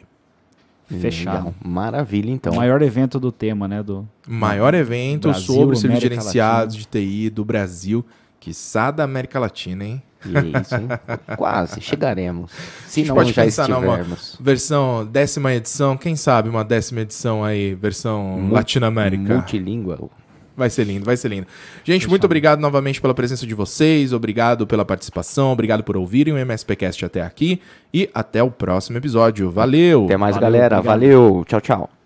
Fechado. 0.86 1.36
Legal. 1.36 1.54
Maravilha, 1.64 2.30
então. 2.30 2.52
o 2.52 2.56
maior 2.56 2.82
evento 2.82 3.18
do 3.18 3.32
tema, 3.32 3.66
né? 3.66 3.82
Do, 3.82 4.06
Maior 4.26 4.74
evento 4.74 5.28
Brasil, 5.28 5.54
sobre 5.54 5.76
serviços 5.76 6.02
gerenciados 6.02 6.76
de 6.76 6.84
TI 6.84 7.30
do 7.30 7.44
Brasil, 7.44 8.04
quiçá 8.38 8.90
da 8.90 9.04
América 9.04 9.38
Latina, 9.38 9.84
hein? 9.84 10.02
Isso, 10.24 10.74
hein? 10.74 10.88
Quase, 11.36 11.80
chegaremos. 11.80 12.50
Se 12.86 13.02
não 13.04 13.14
pode 13.14 13.32
já 13.32 13.42
pensar 13.44 13.68
numa- 13.68 13.80
estivermos. 13.86 14.36
Versão 14.40 15.04
décima 15.06 15.54
edição, 15.54 15.96
quem 15.96 16.14
sabe 16.16 16.48
uma 16.48 16.64
décima 16.64 17.00
edição 17.00 17.44
aí, 17.44 17.74
versão 17.74 18.48
Latinoamérica. 18.50 19.34
Multilíngua. 19.34 19.98
Vai 20.54 20.68
ser 20.68 20.84
lindo, 20.84 21.04
vai 21.06 21.16
ser 21.16 21.28
lindo. 21.28 21.46
Gente, 21.82 22.06
muito 22.06 22.24
obrigado 22.24 22.60
novamente 22.60 23.00
pela 23.00 23.14
presença 23.14 23.46
de 23.46 23.54
vocês, 23.54 24.12
obrigado 24.12 24.66
pela 24.66 24.84
participação, 24.84 25.50
obrigado 25.50 25.82
por 25.82 25.96
ouvirem 25.96 26.34
o 26.34 26.38
MSPcast 26.38 27.04
até 27.06 27.22
aqui 27.22 27.58
e 27.92 28.10
até 28.12 28.42
o 28.42 28.50
próximo 28.50 28.98
episódio. 28.98 29.50
Valeu! 29.50 30.04
Até 30.04 30.16
mais, 30.18 30.34
Valeu, 30.36 30.50
galera. 30.50 30.76
obrigado. 30.78 31.00
Valeu. 31.00 31.44
Tchau, 31.48 31.60
tchau. 31.60 32.01